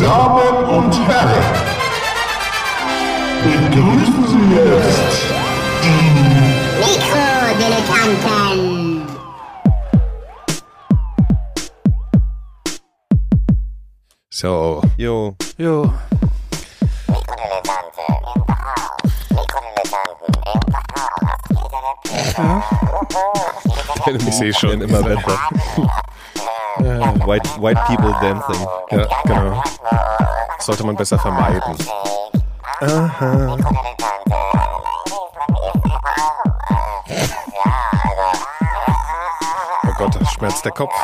Damen 0.00 0.64
und 0.64 0.96
Herren, 1.06 1.44
begrüßen 3.44 4.24
Sie 4.28 4.54
jetzt 4.56 5.26
die 5.82 6.02
Mikrodilettanten. 6.80 9.04
So, 14.30 14.80
Jo. 14.96 15.36
Jo. 15.58 15.92
ich 24.26 24.34
sehe 24.34 24.54
schon. 24.54 24.80
immer 24.80 25.02
besser. 25.02 25.38
White, 27.26 27.48
white 27.60 27.80
people 27.86 28.12
dancing. 28.20 28.66
Ja, 28.90 29.06
genau. 29.24 29.62
Sollte 30.58 30.84
man 30.84 30.96
besser 30.96 31.18
vermeiden. 31.18 31.74
Oh 39.82 39.92
Gott, 39.96 40.16
das 40.18 40.32
schmerzt 40.32 40.64
der 40.64 40.72
Kopf. 40.72 40.94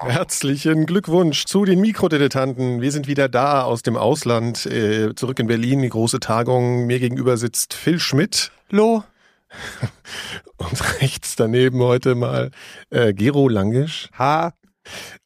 Herzlichen 0.00 0.86
Glückwunsch 0.86 1.46
zu 1.46 1.64
den 1.64 1.80
Mikrodilettanten. 1.80 2.80
Wir 2.80 2.92
sind 2.92 3.08
wieder 3.08 3.28
da 3.28 3.62
aus 3.62 3.82
dem 3.82 3.96
Ausland, 3.96 4.66
äh, 4.66 5.14
zurück 5.14 5.38
in 5.38 5.46
Berlin, 5.46 5.82
die 5.82 5.88
große 5.88 6.20
Tagung. 6.20 6.86
Mir 6.86 7.00
gegenüber 7.00 7.36
sitzt 7.36 7.74
Phil 7.74 7.98
Schmidt 7.98 8.52
Lo. 8.70 9.02
und 10.56 11.00
rechts 11.00 11.36
daneben 11.36 11.80
heute 11.80 12.14
mal 12.14 12.50
äh, 12.90 13.12
Gero 13.12 13.48
Langisch. 13.48 14.08
Ha. 14.18 14.52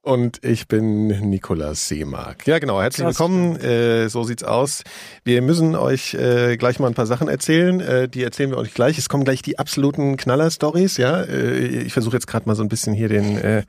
Und 0.02 0.42
ich 0.44 0.66
bin 0.66 1.08
Nikolas 1.28 1.88
Seemark. 1.88 2.46
Ja, 2.46 2.58
genau. 2.58 2.80
Herzlich 2.80 3.04
Klasse. 3.04 3.18
willkommen. 3.18 3.56
Äh, 3.60 4.08
so 4.08 4.24
sieht's 4.24 4.42
aus. 4.42 4.82
Wir 5.24 5.42
müssen 5.42 5.76
euch 5.76 6.14
äh, 6.14 6.56
gleich 6.56 6.78
mal 6.78 6.86
ein 6.86 6.94
paar 6.94 7.06
Sachen 7.06 7.28
erzählen. 7.28 7.80
Äh, 7.80 8.08
die 8.08 8.22
erzählen 8.22 8.50
wir 8.50 8.56
euch 8.56 8.72
gleich. 8.72 8.96
Es 8.96 9.10
kommen 9.10 9.24
gleich 9.24 9.42
die 9.42 9.58
absoluten 9.58 10.16
Knaller-Stories. 10.16 10.96
Ja, 10.96 11.20
äh, 11.20 11.66
ich 11.66 11.92
versuche 11.92 12.16
jetzt 12.16 12.26
gerade 12.26 12.48
mal 12.48 12.54
so 12.54 12.62
ein 12.62 12.70
bisschen 12.70 12.94
hier 12.94 13.08
den 13.08 13.36
äh, 13.36 13.64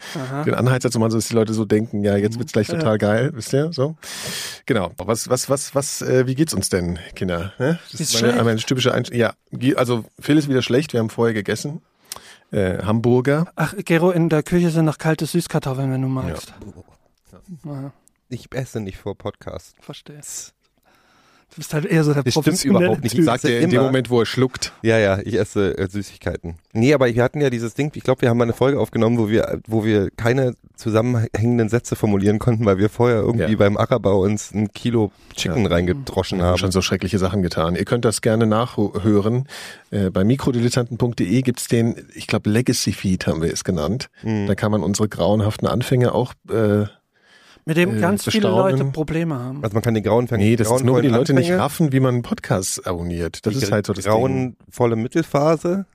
den 0.46 0.54
Anheizer 0.54 0.90
zu 0.90 1.00
machen, 1.00 1.12
so 1.12 1.18
dass 1.18 1.28
die 1.28 1.36
Leute 1.36 1.54
so 1.54 1.66
denken. 1.66 2.04
Ja, 2.04 2.16
jetzt 2.16 2.40
wird's 2.40 2.54
gleich 2.54 2.68
total 2.68 2.98
geil. 2.98 3.32
Wisst 3.34 3.52
ihr? 3.54 3.74
So. 3.74 3.98
Genau. 4.66 4.92
Was, 4.98 5.30
was, 5.30 5.50
was, 5.50 5.76
was? 5.76 6.02
Äh, 6.02 6.28
wie 6.28 6.36
geht's 6.36 6.54
uns 6.54 6.70
denn, 6.70 6.98
Kinder? 7.14 7.54
Ne? 7.60 7.78
Das 7.92 8.00
Ist 8.00 8.14
meine, 8.14 8.32
schlecht. 8.34 8.46
meine 8.46 8.60
typische 8.60 8.94
Einstellung. 8.94 9.34
Ja, 9.52 9.76
also 9.76 10.06
Phil 10.20 10.38
ist 10.38 10.48
wieder 10.48 10.62
schlecht. 10.62 10.94
Wir 10.94 11.02
haben 11.02 11.10
vorher 11.10 11.34
gegessen. 11.34 11.82
Äh, 12.52 12.84
Hamburger. 12.84 13.52
Ach, 13.56 13.74
Gero, 13.78 14.12
in 14.12 14.30
der 14.30 14.44
Küche 14.44 14.70
sind 14.70 14.86
noch 14.86 14.98
kalte 14.98 15.26
Süßkartoffeln, 15.26 15.92
wenn 15.92 16.02
du 16.02 16.08
magst. 16.08 16.54
Ja. 17.64 17.94
Ich 18.30 18.54
esse 18.54 18.80
nicht 18.80 18.98
vor 18.98 19.18
Podcast. 19.18 19.76
verstehe. 19.80 20.22
Du 21.52 21.58
bist 21.58 21.74
halt 21.74 21.86
eher 21.86 22.04
so 22.06 22.14
der 22.14 22.24
Das 22.24 22.34
stimmt 22.34 22.64
überhaupt 22.64 23.04
nicht. 23.04 23.14
Typ. 23.16 23.26
Sagt 23.26 23.44
er 23.44 23.60
in 23.60 23.70
dem. 23.70 23.82
Moment, 23.84 24.10
wo 24.10 24.22
er 24.22 24.26
schluckt. 24.26 24.72
Ja, 24.84 24.98
ja, 24.98 25.20
ich 25.24 25.38
esse 25.38 25.78
äh, 25.78 25.88
Süßigkeiten. 25.90 26.56
Nee, 26.72 26.94
aber 26.94 27.14
wir 27.14 27.22
hatten 27.24 27.42
ja 27.42 27.50
dieses 27.50 27.74
Ding, 27.74 27.92
ich 27.94 28.04
glaube, 28.04 28.22
wir 28.22 28.30
haben 28.30 28.38
mal 28.38 28.46
eine 28.46 28.54
Folge 28.54 28.80
aufgenommen, 28.80 29.18
wo 29.18 29.28
wir, 29.28 29.60
wo 29.68 29.84
wir 29.84 30.10
keine 30.12 30.54
zusammenhängenden 30.78 31.68
Sätze 31.68 31.96
formulieren 31.98 32.40
konnten, 32.40 32.64
weil 32.66 32.78
wir 32.78 32.90
vorher 32.90 33.18
irgendwie 33.18 33.52
Ja. 33.52 33.58
beim 33.58 33.76
Ackerbau 33.78 34.22
uns 34.22 34.52
ein 34.54 34.72
Kilo 34.72 35.12
Chicken 35.36 35.64
Ja. 35.66 35.70
reingedroschen 35.70 36.38
Wir 36.40 36.46
haben 36.46 36.52
haben. 36.52 36.58
schon 36.58 36.72
so 36.72 36.82
schreckliche 36.82 37.20
Sachen 37.20 37.42
getan. 37.44 37.76
Ihr 37.76 37.86
könnt 37.86 38.06
das 38.06 38.22
gerne 38.22 38.48
nachhören. 38.48 39.46
Äh, 39.92 40.10
bei 40.10 40.24
mikrodilettanten.de 40.24 41.42
gibt's 41.42 41.68
den, 41.68 41.96
ich 42.16 42.28
glaube, 42.28 42.50
Legacy 42.50 42.94
Feed 42.94 43.28
haben 43.28 43.42
wir 43.42 43.52
es 43.52 43.64
genannt. 43.64 44.10
Mhm. 44.24 44.48
Da 44.48 44.56
kann 44.56 44.72
man 44.72 44.84
unsere 44.84 45.10
grauenhaften 45.10 45.68
Anfänge 45.68 46.14
auch. 46.16 46.34
Äh, 46.50 46.86
Mit 47.66 47.78
dem 47.78 47.98
äh, 47.98 48.00
ganz 48.00 48.24
viele 48.24 48.48
bestaunen. 48.48 48.78
Leute 48.80 48.92
Probleme 48.92 49.36
haben. 49.36 49.64
Also 49.64 49.74
man 49.74 49.84
kann 49.84 49.94
den 49.94 50.04
grauen 50.04 50.28
nee, 50.32 50.56
das 50.56 50.72
ist 50.72 50.84
nur, 50.84 50.98
wenn 50.98 51.04
die 51.04 51.10
Leute 51.10 51.34
nicht 51.34 51.46
Anfänge, 51.46 51.64
raffen, 51.64 51.92
wie 51.92 52.00
man 52.00 52.16
einen 52.16 52.24
Podcast 52.24 52.86
abonniert. 52.88 53.46
Das 53.46 53.54
die 53.54 53.64
ist 53.64 53.72
halt 53.72 53.86
so 53.86 53.94
das 53.94 54.06
Ding. 54.06 54.12
grauenvolle 54.12 54.96
Mittelphase 54.96 55.86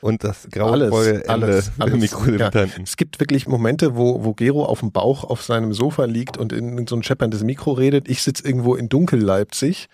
und 0.00 0.24
das 0.24 0.44
Alles, 0.44 0.50
grauenvolle 0.52 1.14
Ende 1.24 1.28
alles, 1.28 1.72
der 1.76 1.84
alles. 1.86 2.00
Mikrodilettanten. 2.00 2.84
Es 2.84 2.96
gibt 2.96 3.20
wirklich 3.20 3.46
Momente, 3.46 3.96
wo, 3.96 4.24
wo 4.24 4.32
Gero 4.32 4.64
auf 4.64 4.80
dem 4.80 4.92
Bauch 4.92 5.24
auf 5.24 5.42
seinem 5.42 5.72
Sofa 5.74 6.04
liegt 6.04 6.38
und 6.38 6.52
in 6.52 6.86
so 6.86 6.96
ein 6.96 7.02
schepperndes 7.02 7.44
Mikro 7.44 7.72
redet. 7.72 8.08
Ich 8.08 8.22
sitze 8.22 8.46
irgendwo 8.46 8.74
in 8.74 8.88
Dunkel-Leipzig 8.88 9.88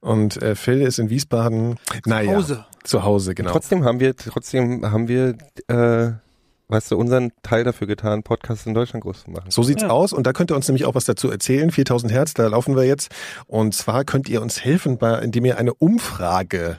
und 0.00 0.40
äh, 0.42 0.54
Phil 0.54 0.82
ist 0.82 0.98
in 0.98 1.10
Wiesbaden. 1.10 1.76
Naja, 2.04 2.36
Hause. 2.36 2.66
Zu 2.84 3.02
Hause, 3.02 3.34
genau. 3.34 3.50
Trotzdem 3.50 3.84
haben 3.84 3.98
wir, 3.98 4.14
trotzdem 4.14 4.84
haben 4.90 5.08
wir, 5.08 5.36
äh, 5.68 6.12
weißt 6.68 6.90
du, 6.90 6.96
unseren 6.98 7.30
Teil 7.42 7.64
dafür 7.64 7.86
getan, 7.86 8.22
Podcasts 8.22 8.66
in 8.66 8.74
Deutschland 8.74 9.04
groß 9.04 9.24
zu 9.24 9.30
machen. 9.30 9.50
So 9.50 9.62
sieht's 9.62 9.82
Ja. 9.82 9.90
aus 9.90 10.12
und 10.12 10.26
da 10.26 10.32
könnt 10.32 10.50
ihr 10.50 10.56
uns 10.56 10.66
nämlich 10.68 10.84
auch 10.84 10.94
was 10.94 11.04
dazu 11.04 11.30
erzählen. 11.30 11.70
4000 11.70 12.12
Hertz, 12.12 12.34
da 12.34 12.46
laufen 12.48 12.76
wir 12.76 12.84
jetzt. 12.84 13.10
Und 13.46 13.74
zwar 13.74 14.04
könnt 14.04 14.28
ihr 14.28 14.42
uns 14.42 14.64
helfen, 14.64 14.98
bei, 14.98 15.18
indem 15.20 15.44
ihr 15.44 15.58
eine 15.58 15.74
Umfrage 15.74 16.78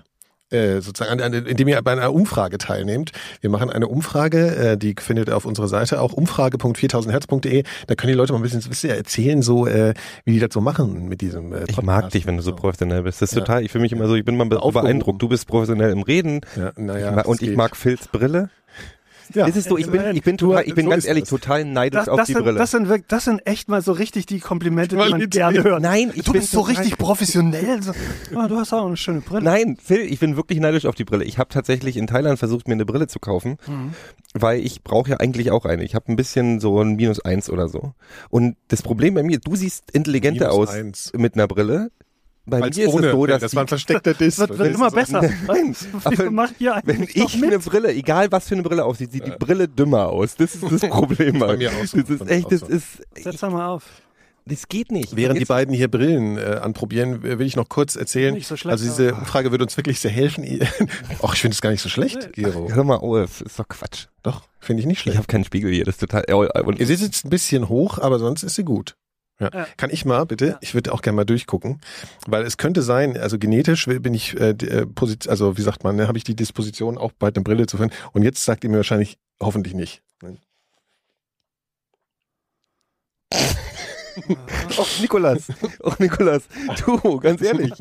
äh, 0.49 0.79
sozusagen, 0.79 1.19
indem 1.33 1.67
ihr 1.67 1.81
bei 1.81 1.91
einer 1.91 2.13
Umfrage 2.13 2.57
teilnehmt. 2.57 3.11
Wir 3.41 3.49
machen 3.49 3.69
eine 3.69 3.89
Umfrage, 3.89 4.55
äh, 4.55 4.77
die 4.77 4.95
findet 4.97 5.27
ihr 5.27 5.35
auf 5.35 5.43
unserer 5.43 5.67
Seite 5.67 5.99
auch 5.99 6.13
umfrage.4000herz.de. 6.13 7.63
Da 7.87 7.95
können 7.95 8.13
die 8.13 8.17
Leute 8.17 8.31
mal 8.33 8.39
ein 8.39 8.43
bisschen, 8.43 8.61
bisschen 8.61 8.91
erzählen, 8.91 9.41
so 9.41 9.67
äh, 9.67 9.93
wie 10.25 10.31
die 10.33 10.39
das 10.39 10.49
so 10.53 10.61
machen 10.61 11.09
mit 11.09 11.19
diesem 11.21 11.51
äh, 11.51 11.59
Ich 11.67 11.75
Podcast. 11.75 11.83
mag 11.85 12.09
dich, 12.11 12.25
wenn 12.27 12.37
du 12.37 12.43
so 12.43 12.55
professionell 12.55 13.03
bist. 13.03 13.21
Das 13.21 13.31
ist 13.31 13.35
Ja. 13.35 13.41
total, 13.41 13.63
ich 13.63 13.71
fühle 13.71 13.81
mich 13.81 13.91
immer 13.91 14.07
so, 14.07 14.15
ich 14.15 14.23
bin 14.23 14.37
mal 14.37 14.45
beeindruckt. 14.47 15.21
Du 15.21 15.27
bist 15.27 15.47
professionell 15.47 15.91
im 15.91 16.01
Reden 16.01 16.41
Ja, 16.55 16.71
naja, 16.77 17.09
ich 17.09 17.15
mag, 17.15 17.27
und 17.27 17.41
ich 17.41 17.47
geht. 17.49 17.57
mag 17.57 17.75
Phils 17.75 18.07
Brille. 18.07 18.49
Ja. 19.33 19.45
Das 19.47 19.55
ist 19.55 19.69
so, 19.69 19.77
ich 19.77 19.87
bin, 19.89 20.01
ich 20.15 20.21
bin 20.23 20.37
total, 20.37 20.63
ich 20.67 20.73
bin 20.75 20.85
so 20.85 20.89
ganz 20.91 21.05
ehrlich 21.05 21.23
das. 21.23 21.29
total 21.29 21.65
neidisch 21.65 21.99
Das, 21.99 22.09
auf 22.09 22.17
das, 22.17 22.27
die 22.27 22.33
sind, 22.33 22.43
Brille. 22.43 22.57
das, 22.57 22.71
sind 22.71 22.87
wirklich, 22.87 23.07
das 23.07 23.25
sind 23.25 23.45
echt 23.45 23.67
mal 23.69 23.81
so 23.81 23.91
richtig 23.91 24.25
die 24.25 24.39
Komplimente, 24.39 24.95
die 24.95 25.09
man 25.09 25.29
gerne 25.29 25.63
hört. 25.63 25.81
Nein, 25.81 26.11
ich 26.15 26.23
du 26.25 26.31
bin 26.31 26.41
bist 26.41 26.51
so 26.51 26.61
richtig 26.61 26.97
professionell. 26.97 27.81
So, 27.81 27.91
ah, 28.35 28.47
du 28.47 28.57
hast 28.57 28.73
auch 28.73 28.85
eine 28.87 28.97
schöne 28.97 29.21
Brille. 29.21 29.43
Nein, 29.43 29.77
Phil, 29.83 29.99
ich 30.01 30.19
bin 30.19 30.35
wirklich 30.35 30.59
neidisch 30.59 30.85
auf 30.85 30.95
die 30.95 31.03
Brille. 31.05 31.23
Ich 31.25 31.37
habe 31.37 31.49
tatsächlich 31.49 31.97
in 31.97 32.07
Thailand 32.07 32.39
versucht, 32.39 32.67
mir 32.67 32.73
eine 32.73 32.85
Brille 32.85 33.07
zu 33.07 33.19
kaufen, 33.19 33.57
Mhm. 33.67 33.93
weil 34.33 34.59
ich 34.59 34.83
brauche 34.83 35.09
ja 35.11 35.17
eigentlich 35.17 35.51
auch 35.51 35.65
eine. 35.65 35.83
Ich 35.83 35.95
habe 35.95 36.11
ein 36.11 36.15
bisschen 36.15 36.59
so 36.59 36.79
ein 36.81 36.95
Minus 36.95 37.19
eins 37.23 37.49
oder 37.49 37.67
so. 37.67 37.93
Und 38.29 38.55
das 38.69 38.81
Problem 38.81 39.13
bei 39.13 39.23
mir, 39.23 39.39
du 39.39 39.55
siehst 39.55 39.91
intelligenter 39.91 40.49
Minus 40.49 40.69
aus 40.69 40.69
eins. 40.75 41.11
mit 41.15 41.33
einer 41.35 41.47
Brille. 41.47 41.91
Bei 42.49 42.61
Weil's 42.61 42.77
mir 42.77 42.87
ist 42.87 42.93
ohne, 42.93 43.07
es 43.07 43.13
so, 43.13 43.25
dass 43.25 43.41
das 43.41 43.55
war 43.55 43.63
ein 43.65 43.67
versteckter 43.67 44.13
Diss. 44.13 44.35
Das 44.37 44.49
wird, 44.49 44.59
wird 44.59 44.75
immer 44.75 44.89
besser. 44.91 45.21
Nein, 45.47 45.75
aber 46.03 46.49
wenn 46.85 47.03
ich 47.13 47.43
eine. 47.43 47.59
Brille, 47.59 47.93
egal 47.93 48.31
was 48.31 48.47
für 48.47 48.55
eine 48.55 48.63
Brille 48.63 48.85
aussieht, 48.85 49.11
sieht 49.11 49.25
die 49.27 49.31
Brille 49.31 49.67
dümmer 49.67 50.07
aus. 50.07 50.35
Das 50.35 50.55
ist 50.55 50.63
das 50.63 50.81
Problem. 50.89 51.39
Bei 51.39 51.47
Mann. 51.47 51.57
mir 51.57 51.71
auch 51.71 51.85
so. 51.85 51.97
Das 52.01 52.09
ist 52.09 52.29
echt, 52.29 52.51
das 52.51 52.61
ist, 52.61 52.85
Setz 53.21 53.41
doch 53.41 53.51
mal 53.51 53.67
auf. 53.67 53.83
das 54.45 54.69
geht 54.69 54.91
nicht. 54.91 55.15
Während 55.15 55.39
die 55.41 55.45
beiden 55.45 55.73
hier 55.73 55.89
Brillen 55.89 56.37
äh, 56.37 56.59
anprobieren, 56.61 57.21
will 57.23 57.41
ich 57.45 57.55
noch 57.57 57.67
kurz 57.67 57.95
erzählen. 57.97 58.33
Nicht 58.33 58.47
so 58.47 58.55
schlecht, 58.55 58.71
also 58.71 58.85
diese 58.85 59.13
Frage 59.25 59.51
würde 59.51 59.65
uns 59.65 59.75
wirklich 59.75 59.99
sehr 59.99 60.11
helfen. 60.11 60.45
Ach, 61.21 61.33
ich 61.33 61.41
finde 61.41 61.53
es 61.53 61.61
gar 61.61 61.71
nicht 61.71 61.81
so 61.81 61.89
schlecht, 61.89 62.31
Gero. 62.33 62.69
Hör 62.71 62.83
mal 62.85 62.95
auf, 62.95 63.41
ist 63.41 63.59
doch 63.59 63.67
Quatsch. 63.67 64.05
Doch, 64.23 64.43
finde 64.59 64.79
ich 64.81 64.87
nicht 64.87 64.97
Ich 64.97 65.01
schlecht. 65.03 65.17
habe 65.17 65.27
keinen 65.27 65.43
Spiegel 65.43 65.71
hier, 65.73 65.83
das 65.83 65.95
ist 65.95 65.99
total. 65.99 66.23
äh, 66.27 66.61
Und 66.61 66.77
Sie 66.79 66.95
sitzt 66.95 67.25
ein 67.25 67.29
bisschen 67.29 67.67
hoch, 67.67 67.97
aber 67.99 68.19
sonst 68.19 68.43
ist 68.43 68.55
sie 68.55 68.63
gut. 68.63 68.95
Ja. 69.39 69.49
Ja. 69.53 69.67
Kann 69.77 69.89
ich 69.91 70.03
mal, 70.05 70.25
bitte? 70.25 70.47
Ja. 70.47 70.57
Ich 70.61 70.73
würde 70.73 70.91
auch 70.93 71.01
gerne 71.01 71.15
mal 71.15 71.25
durchgucken, 71.25 71.79
weil 72.25 72.43
es 72.43 72.57
könnte 72.57 72.81
sein, 72.81 73.15
also 73.17 73.37
genetisch 73.37 73.85
bin 73.85 74.13
ich, 74.13 74.39
äh, 74.39 74.49
äh, 74.49 74.85
Posit 74.87 75.27
also 75.27 75.57
wie 75.57 75.61
sagt 75.61 75.83
man, 75.83 75.95
ne, 75.95 76.07
habe 76.07 76.17
ich 76.17 76.23
die 76.23 76.35
Disposition, 76.35 76.97
auch 76.97 77.11
bald 77.11 77.35
eine 77.37 77.43
Brille 77.43 77.67
zu 77.67 77.77
finden. 77.77 77.95
Und 78.13 78.23
jetzt 78.23 78.43
sagt 78.43 78.63
ihr 78.63 78.69
mir 78.69 78.77
wahrscheinlich, 78.77 79.17
hoffentlich 79.39 79.73
nicht. 79.73 80.01
Oh, 84.77 84.85
Nikolas. 84.99 85.47
Oh, 85.81 85.93
Nikolas. 85.99 86.43
Du, 86.83 87.19
ganz 87.19 87.41
ehrlich. 87.41 87.71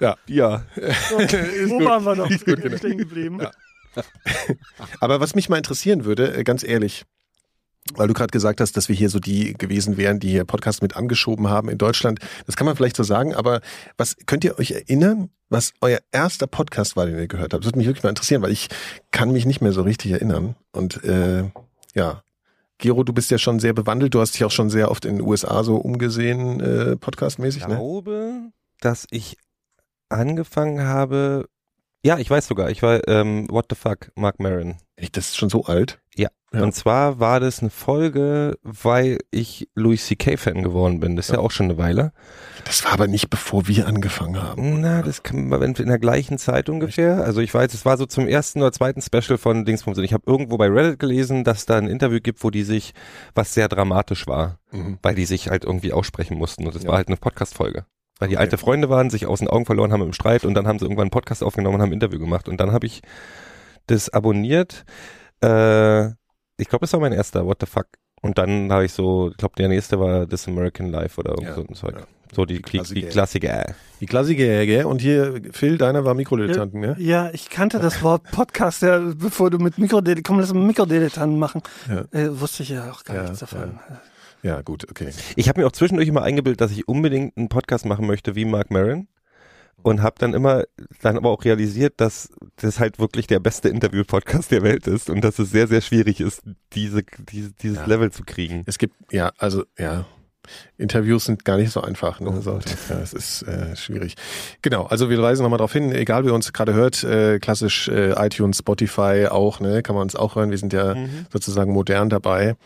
Ja. 0.00 0.16
Ja. 0.26 0.64
Wo 0.76 1.84
waren 1.84 2.04
wir 2.04 2.16
noch 2.16 2.30
Ist 2.30 2.44
gut, 2.44 2.60
genau. 2.60 2.76
stehen 2.76 2.98
geblieben? 2.98 3.38
Ja. 3.40 3.50
Aber 5.00 5.20
was 5.20 5.34
mich 5.34 5.48
mal 5.48 5.58
interessieren 5.58 6.04
würde, 6.04 6.34
äh, 6.34 6.44
ganz 6.44 6.64
ehrlich, 6.64 7.04
weil 7.94 8.08
du 8.08 8.14
gerade 8.14 8.30
gesagt 8.30 8.60
hast, 8.60 8.76
dass 8.76 8.88
wir 8.88 8.96
hier 8.96 9.10
so 9.10 9.18
die 9.18 9.54
gewesen 9.54 9.96
wären, 9.96 10.20
die 10.20 10.30
hier 10.30 10.44
Podcast 10.44 10.82
mit 10.82 10.96
angeschoben 10.96 11.48
haben 11.48 11.68
in 11.68 11.78
Deutschland. 11.78 12.20
Das 12.46 12.56
kann 12.56 12.64
man 12.64 12.76
vielleicht 12.76 12.96
so 12.96 13.02
sagen, 13.02 13.34
aber 13.34 13.60
was 13.96 14.16
könnt 14.26 14.44
ihr 14.44 14.58
euch 14.58 14.70
erinnern, 14.70 15.30
was 15.48 15.72
euer 15.80 15.98
erster 16.12 16.46
Podcast 16.46 16.96
war, 16.96 17.06
den 17.06 17.18
ihr 17.18 17.26
gehört 17.26 17.52
habt? 17.52 17.64
Das 17.64 17.68
würde 17.68 17.78
mich 17.78 17.86
wirklich 17.86 18.04
mal 18.04 18.10
interessieren, 18.10 18.42
weil 18.42 18.52
ich 18.52 18.68
kann 19.10 19.32
mich 19.32 19.46
nicht 19.46 19.60
mehr 19.60 19.72
so 19.72 19.82
richtig 19.82 20.12
erinnern. 20.12 20.54
Und 20.72 21.02
äh, 21.04 21.50
ja, 21.94 22.22
Gero, 22.78 23.04
du 23.04 23.12
bist 23.12 23.30
ja 23.30 23.38
schon 23.38 23.60
sehr 23.60 23.74
bewandelt. 23.74 24.14
Du 24.14 24.20
hast 24.20 24.32
dich 24.34 24.44
auch 24.44 24.50
schon 24.50 24.70
sehr 24.70 24.90
oft 24.90 25.04
in 25.04 25.18
den 25.18 25.26
USA 25.26 25.62
so 25.62 25.76
umgesehen, 25.76 26.60
äh, 26.60 26.96
podcastmäßig, 26.96 27.62
Ich 27.62 27.68
ne? 27.68 27.76
glaube, 27.76 28.50
dass 28.80 29.06
ich 29.10 29.36
angefangen 30.08 30.82
habe, 30.82 31.48
Ja, 32.04 32.18
ich 32.18 32.28
weiß 32.28 32.48
sogar. 32.48 32.70
Ich 32.70 32.82
war, 32.82 33.06
ähm, 33.08 33.46
what 33.48 33.66
the 33.70 33.76
fuck, 33.76 34.10
Mark 34.16 34.40
Maron. 34.40 34.76
Echt, 34.96 35.16
das 35.16 35.28
ist 35.30 35.36
schon 35.36 35.48
so 35.50 35.64
alt? 35.64 36.00
Ja. 36.16 36.28
Ja. 36.52 36.62
Und 36.64 36.74
zwar 36.74 37.18
war 37.20 37.40
das 37.40 37.60
eine 37.60 37.70
Folge, 37.70 38.58
weil 38.62 39.18
ich 39.30 39.68
Louis 39.74 40.04
C.K. 40.04 40.36
Fan 40.36 40.62
geworden 40.62 41.00
bin. 41.00 41.16
Das 41.16 41.28
ist 41.28 41.34
ja, 41.34 41.38
auch 41.38 41.50
schon 41.52 41.66
eine 41.66 41.78
Weile. 41.78 42.12
Das 42.66 42.84
war 42.84 42.92
aber 42.92 43.06
nicht 43.06 43.30
bevor 43.30 43.68
wir 43.68 43.86
angefangen 43.86 44.42
haben. 44.42 44.80
Na, 44.80 45.00
das 45.00 45.22
kann 45.22 45.48
man 45.48 45.62
in 45.62 45.86
der 45.88 45.98
gleichen 45.98 46.36
Zeit 46.38 46.68
ungefähr. 46.68 47.24
Also 47.24 47.40
ich 47.40 47.54
weiß, 47.54 47.72
es 47.72 47.86
war 47.86 47.96
so 47.96 48.04
zum 48.04 48.26
ersten 48.28 48.60
oder 48.60 48.72
zweiten 48.72 49.00
Special 49.00 49.38
von 49.38 49.64
Dingsbums. 49.64 49.96
Und 49.96 50.04
ich 50.04 50.12
habe 50.12 50.24
irgendwo 50.26 50.58
bei 50.58 50.66
Reddit 50.68 50.98
gelesen, 50.98 51.44
dass 51.44 51.64
da 51.66 51.78
ein 51.78 51.86
Interview 51.86 52.18
gibt, 52.20 52.44
wo 52.44 52.50
die 52.50 52.64
sich, 52.64 52.92
was 53.34 53.54
sehr 53.54 53.68
dramatisch 53.68 54.26
war, 54.26 54.58
Mhm. 54.72 54.98
weil 55.02 55.14
die 55.14 55.24
sich 55.24 55.48
halt 55.48 55.64
irgendwie 55.64 55.92
aussprechen 55.92 56.36
mussten. 56.36 56.66
Und 56.66 56.74
das 56.74 56.82
Ja. 56.82 56.90
war 56.90 56.96
halt 56.96 57.08
eine 57.08 57.16
Podcast-Folge. 57.16 57.86
Weil 58.22 58.28
die 58.28 58.36
Okay. 58.36 58.42
alte 58.42 58.56
Freunde 58.58 58.88
waren, 58.88 59.10
sich 59.10 59.26
aus 59.26 59.40
den 59.40 59.48
Augen 59.48 59.66
verloren 59.66 59.92
haben 59.92 60.02
im 60.02 60.12
Streit 60.12 60.44
und 60.44 60.54
dann 60.54 60.66
haben 60.68 60.78
sie 60.78 60.84
irgendwann 60.84 61.06
einen 61.06 61.10
Podcast 61.10 61.42
aufgenommen 61.42 61.74
und 61.76 61.82
haben 61.82 61.90
ein 61.90 61.94
Interview 61.94 62.20
gemacht. 62.20 62.48
Und 62.48 62.60
dann 62.60 62.70
habe 62.72 62.86
ich 62.86 63.02
das 63.88 64.08
abonniert. 64.10 64.84
Äh, 65.42 66.06
ich 66.56 66.68
glaube, 66.68 66.82
das 66.82 66.92
war 66.92 67.00
mein 67.00 67.12
erster, 67.12 67.44
what 67.46 67.58
the 67.60 67.66
fuck. 67.66 67.86
Und 68.20 68.38
dann 68.38 68.70
habe 68.72 68.84
ich 68.84 68.92
so, 68.92 69.30
ich 69.30 69.36
glaube, 69.36 69.54
der 69.58 69.68
nächste 69.68 69.98
war 69.98 70.28
This 70.28 70.46
American 70.46 70.86
Life 70.86 71.18
oder 71.20 71.30
irgend 71.30 71.48
Ja, 71.48 71.54
so 71.56 71.64
ein 71.68 71.74
Zeug. 71.74 71.94
ja. 71.98 72.06
So 72.34 72.46
die, 72.46 72.62
die, 72.62 72.80
die 72.94 73.02
Klassiker. 73.02 73.74
Die 74.00 74.06
Klassiker, 74.06 74.64
gell? 74.64 74.84
Und 74.86 75.02
hier, 75.02 75.42
Phil, 75.50 75.76
deiner 75.76 76.04
war 76.06 76.14
Mikrodilettanten, 76.14 76.80
ne? 76.80 76.96
Ja, 76.98 77.28
ich 77.32 77.50
kannte 77.50 77.78
das 77.78 78.02
Wort 78.02 78.22
Podcast, 78.30 78.80
ja, 78.82 78.98
bevor 79.16 79.50
du 79.50 79.58
mit 79.58 79.76
Mikrodilettanten, 79.76 80.22
komm, 80.22 80.38
lass 80.40 80.54
mal 80.54 80.64
Mikrodilettanten 80.64 81.38
machen. 81.38 81.60
Ja. 81.90 82.04
Äh, 82.18 82.40
wusste 82.40 82.62
ich 82.62 82.70
ja 82.70 82.90
auch 82.90 83.04
gar 83.04 83.16
Ja, 83.16 83.22
nichts 83.24 83.40
davon. 83.40 83.78
Ja, 84.42 84.60
gut, 84.62 84.88
okay. 84.90 85.10
Ich 85.36 85.48
habe 85.48 85.60
mir 85.60 85.66
auch 85.66 85.72
zwischendurch 85.72 86.08
immer 86.08 86.22
eingebildet, 86.22 86.60
dass 86.60 86.72
ich 86.72 86.88
unbedingt 86.88 87.36
einen 87.36 87.48
Podcast 87.48 87.84
machen 87.86 88.06
möchte 88.06 88.34
wie 88.34 88.44
Mark 88.44 88.70
Maron. 88.70 89.08
Und 89.84 90.00
habe 90.00 90.14
dann 90.18 90.32
immer, 90.32 90.62
dann 91.00 91.16
aber 91.16 91.30
auch 91.30 91.44
realisiert, 91.44 91.94
dass 91.96 92.28
das 92.56 92.78
halt 92.78 93.00
wirklich 93.00 93.26
der 93.26 93.40
beste 93.40 93.68
Interview-Podcast 93.68 94.52
der 94.52 94.62
Welt 94.62 94.86
ist 94.86 95.10
und 95.10 95.22
dass 95.24 95.40
es 95.40 95.50
sehr, 95.50 95.66
sehr 95.66 95.80
schwierig 95.80 96.20
ist, 96.20 96.42
diese, 96.72 97.02
diese 97.32 97.52
dieses 97.54 97.78
Ja. 97.78 97.86
Level 97.86 98.12
zu 98.12 98.22
kriegen. 98.22 98.62
Es 98.66 98.78
gibt, 98.78 98.94
ja, 99.12 99.32
also, 99.38 99.64
ja. 99.78 100.04
Interviews 100.76 101.24
sind 101.26 101.44
gar 101.44 101.56
nicht 101.56 101.70
so 101.70 101.80
einfach. 101.80 102.18
Ne? 102.20 102.28
Oh 102.30 102.40
Gott. 102.42 102.64
ja, 102.90 102.98
es 103.00 103.12
ist 103.12 103.42
äh, 103.42 103.74
schwierig. 103.76 104.14
Genau, 104.60 104.84
also 104.86 105.08
wir 105.08 105.20
weisen 105.22 105.42
nochmal 105.44 105.58
darauf 105.58 105.72
hin, 105.72 105.92
egal 105.92 106.24
wer 106.24 106.34
uns 106.34 106.52
gerade 106.52 106.74
hört, 106.74 107.02
äh, 107.04 107.38
klassisch 107.38 107.88
äh, 107.88 108.12
iTunes, 108.24 108.58
Spotify 108.58 109.26
auch, 109.30 109.60
ne, 109.60 109.82
kann 109.82 109.94
man 109.94 110.02
uns 110.02 110.16
auch 110.16 110.34
hören. 110.36 110.50
Wir 110.50 110.58
sind 110.58 110.72
ja 110.72 110.94
Mhm. 110.94 111.26
sozusagen 111.32 111.72
modern 111.72 112.08
dabei. 112.10 112.56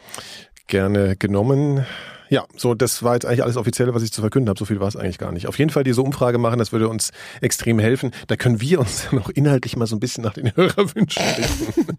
Gerne 0.66 1.16
genommen. 1.16 1.86
Ja, 2.28 2.44
so, 2.56 2.74
das 2.74 3.04
war 3.04 3.14
jetzt 3.14 3.24
eigentlich 3.24 3.44
alles 3.44 3.56
Offizielle, 3.56 3.94
was 3.94 4.02
ich 4.02 4.12
zu 4.12 4.20
verkünden 4.20 4.48
habe. 4.48 4.58
So 4.58 4.64
viel 4.64 4.80
war 4.80 4.88
es 4.88 4.96
eigentlich 4.96 5.18
gar 5.18 5.30
nicht. 5.30 5.46
Auf 5.46 5.58
jeden 5.60 5.70
Fall 5.70 5.84
diese 5.84 6.02
Umfrage 6.02 6.38
machen, 6.38 6.58
das 6.58 6.72
würde 6.72 6.88
uns 6.88 7.10
extrem 7.40 7.78
helfen. 7.78 8.10
Da 8.26 8.34
können 8.36 8.60
wir 8.60 8.80
uns 8.80 9.06
noch 9.12 9.28
inhaltlich 9.30 9.76
mal 9.76 9.86
so 9.86 9.94
ein 9.94 10.00
bisschen 10.00 10.24
nach 10.24 10.32
den 10.34 10.50
Hörerwünschen 10.56 11.22
richten. 11.22 11.98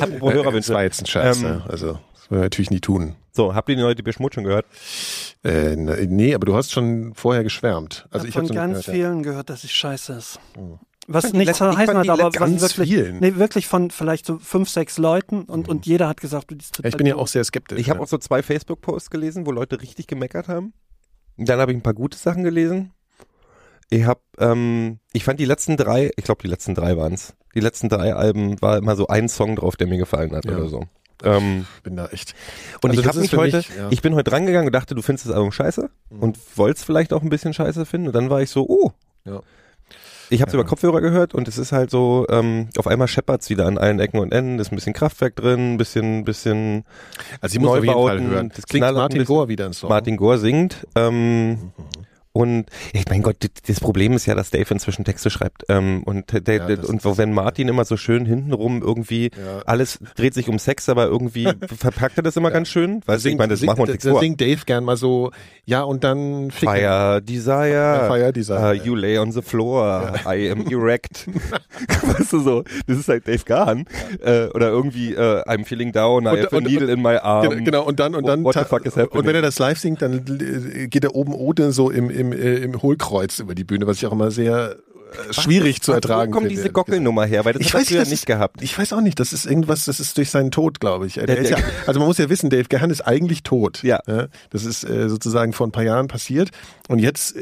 Apropos 0.00 0.28
Das 0.32 0.34
Hörerwünsche. 0.34 0.74
war 0.74 0.82
jetzt 0.84 1.02
ein 1.02 1.06
Scherz, 1.06 1.38
Ähm, 1.38 1.42
ne? 1.42 1.64
Also, 1.68 1.98
das 2.12 2.30
wollen 2.30 2.40
wir 2.40 2.44
natürlich 2.44 2.70
nie 2.70 2.80
tun. 2.80 3.16
So, 3.32 3.52
habt 3.56 3.68
ihr 3.68 3.74
die 3.74 3.82
neue 3.82 3.96
Depeche 3.96 4.22
Mode 4.22 4.34
schon 4.34 4.44
gehört? 4.44 4.66
Äh, 5.42 5.74
ne- 5.74 6.06
nee, 6.08 6.34
aber 6.36 6.46
du 6.46 6.54
hast 6.54 6.70
schon 6.70 7.12
vorher 7.14 7.42
geschwärmt. 7.42 8.06
Also 8.12 8.26
ich 8.26 8.30
ich 8.30 8.36
habe 8.36 8.46
von 8.46 8.54
ganz 8.54 8.70
gehört, 8.70 8.86
ja. 8.86 8.92
vielen 8.92 9.22
gehört, 9.24 9.50
dass 9.50 9.64
es 9.64 9.72
scheiße 9.72 10.12
ist. 10.12 10.38
Hm. 10.56 10.78
Was 11.06 11.22
fand 11.24 11.34
die 11.34 11.38
nicht 11.38 11.46
letzten- 11.48 11.64
zu 11.66 11.70
ich 11.70 11.76
heißen 11.76 11.98
hat, 11.98 12.08
aber 12.08 12.24
was 12.24 12.32
ganz 12.34 12.62
wirklich, 12.62 12.90
vielen. 12.90 13.18
nee, 13.20 13.34
wirklich 13.36 13.66
von 13.68 13.90
vielleicht 13.90 14.26
so 14.26 14.38
fünf, 14.38 14.68
sechs 14.70 14.96
Leuten 14.98 15.42
und, 15.44 15.68
und 15.68 15.86
jeder 15.86 16.08
hat 16.08 16.20
gesagt, 16.20 16.50
du, 16.50 16.54
die 16.54 16.62
ist 16.64 16.76
Ja, 16.78 16.84
ich 16.84 16.92
total 16.92 16.98
bin 16.98 17.06
ja 17.06 17.16
auch 17.16 17.26
sehr 17.28 17.44
skeptisch. 17.44 17.78
Ich 17.78 17.90
habe 17.90 18.00
auch 18.00 18.08
so 18.08 18.18
zwei 18.18 18.42
Facebook-Posts 18.42 19.10
gelesen, 19.10 19.46
wo 19.46 19.50
Leute 19.52 19.80
richtig 19.80 20.06
gemeckert 20.06 20.48
haben. 20.48 20.72
Dann 21.36 21.58
habe 21.60 21.72
ich 21.72 21.78
ein 21.78 21.82
paar 21.82 21.94
gute 21.94 22.16
Sachen 22.16 22.42
gelesen. 22.44 22.92
Ich 23.90 24.04
habe, 24.04 24.20
ähm, 24.38 24.98
ich 25.12 25.24
fand 25.24 25.38
die 25.40 25.44
letzten 25.44 25.76
drei, 25.76 26.10
ich 26.16 26.24
glaube 26.24 26.42
die 26.42 26.48
letzten 26.48 26.74
drei 26.74 26.96
waren's. 26.96 27.34
Die 27.54 27.60
letzten 27.60 27.88
drei 27.88 28.14
Alben 28.14 28.60
war 28.62 28.78
immer 28.78 28.96
so 28.96 29.06
ein 29.08 29.28
Song 29.28 29.56
drauf, 29.56 29.76
der 29.76 29.86
mir 29.86 29.98
gefallen 29.98 30.34
hat 30.34 30.44
Ja. 30.46 30.56
oder 30.56 30.68
so. 30.68 30.84
Ähm, 31.22 31.66
Ich 31.76 31.82
bin 31.82 31.96
da 31.96 32.06
echt. 32.06 32.34
und 32.82 32.90
Also 32.90 33.02
ich 33.02 33.06
habe 33.06 33.20
mich 33.20 33.32
heute, 33.36 33.58
mich, 33.58 33.68
ja. 33.76 33.88
ich 33.90 34.02
bin 34.02 34.14
heute 34.14 34.32
rangegangen 34.32 34.66
und 34.66 34.72
dachte, 34.74 34.94
du 34.94 35.02
findest 35.02 35.26
das 35.26 35.34
Album 35.34 35.52
scheiße 35.52 35.90
Mhm. 36.10 36.18
und 36.22 36.38
wolltest 36.56 36.84
vielleicht 36.86 37.12
auch 37.12 37.22
ein 37.22 37.28
bisschen 37.28 37.52
scheiße 37.54 37.84
finden. 37.86 38.08
Und 38.08 38.14
dann 38.14 38.30
war 38.30 38.40
ich 38.42 38.50
so, 38.50 38.66
oh. 38.68 38.90
Ja. 39.24 39.40
Ich 40.30 40.40
habe 40.40 40.48
es 40.48 40.54
Ja. 40.54 40.60
über 40.60 40.68
Kopfhörer 40.68 41.00
gehört 41.00 41.34
und 41.34 41.48
es 41.48 41.58
ist 41.58 41.72
halt 41.72 41.90
so, 41.90 42.26
ähm, 42.30 42.68
auf 42.76 42.86
einmal 42.86 43.08
scheppert's 43.08 43.50
wieder 43.50 43.66
an 43.66 43.78
allen 43.78 44.00
Ecken 44.00 44.18
und 44.20 44.32
Enden, 44.32 44.58
ist 44.58 44.72
ein 44.72 44.76
bisschen 44.76 44.92
Kraftwerk 44.92 45.36
drin, 45.36 45.74
ein 45.74 45.76
bisschen, 45.76 46.24
bisschen 46.24 46.84
Also 47.40 47.54
ich 47.54 47.60
muss 47.60 47.70
auf 47.70 47.84
jeden 47.84 47.94
Fall 47.94 48.20
hören. 48.22 48.48
das 48.54 48.64
ein 48.88 48.94
Martin. 48.94 49.24
Gore 49.24 49.48
wieder 49.48 49.66
ein 49.66 49.72
Song. 49.72 49.88
Martin 49.90 50.16
Gore 50.16 50.38
singt. 50.38 50.86
Ähm, 50.94 51.72
und 52.36 52.66
ich 52.92 53.08
mein 53.08 53.22
Gott, 53.22 53.36
das 53.66 53.80
Problem 53.80 54.12
ist 54.12 54.26
ja, 54.26 54.34
dass 54.34 54.50
Dave 54.50 54.66
inzwischen 54.74 55.04
Texte 55.04 55.30
schreibt. 55.30 55.62
Ähm, 55.68 56.02
und 56.04 56.46
der, 56.46 56.56
Ja, 56.68 56.82
und 56.82 57.02
wenn 57.16 57.32
Martin 57.32 57.68
immer 57.68 57.84
so 57.84 57.96
schön 57.96 58.26
hintenrum 58.26 58.82
irgendwie 58.82 59.30
Ja. 59.36 59.62
alles 59.66 59.98
dreht 60.16 60.34
sich 60.34 60.48
um 60.48 60.58
Sex, 60.58 60.88
aber 60.88 61.06
irgendwie 61.06 61.48
verpackt 61.78 62.16
er 62.18 62.22
das 62.24 62.36
immer 62.36 62.50
ganz 62.50 62.68
schön. 62.68 63.00
Weil 63.06 63.18
ich 63.24 63.36
meine, 63.36 63.50
das 63.50 63.60
singt, 63.60 63.68
machen 63.68 63.78
wir 63.78 63.82
uns 63.82 63.88
da, 63.88 63.92
nichts 63.92 64.08
vor. 64.08 64.20
singt 64.20 64.40
Dave 64.40 64.60
gern 64.66 64.84
mal 64.84 64.96
so, 64.96 65.30
ja 65.64 65.82
und 65.82 66.02
dann. 66.04 66.50
Fire 66.50 67.22
Desire. 67.22 68.04
Fire 68.08 68.32
Desire, 68.32 68.58
Uh, 68.58 68.72
ja. 68.72 68.72
you 68.84 68.94
lay 68.94 69.16
on 69.18 69.30
the 69.32 69.40
floor. 69.40 70.14
I 70.26 70.50
am 70.50 70.66
erect. 70.70 71.26
weißt 72.18 72.32
du 72.32 72.40
so, 72.40 72.64
das 72.86 72.98
ist 72.98 73.08
halt 73.08 73.26
Dave 73.28 73.44
Gahan. 73.44 73.86
Äh, 74.22 74.46
oder 74.48 74.68
irgendwie 74.68 75.14
uh, 75.14 75.42
I'm 75.46 75.64
feeling 75.64 75.92
down, 75.92 76.24
I 76.24 76.28
Und- 76.30 76.38
have 76.42 76.52
a 76.52 76.56
und- 76.58 76.64
needle 76.66 76.92
in 76.92 77.00
my 77.00 77.16
arm. 77.16 77.50
Genau, 77.50 77.64
genau, 77.64 77.82
und 77.84 78.00
dann, 78.00 78.14
und 78.14 78.26
dann, 78.26 78.42
What 78.44 78.54
the 78.54 78.64
fuck 78.64 78.84
is 78.86 78.96
happening? 78.96 79.20
und 79.20 79.26
wenn 79.26 79.34
er 79.36 79.42
das 79.42 79.58
live 79.58 79.78
singt, 79.78 80.02
dann 80.02 80.24
äh, 80.40 80.88
geht 80.88 81.04
er 81.04 81.14
oben 81.14 81.32
ohne 81.34 81.72
so 81.72 81.90
im, 81.90 82.10
im, 82.10 82.23
äh, 82.32 82.56
im 82.58 82.80
Hohlkreuz 82.82 83.38
über 83.38 83.54
die 83.54 83.64
Bühne, 83.64 83.86
was 83.86 83.98
ich 83.98 84.06
auch 84.06 84.12
immer 84.12 84.30
sehr 84.30 84.76
äh, 85.28 85.32
schwierig 85.32 85.80
zu 85.82 85.92
ertragen 85.92 86.30
Wo 86.32 86.36
kommt 86.38 86.46
finde. 86.48 86.60
diese 86.62 86.72
Gockelnummer 86.72 87.24
her? 87.26 87.44
Weil 87.44 87.52
das 87.54 87.62
Ich 87.62 87.68
hat 87.68 87.74
er 87.74 87.80
weiß 87.80 87.88
das 87.98 88.08
nicht 88.10 88.20
ist, 88.20 88.26
gehabt. 88.26 88.62
Ich 88.62 88.76
weiß 88.78 88.92
auch 88.92 89.00
nicht, 89.00 89.20
das 89.20 89.32
ist 89.32 89.46
irgendwas, 89.46 89.84
das 89.84 90.00
ist 90.00 90.16
durch 90.18 90.30
seinen 90.30 90.50
Tod, 90.50 90.80
glaube 90.80 91.06
ich. 91.06 91.14
Der, 91.14 91.26
Der- 91.26 91.42
ja, 91.42 91.56
also 91.86 92.00
man 92.00 92.08
muss 92.08 92.18
ja 92.18 92.28
wissen, 92.28 92.50
Dave 92.50 92.64
Gahan 92.68 92.90
ist 92.90 93.02
eigentlich 93.02 93.42
tot. 93.42 93.82
Ja. 93.82 94.00
Das 94.50 94.64
ist 94.64 94.84
äh, 94.84 95.08
sozusagen 95.08 95.52
vor 95.52 95.66
ein 95.66 95.72
paar 95.72 95.84
Jahren 95.84 96.08
passiert 96.08 96.50
und 96.88 96.98
jetzt, 96.98 97.36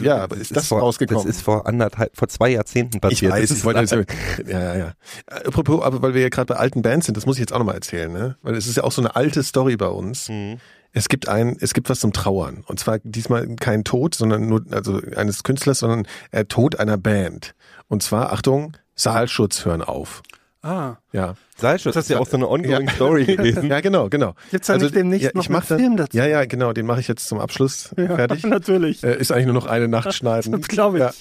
ja, 0.00 0.18
aber 0.18 0.36
ist 0.36 0.54
das 0.56 0.68
vor, 0.68 0.80
rausgekommen? 0.80 1.26
Das 1.26 1.36
ist 1.36 1.42
vor 1.42 1.66
anderthalb, 1.66 2.16
vor 2.16 2.28
zwei 2.28 2.50
Jahrzehnten 2.50 2.96
Ich 2.96 3.00
passiert. 3.00 3.32
weiß, 3.32 3.48
Das 3.48 3.58
ich 3.58 3.64
wollte 3.64 4.06
ja, 4.46 4.60
ja, 4.60 4.76
ja. 4.76 4.92
Apropos, 5.26 5.82
aber 5.82 6.02
weil 6.02 6.14
wir 6.14 6.22
ja 6.22 6.28
gerade 6.28 6.46
bei 6.46 6.56
alten 6.56 6.82
Bands 6.82 7.06
sind, 7.06 7.16
das 7.16 7.26
muss 7.26 7.36
ich 7.36 7.40
jetzt 7.40 7.52
auch 7.52 7.58
nochmal 7.58 7.74
erzählen, 7.76 8.12
ne? 8.12 8.36
Weil 8.42 8.54
es 8.54 8.66
ist 8.66 8.76
ja 8.76 8.84
auch 8.84 8.92
so 8.92 9.02
eine 9.02 9.16
alte 9.16 9.42
Story 9.42 9.76
bei 9.76 9.88
uns. 9.88 10.28
Mhm. 10.28 10.58
Es 10.92 11.08
gibt 11.08 11.28
ein, 11.28 11.56
es 11.60 11.74
gibt 11.74 11.90
was 11.90 12.00
zum 12.00 12.12
Trauern. 12.12 12.64
Und 12.66 12.80
zwar 12.80 12.98
diesmal 13.00 13.46
kein 13.56 13.84
Tod, 13.84 14.14
sondern 14.14 14.48
nur, 14.48 14.64
also 14.70 15.00
eines 15.14 15.42
Künstlers, 15.42 15.80
sondern 15.80 16.06
äh, 16.30 16.46
Tod 16.46 16.80
einer 16.80 16.96
Band. 16.96 17.54
Und 17.88 18.02
zwar, 18.02 18.32
Achtung, 18.32 18.76
Saalschutz 18.94 19.66
hören 19.66 19.82
auf. 19.82 20.22
Ah, 20.66 20.96
Ja. 21.12 21.34
Saalschutz, 21.58 21.94
das 21.94 22.04
ist 22.04 22.10
ja 22.10 22.18
auch 22.18 22.26
so 22.26 22.36
eine 22.36 22.48
ongoing 22.50 22.88
Story 22.90 23.24
gewesen. 23.36 23.70
Ja, 23.70 23.80
genau, 23.80 24.08
genau. 24.10 24.34
Gibt's 24.50 24.66
da 24.66 24.76
nicht 24.76 24.94
demnächst 24.94 25.24
ja, 25.24 25.30
noch 25.32 25.42
ich 25.44 25.48
mach 25.48 25.70
einen 25.70 25.80
Film 25.80 25.96
dazu? 25.96 26.16
Ja, 26.16 26.26
ja, 26.26 26.44
genau, 26.44 26.72
den 26.74 26.84
mache 26.84 27.00
ich 27.00 27.08
jetzt 27.08 27.26
zum 27.28 27.38
Abschluss 27.40 27.90
fertig. 27.96 28.44
natürlich. 28.44 29.02
Äh, 29.02 29.16
ist 29.18 29.32
eigentlich 29.32 29.46
nur 29.46 29.54
noch 29.54 29.66
eine 29.66 29.88
Nacht 29.88 30.12
schneiden. 30.12 30.52
Das 30.58 30.68
glaube 30.68 30.98
ich. 30.98 31.04
Ja. 31.04 31.12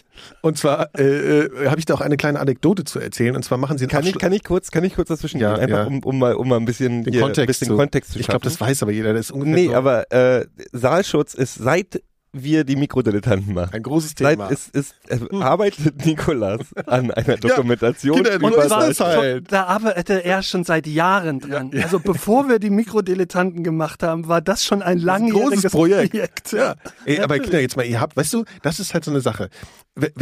Und 0.42 0.58
zwar 0.58 0.90
äh, 0.98 1.04
äh, 1.04 1.68
habe 1.70 1.80
ich 1.80 1.86
da 1.86 1.94
auch 1.94 2.02
eine 2.02 2.18
kleine 2.18 2.40
Anekdote 2.40 2.84
zu 2.84 3.00
erzählen. 3.00 3.36
Und 3.36 3.44
zwar 3.44 3.58
machen 3.58 3.78
sie 3.78 3.86
einen 3.86 3.92
Kann 3.92 4.06
ich, 4.06 4.18
kann 4.18 4.34
ich 4.34 4.44
kurz, 4.44 4.72
kann 4.72 4.84
ich 4.84 4.96
kurz 4.96 5.08
dazwischen 5.10 5.40
Ja, 5.40 5.54
gehen? 5.54 5.62
Einfach 5.64 5.78
ja. 5.78 5.86
um, 5.86 6.00
um 6.04 6.20
mal, 6.20 6.34
um 6.34 6.50
mal 6.50 6.58
ein 6.58 6.66
bisschen, 6.66 7.04
den 7.04 7.14
hier, 7.14 7.22
Kontext, 7.22 7.48
bisschen 7.48 7.68
zu, 7.68 7.76
Kontext 7.78 8.12
zu 8.12 8.20
Ich 8.20 8.26
schaffen. 8.26 8.42
glaube, 8.42 8.44
das 8.46 8.60
weiß 8.60 8.82
aber 8.84 8.92
jeder. 8.92 9.14
Das 9.14 9.28
ist 9.28 9.32
ungefähr 9.32 9.56
Nee, 9.56 9.68
so 9.68 9.76
aber 9.76 10.12
äh, 10.12 10.46
Saalschutz 10.74 11.34
ist 11.34 11.56
seit 11.56 12.02
wir 12.44 12.64
die 12.64 12.76
Mikrodilettanten 12.76 13.54
machen. 13.54 13.74
ein 13.74 13.84
großes 13.84 14.14
Seit 14.18 14.38
Thema. 14.38 14.48
ist, 14.50 14.76
ist, 14.76 14.94
äh, 15.08 15.20
arbeitet 15.42 16.06
Nikolas 16.06 16.62
an 16.86 17.12
einer 17.12 17.38
Dokumentation 17.38 18.20
über 18.26 18.48
Und 18.48 18.54
zwar- 18.54 18.68
zwar, 18.68 18.88
das 18.88 19.00
halt. 19.18 19.52
da 19.52 19.64
arbeitete 19.66 20.24
er 20.24 20.44
schon 20.44 20.64
seit 20.64 20.88
Jahren 20.88 21.40
dran. 21.40 21.72
Also 21.82 22.00
bevor 22.00 22.48
wir 22.50 22.60
die 22.60 22.70
Mikrodilettanten 22.70 23.64
gemacht 23.64 24.04
haben, 24.04 24.28
war 24.28 24.42
das 24.42 24.64
schon 24.66 24.82
ein 24.82 24.98
langjähriges 25.00 25.52
großes 25.64 25.72
Projekt. 25.72 26.12
Projekt. 26.12 26.52
Ja. 26.52 26.76
Ey, 27.06 27.20
aber. 27.20 27.40
Kinder, 27.40 27.62
jetzt 27.62 27.76
mal, 27.78 27.86
ihr 27.86 28.00
habt, 28.02 28.16
weißt 28.18 28.34
du, 28.34 28.46
das 28.62 28.80
ist 28.80 28.94
halt 28.94 29.04
so 29.06 29.12
eine 29.12 29.22
Sache. 29.22 29.50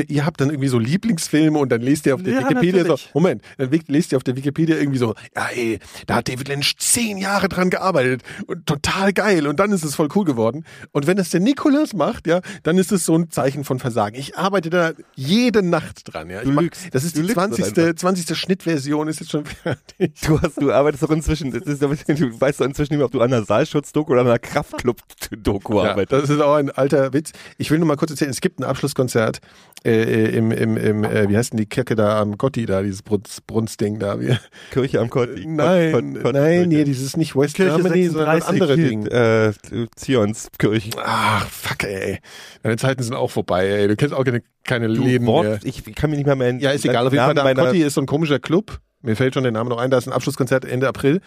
Ihr 0.07 0.25
habt 0.25 0.39
dann 0.39 0.49
irgendwie 0.51 0.67
so 0.67 0.77
Lieblingsfilme 0.77 1.57
und 1.57 1.71
dann 1.71 1.81
lest 1.81 2.05
ihr 2.05 2.13
auf 2.13 2.21
der 2.21 2.33
Ja, 2.33 2.39
Wikipedia 2.41 2.83
natürlich. 2.83 3.09
so, 3.11 3.19
Moment, 3.19 3.41
dann 3.57 3.71
lest 3.87 4.11
ihr 4.11 4.17
auf 4.17 4.23
der 4.23 4.35
Wikipedia 4.35 4.75
irgendwie 4.77 4.99
so, 4.99 5.15
ja 5.35 5.47
ey, 5.55 5.79
da 6.05 6.15
hat 6.17 6.29
David 6.29 6.47
Lynch 6.47 6.75
zehn 6.77 7.17
Jahre 7.17 7.49
dran 7.49 7.71
gearbeitet 7.71 8.21
und 8.45 8.67
total 8.67 9.13
geil 9.13 9.47
und 9.47 9.59
dann 9.59 9.71
ist 9.71 9.83
es 9.83 9.95
voll 9.95 10.09
cool 10.15 10.25
geworden. 10.25 10.63
Und 10.91 11.07
wenn 11.07 11.17
das 11.17 11.31
der 11.31 11.39
Nikolas 11.39 11.93
macht, 11.93 12.27
ja, 12.27 12.41
dann 12.61 12.77
ist 12.77 12.91
es 12.91 13.05
so 13.05 13.15
ein 13.15 13.31
Zeichen 13.31 13.63
von 13.63 13.79
Versagen. 13.79 14.15
Ich 14.15 14.37
arbeite 14.37 14.69
da 14.69 14.91
jede 15.15 15.63
Nacht 15.63 16.01
dran, 16.13 16.29
ja. 16.29 16.43
Ich 16.43 16.49
mach, 16.49 16.63
das 16.91 17.03
ist 17.03 17.15
die 17.17 17.21
lügst 17.21 17.37
doch 17.37 17.47
20. 17.49 17.65
einfach. 17.79 17.95
20. 17.95 18.37
Schnittversion, 18.37 19.07
ist 19.07 19.21
jetzt 19.21 19.31
schon 19.31 19.45
fertig. 19.45 20.13
Du 20.25 20.39
hast, 20.39 20.61
du 20.61 20.71
arbeitest 20.71 21.01
doch 21.03 21.09
inzwischen, 21.09 21.51
ist, 21.51 21.81
du 21.81 21.89
weißt 21.89 22.59
doch 22.61 22.65
inzwischen 22.65 22.93
nicht 22.93 22.97
mehr, 22.99 23.05
ob 23.05 23.11
du 23.11 23.21
an 23.21 23.33
einer 23.33 23.43
Saalschutz-Doku 23.43 24.11
oder 24.11 24.21
an 24.21 24.27
einer 24.27 24.39
Kraftclub-Doku 24.39 25.81
Ja, 25.83 25.91
arbeitest. 25.91 26.23
das 26.23 26.29
ist 26.29 26.41
auch 26.41 26.55
ein 26.55 26.69
alter 26.69 27.13
Witz. 27.13 27.31
Ich 27.57 27.71
will 27.71 27.79
nur 27.79 27.87
mal 27.87 27.95
kurz 27.97 28.11
erzählen, 28.11 28.29
es 28.31 28.41
gibt 28.41 28.59
ein 28.59 28.63
Abschlusskonzert 28.63 29.39
äh, 29.85 30.29
im, 30.37 30.51
im, 30.51 30.77
im 30.77 31.03
äh, 31.03 31.27
wie 31.27 31.35
heißt 31.35 31.51
denn 31.51 31.57
die 31.57 31.65
Kirche 31.65 31.95
da 31.95 32.21
am 32.21 32.37
Gotti 32.37 32.65
da, 32.65 32.81
dieses 32.81 33.01
Brunz, 33.01 33.41
Brunzding 33.45 33.99
da? 33.99 34.19
Wie, 34.21 34.33
Kirche 34.71 35.01
am 35.01 35.09
Kotti. 35.09 35.45
nein, 35.45 35.91
Kot- 36.13 36.23
Kot- 36.23 36.33
nein, 36.35 36.69
nee, 36.69 36.83
dieses 36.85 37.17
nicht 37.17 37.35
West 37.35 37.55
Kirche 37.55 37.75
Germany, 37.75 38.07
sondern 38.07 38.37
das 38.39 38.47
36 38.47 38.61
andere 38.61 38.75
Ding. 38.77 39.05
Äh, 39.07 39.87
Zionskirche. 39.95 40.91
Ach, 41.03 41.47
fuck, 41.47 41.83
ey. 41.83 42.19
Deine 42.61 42.77
Zeiten 42.77 43.03
sind 43.03 43.13
auch 43.15 43.31
vorbei, 43.31 43.67
ey. 43.67 43.87
Du 43.87 43.95
kennst 43.95 44.13
auch 44.13 44.23
keine, 44.23 44.41
keine 44.63 44.87
Läden 44.87 45.25
mehr. 45.25 45.33
Wort, 45.33 45.65
ich 45.65 45.83
kann 45.95 46.09
mich 46.09 46.17
nicht 46.17 46.25
mehr 46.27 46.35
mehr 46.35 46.53
Ja, 46.55 46.71
ist 46.71 46.85
egal. 46.85 47.05
Auf 47.07 47.13
jeden 47.13 47.25
Fall, 47.25 47.33
da 47.35 47.43
am 47.45 47.53
Gotti 47.55 47.81
ist 47.81 47.95
so 47.95 48.01
ein 48.01 48.05
komischer 48.07 48.39
Club. 48.39 48.79
Mir 49.01 49.15
fällt 49.15 49.33
schon 49.33 49.43
der 49.43 49.51
Name 49.51 49.69
noch 49.69 49.77
ein. 49.79 49.91
Da 49.91 49.97
ist 49.97 50.07
ein 50.07 50.13
Abschlusskonzert 50.13 50.63
Ende 50.65 50.87
April. 50.87 51.19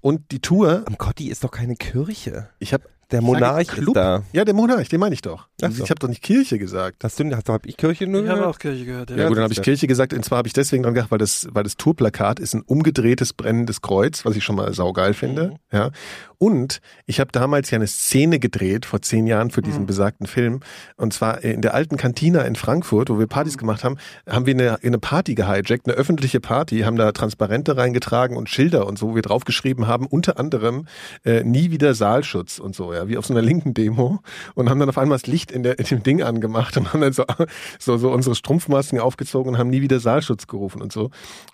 Und 0.00 0.30
die 0.32 0.40
Tour, 0.40 0.82
Am 0.86 0.98
Kotti 0.98 1.30
ist 1.30 1.42
doch 1.44 1.50
keine 1.50 1.76
Kirche. 1.76 2.48
ich 2.58 2.74
habe 2.74 2.84
Der 3.10 3.22
Monarch 3.22 3.76
ist 3.76 3.90
da. 3.94 4.22
Ja, 4.32 4.44
der 4.44 4.54
Monarch, 4.54 4.88
den 4.88 5.00
meine 5.00 5.14
ich 5.14 5.22
doch. 5.22 5.48
Ach 5.62 5.70
so. 5.70 5.84
Ich 5.84 5.90
habe 5.90 5.98
doch 6.00 6.08
nicht 6.08 6.22
Kirche 6.22 6.58
gesagt. 6.58 7.04
Hast 7.04 7.18
du, 7.20 7.36
hast, 7.36 7.48
hab 7.48 7.66
ich 7.66 7.76
Kirche 7.76 8.06
nur 8.06 8.22
Ich 8.22 8.28
habe 8.28 8.40
gehört? 8.40 8.54
auch 8.54 8.58
Kirche 8.58 8.84
gehört. 8.84 9.10
Ja. 9.10 9.16
Ja, 9.16 9.28
gut, 9.28 9.36
dann 9.36 9.44
habe 9.44 9.52
ich. 9.52 9.62
Kirche 9.62 9.86
gesagt. 9.86 10.12
Und 10.12 10.24
zwar 10.24 10.38
habe 10.38 10.48
ich 10.48 10.54
deswegen 10.54 10.82
dran 10.82 10.94
gedacht, 10.94 11.10
weil 11.10 11.18
das, 11.18 11.46
weil 11.52 11.62
das 11.62 11.76
Tourplakat 11.76 12.40
ist 12.40 12.54
ein 12.54 12.62
umgedrehtes 12.62 13.32
brennendes 13.32 13.82
Kreuz, 13.82 14.24
was 14.24 14.36
ich 14.36 14.44
schon 14.44 14.56
mal 14.56 14.72
saugeil 14.74 15.14
finde. 15.14 15.50
Mhm. 15.70 15.76
Ja. 15.76 15.90
Und 16.44 16.80
ich 17.06 17.20
habe 17.20 17.32
damals 17.32 17.70
ja 17.70 17.76
eine 17.76 17.86
Szene 17.86 18.38
gedreht, 18.38 18.84
vor 18.84 19.00
zehn 19.00 19.26
Jahren 19.26 19.50
für 19.50 19.62
diesen 19.62 19.82
Mhm. 19.82 19.86
besagten 19.86 20.26
Film. 20.26 20.60
Und 20.96 21.14
zwar 21.14 21.42
in 21.42 21.62
der 21.62 21.72
alten 21.72 21.96
Cantina 21.96 22.42
in 22.42 22.54
Frankfurt, 22.54 23.08
wo 23.08 23.18
wir 23.18 23.26
Partys 23.26 23.56
gemacht 23.56 23.82
haben, 23.82 23.96
haben 24.28 24.44
wir 24.44 24.52
eine, 24.52 24.82
eine 24.82 24.98
Party 24.98 25.34
gehijackt, 25.34 25.86
eine 25.88 25.96
öffentliche 25.96 26.40
Party, 26.40 26.80
haben 26.80 26.96
da 26.96 27.12
Transparente 27.12 27.78
reingetragen 27.78 28.36
und 28.36 28.50
Schilder 28.50 28.86
und 28.86 28.98
so, 28.98 29.08
wo 29.12 29.14
wir 29.14 29.22
draufgeschrieben 29.22 29.86
haben, 29.86 30.06
unter 30.06 30.38
anderem 30.38 30.86
äh, 31.24 31.42
nie 31.44 31.70
wieder 31.70 31.94
Saalschutz 31.94 32.58
und 32.58 32.76
so, 32.76 32.92
ja, 32.92 33.08
wie 33.08 33.16
auf 33.16 33.24
so 33.24 33.32
einer 33.32 33.42
linken 33.42 33.72
Demo. 33.72 34.20
Und 34.54 34.68
haben 34.68 34.78
dann 34.80 34.90
auf 34.90 34.98
einmal 34.98 35.16
das 35.16 35.26
Licht 35.26 35.50
in, 35.50 35.62
der, 35.62 35.78
in 35.78 35.86
dem 35.86 36.02
Ding 36.02 36.22
angemacht 36.22 36.76
und 36.76 36.92
haben 36.92 37.00
dann 37.00 37.14
so, 37.14 37.24
so, 37.78 37.96
so 37.96 38.12
unsere 38.12 38.34
Strumpfmasken 38.34 39.00
aufgezogen 39.00 39.54
und 39.54 39.58
haben 39.58 39.70
nie 39.70 39.80
wieder 39.80 39.98
Saalschutz 39.98 40.46
gerufen 40.46 40.82
und 40.82 40.92
so. 40.92 41.08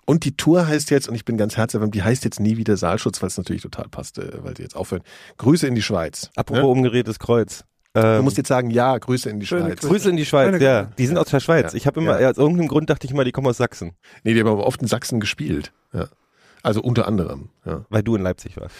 Und 0.05 0.25
die 0.25 0.35
Tour 0.35 0.67
heißt 0.67 0.91
jetzt, 0.91 1.07
und 1.07 1.15
ich 1.15 1.23
bin 1.23 1.37
ganz 1.37 1.55
herzerwärmend, 1.55 1.95
die 1.95 2.03
heißt 2.03 2.25
jetzt 2.25 2.41
nie 2.41 2.57
wieder 2.57 2.75
Saalschutz, 2.75 3.21
weil 3.21 3.27
es 3.27 3.37
natürlich 3.37 3.61
total 3.61 3.87
passt, 3.89 4.17
äh, 4.17 4.43
weil 4.43 4.57
sie 4.57 4.63
jetzt 4.63 4.75
aufhören. 4.81 5.03
Grüße 5.37 5.67
in 5.67 5.75
die 5.75 5.81
Schweiz. 5.81 6.29
Apropos 6.35 6.63
Ne? 6.63 6.67
umgedrehtes 6.69 7.17
Kreuz. 7.19 7.63
Du 7.93 8.01
Ähm, 8.01 8.23
musst 8.23 8.37
jetzt 8.37 8.47
sagen, 8.47 8.69
ja, 8.69 8.97
Grüße 8.97 9.29
in 9.29 9.39
die 9.39 9.45
Schweiz. 9.45 9.79
Grüße. 9.81 9.87
Grüße 9.87 10.09
in 10.09 10.17
die 10.17 10.25
Schweiz, 10.25 10.61
ja. 10.61 10.83
Die 10.97 11.05
sind 11.07 11.17
aus 11.17 11.27
der 11.27 11.39
Schweiz. 11.41 11.73
Ja. 11.73 11.77
Ich 11.77 11.87
habe 11.87 11.99
immer, 11.99 12.19
Ja. 12.21 12.29
aus 12.29 12.37
irgendeinem 12.37 12.67
Grund 12.69 12.89
dachte 12.89 13.05
ich 13.05 13.11
immer, 13.11 13.23
die 13.25 13.31
kommen 13.33 13.47
aus 13.47 13.57
Sachsen, 13.57 13.91
Nee, 14.23 14.33
die 14.33 14.39
haben 14.39 14.47
aber 14.47 14.65
oft 14.65 14.81
in 14.81 14.87
Sachsen 14.87 15.19
gespielt. 15.19 15.71
Ja. 15.93 16.07
Also 16.63 16.81
unter 16.81 17.07
anderem. 17.07 17.49
Ja. 17.65 17.85
weil 17.89 18.01
du 18.03 18.15
in 18.15 18.21
Leipzig 18.21 18.55
warst. 18.57 18.75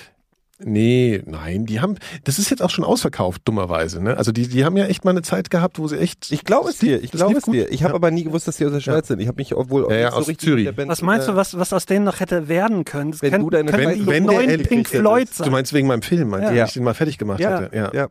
Nee, 0.63 1.21
nein, 1.25 1.65
die 1.65 1.79
haben, 1.81 1.95
das 2.23 2.39
ist 2.39 2.49
jetzt 2.49 2.61
auch 2.61 2.69
schon 2.69 2.83
ausverkauft, 2.85 3.41
dummerweise. 3.45 4.01
Ne? 4.03 4.15
Also 4.17 4.31
die, 4.31 4.47
die 4.47 4.63
haben 4.65 4.77
ja 4.77 4.85
echt 4.85 5.03
mal 5.05 5.11
eine 5.11 5.21
Zeit 5.21 5.49
gehabt, 5.49 5.79
wo 5.79 5.87
sie 5.87 5.97
echt. 5.97 6.31
Ich 6.31 6.43
glaube 6.43 6.69
es 6.69 6.77
dir, 6.77 7.03
ich 7.03 7.11
glaube 7.11 7.37
es 7.37 7.43
gut. 7.43 7.53
dir. 7.55 7.71
Ich 7.71 7.83
habe 7.83 7.91
Ja. 7.93 7.95
aber 7.95 8.11
nie 8.11 8.23
gewusst, 8.23 8.47
dass 8.47 8.57
die 8.57 8.65
aus 8.65 8.71
der 8.71 8.79
Schweiz 8.79 9.07
sind. 9.07 9.19
Ich 9.19 9.27
habe 9.27 9.37
mich 9.37 9.55
obwohl 9.55 9.87
Ja, 9.89 9.97
ja, 9.97 10.11
so 10.11 10.17
aus 10.17 10.27
richtig 10.27 10.47
Zürich. 10.47 10.75
Band, 10.75 10.89
Was 10.89 11.01
meinst 11.01 11.27
du, 11.27 11.31
äh, 11.31 11.35
was, 11.35 11.57
was 11.57 11.73
aus 11.73 11.85
denen 11.85 12.05
noch 12.05 12.19
hätte 12.19 12.47
werden 12.47 12.85
können? 12.85 13.11
Das 13.11 13.21
Wenn 13.21 13.31
kann, 13.31 13.41
du 13.41 13.49
deine- 13.49 13.71
wenn- 13.73 14.05
wenn 14.07 14.27
der 14.27 14.33
neuen 14.35 14.63
Pink 14.63 14.87
hättest. 14.87 14.95
Floyd 15.01 15.29
Du 15.29 15.43
sein. 15.43 15.51
meinst 15.51 15.73
wegen 15.73 15.87
meinem 15.87 16.01
Film, 16.01 16.29
meinst 16.29 16.49
du, 16.49 16.55
Ja. 16.55 16.61
als 16.63 16.71
ich 16.71 16.73
den 16.75 16.83
mal 16.83 16.93
fertig 16.93 17.17
gemacht 17.17 17.39
Ja. 17.39 17.51
hatte. 17.59 17.75
Ja. 17.75 17.91
Ja. 17.93 18.07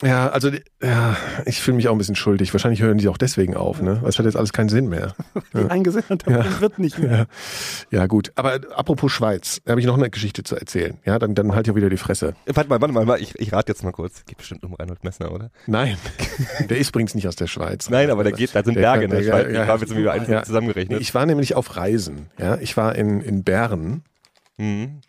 Ja, 0.00 0.28
also 0.28 0.50
ja, 0.80 1.16
ich 1.44 1.60
fühle 1.60 1.76
mich 1.76 1.88
auch 1.88 1.92
ein 1.92 1.98
bisschen 1.98 2.14
schuldig. 2.14 2.54
Wahrscheinlich 2.54 2.80
hören 2.82 2.98
die 2.98 3.08
auch 3.08 3.16
deswegen 3.18 3.56
auf, 3.56 3.82
ne? 3.82 3.98
Weil 4.00 4.10
es 4.10 4.18
hat 4.18 4.26
jetzt 4.26 4.36
alles 4.36 4.52
keinen 4.52 4.68
Sinn 4.68 4.88
mehr. 4.88 5.16
eingesehen 5.68 6.04
und 6.08 6.24
der 6.24 6.44
Film 6.44 6.60
wird 6.60 6.78
nicht 6.78 6.98
mehr. 7.00 7.26
Ja, 7.90 7.98
ja 8.02 8.06
gut. 8.06 8.30
Aber 8.36 8.60
apropos 8.76 9.10
Schweiz, 9.10 9.60
da 9.64 9.72
habe 9.72 9.80
ich 9.80 9.86
noch 9.88 9.96
eine 9.96 10.08
Geschichte 10.08 10.44
zu 10.44 10.54
erzählen. 10.54 10.98
Ja, 11.04 11.18
dann, 11.18 11.34
dann 11.34 11.52
halt 11.52 11.66
ja 11.66 11.74
wieder 11.74 11.90
die 11.90 11.96
Fresse. 11.96 12.36
Warte 12.46 12.70
mal, 12.70 12.80
warte 12.80 12.94
mal, 12.94 13.08
warte 13.08 13.08
mal, 13.08 13.20
ich, 13.20 13.36
ich 13.40 13.52
rate 13.52 13.72
jetzt 13.72 13.82
mal 13.82 13.90
kurz. 13.90 14.24
Geht 14.24 14.38
bestimmt 14.38 14.62
um 14.62 14.74
Reinhold 14.74 15.02
Messner, 15.02 15.32
oder? 15.32 15.50
Nein, 15.66 15.96
der 16.70 16.78
ist 16.78 16.90
übrigens 16.90 17.16
nicht 17.16 17.26
aus 17.26 17.34
der 17.34 17.48
Schweiz. 17.48 17.90
Nein, 17.90 18.10
aber 18.10 18.22
der 18.22 18.32
geht, 18.34 18.54
da 18.54 18.62
sind 18.62 18.74
Der 18.76 18.82
Berge 18.82 19.04
in 19.06 19.10
der 19.10 19.20
der- 19.20 19.26
Schweiz. 19.28 19.52
ja, 19.52 19.62
ich 19.64 19.68
habe 19.68 19.80
jetzt 19.80 19.90
irgendwie 19.90 20.08
eins 20.10 20.28
ja. 20.28 20.44
zusammengerechnet. 20.44 21.00
Ich 21.00 21.12
war 21.12 21.26
nämlich 21.26 21.56
auf 21.56 21.76
Reisen. 21.76 22.26
Ja, 22.38 22.56
ich 22.60 22.76
war 22.76 22.94
in, 22.94 23.20
in 23.20 23.42
Bern. 23.42 24.02
Mhm. 24.58 25.00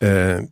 Äh, 0.00 0.44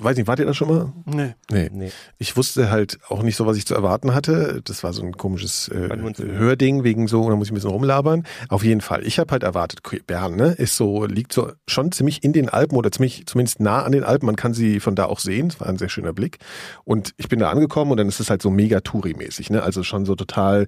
weiß 0.00 0.16
nicht, 0.16 0.26
wart 0.26 0.38
ihr 0.38 0.46
da 0.46 0.54
schon 0.54 0.68
mal? 0.68 0.92
Nee. 1.04 1.34
Nee. 1.50 1.70
Nee. 1.72 1.90
Ich 2.18 2.36
wusste 2.36 2.70
halt 2.70 2.98
auch 3.08 3.22
nicht 3.22 3.36
so, 3.36 3.46
was 3.46 3.56
ich 3.56 3.66
zu 3.66 3.74
erwarten 3.74 4.14
hatte. 4.14 4.60
Das 4.64 4.82
war 4.84 4.92
so 4.92 5.02
ein 5.02 5.16
komisches 5.16 5.68
äh. 5.68 5.88
Hörding 6.18 6.84
wegen 6.84 7.08
so, 7.08 7.28
da 7.28 7.36
muss 7.36 7.48
ich 7.48 7.52
ein 7.52 7.54
bisschen 7.54 7.70
rumlabern. 7.70 8.24
Auf 8.48 8.64
jeden 8.64 8.80
Fall. 8.80 9.06
Ich 9.06 9.18
habe 9.18 9.30
halt 9.32 9.42
erwartet, 9.42 9.80
Bern, 10.06 10.36
ne, 10.36 10.52
ist 10.52 10.76
so, 10.76 11.04
liegt 11.04 11.32
so 11.32 11.52
schon 11.66 11.92
ziemlich 11.92 12.24
in 12.24 12.32
den 12.32 12.48
Alpen 12.48 12.76
oder 12.76 12.90
ziemlich, 12.92 13.26
zumindest 13.26 13.60
nah 13.60 13.82
an 13.82 13.92
den 13.92 14.04
Alpen. 14.04 14.26
Man 14.26 14.36
kann 14.36 14.54
sie 14.54 14.80
von 14.80 14.94
da 14.94 15.06
auch 15.06 15.18
sehen. 15.18 15.48
Es 15.48 15.60
war 15.60 15.68
ein 15.68 15.78
sehr 15.78 15.88
schöner 15.88 16.12
Blick. 16.12 16.38
Und 16.84 17.14
ich 17.16 17.28
bin 17.28 17.38
da 17.38 17.50
angekommen 17.50 17.90
und 17.90 17.96
dann 17.96 18.08
ist 18.08 18.20
es 18.20 18.30
halt 18.30 18.42
so 18.42 18.50
mega 18.50 18.78
Touri-mäßig, 18.78 19.50
ne? 19.50 19.62
Also 19.62 19.82
schon 19.82 20.04
so 20.04 20.14
total 20.14 20.66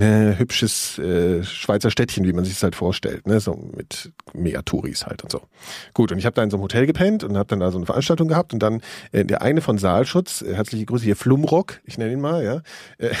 ne, 0.00 0.38
hübsches 0.38 0.98
äh, 0.98 1.44
Schweizer 1.44 1.90
Städtchen, 1.90 2.24
wie 2.24 2.32
man 2.32 2.44
sich 2.44 2.54
es 2.54 2.62
halt 2.62 2.74
vorstellt, 2.74 3.26
ne? 3.26 3.38
So 3.38 3.54
mit 3.76 4.12
mega 4.32 4.62
Touris 4.62 5.06
halt 5.06 5.22
und 5.22 5.30
so. 5.30 5.42
Gut, 5.94 6.10
und 6.10 6.18
ich 6.18 6.26
habe 6.26 6.34
da 6.34 6.42
in 6.42 6.50
so 6.50 6.56
einem 6.56 6.64
Hotel 6.64 6.86
gepennt 6.86 7.22
und 7.22 7.36
habe 7.36 7.48
dann 7.48 7.60
da 7.60 7.70
so 7.70 7.78
eine 7.78 7.86
Veranstaltung 7.86 8.28
gehabt 8.28 8.52
und 8.52 8.60
dann 8.60 8.80
äh, 9.12 9.24
der 9.24 9.42
eine 9.42 9.60
von 9.60 9.78
Saalschutz, 9.78 10.42
äh, 10.42 10.54
herzliche 10.54 10.86
Grüße 10.86 11.04
hier, 11.04 11.16
Flumrock, 11.16 11.80
ich 11.84 11.98
nenne 11.98 12.12
ihn 12.12 12.20
mal, 12.20 12.42
ja, 12.42 12.62
äh, 12.98 13.14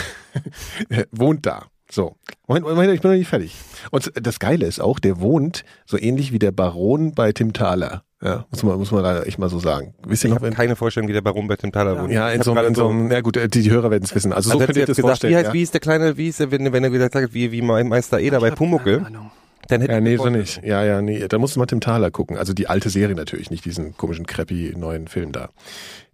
wohnt 1.12 1.46
da. 1.46 1.66
So, 1.90 2.16
Moment, 2.46 2.66
Moment, 2.66 2.94
ich 2.94 3.00
bin 3.00 3.10
noch 3.10 3.18
nicht 3.18 3.28
fertig. 3.28 3.56
Und 3.90 4.12
das 4.14 4.38
Geile 4.38 4.66
ist 4.66 4.80
auch, 4.80 5.00
der 5.00 5.20
wohnt 5.20 5.64
so 5.86 5.98
ähnlich 5.98 6.32
wie 6.32 6.38
der 6.38 6.52
Baron 6.52 7.12
bei 7.14 7.32
Tim 7.32 7.52
Thaler. 7.52 8.04
Ja, 8.22 8.44
muss 8.50 8.62
man, 8.62 8.78
muss 8.78 8.90
man 8.90 9.02
leider 9.02 9.26
echt 9.26 9.38
mal 9.38 9.48
so 9.48 9.58
sagen. 9.58 9.94
Wisst 10.06 10.24
ihr 10.24 10.34
Ich 10.34 10.38
noch, 10.38 10.50
keine 10.50 10.76
Vorstellung, 10.76 11.08
wie 11.08 11.14
der 11.14 11.22
Baron 11.22 11.48
bei 11.48 11.56
Tim 11.56 11.72
Thaler 11.72 12.02
wohnt. 12.02 12.12
ja, 12.12 12.30
in 12.30 12.42
so, 12.42 12.54
in 12.54 12.74
so 12.74 12.88
einem, 12.88 13.10
ja 13.10 13.22
gut, 13.22 13.38
äh, 13.38 13.48
die, 13.48 13.62
die 13.62 13.70
Hörer 13.70 13.90
werden 13.90 14.04
es 14.04 14.14
wissen. 14.14 14.32
Also 14.34 14.50
so 14.50 14.54
Also 14.54 14.58
könnt 14.58 14.68
hätte 14.70 14.80
ihr 14.80 14.86
das 14.86 14.96
gesagt, 14.96 15.08
vorstellen. 15.08 15.32
wie, 15.32 15.36
heißt, 15.36 15.46
ja. 15.46 15.52
wie 15.54 15.62
ist 15.62 15.72
der 15.72 15.80
kleine, 15.80 16.16
wie 16.18 16.28
ist 16.28 16.38
der, 16.38 16.50
wenn, 16.50 16.70
wenn 16.70 16.84
er 16.84 16.90
gesagt 16.90 17.14
hat, 17.14 17.32
wie, 17.32 17.50
wie 17.50 17.62
Meister 17.62 18.20
Eder 18.20 18.40
bei 18.40 18.50
Pumuckel, 18.50 19.06
dann 19.68 19.80
hätte 19.80 19.92
Ja, 19.92 20.00
nee, 20.00 20.16
so 20.16 20.28
nicht. 20.28 20.62
Ja, 20.62 20.84
ja, 20.84 21.00
nee. 21.00 21.26
Da 21.28 21.38
musst 21.38 21.56
du 21.56 21.60
mal 21.60 21.66
Tim 21.66 21.80
Thaler 21.80 22.10
gucken. 22.10 22.36
Also 22.36 22.52
die 22.52 22.66
alte 22.68 22.90
Serie 22.90 23.14
natürlich, 23.14 23.50
nicht 23.50 23.64
diesen 23.64 23.96
komischen, 23.96 24.26
crappy 24.26 24.74
neuen 24.76 25.08
Film 25.08 25.32
da. 25.32 25.48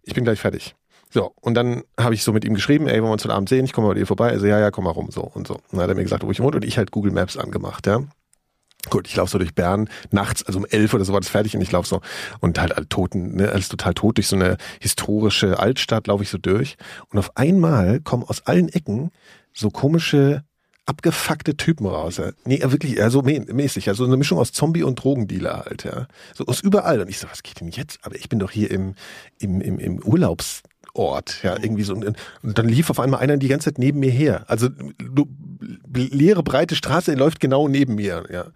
Ich 0.04 0.14
bin 0.14 0.22
gleich 0.22 0.38
fertig. 0.38 0.76
So, 1.10 1.32
und 1.40 1.54
dann 1.54 1.82
habe 1.98 2.14
ich 2.14 2.22
so 2.22 2.32
mit 2.32 2.44
ihm 2.44 2.54
geschrieben, 2.54 2.86
ey, 2.86 2.94
wollen 2.94 3.04
wir 3.04 3.12
uns 3.12 3.24
heute 3.24 3.34
Abend 3.34 3.48
sehen? 3.48 3.64
Ich 3.64 3.72
komme 3.72 3.88
bei 3.88 3.94
dir 3.94 4.06
vorbei. 4.06 4.28
Also, 4.30 4.46
ja, 4.46 4.60
ja, 4.60 4.70
komm 4.70 4.84
mal 4.84 4.90
rum, 4.90 5.08
so 5.10 5.22
und 5.22 5.46
so. 5.46 5.54
Und 5.54 5.62
dann 5.72 5.82
hat 5.82 5.88
er 5.88 5.94
mir 5.94 6.02
gesagt, 6.02 6.24
wo 6.24 6.30
ich 6.30 6.40
wohne 6.40 6.56
und 6.56 6.64
ich 6.64 6.78
halt 6.78 6.90
Google 6.92 7.12
Maps 7.12 7.36
angemacht, 7.36 7.86
ja. 7.86 8.00
Gut, 8.90 9.08
ich 9.08 9.16
laufe 9.16 9.30
so 9.30 9.38
durch 9.38 9.54
Bern, 9.54 9.88
nachts, 10.10 10.44
also 10.44 10.58
um 10.58 10.66
elf 10.66 10.94
oder 10.94 11.04
so 11.04 11.12
war 11.12 11.20
das 11.20 11.28
fertig 11.28 11.54
und 11.56 11.62
ich 11.62 11.72
laufe 11.72 11.88
so 11.88 12.00
und 12.40 12.58
halt 12.58 12.76
alle 12.76 12.88
Toten, 12.88 13.36
ne, 13.36 13.50
alles 13.50 13.68
total 13.68 13.94
tot, 13.94 14.16
durch 14.18 14.28
so 14.28 14.36
eine 14.36 14.56
historische 14.80 15.58
Altstadt 15.58 16.06
laufe 16.06 16.22
ich 16.22 16.30
so 16.30 16.38
durch 16.38 16.76
und 17.10 17.18
auf 17.18 17.36
einmal 17.36 18.00
kommen 18.00 18.22
aus 18.24 18.46
allen 18.46 18.68
Ecken 18.68 19.10
so 19.52 19.70
komische 19.70 20.44
abgefuckte 20.86 21.56
Typen 21.56 21.86
raus. 21.86 22.18
Ja. 22.18 22.30
Nee, 22.44 22.60
wirklich, 22.62 23.02
also 23.02 23.20
mä- 23.20 23.52
mäßig, 23.52 23.88
also 23.88 24.04
eine 24.04 24.16
Mischung 24.16 24.38
aus 24.38 24.52
Zombie 24.52 24.84
und 24.84 25.02
Drogendealer 25.02 25.64
halt, 25.64 25.82
ja. 25.82 26.06
So 26.32 26.46
aus 26.46 26.60
überall. 26.60 27.00
Und 27.00 27.08
ich 27.08 27.18
so, 27.18 27.26
was 27.28 27.42
geht 27.42 27.60
denn 27.60 27.68
jetzt? 27.70 27.98
Aber 28.02 28.14
ich 28.14 28.28
bin 28.28 28.38
doch 28.38 28.52
hier 28.52 28.70
im, 28.70 28.94
im, 29.40 29.60
im, 29.60 29.80
im 29.80 29.98
Urlaubsort, 30.96 31.42
ja, 31.42 31.56
irgendwie 31.60 31.82
so. 31.82 31.94
Und, 31.94 32.16
dann 32.42 32.68
lief 32.68 32.90
auf 32.90 33.00
einmal 33.00 33.20
einer 33.20 33.36
die 33.36 33.48
ganze 33.48 33.70
Zeit 33.70 33.78
neben 33.78 34.00
mir 34.00 34.10
her. 34.10 34.44
Also 34.48 34.68
du, 34.68 35.26
leere, 35.94 36.42
breite 36.42 36.74
Straße, 36.74 37.12
er 37.12 37.18
läuft 37.18 37.40
genau 37.40 37.68
neben 37.68 37.94
mir, 37.94 38.24
ja. 38.30 38.46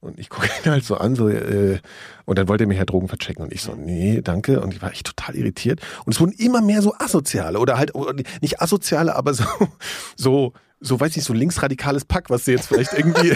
Und 0.00 0.18
ich 0.18 0.28
gucke 0.28 0.48
ihn 0.64 0.70
halt 0.70 0.84
so 0.84 0.96
an, 0.96 1.16
so, 1.16 1.28
äh, 1.28 1.80
und 2.24 2.38
dann 2.38 2.48
wollte 2.48 2.64
er 2.64 2.66
mich 2.68 2.78
ja 2.78 2.84
Drogen 2.84 3.08
verchecken. 3.08 3.42
Und 3.42 3.52
ich 3.52 3.62
so, 3.62 3.74
nee, 3.74 4.20
danke. 4.22 4.60
Und 4.60 4.72
ich 4.72 4.80
war 4.80 4.92
echt 4.92 5.06
total 5.06 5.34
irritiert. 5.34 5.80
Und 6.04 6.14
es 6.14 6.20
wurden 6.20 6.32
immer 6.32 6.60
mehr 6.60 6.82
so 6.82 6.94
asoziale 6.98 7.58
oder 7.58 7.78
halt, 7.78 7.94
oder 7.94 8.14
nicht 8.40 8.60
asoziale, 8.60 9.16
aber 9.16 9.34
so, 9.34 9.44
so, 10.16 10.52
so, 10.80 11.00
weiß 11.00 11.16
ich, 11.16 11.24
so 11.24 11.32
linksradikales 11.32 12.04
Pack, 12.04 12.30
was 12.30 12.44
du 12.44 12.52
jetzt 12.52 12.68
vielleicht 12.68 12.92
irgendwie 12.92 13.32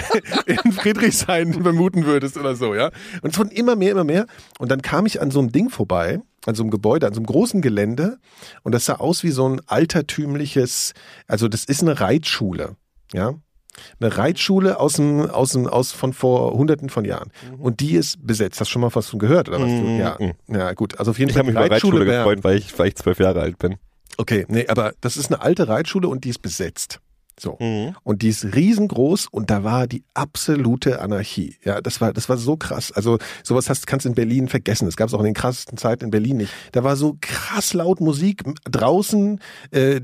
in 0.47 0.73
Friedrichshain 0.73 1.53
vermuten 1.63 2.07
würdest 2.07 2.37
oder 2.37 2.55
so, 2.55 2.75
ja. 2.75 2.91
Und 3.23 3.33
es 3.33 3.39
wurden 3.39 3.51
immer 3.51 3.75
mehr, 3.77 3.93
immer 3.93 4.05
mehr. 4.05 4.27
Und 4.59 4.71
dann 4.71 4.83
kam 4.83 5.07
ich 5.07 5.21
an 5.21 5.31
so 5.31 5.41
einem 5.41 5.51
Ding 5.53 5.69
vorbei, 5.71 6.21
an 6.47 6.55
so 6.55 6.63
einem 6.63 6.71
Gebäude, 6.71 7.07
an 7.07 7.15
so 7.15 7.19
einem 7.19 7.27
großen 7.27 7.61
Gelände. 7.63 8.19
Und 8.63 8.73
das 8.73 8.85
sah 8.87 8.95
aus 8.95 9.23
wie 9.25 9.31
so 9.31 9.49
ein 9.49 9.61
altertümliches, 9.67 10.93
also 11.27 11.49
das 11.49 11.65
ist 11.65 11.83
eine 11.83 12.01
Reitschule, 12.01 12.77
ja. 13.13 13.35
Eine 14.01 14.19
Reitschule 14.19 14.79
aus 14.79 14.95
dem, 14.95 15.23
aus 15.31 15.53
dem, 15.53 15.67
aus 15.67 15.93
von 15.93 16.13
vor 16.13 16.53
hunderten 16.53 16.91
von 16.91 17.07
Jahren. 17.07 17.31
Und 17.59 17.81
die 17.81 17.93
ist 17.95 18.19
besetzt. 18.25 18.61
Hast 18.61 18.69
du 18.69 18.73
schon 18.73 18.83
mal 18.83 18.95
was 18.95 19.09
von 19.09 19.19
gehört, 19.19 19.49
oder 19.49 19.61
was? 19.61 19.67
Du, 19.69 19.73
Mhm. 19.73 19.99
ja. 19.99 20.19
ja, 20.49 20.73
gut. 20.75 20.99
Also 20.99 21.13
auf 21.13 21.19
jeden 21.19 21.31
Ich 21.31 21.35
Fall 21.35 21.41
habe 21.47 21.53
mich 21.53 21.59
über 21.65 21.75
Reitschule 21.75 22.05
gefreut, 22.05 22.45
weil 22.45 22.59
ich, 22.59 22.79
weil 22.79 22.89
ich 22.89 22.97
zwölf 22.97 23.19
Jahre 23.19 23.41
alt 23.41 23.59
bin. 23.59 23.77
Okay, 24.19 24.45
nee, 24.49 24.67
aber 24.69 24.93
das 25.01 25.17
ist 25.17 25.33
eine 25.33 25.41
alte 25.41 25.69
Reitschule 25.69 26.07
und 26.07 26.25
die 26.25 26.29
ist 26.29 26.43
besetzt. 26.43 27.01
So. 27.43 27.57
Mhm. 27.59 27.97
Und 28.05 28.23
die 28.23 28.29
ist 28.29 28.55
riesengroß 28.55 29.27
und 29.27 29.51
da 29.51 29.65
war 29.65 29.89
die 29.89 30.05
absolute 30.15 31.01
Anarchie. 31.01 31.57
Ja, 31.65 31.81
das 31.81 32.01
war, 32.01 32.13
das 32.13 32.29
war 32.29 32.37
so 32.37 32.57
krass. 32.57 32.93
Also 32.93 33.19
sowas 33.43 33.69
hast, 33.69 33.89
kannst 33.89 34.05
du 34.05 34.11
in 34.11 34.15
Berlin 34.15 34.47
vergessen. 34.47 34.87
Das 34.87 34.97
gab 34.97 35.09
es 35.09 35.15
auch 35.15 35.19
in 35.19 35.25
den 35.25 35.35
krassesten 35.35 35.77
Zeiten 35.77 36.05
in 36.05 36.11
Berlin 36.13 36.37
nicht. 36.37 36.53
Da 36.71 36.85
war 36.85 36.95
so 36.95 37.17
krass 37.21 37.75
laut 37.75 38.01
Musik 38.01 38.45
draußen. 38.71 39.41
Äh, 39.73 40.01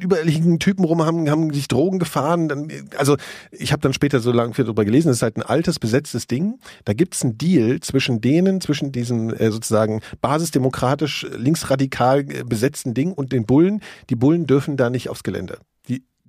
überall 0.00 0.24
liegen 0.24 0.58
Typen 0.58 0.84
rum, 0.84 1.02
haben, 1.02 1.30
haben 1.30 1.50
sich 1.50 1.66
Drogen 1.66 1.98
gefahren. 1.98 2.50
Dann, 2.50 2.70
also 2.98 3.16
ich 3.50 3.72
habe 3.72 3.80
dann 3.80 3.94
später 3.94 4.20
so 4.20 4.30
lange 4.30 4.52
viel 4.52 4.66
darüber 4.66 4.84
gelesen. 4.84 5.08
Das 5.08 5.16
ist 5.16 5.22
halt 5.22 5.38
ein 5.38 5.42
altes 5.42 5.78
besetztes 5.78 6.26
Ding. 6.26 6.58
Da 6.84 6.92
gibt's 6.92 7.22
einen 7.22 7.38
Deal 7.38 7.80
zwischen 7.80 8.20
denen, 8.20 8.60
zwischen 8.60 8.92
diesen 8.92 9.32
äh, 9.32 9.50
sozusagen 9.50 10.02
basisdemokratisch 10.20 11.26
linksradikal 11.34 12.20
äh, 12.20 12.44
besetzten 12.44 12.92
Ding 12.92 13.14
und 13.14 13.32
den 13.32 13.46
Bullen. 13.46 13.80
Die 14.10 14.16
Bullen 14.16 14.46
dürfen 14.46 14.76
da 14.76 14.90
nicht 14.90 15.08
aufs 15.08 15.22
Gelände. 15.22 15.56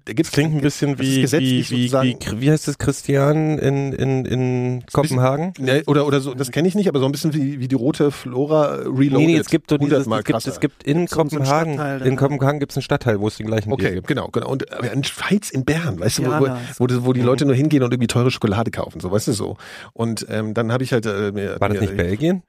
Da 0.05 0.13
gibt's, 0.13 0.31
Das 0.31 0.33
klingt 0.39 0.55
ein 0.55 0.61
bisschen 0.61 0.95
das 0.97 1.05
wie, 1.05 1.17
wie, 1.17 1.21
gesetzlich 1.21 1.71
wie, 1.71 1.75
wie, 1.75 1.87
sozusagen- 1.87 2.41
wie 2.41 2.49
heißt 2.51 2.67
es, 2.67 2.77
Christian 2.79 3.59
in, 3.59 3.93
in, 3.93 4.25
in 4.25 4.83
Kopenhagen? 4.91 5.53
Ne, 5.59 5.83
oder, 5.85 6.07
oder 6.07 6.21
so, 6.21 6.33
das 6.33 6.49
kenne 6.51 6.67
ich 6.67 6.73
nicht, 6.75 6.87
aber 6.89 6.99
so 6.99 7.05
ein 7.05 7.11
bisschen 7.11 7.33
wie, 7.35 7.59
wie 7.59 7.67
die 7.67 7.75
rote 7.75 8.09
Flora 8.09 8.77
äh, 8.77 8.81
Reloaded. 8.87 9.11
Nee, 9.11 9.25
nee, 9.27 9.37
es 9.37 9.47
gibt 9.47 9.69
so 9.69 9.77
dieses, 9.77 10.07
es 10.07 10.23
gibt, 10.23 10.47
es 10.47 10.59
gibt 10.59 10.83
in 10.83 11.01
ein 11.01 11.07
Kopenhagen, 11.07 11.77
in? 12.03 12.15
Kopenhagen 12.15 12.59
gibt 12.59 12.71
es 12.71 12.77
einen 12.77 12.83
Stadtteil, 12.83 13.19
wo 13.19 13.27
es 13.27 13.37
den 13.37 13.45
gleichen 13.47 13.71
Okay, 13.71 13.93
gibt. 13.95 14.07
genau, 14.07 14.27
genau. 14.29 14.49
Und 14.49 14.71
aber 14.71 14.91
in 14.91 15.03
Schweiz, 15.03 15.51
in 15.51 15.65
Bern, 15.65 15.99
weißt 15.99 16.17
du, 16.19 16.25
wo, 16.25 16.31
wo, 16.39 16.47
wo, 16.79 16.87
die- 16.87 17.05
wo 17.05 17.13
die 17.13 17.21
Leute 17.21 17.45
nur 17.45 17.55
hingehen 17.55 17.83
und 17.83 17.93
irgendwie 17.93 18.07
teure 18.07 18.31
Schokolade 18.31 18.71
kaufen, 18.71 18.99
so, 19.01 19.11
weißt 19.11 19.27
du 19.27 19.33
so. 19.33 19.57
Und 19.93 20.25
ähm, 20.29 20.53
dann 20.55 20.71
habe 20.71 20.83
ich 20.83 20.93
halt 20.93 21.05
äh, 21.05 21.31
mir, 21.31 21.57
War 21.59 21.69
das 21.69 21.75
mir, 21.79 21.81
nicht 21.81 21.97
Belgien? 21.97 22.41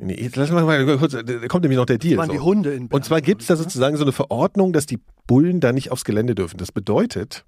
Nee, 0.00 0.14
jetzt 0.14 0.36
lass 0.36 0.50
mal 0.50 0.64
mal 0.64 0.96
kurz, 0.96 1.12
da 1.12 1.48
kommt 1.48 1.62
nämlich 1.62 1.76
noch 1.76 1.86
der 1.86 1.98
Deal. 1.98 2.24
So. 2.24 2.32
die 2.32 2.38
Hunde 2.38 2.72
in 2.72 2.86
Und 2.86 3.04
zwar 3.04 3.20
gibt 3.20 3.42
es 3.42 3.48
da 3.48 3.56
sozusagen 3.56 3.96
so 3.96 4.04
eine 4.04 4.12
Verordnung, 4.12 4.72
dass 4.72 4.86
die 4.86 5.00
Bullen 5.26 5.58
da 5.60 5.72
nicht 5.72 5.90
aufs 5.90 6.04
Gelände 6.04 6.36
dürfen. 6.36 6.56
Das 6.56 6.70
bedeutet, 6.70 7.44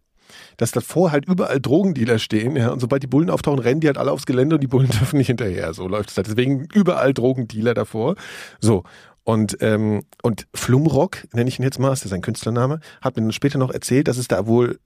dass 0.57 0.73
davor 0.73 1.13
halt 1.13 1.27
überall 1.27 1.61
Drogendealer 1.61 2.19
stehen, 2.19 2.57
ja, 2.57 2.71
und 2.71 2.81
sobald 2.81 3.05
die 3.05 3.07
Bullen 3.07 3.31
auftauchen, 3.31 3.61
rennen 3.61 3.81
die 3.81 3.87
halt 3.87 3.99
alle 3.99 4.11
aufs 4.11 4.27
Gelände 4.27 4.57
und 4.57 4.63
die 4.63 4.67
Bullen 4.67 4.89
dürfen 5.01 5.17
nicht 5.17 5.29
hinterher. 5.29 5.75
So 5.75 5.87
läuft 5.87 6.11
es 6.11 6.17
halt. 6.17 6.27
Deswegen 6.27 6.67
überall 6.75 7.15
Drogendealer 7.15 7.75
davor. 7.75 8.17
So. 8.61 8.83
Und, 9.23 9.59
ähm, 9.61 10.03
und 10.23 10.49
Flumrock, 10.55 11.29
nenne 11.33 11.49
ich 11.49 11.59
ihn 11.59 11.63
jetzt 11.63 11.79
mal, 11.79 11.93
ist 11.93 12.09
sein 12.09 12.23
Künstlername, 12.23 12.81
hat 13.01 13.17
mir 13.17 13.23
dann 13.23 13.33
später 13.33 13.59
noch 13.59 13.71
erzählt, 13.71 14.09
dass 14.09 14.17
es 14.17 14.27
da 14.27 14.47
wohl, 14.47 14.81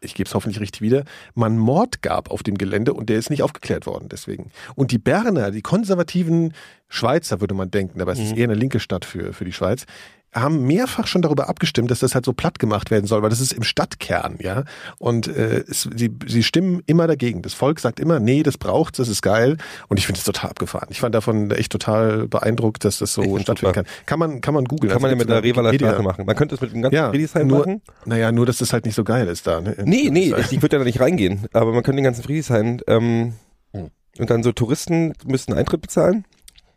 ich 0.00 0.14
gebe 0.14 0.26
es 0.26 0.34
hoffentlich 0.34 0.60
richtig 0.60 0.80
wieder, 0.80 1.04
man 1.34 1.58
Mord 1.58 2.02
gab 2.02 2.30
auf 2.30 2.42
dem 2.42 2.56
Gelände 2.56 2.94
und 2.94 3.08
der 3.08 3.18
ist 3.18 3.30
nicht 3.30 3.42
aufgeklärt 3.42 3.86
worden 3.86 4.08
deswegen. 4.10 4.50
Und 4.74 4.92
die 4.92 4.98
Berner, 4.98 5.50
die 5.50 5.62
konservativen 5.62 6.54
Schweizer, 6.88 7.40
würde 7.40 7.54
man 7.54 7.70
denken, 7.70 8.00
aber 8.00 8.12
es 8.12 8.18
ist 8.18 8.36
eher 8.36 8.44
eine 8.44 8.54
linke 8.54 8.80
Stadt 8.80 9.04
für, 9.04 9.32
für 9.32 9.44
die 9.44 9.52
Schweiz, 9.52 9.86
haben 10.32 10.64
mehrfach 10.66 11.06
schon 11.08 11.22
darüber 11.22 11.48
abgestimmt, 11.48 11.90
dass 11.90 11.98
das 11.98 12.14
halt 12.14 12.24
so 12.24 12.32
platt 12.32 12.58
gemacht 12.60 12.90
werden 12.92 13.06
soll, 13.06 13.20
weil 13.22 13.30
das 13.30 13.40
ist 13.40 13.52
im 13.52 13.64
Stadtkern, 13.64 14.36
ja. 14.40 14.62
Und 14.98 15.26
äh, 15.26 15.64
es, 15.68 15.88
sie, 15.94 16.10
sie 16.26 16.42
stimmen 16.44 16.82
immer 16.86 17.06
dagegen. 17.08 17.42
Das 17.42 17.52
Volk 17.54 17.80
sagt 17.80 17.98
immer, 17.98 18.20
nee, 18.20 18.42
das 18.44 18.56
braucht's, 18.56 18.98
das 18.98 19.08
ist 19.08 19.22
geil. 19.22 19.56
Und 19.88 19.98
ich 19.98 20.06
finde 20.06 20.18
es 20.18 20.24
total 20.24 20.50
abgefahren. 20.50 20.86
Ich 20.90 21.00
fand 21.00 21.14
davon 21.16 21.50
echt 21.50 21.72
total 21.72 22.28
beeindruckt, 22.28 22.84
dass 22.84 22.98
das 22.98 23.10
Ich 23.16 23.24
so 23.24 23.38
stattfinden 23.40 23.74
kann. 23.74 23.84
Kann 24.06 24.18
man, 24.20 24.40
kann 24.40 24.54
man 24.54 24.66
googeln. 24.66 24.92
Kann 24.92 25.02
man 25.02 25.10
ja 25.10 25.16
mit 25.16 25.28
der 25.28 25.42
Revaler 25.42 26.02
machen. 26.02 26.26
Man 26.26 26.36
könnte 26.36 26.54
es 26.54 26.60
mit 26.60 26.72
dem 26.72 26.82
ganzen 26.82 26.94
Ja, 26.94 27.10
Friedrichshain 27.10 27.46
nur, 27.48 27.58
machen. 27.60 27.82
naja, 28.04 28.30
nur, 28.30 28.46
dass 28.46 28.58
das 28.58 28.72
halt 28.72 28.84
nicht 28.84 28.94
so 28.94 29.02
geil 29.04 29.26
ist 29.26 29.46
da. 29.48 29.60
Ne? 29.60 29.74
Nee, 29.84 30.10
nee, 30.10 30.30
Das 30.30 30.40
ist- 30.42 30.52
ich 30.52 30.62
würde 30.62 30.76
ja 30.76 30.78
da 30.78 30.84
nicht 30.84 31.00
reingehen. 31.00 31.46
Aber 31.52 31.72
man 31.72 31.82
könnte 31.82 31.96
den 31.96 32.04
ganzen 32.04 32.22
Friedrichshain 32.22 32.80
ähm, 32.86 33.34
Hm. 33.72 33.90
und 34.18 34.30
dann 34.30 34.42
so 34.44 34.52
Touristen 34.52 35.12
müssten 35.26 35.52
Eintritt 35.54 35.80
bezahlen. 35.82 36.24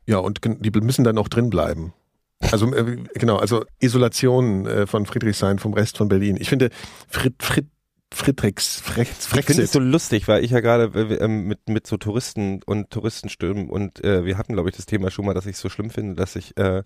Ja, 0.08 0.18
und 0.18 0.42
die 0.44 0.72
müssen 0.82 1.04
dann 1.04 1.18
auch 1.18 1.28
drin 1.28 1.50
bleiben. 1.50 1.94
Also 2.52 2.74
äh, 2.74 2.98
genau, 3.16 3.38
also 3.38 3.64
Isolation 3.80 4.66
äh, 4.66 4.88
von 4.88 5.06
Friedrichshain 5.06 5.60
vom 5.60 5.74
Rest 5.74 5.98
von 5.98 6.08
Berlin. 6.10 6.38
Ich 6.40 6.50
finde 6.50 6.70
Frit, 7.08 7.36
Frit, 7.42 7.68
Friedrichs, 8.14 8.80
Frechts, 8.82 9.26
Ich 9.26 9.30
finde 9.32 9.44
Frexit. 9.44 9.64
es 9.66 9.72
so 9.72 9.80
lustig, 9.80 10.28
weil 10.28 10.44
ich 10.44 10.52
ja 10.52 10.60
gerade 10.60 10.92
äh, 11.00 11.16
ähm, 11.16 11.46
mit, 11.48 11.68
mit 11.68 11.88
so 11.88 11.98
Touristen 11.98 12.62
und 12.64 12.92
Touristenstimmen 12.92 13.70
und 13.70 14.04
äh, 14.04 14.24
wir 14.26 14.38
hatten, 14.38 14.54
glaube 14.54 14.70
ich, 14.70 14.76
das 14.76 14.86
Thema 14.86 15.10
schon 15.10 15.26
mal, 15.26 15.34
dass 15.34 15.46
ich 15.48 15.54
es 15.56 15.62
so 15.62 15.70
schlimm 15.70 15.90
finde, 15.90 16.14
dass 16.16 16.36
ich, 16.36 16.56
äh, 16.58 16.84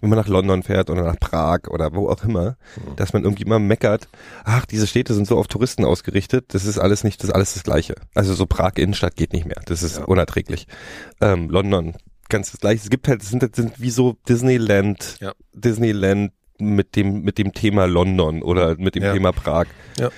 wenn 0.00 0.10
man 0.10 0.18
nach 0.18 0.26
London 0.28 0.64
fährt 0.64 0.90
oder 0.90 1.04
nach 1.04 1.20
Prag 1.20 1.68
oder 1.70 1.94
wo 1.94 2.08
auch 2.08 2.24
immer, 2.24 2.56
Mhm. 2.76 2.96
dass 2.96 3.12
man 3.12 3.22
irgendwie 3.22 3.44
immer 3.44 3.60
meckert, 3.60 4.08
ach, 4.44 4.66
diese 4.66 4.86
Städte 4.88 5.14
sind 5.14 5.26
so 5.28 5.38
auf 5.38 5.46
Touristen 5.46 5.84
ausgerichtet, 5.84 6.46
das 6.48 6.64
ist 6.66 6.78
alles 6.78 7.04
nicht, 7.04 7.22
das 7.22 7.28
ist 7.30 7.34
alles 7.34 7.54
das 7.54 7.62
Gleiche. 7.62 7.94
Also 8.14 8.34
so 8.34 8.46
Prag 8.46 8.72
Innenstadt 8.76 9.14
geht 9.14 9.32
nicht 9.32 9.46
mehr, 9.46 9.62
das 9.66 9.84
ist 9.84 9.98
Ja. 9.98 10.04
unerträglich. 10.04 10.66
Ähm, 11.20 11.48
London, 11.48 11.94
ganz 12.28 12.50
das 12.52 12.60
Gleiche. 12.60 12.82
Es 12.84 12.90
gibt 12.90 13.08
halt, 13.08 13.22
es 13.22 13.30
sind, 13.30 13.42
das 13.42 13.50
sind 13.54 13.80
wie 13.80 13.90
so 13.90 14.16
Disneyland, 14.28 15.18
Ja. 15.20 15.32
Disneyland 15.52 16.32
mit 16.58 16.96
dem, 16.96 17.22
mit 17.22 17.38
dem 17.38 17.52
Thema 17.52 17.86
London 17.86 18.42
oder 18.42 18.76
mit 18.76 18.94
dem 18.94 19.02
Ja. 19.04 19.12
Thema 19.12 19.32
Prag. 19.32 19.66
Ja. 19.98 20.10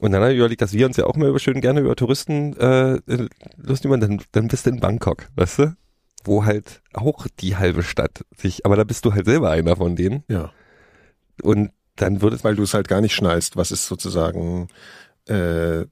Und 0.00 0.12
dann 0.12 0.22
habe 0.22 0.32
ich 0.32 0.38
überlegt, 0.38 0.60
dass 0.62 0.72
wir 0.72 0.86
uns 0.86 0.96
ja 0.96 1.06
auch 1.06 1.16
mal 1.16 1.28
über, 1.28 1.38
schön 1.40 1.60
gerne 1.60 1.80
über 1.80 1.96
Touristen 1.96 2.56
äh, 2.56 2.94
äh, 2.96 3.28
lustig 3.56 3.90
machen, 3.90 4.00
dann, 4.00 4.20
dann 4.32 4.48
bist 4.48 4.66
du 4.66 4.70
in 4.70 4.80
Bangkok, 4.80 5.28
weißt 5.34 5.58
du? 5.58 5.76
Wo 6.24 6.44
halt 6.44 6.82
auch 6.92 7.26
die 7.40 7.56
halbe 7.56 7.82
Stadt 7.82 8.24
sich, 8.36 8.64
aber 8.66 8.76
da 8.76 8.84
bist 8.84 9.04
du 9.04 9.12
halt 9.14 9.24
selber 9.24 9.50
einer 9.50 9.76
von 9.76 9.96
denen. 9.96 10.24
Ja, 10.28 10.52
Und 11.42 11.70
dann 11.96 12.22
würde 12.22 12.36
es 12.36 12.44
weil 12.44 12.54
du 12.54 12.62
es 12.62 12.74
halt 12.74 12.86
gar 12.86 13.00
nicht 13.00 13.14
schnallst, 13.14 13.56
was 13.56 13.72
ist 13.72 13.86
sozusagen 13.86 14.68
äh, 15.26 15.84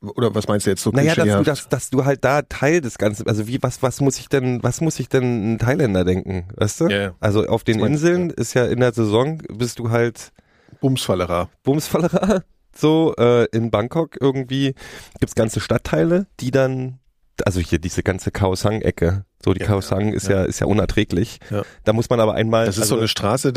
oder 0.00 0.34
was 0.34 0.48
meinst 0.48 0.66
du 0.66 0.70
jetzt 0.70 0.82
so 0.82 0.90
naja, 0.90 1.14
dass 1.14 1.26
du, 1.26 1.42
dass, 1.42 1.68
dass 1.68 1.90
du 1.90 2.04
halt 2.04 2.24
da 2.24 2.42
Teil 2.42 2.80
des 2.80 2.98
Ganzen, 2.98 3.26
also 3.26 3.46
wie, 3.46 3.62
was, 3.62 3.82
was 3.82 4.00
muss 4.00 4.18
ich 4.18 4.28
denn, 4.28 4.62
was 4.62 4.80
muss 4.80 4.98
ich 5.00 5.08
denn 5.08 5.54
ein 5.54 5.58
Thailänder 5.58 6.04
denken, 6.04 6.48
weißt 6.56 6.80
du? 6.82 6.88
Ja, 6.88 6.98
ja. 6.98 7.14
Also 7.20 7.46
auf 7.46 7.64
den 7.64 7.80
Inseln 7.80 8.30
ist 8.30 8.54
ja 8.54 8.66
in 8.66 8.80
der 8.80 8.92
Saison 8.92 9.38
bist 9.48 9.78
du 9.78 9.90
halt 9.90 10.32
Bumsfallerer. 10.80 11.50
Bumsfallerer. 11.62 12.42
So, 12.74 13.14
äh, 13.18 13.46
in 13.46 13.70
Bangkok 13.70 14.16
irgendwie 14.20 14.74
gibt's 15.18 15.34
ganze 15.34 15.60
Stadtteile, 15.60 16.26
die 16.38 16.50
dann, 16.50 17.00
also 17.44 17.60
hier 17.60 17.78
diese 17.78 18.02
ganze 18.02 18.30
Khao 18.30 18.54
Sang-Ecke, 18.54 19.24
so 19.44 19.54
die 19.54 19.60
Ja, 19.60 19.66
Khao 19.66 19.80
Sang 19.80 20.12
ist 20.12 20.28
ja. 20.28 20.44
ist 20.44 20.60
ja 20.60 20.66
unerträglich. 20.66 21.40
Ja. 21.50 21.62
Da 21.84 21.92
muss 21.92 22.10
man 22.10 22.20
aber 22.20 22.34
einmal. 22.34 22.66
Das 22.66 22.76
ist 22.76 22.82
also, 22.82 22.94
so 22.94 22.98
eine 23.00 23.08
Straße, 23.08 23.52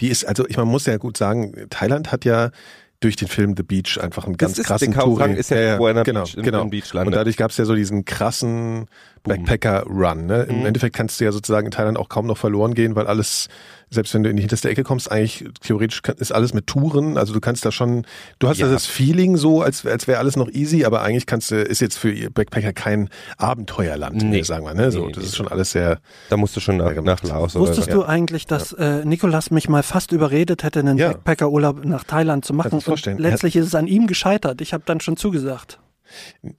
die 0.00 0.08
ist, 0.08 0.24
also 0.24 0.46
ich 0.48 0.56
man 0.56 0.68
muss 0.68 0.86
ja 0.86 0.96
gut 0.96 1.16
sagen, 1.16 1.66
Thailand 1.70 2.12
hat 2.12 2.24
ja 2.24 2.50
durch 3.00 3.16
den 3.16 3.28
Film 3.28 3.54
The 3.56 3.62
Beach 3.62 3.98
einfach 4.00 4.24
einen 4.24 4.36
Das 4.36 4.48
ganz 4.54 4.58
ist- 4.58 4.66
krassen 4.66 4.92
der 4.92 5.00
Khao 5.02 5.16
Sang 5.16 5.32
Touri- 5.32 5.36
ist 5.38 5.50
ja, 5.50 5.78
wo 5.78 5.86
einer 5.86 6.04
genau, 6.04 6.22
Beach- 6.22 6.36
in- 6.36 6.42
genau. 6.42 6.62
in 6.62 6.70
Beach 6.70 6.94
Und 6.94 7.10
dadurch 7.14 7.36
gab 7.36 7.50
es 7.50 7.56
ja 7.58 7.64
so 7.66 7.74
diesen 7.74 8.04
krassen 8.04 8.86
Backpacker-Run. 9.24 10.26
Ne? 10.26 10.42
Im 10.44 10.60
Mhm. 10.60 10.66
Endeffekt 10.66 10.96
kannst 10.96 11.20
du 11.20 11.24
ja 11.24 11.32
sozusagen 11.32 11.66
in 11.66 11.70
Thailand 11.70 11.98
auch 11.98 12.08
kaum 12.08 12.26
noch 12.26 12.38
verloren 12.38 12.74
gehen, 12.74 12.94
weil 12.96 13.06
alles, 13.06 13.48
selbst 13.94 14.12
wenn 14.14 14.22
du 14.22 14.30
in 14.30 14.36
die 14.36 14.42
hinterste 14.42 14.68
Ecke 14.68 14.82
kommst, 14.82 15.10
eigentlich 15.10 15.44
theoretisch 15.60 16.02
kann, 16.02 16.16
ist 16.18 16.32
alles 16.32 16.52
mit 16.54 16.66
Touren. 16.66 17.16
Also 17.16 17.32
du 17.32 17.40
kannst 17.40 17.64
da 17.64 17.72
schon, 17.72 18.04
du 18.38 18.48
hast 18.48 18.58
Ja. 18.58 18.66
ja. 18.66 18.72
das 18.72 18.86
Feeling 18.86 19.36
so, 19.36 19.62
als, 19.62 19.86
als 19.86 20.06
wäre 20.06 20.18
alles 20.18 20.36
noch 20.36 20.48
easy, 20.50 20.84
aber 20.84 21.02
eigentlich 21.02 21.26
kannst 21.26 21.50
du, 21.50 21.56
ist 21.62 21.80
jetzt 21.80 21.96
für 21.98 22.12
Backpacker 22.30 22.72
kein 22.72 23.08
Abenteuerland, 23.38 24.22
Nee. 24.22 24.42
sagen 24.42 24.64
wir. 24.66 24.74
Ne? 24.74 24.90
So, 24.90 25.06
Nee, 25.06 25.12
das 25.12 25.22
nee, 25.22 25.28
ist 25.28 25.36
schon 25.36 25.48
alles 25.48 25.70
sehr. 25.72 25.98
da 26.30 26.36
musst 26.36 26.56
du 26.56 26.60
schon 26.60 26.76
nach, 26.78 26.92
Ja, 26.94 27.00
nach 27.02 27.22
Laos 27.22 27.54
Wusstest 27.54 27.88
oder 27.88 27.96
du 27.98 28.04
eigentlich, 28.04 28.46
dass 28.46 28.72
äh, 28.72 29.04
Nikolas 29.04 29.50
mich 29.50 29.68
mal 29.68 29.82
fast 29.82 30.12
überredet 30.12 30.62
hätte, 30.64 30.80
einen 30.80 30.98
Ja. 30.98 31.08
Backpacker-Urlaub 31.08 31.84
nach 31.84 32.04
Thailand 32.04 32.44
zu 32.44 32.52
machen? 32.54 32.70
Kannst 32.70 32.86
vorstellen. 32.86 33.16
Und 33.18 33.22
letztlich 33.22 33.56
ist 33.56 33.66
es 33.66 33.74
an 33.74 33.86
ihm 33.86 34.06
gescheitert. 34.06 34.60
Ich 34.60 34.72
habe 34.72 34.82
dann 34.86 35.00
schon 35.00 35.16
zugesagt. 35.16 35.78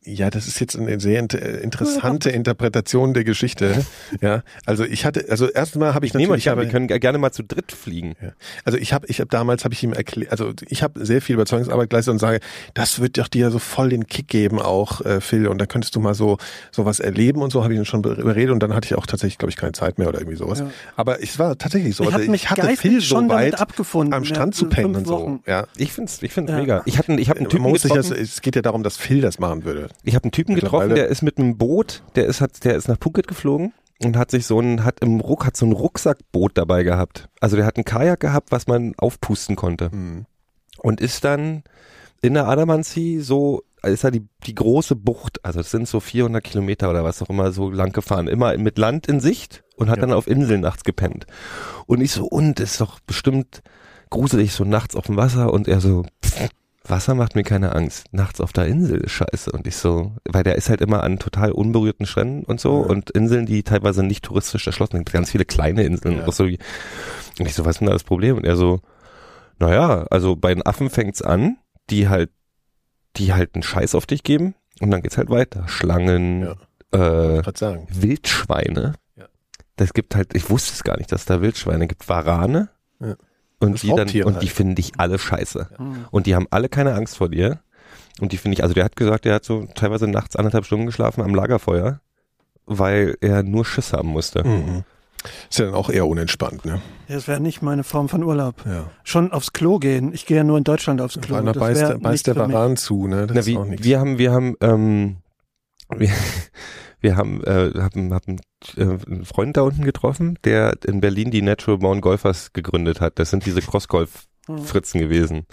Ja, 0.03 0.29
das 0.29 0.47
ist 0.47 0.59
jetzt 0.59 0.77
eine 0.77 0.99
sehr 0.99 1.21
äh, 1.33 1.61
interessante 1.61 2.29
Interpretation 2.29 3.13
der 3.13 3.23
Geschichte. 3.23 3.85
Ja, 4.21 4.43
also 4.65 4.83
ich 4.83 5.05
hatte, 5.05 5.25
also 5.29 5.49
erstmal 5.49 5.93
habe 5.93 6.05
ich, 6.05 6.11
Ich 6.11 6.17
nehme 6.17 6.33
euch 6.33 6.45
natürlich, 6.45 6.67
wir 6.67 6.71
können 6.71 6.87
gerne 6.99 7.17
mal 7.17 7.31
zu 7.31 7.43
dritt 7.43 7.71
fliegen. 7.71 8.13
Ja. 8.21 8.29
Also 8.63 8.77
ich 8.77 8.93
habe, 8.93 9.07
ich 9.07 9.19
habe 9.19 9.29
damals 9.29 9.63
habe 9.63 9.73
ich 9.73 9.83
ihm 9.83 9.93
erklärt, 9.93 10.31
also 10.31 10.51
ich 10.67 10.83
habe 10.83 11.05
sehr 11.05 11.21
viel 11.21 11.35
Überzeugungsarbeit 11.35 11.89
geleistet 11.89 12.11
und 12.13 12.19
sage, 12.19 12.39
das 12.73 12.99
wird 12.99 13.17
doch 13.17 13.27
dir 13.27 13.51
so 13.51 13.59
voll 13.59 13.89
den 13.89 14.07
Kick 14.07 14.27
geben 14.27 14.59
auch, 14.59 15.01
äh, 15.01 15.21
Phil, 15.21 15.47
und 15.47 15.57
dann 15.59 15.67
könntest 15.67 15.95
du 15.95 15.99
mal 15.99 16.13
so 16.13 16.37
sowas 16.71 16.99
erleben 16.99 17.41
und 17.41 17.51
so 17.51 17.63
habe 17.63 17.73
ich 17.73 17.79
ihn 17.79 17.85
schon 17.85 18.01
be- 18.01 18.13
überredet 18.13 18.51
und 18.51 18.61
dann 18.61 18.73
hatte 18.73 18.85
ich 18.85 18.95
auch 18.95 19.05
tatsächlich, 19.05 19.37
glaube 19.37 19.49
ich, 19.51 19.57
keine 19.57 19.71
Zeit 19.73 19.97
mehr 19.97 20.07
oder 20.07 20.19
irgendwie 20.19 20.37
sowas. 20.37 20.59
Ja. 20.59 20.69
Aber 20.95 21.21
es 21.21 21.37
war 21.39 21.57
tatsächlich 21.57 21.95
so. 21.95 22.03
Ich 22.03 22.13
Also 22.13 22.23
hab 22.23 22.31
mich 22.31 22.49
hatte 22.49 22.75
Phil 22.77 22.99
so 23.01 23.15
schon 23.15 23.29
damit 23.29 23.53
weit 23.53 23.59
abgefunden, 23.61 24.13
am 24.13 24.23
ja, 24.23 24.29
Strand 24.29 24.55
zu 24.55 24.65
für 24.65 24.69
pennen 24.69 24.95
und 24.95 25.07
so. 25.07 25.39
Ja. 25.45 25.67
Ich 25.77 25.91
find's, 25.93 26.21
ich 26.21 26.31
find's 26.33 26.51
Ja. 26.51 26.57
mega. 26.59 26.81
Ich 26.85 26.97
habe 26.97 27.19
ich 27.19 27.29
hab 27.29 27.37
einen 27.37 27.43
Man 27.45 27.49
Typen 27.51 27.63
muss 27.69 27.81
sich 27.83 27.91
das, 27.93 28.11
es 28.11 28.41
geht 28.41 28.55
ja 28.55 28.61
darum, 28.61 28.83
dass 28.83 28.97
Phil 28.97 29.21
das 29.21 29.39
machen 29.49 29.65
würde. 29.65 29.89
Ich 30.03 30.15
habe 30.15 30.23
einen 30.25 30.31
Typen 30.31 30.55
getroffen, 30.55 30.95
der 30.95 31.07
ist 31.07 31.21
mit 31.21 31.37
einem 31.37 31.57
Boot, 31.57 32.03
der 32.15 32.25
ist 32.25 32.41
hat, 32.41 32.63
der 32.63 32.75
ist 32.75 32.87
nach 32.87 32.97
Phuket 33.01 33.27
geflogen 33.27 33.73
und 34.03 34.17
hat 34.17 34.31
sich 34.31 34.45
so 34.45 34.59
ein 34.59 34.83
hat 34.83 34.99
im 35.01 35.19
Ruck 35.19 35.45
hat 35.45 35.55
so 35.57 35.65
ein 35.65 35.71
Rucksackboot 35.71 36.51
dabei 36.57 36.83
gehabt. 36.83 37.29
Also 37.39 37.55
der 37.55 37.65
hat 37.65 37.77
ein 37.77 37.85
Kajak 37.85 38.19
gehabt, 38.19 38.51
was 38.51 38.67
man 38.67 38.93
aufpusten 38.97 39.55
konnte 39.55 39.91
Hm. 39.91 40.25
und 40.79 41.01
ist 41.01 41.23
dann 41.23 41.63
in 42.21 42.33
der 42.33 42.47
Adamansi 42.47 43.19
so 43.21 43.63
ist 43.83 44.03
da 44.03 44.09
die 44.09 44.25
die 44.47 44.55
große 44.55 44.95
Bucht, 44.95 45.45
also 45.45 45.59
es 45.59 45.69
sind 45.69 45.87
so 45.87 45.99
400 45.99 46.43
Kilometer 46.43 46.89
oder 46.89 47.03
was 47.03 47.21
auch 47.21 47.29
immer 47.29 47.51
so 47.51 47.69
lang 47.69 47.91
gefahren, 47.93 48.27
immer 48.27 48.57
mit 48.57 48.79
Land 48.79 49.05
in 49.07 49.19
Sicht 49.19 49.63
und 49.75 49.89
hat 49.89 49.97
Ja. 49.97 50.01
dann 50.07 50.13
auf 50.13 50.25
Inseln 50.27 50.61
nachts 50.61 50.83
gepennt. 50.83 51.27
Und 51.85 52.01
ich 52.01 52.11
so 52.11 52.25
und 52.25 52.59
ist 52.59 52.81
doch 52.81 52.99
bestimmt 53.01 53.61
gruselig 54.09 54.53
so 54.53 54.63
nachts 54.63 54.95
auf 54.95 55.05
dem 55.05 55.17
Wasser 55.17 55.53
und 55.53 55.67
er 55.67 55.81
so 55.81 56.03
pff, 56.25 56.49
Wasser 56.87 57.15
macht 57.15 57.35
mir 57.35 57.43
keine 57.43 57.73
Angst. 57.75 58.05
Nachts 58.11 58.39
auf 58.41 58.53
der 58.53 58.65
Insel 58.67 58.99
ist 59.01 59.11
scheiße. 59.11 59.51
Und 59.51 59.65
ich 59.67 59.75
so, 59.77 60.15
weil 60.29 60.43
der 60.43 60.55
ist 60.55 60.69
halt 60.69 60.81
immer 60.81 61.03
an 61.03 61.17
total 61.19 61.51
unberührten 61.51 62.05
Stränden 62.05 62.43
und 62.45 62.59
so 62.59 62.81
Ja. 62.83 62.89
und 62.89 63.09
Inseln, 63.11 63.45
die 63.45 63.63
teilweise 63.63 64.03
nicht 64.03 64.23
touristisch 64.25 64.67
erschlossen 64.67 64.97
sind. 64.97 65.11
Ganz 65.11 65.31
viele 65.31 65.45
kleine 65.45 65.83
Inseln. 65.83 66.17
Ja. 66.19 66.27
Auch 66.27 66.33
so 66.33 66.47
wie, 66.47 66.59
und 67.39 67.45
ich 67.47 67.55
so, 67.55 67.65
was 67.65 67.75
ist 67.75 67.79
denn 67.79 67.87
da 67.87 67.93
das 67.93 68.03
Problem? 68.03 68.37
Und 68.37 68.45
er 68.45 68.55
so, 68.55 68.81
naja, 69.59 70.05
also 70.11 70.35
bei 70.35 70.53
den 70.53 70.65
Affen 70.65 70.89
fängt's 70.89 71.21
an, 71.21 71.57
die 71.89 72.07
halt, 72.09 72.29
die 73.17 73.33
halt 73.33 73.55
einen 73.55 73.63
Scheiß 73.63 73.95
auf 73.95 74.05
dich 74.05 74.23
geben 74.23 74.53
und 74.81 74.91
dann 74.91 75.01
geht's 75.01 75.17
halt 75.17 75.29
weiter. 75.29 75.67
Schlangen, 75.67 76.43
Ja. 76.93 77.37
äh? 77.39 77.43
Wildschweine. 77.89 78.93
Ja. 79.15 79.25
Das 79.77 79.93
gibt 79.93 80.15
halt, 80.15 80.35
ich 80.35 80.49
wusste 80.49 80.73
es 80.73 80.83
gar 80.83 80.97
nicht, 80.97 81.11
dass 81.11 81.25
da 81.25 81.41
Wildschweine 81.41 81.87
gibt. 81.87 82.07
Warane. 82.09 82.69
Ja. 83.61 83.67
Und 83.67 83.73
Das 83.73 83.81
die 83.81 83.87
dann, 83.89 83.99
Raubtiere 83.99 84.27
und 84.27 84.33
die 84.41 84.47
halt. 84.47 84.55
finden 84.55 84.75
dich 84.75 84.93
alle 84.97 85.17
scheiße. 85.19 85.69
Hm. 85.77 86.05
Und 86.11 86.25
die 86.27 86.35
haben 86.35 86.47
alle 86.51 86.69
keine 86.69 86.93
Angst 86.93 87.17
vor 87.17 87.29
dir. 87.29 87.59
Und 88.19 88.31
die 88.31 88.37
finde 88.37 88.55
ich, 88.55 88.63
also 88.63 88.73
der 88.73 88.85
hat 88.85 88.95
gesagt, 88.95 89.25
der 89.25 89.35
hat 89.35 89.45
so 89.45 89.67
teilweise 89.75 90.07
nachts 90.07 90.35
anderthalb 90.35 90.65
Stunden 90.65 90.85
geschlafen 90.85 91.21
am 91.21 91.35
Lagerfeuer, 91.35 91.99
weil 92.65 93.15
er 93.21 93.43
nur 93.43 93.65
Schiss 93.65 93.93
haben 93.93 94.09
musste. 94.09 94.45
Mhm. 94.45 94.83
Ist 95.49 95.59
ja 95.59 95.65
dann 95.65 95.73
auch 95.73 95.89
eher 95.89 96.07
unentspannt, 96.07 96.65
ne? 96.65 96.81
Das 97.07 97.27
wäre 97.27 97.39
nicht 97.39 97.61
meine 97.61 97.83
Form 97.83 98.09
von 98.09 98.23
Urlaub. 98.23 98.63
Ja. 98.65 98.91
Schon 99.03 99.31
aufs 99.31 99.53
Klo 99.53 99.79
gehen. 99.79 100.13
Ich 100.13 100.25
gehe 100.25 100.37
ja 100.37 100.43
nur 100.43 100.57
in 100.57 100.63
Deutschland 100.63 101.01
aufs 101.01 101.19
Klo. 101.19 101.41
Das 101.41 101.57
beißt, 101.57 102.01
beißt 102.01 102.27
der. 102.27 102.35
Varan 102.35 102.77
zu, 102.77 103.07
ne? 103.07 103.25
Das 103.27 103.33
Na, 103.33 103.39
ist 103.39 103.45
wie, 103.47 103.57
auch 103.57 103.65
nichts. 103.65 103.85
wir 103.85 103.99
haben, 103.99 104.17
wir 104.19 104.31
haben, 104.31 104.55
ähm, 104.61 105.17
wir, 105.97 106.09
wir 107.05 107.15
haben, 107.15 107.43
äh, 107.43 107.71
haben, 107.75 108.13
haben 108.13 108.39
äh, 108.75 108.81
einen 108.81 109.25
Freund 109.25 109.55
da 109.55 109.61
unten 109.61 109.83
getroffen, 109.83 110.39
der 110.43 110.75
in 110.85 111.01
Berlin 111.01 111.29
die 111.29 111.43
Natural 111.43 111.77
Born 111.77 112.01
Golfers 112.01 112.51
gegründet 112.51 112.99
hat. 112.99 113.19
Das 113.19 113.29
sind 113.29 113.45
diese 113.45 113.61
Cross-Golf-Fritzen 113.61 114.99
gewesen. 114.99 115.45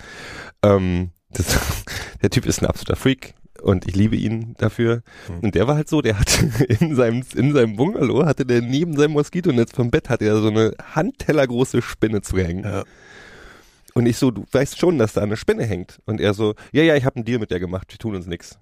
Ähm, 0.63 1.11
das, 1.31 1.85
der 2.23 2.31
Typ 2.31 2.47
ist 2.47 2.63
ein 2.63 2.67
absoluter 2.67 2.97
Freak 2.97 3.35
und 3.61 3.87
ich 3.87 3.95
liebe 3.95 4.17
ihn 4.17 4.55
dafür. 4.57 5.03
Mhm. 5.29 5.41
Und 5.41 5.55
der 5.55 5.69
war 5.69 5.77
halt 5.77 5.91
so, 5.91 6.01
der 6.01 6.19
hat 6.19 6.43
in 6.81 6.97
seinem, 6.97 7.23
in 7.35 7.53
seinem 7.53 7.77
Bungalow 7.77 8.25
hatte 8.25 8.47
der 8.47 8.63
neben 8.63 8.97
seinem 8.97 9.13
Moskitonetz 9.13 9.73
vom 9.73 9.91
Bett 9.91 10.09
hatte 10.09 10.25
er 10.25 10.41
so 10.41 10.49
eine 10.49 10.73
handtellergroße 10.95 11.83
Spinne 11.83 12.23
zu 12.23 12.39
hängen. 12.39 12.65
Ja. 12.65 12.83
Und 13.93 14.07
ich 14.07 14.17
so, 14.17 14.31
du 14.31 14.47
weißt 14.51 14.79
schon, 14.79 14.97
dass 14.97 15.13
da 15.13 15.21
eine 15.21 15.37
Spinne 15.37 15.65
hängt. 15.67 16.01
Und 16.07 16.19
er 16.19 16.33
so, 16.33 16.55
ja, 16.73 16.83
ja, 16.83 16.97
ich 16.97 17.05
habe 17.05 17.17
einen 17.17 17.27
Deal 17.27 17.39
mit 17.39 17.51
der 17.51 17.61
gemacht, 17.61 17.89
wir 17.91 17.99
tun 17.99 18.17
uns 18.17 18.27
nix. 18.27 18.59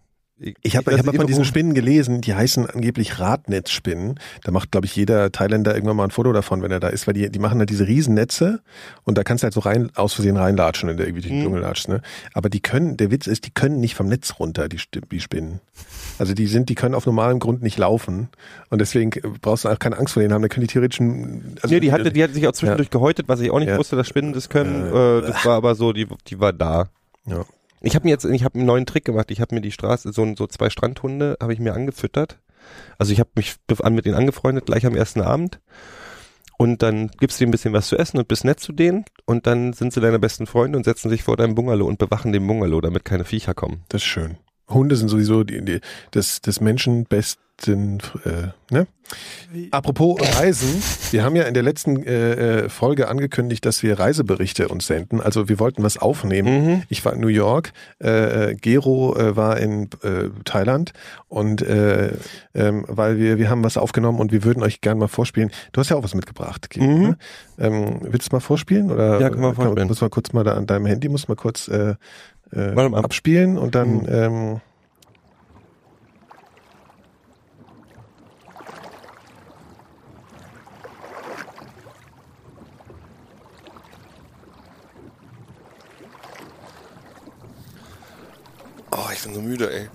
Ich 0.62 0.76
habe 0.76 0.90
ich 0.92 0.98
hab 0.98 1.04
mal 1.04 1.14
von 1.14 1.26
diesen 1.26 1.44
Spinnen 1.44 1.74
gelesen, 1.74 2.22
die 2.22 2.34
heißen 2.34 2.64
angeblich 2.68 3.18
Radnetzspinnen. 3.18 4.18
Da 4.42 4.52
macht, 4.52 4.70
glaube 4.72 4.86
ich, 4.86 4.96
jeder 4.96 5.30
Thailänder 5.30 5.74
irgendwann 5.74 5.96
mal 5.96 6.04
ein 6.04 6.10
Foto 6.10 6.32
davon, 6.32 6.62
wenn 6.62 6.70
er 6.70 6.80
da 6.80 6.88
ist, 6.88 7.06
weil 7.06 7.12
die, 7.14 7.28
die 7.30 7.38
machen 7.38 7.58
halt 7.58 7.68
diese 7.68 7.86
Riesennetze 7.86 8.60
und 9.04 9.18
da 9.18 9.22
kannst 9.22 9.42
du 9.42 9.44
halt 9.44 9.54
so 9.54 9.60
rein, 9.60 9.90
aus 9.96 10.14
Versehen 10.14 10.36
reinlatschen, 10.38 10.88
wenn 10.88 10.96
du 10.96 11.02
irgendwie 11.04 11.20
durch 11.22 11.30
den 11.32 11.40
Mhm. 11.40 11.44
Dschungel 11.44 11.60
latschst, 11.60 11.88
ne? 11.90 12.00
Aber 12.32 12.48
die 12.48 12.60
können, 12.60 12.96
der 12.96 13.10
Witz 13.10 13.26
ist, 13.26 13.44
die 13.46 13.50
können 13.50 13.80
nicht 13.80 13.94
vom 13.94 14.06
Netz 14.08 14.34
runter, 14.38 14.68
die, 14.68 14.78
die 15.12 15.20
Spinnen. 15.20 15.60
Also 16.18 16.32
die 16.34 16.46
sind, 16.46 16.68
die 16.70 16.74
können 16.74 16.94
auf 16.94 17.04
normalem 17.06 17.38
Grund 17.38 17.62
nicht 17.62 17.78
laufen 17.78 18.28
und 18.70 18.78
deswegen 18.80 19.10
brauchst 19.42 19.64
du 19.64 19.68
auch 19.68 19.78
keine 19.78 19.98
Angst 19.98 20.14
vor 20.14 20.22
denen 20.22 20.32
haben, 20.32 20.42
da 20.42 20.48
können 20.48 20.66
die 20.66 20.72
theoretisch, 20.72 21.00
ein- 21.00 21.56
also 21.62 21.74
nee, 21.74 21.80
die 21.80 21.92
hatte, 21.92 22.10
die 22.12 22.22
hatte 22.22 22.32
sich 22.34 22.46
auch 22.48 22.52
zwischendurch 22.52 22.90
gehäutet, 22.90 23.28
was 23.28 23.40
ich 23.40 23.50
auch 23.50 23.58
nicht 23.58 23.68
Ja. 23.68 23.76
wusste, 23.78 23.96
dass 23.96 24.08
Spinnen 24.08 24.32
das 24.32 24.48
können. 24.48 24.86
Äh, 24.92 25.18
Äh, 25.18 25.22
das 25.22 25.44
war 25.44 25.56
aber 25.56 25.74
so, 25.74 25.92
die, 25.92 26.06
die 26.28 26.40
war 26.40 26.52
da. 26.52 26.88
Ja. 27.26 27.44
Ich 27.80 27.94
habe 27.94 28.04
mir 28.04 28.10
jetzt, 28.10 28.24
ich 28.24 28.44
habe 28.44 28.56
einen 28.56 28.66
neuen 28.66 28.86
Trick 28.86 29.04
gemacht. 29.04 29.30
Ich 29.30 29.40
habe 29.40 29.54
mir 29.54 29.60
die 29.60 29.72
Straße, 29.72 30.12
so, 30.12 30.34
so 30.36 30.46
zwei 30.46 30.70
Strandhunde, 30.70 31.36
habe 31.40 31.52
ich 31.52 31.60
mir 31.60 31.74
angefüttert. 31.74 32.38
Also 32.98 33.12
ich 33.12 33.20
habe 33.20 33.30
mich 33.36 33.56
mit 33.90 34.04
denen 34.04 34.16
angefreundet, 34.16 34.66
gleich 34.66 34.84
am 34.84 34.94
ersten 34.94 35.22
Abend. 35.22 35.60
Und 36.58 36.82
dann 36.82 37.10
gibst 37.18 37.40
du 37.40 37.44
ihnen 37.44 37.48
ein 37.48 37.52
bisschen 37.52 37.72
was 37.72 37.88
zu 37.88 37.96
essen 37.96 38.18
und 38.18 38.28
bist 38.28 38.44
nett 38.44 38.60
zu 38.60 38.72
denen. 38.72 39.06
Und 39.24 39.46
dann 39.46 39.72
sind 39.72 39.94
sie 39.94 40.00
deine 40.02 40.18
besten 40.18 40.46
Freunde 40.46 40.76
und 40.76 40.84
setzen 40.84 41.08
sich 41.08 41.22
vor 41.22 41.38
deinem 41.38 41.54
Bungalow 41.54 41.86
und 41.86 41.98
bewachen 41.98 42.32
den 42.32 42.46
Bungalow, 42.46 42.82
damit 42.82 43.06
keine 43.06 43.24
Viecher 43.24 43.54
kommen. 43.54 43.82
Das 43.88 44.02
ist 44.02 44.08
schön. 44.08 44.36
Hunde 44.68 44.94
sind 44.94 45.08
sowieso 45.08 45.42
die, 45.42 45.64
die, 45.64 45.80
das, 46.10 46.42
das 46.42 46.60
Menschen 46.60 47.06
besten, 47.60 47.98
äh, 48.24 48.74
ne? 48.74 48.86
Apropos 49.72 50.20
Reisen, 50.38 50.80
wir 51.10 51.24
haben 51.24 51.34
ja 51.34 51.42
in 51.42 51.54
der 51.54 51.64
letzten 51.64 52.04
äh, 52.04 52.64
äh, 52.64 52.68
Folge 52.68 53.08
angekündigt, 53.08 53.66
dass 53.66 53.82
wir 53.82 53.98
Reiseberichte 53.98 54.68
uns 54.68 54.86
senden. 54.86 55.20
Also 55.20 55.48
wir 55.48 55.58
wollten 55.58 55.82
was 55.82 55.98
aufnehmen. 55.98 56.66
Mhm. 56.66 56.82
Ich 56.88 57.04
war 57.04 57.14
in 57.14 57.20
New 57.20 57.26
York, 57.26 57.72
äh, 58.00 58.50
äh, 58.50 58.54
Gero 58.54 59.16
äh, 59.16 59.36
war 59.36 59.58
in 59.58 59.90
äh, 60.04 60.28
Thailand 60.44 60.92
und 61.28 61.60
äh, 61.62 62.12
ähm, 62.54 62.84
weil 62.86 63.18
wir 63.18 63.38
wir 63.38 63.50
haben 63.50 63.64
was 63.64 63.76
aufgenommen 63.76 64.20
und 64.20 64.30
wir 64.30 64.44
würden 64.44 64.62
euch 64.62 64.80
gerne 64.80 65.00
mal 65.00 65.08
vorspielen. 65.08 65.50
Du 65.72 65.80
hast 65.80 65.90
ja 65.90 65.96
auch 65.96 66.04
was 66.04 66.14
mitgebracht, 66.14 66.70
Gero. 66.70 66.86
Mhm. 66.86 67.02
Ne? 67.02 67.18
Ähm, 67.58 67.98
willst 68.02 68.30
du 68.30 68.36
mal 68.36 68.40
vorspielen 68.40 68.92
oder? 68.92 69.20
Ja, 69.20 69.30
können 69.30 69.42
wir 69.42 69.54
vorspielen. 69.54 69.88
Muss 69.88 70.00
mal 70.00 70.10
kurz 70.10 70.32
mal 70.32 70.44
da 70.44 70.54
an 70.54 70.66
deinem 70.66 70.86
Handy 70.86 71.08
muss 71.08 71.26
mal 71.28 71.34
kurz 71.34 71.70
abspielen 72.52 73.58
und 73.58 73.74
dann 73.74 73.98
Mhm. 73.98 74.06
ähm, 74.08 74.60
Oh, 89.02 89.10
ich 89.10 89.22
bin 89.22 89.32
so 89.32 89.40
müde, 89.40 89.72
ey. 89.72 89.88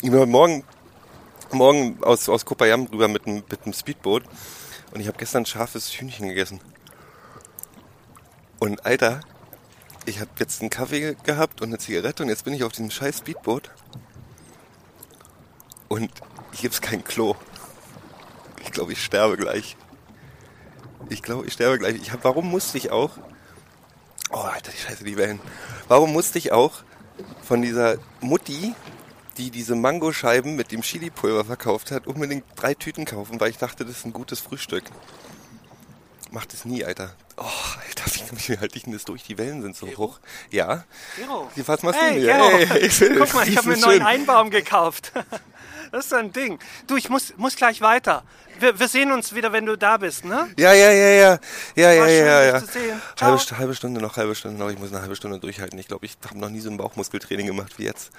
Ich 0.00 0.10
bin 0.10 0.18
heute 0.18 0.30
morgen, 0.30 0.64
morgen 1.52 2.02
aus, 2.02 2.30
aus 2.30 2.46
Kopayam 2.46 2.86
rüber 2.86 3.08
mit 3.08 3.26
einem 3.26 3.44
mit 3.50 3.64
einem 3.64 3.74
Speedboot 3.74 4.22
und 4.94 5.00
ich 5.00 5.08
habe 5.08 5.18
gestern 5.18 5.44
scharfes 5.44 5.90
Hühnchen 5.90 6.28
gegessen. 6.28 6.60
Und 8.60 8.86
Alter, 8.86 9.20
ich 10.06 10.20
habe 10.20 10.30
jetzt 10.38 10.62
einen 10.62 10.70
Kaffee 10.70 11.16
gehabt 11.22 11.60
und 11.60 11.68
eine 11.68 11.78
Zigarette 11.78 12.22
und 12.22 12.30
jetzt 12.30 12.44
bin 12.44 12.54
ich 12.54 12.64
auf 12.64 12.72
diesem 12.72 12.90
scheiß 12.90 13.18
Speedboot 13.18 13.70
und 15.88 16.10
hier 16.52 16.62
gibt's 16.62 16.80
kein 16.80 17.04
Klo. 17.04 17.36
Ich 18.62 18.72
glaube, 18.72 18.92
ich 18.92 19.04
sterbe 19.04 19.36
gleich. 19.36 19.76
Ich 21.10 21.22
glaube, 21.22 21.46
ich 21.46 21.52
sterbe 21.52 21.78
gleich. 21.78 21.96
Ich 21.96 22.12
hab, 22.12 22.24
warum 22.24 22.48
musste 22.48 22.78
ich 22.78 22.90
auch 22.90 23.18
Oh, 24.30 24.38
Alter, 24.38 24.72
die 24.72 24.78
Scheiße, 24.78 25.04
die 25.04 25.16
Wellen. 25.16 25.40
Warum 25.88 26.12
musste 26.12 26.38
ich 26.38 26.52
auch 26.52 26.82
von 27.42 27.62
dieser 27.62 27.98
Mutti, 28.20 28.74
die 29.38 29.50
diese 29.50 29.74
Mangoscheiben 29.74 30.56
mit 30.56 30.72
dem 30.72 30.82
Chili-Pulver 30.82 31.44
verkauft 31.44 31.90
hat, 31.90 32.06
unbedingt 32.06 32.44
drei 32.56 32.74
Tüten 32.74 33.04
kaufen, 33.04 33.38
weil 33.40 33.50
ich 33.50 33.58
dachte, 33.58 33.84
das 33.84 33.98
ist 33.98 34.04
ein 34.06 34.12
gutes 34.12 34.40
Frühstück. 34.40 34.84
Macht 36.32 36.52
es 36.54 36.64
nie, 36.64 36.84
Alter. 36.84 37.14
Oh, 37.36 37.42
Alter, 37.44 38.04
wie, 38.12 38.48
wie 38.48 38.58
halte 38.60 38.76
ich 38.76 38.84
denn 38.84 38.92
das 38.92 39.04
durch? 39.04 39.22
Die 39.22 39.38
Wellen 39.38 39.62
sind 39.62 39.76
so 39.76 39.86
hoch. 39.96 40.18
Ja. 40.50 40.84
Gero. 41.16 41.48
Was 41.66 41.82
machst 41.82 42.00
Hey, 42.00 42.20
du? 42.20 42.26
Gero. 42.26 42.50
Hey, 42.50 42.78
ich 42.86 43.00
will, 43.00 43.18
Guck 43.18 43.34
mal, 43.34 43.48
ich 43.48 43.56
habe 43.56 43.68
mir 43.68 43.74
einen 43.74 43.82
neuen. 43.82 44.02
Einbaum 44.02 44.50
gekauft. 44.50 45.12
Das 45.92 46.06
ist 46.06 46.14
ein 46.14 46.32
Ding. 46.32 46.58
Du, 46.88 46.96
ich 46.96 47.08
muss, 47.10 47.32
muss 47.36 47.54
gleich 47.54 47.80
weiter. 47.80 48.24
Wir, 48.58 48.78
wir 48.78 48.88
sehen 48.88 49.12
uns 49.12 49.34
wieder, 49.34 49.52
wenn 49.52 49.66
du 49.66 49.76
da 49.76 49.96
bist, 49.96 50.24
ne? 50.24 50.48
Ja, 50.58 50.72
ja, 50.72 50.90
ja, 50.90 51.08
ja. 51.08 51.38
Ja, 51.74 51.92
ja, 51.92 52.06
schön, 52.06 52.26
ja, 52.26 52.42
dich 52.42 52.52
ja. 52.52 52.60
zu 52.60 52.66
sehen. 52.66 53.02
Ciao. 53.16 53.30
Halbe, 53.38 53.58
halbe 53.58 53.74
Stunde 53.74 54.00
noch, 54.00 54.16
halbe 54.16 54.34
Stunde 54.34 54.58
noch. 54.58 54.70
Ich 54.70 54.78
muss 54.78 54.92
eine 54.92 55.02
halbe 55.02 55.16
Stunde 55.16 55.38
durchhalten. 55.38 55.78
Ich 55.78 55.88
glaube, 55.88 56.06
ich 56.06 56.16
habe 56.28 56.38
noch 56.38 56.48
nie 56.48 56.60
so 56.60 56.70
ein 56.70 56.76
Bauchmuskeltraining 56.76 57.46
gemacht 57.46 57.78
wie 57.78 57.84
jetzt. 57.84 58.10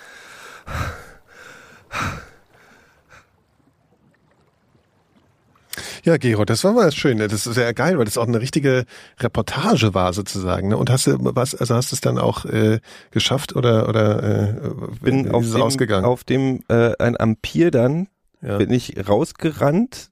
Ja, 6.04 6.18
Gero, 6.18 6.46
das 6.46 6.64
war 6.64 6.72
mal 6.72 6.92
schön. 6.92 7.18
Das 7.18 7.34
ist 7.34 7.44
sehr 7.44 7.74
geil, 7.74 7.98
weil 7.98 8.06
das 8.06 8.18
auch 8.18 8.28
eine 8.28 8.40
richtige 8.40 8.86
Reportage 9.20 9.94
war 9.94 10.14
sozusagen. 10.14 10.70
Ne? 10.70 10.78
Und 10.78 10.90
hast 10.90 11.08
du 11.08 11.18
was, 11.20 11.54
also 11.54 11.76
hast 11.76 11.92
du 11.92 11.96
es 11.96 12.02
dann 12.02 12.18
auch 12.18 12.46
äh, 12.46 12.80
geschafft 13.12 13.56
oder 13.56 13.90
oder 13.90 14.24
äh, 14.24 14.54
bin 15.02 15.26
wie 15.26 15.32
auf 15.32 15.44
dem, 15.44 15.62
ausgegangen? 15.62 16.06
auf 16.06 16.24
dem 16.24 16.64
äh, 16.70 16.94
ein 16.98 17.20
Ampir 17.20 17.72
dann 17.72 18.08
ja. 18.42 18.58
bin 18.58 18.72
ich 18.72 18.96
rausgerannt 19.08 20.10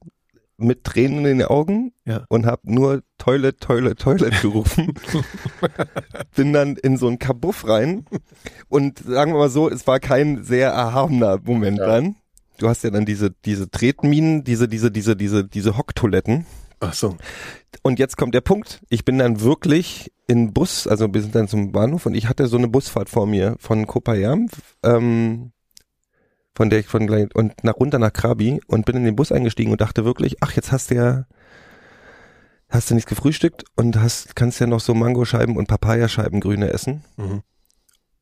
mit 0.57 0.83
Tränen 0.83 1.25
in 1.25 1.39
den 1.39 1.47
Augen 1.47 1.91
Ja. 2.05 2.25
und 2.29 2.45
habe 2.45 2.61
nur 2.63 3.01
Toilet, 3.17 3.59
Toilet, 3.59 3.99
Toilet 3.99 4.41
gerufen. 4.41 4.93
bin 6.35 6.53
dann 6.53 6.75
in 6.77 6.97
so 6.97 7.07
ein 7.07 7.19
Kabuff 7.19 7.67
rein 7.67 8.05
und 8.69 8.99
sagen 8.99 9.33
wir 9.33 9.39
mal 9.39 9.49
so, 9.49 9.69
es 9.69 9.85
war 9.87 9.99
kein 9.99 10.43
sehr 10.43 10.69
erhabener 10.71 11.39
Moment 11.43 11.79
Ja. 11.79 11.87
dann. 11.87 12.15
Du 12.57 12.69
hast 12.69 12.83
ja 12.83 12.89
dann 12.89 13.05
diese 13.05 13.31
diese 13.43 13.69
Tretminen, 13.69 14.43
diese 14.45 14.67
diese 14.69 14.89
diese 14.91 15.15
diese 15.17 15.43
diese 15.45 15.77
Hocktoiletten. 15.77 16.45
Ach 16.79 16.93
so. 16.93 17.17
Und 17.83 17.99
jetzt 17.99 18.15
kommt 18.17 18.33
der 18.33 18.41
Punkt. 18.41 18.81
Ich 18.89 19.03
bin 19.05 19.17
dann 19.17 19.41
wirklich 19.41 20.11
in 20.27 20.53
Bus, 20.53 20.87
also 20.87 21.13
wir 21.13 21.21
sind 21.21 21.35
dann 21.35 21.47
zum 21.47 21.71
Bahnhof 21.71 22.05
und 22.05 22.15
ich 22.15 22.29
hatte 22.29 22.47
so 22.47 22.57
eine 22.57 22.67
Busfahrt 22.67 23.09
vor 23.09 23.27
mir 23.27 23.55
von 23.59 23.85
Kopayam, 23.87 24.47
ähm, 24.83 25.51
von 26.55 26.69
der 26.69 26.79
ich 26.79 26.87
von 26.87 27.05
gleich 27.05 27.27
und 27.35 27.63
nach 27.63 27.75
runter 27.75 27.99
nach 27.99 28.13
Krabi 28.13 28.61
und 28.67 28.85
bin 28.85 28.95
in 28.95 29.03
den 29.03 29.15
Bus 29.15 29.31
eingestiegen 29.31 29.71
und 29.71 29.81
dachte 29.81 30.05
wirklich, 30.05 30.37
ach 30.41 30.53
jetzt 30.53 30.71
hast 30.71 30.89
du 30.89 30.95
ja 30.95 31.25
hast 32.69 32.89
du 32.89 32.95
nichts 32.95 33.09
gefrühstückt 33.09 33.63
und 33.75 33.99
hast 33.99 34.35
kannst 34.35 34.59
ja 34.59 34.67
noch 34.67 34.79
so 34.79 34.93
Mangoscheiben 34.93 35.55
und 35.57 35.67
Papayascheiben 35.67 36.39
grüne 36.39 36.71
essen. 36.71 37.03
Mhm. 37.17 37.41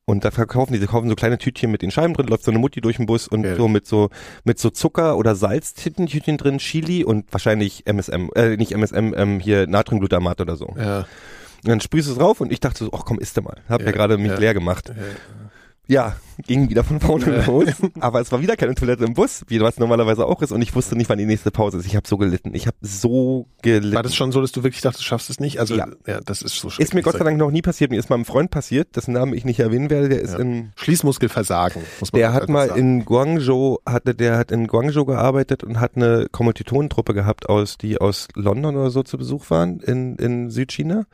Und 0.06 0.24
da 0.26 0.30
verkaufen 0.30 0.74
die, 0.74 0.78
sie 0.80 0.86
kaufen 0.86 1.08
so 1.08 1.14
kleine 1.14 1.38
Tütchen 1.38 1.70
mit 1.70 1.80
den 1.80 1.90
Scheiben 1.90 2.12
drin, 2.12 2.26
läuft 2.26 2.44
so 2.44 2.50
eine 2.50 2.60
Mutti 2.60 2.82
durch 2.82 2.98
den 2.98 3.06
Bus 3.06 3.26
und 3.26 3.44
Ja. 3.44 3.56
so 3.56 3.68
mit 3.68 3.86
so 3.86 4.10
mit 4.44 4.58
so 4.58 4.68
Zucker 4.68 5.16
oder 5.16 5.34
Salztütchen 5.34 6.36
drin, 6.36 6.58
Chili 6.58 7.04
und 7.04 7.32
wahrscheinlich 7.32 7.86
MSM, 7.86 8.28
äh, 8.34 8.56
nicht 8.58 8.72
MSM, 8.72 9.14
ähm, 9.16 9.40
hier 9.40 9.66
Natriumglutamat 9.66 10.42
oder 10.42 10.56
so. 10.56 10.74
Ja. 10.76 10.98
Und 10.98 11.68
dann 11.68 11.80
sprühst 11.80 12.08
du 12.08 12.12
es 12.12 12.18
drauf 12.18 12.42
und 12.42 12.52
ich 12.52 12.60
dachte 12.60 12.84
so, 12.84 12.90
ach 12.92 13.06
komm, 13.06 13.18
isst 13.18 13.38
du 13.38 13.42
mal. 13.42 13.62
Hab 13.66 13.80
ja, 13.80 13.86
Ja, 13.86 13.92
gerade 13.92 14.18
mich 14.18 14.36
leer 14.38 14.52
gemacht. 14.52 14.92
Ja. 15.86 15.94
Ja, 16.04 16.16
ging 16.46 16.68
wieder 16.70 16.82
von 16.82 16.98
vorne 16.98 17.44
los. 17.46 17.66
Aber 18.00 18.20
es 18.20 18.32
war 18.32 18.40
wieder 18.40 18.56
keine 18.56 18.74
Toilette 18.74 19.04
im 19.04 19.14
Bus, 19.14 19.42
wie 19.48 19.60
was 19.60 19.78
normalerweise 19.78 20.26
auch 20.26 20.42
ist. 20.42 20.50
Und 20.50 20.62
ich 20.62 20.74
wusste 20.74 20.96
nicht, 20.96 21.08
wann 21.08 21.18
die 21.18 21.26
nächste 21.26 21.50
Pause 21.52 21.78
ist. 21.78 21.86
Ich 21.86 21.94
habe 21.94 22.08
so 22.08 22.16
gelitten. 22.16 22.54
Ich 22.54 22.66
habe 22.66 22.76
so 22.80 23.46
gelitten. 23.62 23.94
War 23.94 24.02
das 24.02 24.16
schon 24.16 24.32
so, 24.32 24.40
dass 24.40 24.50
du 24.50 24.64
wirklich 24.64 24.80
dachtest, 24.80 25.00
du 25.02 25.04
schaffst 25.04 25.30
es 25.30 25.38
nicht? 25.38 25.60
Also 25.60 25.76
Ja. 25.76 25.86
ja, 26.06 26.20
das 26.24 26.42
ist 26.42 26.58
so 26.58 26.68
ist 26.68 26.94
mir 26.94 27.02
Gott 27.02 27.12
sei 27.12 27.18
schrecklich. 27.18 27.24
Dank 27.24 27.38
noch 27.38 27.50
nie 27.52 27.62
passiert. 27.62 27.90
Mir 27.92 27.98
ist 28.00 28.08
mal 28.10 28.16
einem 28.16 28.24
Freund 28.24 28.50
passiert, 28.50 28.96
dessen 28.96 29.12
Namen 29.12 29.34
ich 29.34 29.44
nicht 29.44 29.60
erwähnen 29.60 29.90
werde. 29.90 30.08
Der 30.08 30.20
ist 30.22 30.32
Ja. 30.32 30.38
in 30.40 30.72
Schließmuskelversagen, 30.76 31.82
muss 32.00 32.12
man 32.12 32.18
Der 32.18 32.32
hat 32.32 32.48
mal 32.48 32.68
sagen. 32.68 32.80
in 32.80 33.04
Guangzhou, 33.04 33.78
hatte, 33.86 34.14
der 34.14 34.36
hat 34.38 34.50
in 34.50 34.66
Guangzhou 34.66 35.04
gearbeitet 35.04 35.62
und 35.62 35.78
hat 35.80 35.92
eine 35.96 36.26
Kommilitonentruppe 36.32 37.14
gehabt 37.14 37.48
aus, 37.48 37.76
die 37.78 37.98
aus 38.00 38.26
London 38.34 38.74
oder 38.76 38.90
so 38.90 39.02
zu 39.02 39.18
Besuch 39.18 39.50
waren 39.50 39.78
in, 39.80 40.16
in 40.16 40.50
Südchina. 40.50 41.04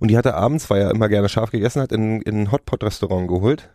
Und 0.00 0.08
die 0.10 0.18
hatte 0.18 0.34
abends, 0.34 0.68
weil 0.68 0.82
er 0.82 0.90
immer 0.90 1.08
gerne 1.08 1.28
scharf 1.30 1.50
gegessen 1.50 1.80
hat, 1.80 1.92
in, 1.92 2.20
in 2.22 2.40
ein 2.42 2.52
Hotpot-Restaurant 2.52 3.28
geholt. 3.28 3.70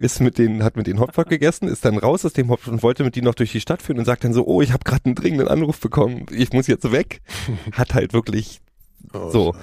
Ist 0.00 0.20
mit 0.20 0.38
denen, 0.38 0.64
hat 0.64 0.76
mit 0.76 0.86
denen 0.86 0.98
Hotdog 0.98 1.28
gegessen, 1.28 1.68
ist 1.68 1.84
dann 1.84 1.98
raus 1.98 2.24
aus 2.24 2.32
dem 2.32 2.48
Hotdog 2.50 2.72
und 2.72 2.82
wollte 2.82 3.04
mit 3.04 3.14
denen 3.14 3.26
noch 3.26 3.34
durch 3.34 3.52
die 3.52 3.60
Stadt 3.60 3.82
führen 3.82 3.98
und 3.98 4.06
sagt 4.06 4.24
dann 4.24 4.32
so, 4.32 4.46
oh, 4.46 4.62
ich 4.62 4.72
habe 4.72 4.82
gerade 4.82 5.04
einen 5.04 5.14
dringenden 5.14 5.46
Anruf 5.46 5.78
bekommen, 5.78 6.26
ich 6.30 6.52
muss 6.52 6.66
jetzt 6.66 6.90
weg. 6.90 7.20
Hat 7.72 7.94
halt 7.94 8.12
wirklich 8.12 8.60
Oh, 9.14 9.30
so, 9.30 9.54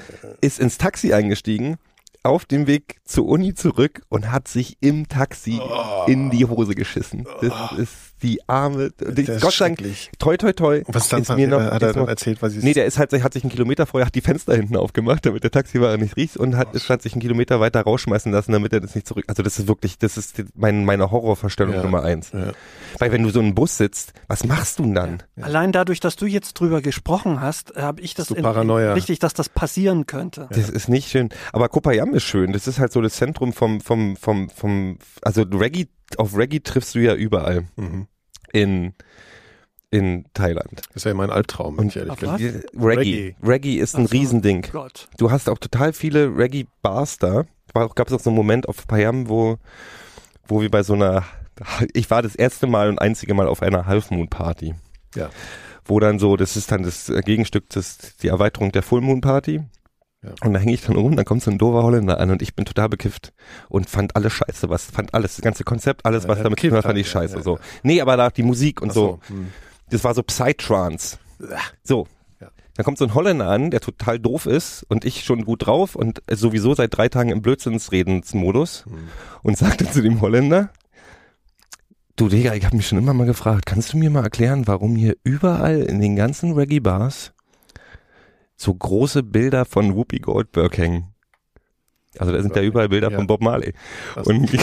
ist 0.41 0.59
ins 0.59 0.77
Taxi 0.79 1.13
eingestiegen, 1.13 1.77
auf 2.23 2.45
dem 2.45 2.65
Weg 2.65 2.99
zur 3.05 3.27
Uni 3.27 3.53
zurück 3.53 4.01
und 4.09 4.31
hat 4.31 4.47
sich 4.47 4.77
im 4.81 5.07
Taxi 5.07 5.59
Oh. 5.61 6.05
in 6.07 6.31
die 6.31 6.45
Hose 6.45 6.73
geschissen. 6.73 7.25
Das 7.41 7.71
ist 7.77 8.06
die 8.23 8.39
arme, 8.47 8.91
Das 8.97 9.41
Gott 9.41 9.53
sei 9.53 9.69
Dank, 9.69 9.83
toi 10.17 10.37
toi 10.37 10.51
toi. 10.53 10.77
Und 10.85 10.95
was 10.95 11.03
ist 11.03 11.13
dann 11.13 11.21
ist 11.21 11.35
mir 11.35 11.47
noch, 11.47 11.61
Hat 11.61 11.81
er 11.81 11.93
dann 11.93 12.01
noch, 12.03 12.09
erzählt, 12.09 12.41
was 12.41 12.53
sie 12.53 12.59
Nee, 12.59 12.73
der 12.73 12.85
ist 12.85 12.97
halt, 12.97 13.11
hat 13.13 13.33
sich 13.33 13.43
einen 13.43 13.51
Kilometer 13.51 13.85
vorher 13.85 14.07
hat 14.07 14.15
die 14.15 14.21
Fenster 14.21 14.55
hinten 14.55 14.75
aufgemacht, 14.75 15.25
damit 15.25 15.43
der 15.43 15.51
Taxifahrer 15.51 15.97
nicht 15.97 16.17
riecht 16.17 16.37
und 16.37 16.57
hat, 16.57 16.69
hat 16.89 17.01
sich 17.01 17.13
einen 17.13 17.21
Kilometer 17.21 17.59
weiter 17.59 17.81
rausschmeißen 17.81 18.31
lassen, 18.31 18.51
damit 18.51 18.73
er 18.73 18.79
das 18.79 18.95
nicht 18.95 19.07
zurück. 19.07 19.25
Also 19.27 19.43
das 19.43 19.59
ist 19.59 19.67
wirklich, 19.67 19.97
das 19.99 20.17
ist 20.17 20.43
mein, 20.55 20.83
meine 20.85 21.11
Horrorvorstellung 21.11 21.75
Ja. 21.75 21.83
Nummer 21.83 22.03
eins. 22.03 22.31
Ja. 22.33 22.53
Weil 22.99 23.11
wenn 23.11 23.23
du 23.23 23.29
so 23.29 23.39
in 23.39 23.47
einen 23.47 23.55
Bus 23.55 23.77
sitzt, 23.77 24.13
was 24.27 24.43
machst 24.43 24.79
du 24.79 24.83
denn 24.83 24.95
dann? 24.95 25.23
Allein 25.41 25.71
dadurch, 25.71 25.99
dass 25.99 26.15
du 26.15 26.25
jetzt 26.25 26.53
drüber 26.53 26.81
gesprochen 26.81 27.41
hast, 27.41 27.75
habe 27.75 28.01
ich 28.01 28.13
das 28.15 28.27
So 28.27 28.35
Paranoia. 28.35 28.93
richtig, 28.93 29.19
dass 29.19 29.33
das 29.33 29.49
passieren 29.49 30.05
könnte. 30.07 30.47
Das 30.51 30.69
ist 30.69 30.87
nicht 30.89 31.09
schön. 31.09 31.29
Aber 31.53 31.69
Kopayam 31.69 32.13
ist 32.13 32.23
schön. 32.23 32.53
Das 32.53 32.67
ist 32.67 32.79
halt 32.79 32.91
so 32.91 33.01
das 33.01 33.13
Zentrum 33.15 33.53
vom, 33.53 33.81
vom, 33.81 34.15
vom, 34.17 34.49
vom, 34.49 34.97
also 35.21 35.43
Reggae, 35.43 35.87
auf 36.17 36.35
Reggae 36.35 36.59
triffst 36.59 36.95
du 36.95 36.99
ja 36.99 37.13
überall 37.13 37.65
Mhm. 37.75 38.07
in, 38.51 38.93
in 39.89 40.25
Thailand. 40.33 40.81
Das 40.93 41.05
wäre 41.05 41.15
mein 41.15 41.29
Albtraum, 41.29 41.77
wenn 41.77 41.87
ich 41.89 41.97
ehrlich 41.97 42.21
was? 42.21 42.39
Reggae. 42.41 42.63
Reggae. 42.77 43.35
Reggae 43.43 43.75
ist 43.77 43.95
ein 43.95 44.05
Ach 44.05 44.09
so. 44.09 44.17
Riesending. 44.17 44.65
Gott. 44.71 45.07
Du 45.17 45.31
hast 45.31 45.49
auch 45.49 45.57
total 45.59 45.93
viele 45.93 46.35
Reggae-Bars 46.37 47.19
da. 47.19 47.45
War 47.73 47.85
auch, 47.85 47.95
gab 47.95 48.07
es 48.07 48.13
auch 48.13 48.19
so 48.19 48.29
einen 48.29 48.37
Moment 48.37 48.67
auf 48.67 48.87
Payam, 48.87 49.29
wo, 49.29 49.57
wo 50.47 50.61
wir 50.61 50.71
bei 50.71 50.83
so 50.83 50.93
einer, 50.93 51.23
ich 51.93 52.09
war 52.09 52.21
das 52.21 52.35
erste 52.35 52.67
Mal 52.67 52.89
und 52.89 52.99
einzige 52.99 53.33
Mal 53.33 53.47
auf 53.47 53.61
einer 53.61 53.85
Half 53.85 54.11
Moon 54.11 54.27
Party. 54.27 54.75
Ja. 55.15 55.29
Wo 55.85 55.99
dann 55.99 56.19
so, 56.19 56.35
das 56.35 56.57
ist 56.57 56.71
dann 56.71 56.83
das 56.83 57.11
Gegenstück, 57.25 57.69
das, 57.69 57.97
die 58.21 58.27
Erweiterung 58.27 58.71
der 58.71 58.83
Full 58.83 59.01
Moon 59.01 59.21
Party. 59.21 59.61
Ja. 60.23 60.31
Und 60.43 60.53
da 60.53 60.59
hänge 60.59 60.73
ich 60.73 60.81
dann 60.81 60.95
rum, 60.95 61.15
dann 61.15 61.25
kommt 61.25 61.43
so 61.43 61.51
ein 61.51 61.57
dover 61.57 61.83
Holländer 61.83 62.19
an 62.19 62.31
und 62.31 62.41
ich 62.41 62.55
bin 62.55 62.65
total 62.65 62.89
bekifft 62.89 63.33
und 63.69 63.89
fand 63.89 64.15
alles 64.15 64.33
scheiße, 64.33 64.67
was, 64.67 64.85
fand 64.85 65.13
alles, 65.13 65.35
das 65.35 65.43
ganze 65.43 65.63
Konzept, 65.63 66.05
alles, 66.05 66.23
Ja, 66.23 66.29
was 66.29 66.41
damit 66.41 66.59
zu 66.59 66.67
tun 66.69 66.77
hat, 66.77 66.85
fand 66.85 66.97
ich 66.97 67.05
halt, 67.13 67.29
ja, 67.29 67.29
scheiße, 67.29 67.37
ja, 67.37 67.43
so. 67.43 67.59
Nee, 67.83 68.01
aber 68.01 68.17
da 68.17 68.29
die 68.31 68.43
Musik 68.43 68.81
und 68.81 68.89
Ach 68.89 68.95
so. 68.95 69.19
Hm. 69.27 69.51
Das 69.89 70.03
war 70.03 70.13
so 70.13 70.23
Psytrance. 70.23 71.17
So. 71.83 72.07
Dann 72.75 72.83
kommt 72.83 72.99
so 72.99 73.05
ein 73.05 73.15
Holländer 73.15 73.47
an, 73.47 73.71
der 73.71 73.79
total 73.79 74.19
doof 74.19 74.45
ist 74.45 74.83
und 74.87 75.03
ich 75.03 75.23
schon 75.23 75.45
gut 75.45 75.65
drauf 75.65 75.95
und 75.95 76.21
sowieso 76.29 76.75
seit 76.75 76.95
drei 76.95 77.09
Tagen 77.09 77.29
im 77.29 77.41
Blödsinnsredensmodus 77.41 78.85
Hm. 78.85 79.07
und 79.43 79.57
sagte 79.57 79.89
zu 79.89 80.01
dem 80.01 80.21
Holländer, 80.21 80.69
du 82.17 82.27
Digga, 82.27 82.53
ich 82.53 82.65
habe 82.65 82.75
mich 82.75 82.87
schon 82.87 82.97
immer 82.97 83.13
mal 83.13 83.25
gefragt, 83.25 83.65
kannst 83.65 83.93
du 83.93 83.97
mir 83.97 84.09
mal 84.09 84.23
erklären, 84.23 84.67
warum 84.67 84.95
hier 84.95 85.15
überall 85.23 85.81
in 85.83 86.01
den 86.01 86.15
ganzen 86.15 86.51
Reggae-Bars 86.53 87.31
so 88.55 88.73
große 88.73 89.23
Bilder 89.23 89.65
von 89.65 89.95
Whoopi 89.95 90.19
Goldberg 90.19 90.77
hängen? 90.77 91.13
Also 92.17 92.33
da 92.33 92.41
sind 92.41 92.55
ja 92.55 92.63
überall 92.63 92.89
Bilder 92.89 93.11
Ja. 93.11 93.17
von 93.17 93.27
Bob 93.27 93.41
Marley. 93.41 93.73
Was? 94.15 94.25
Und, 94.27 94.49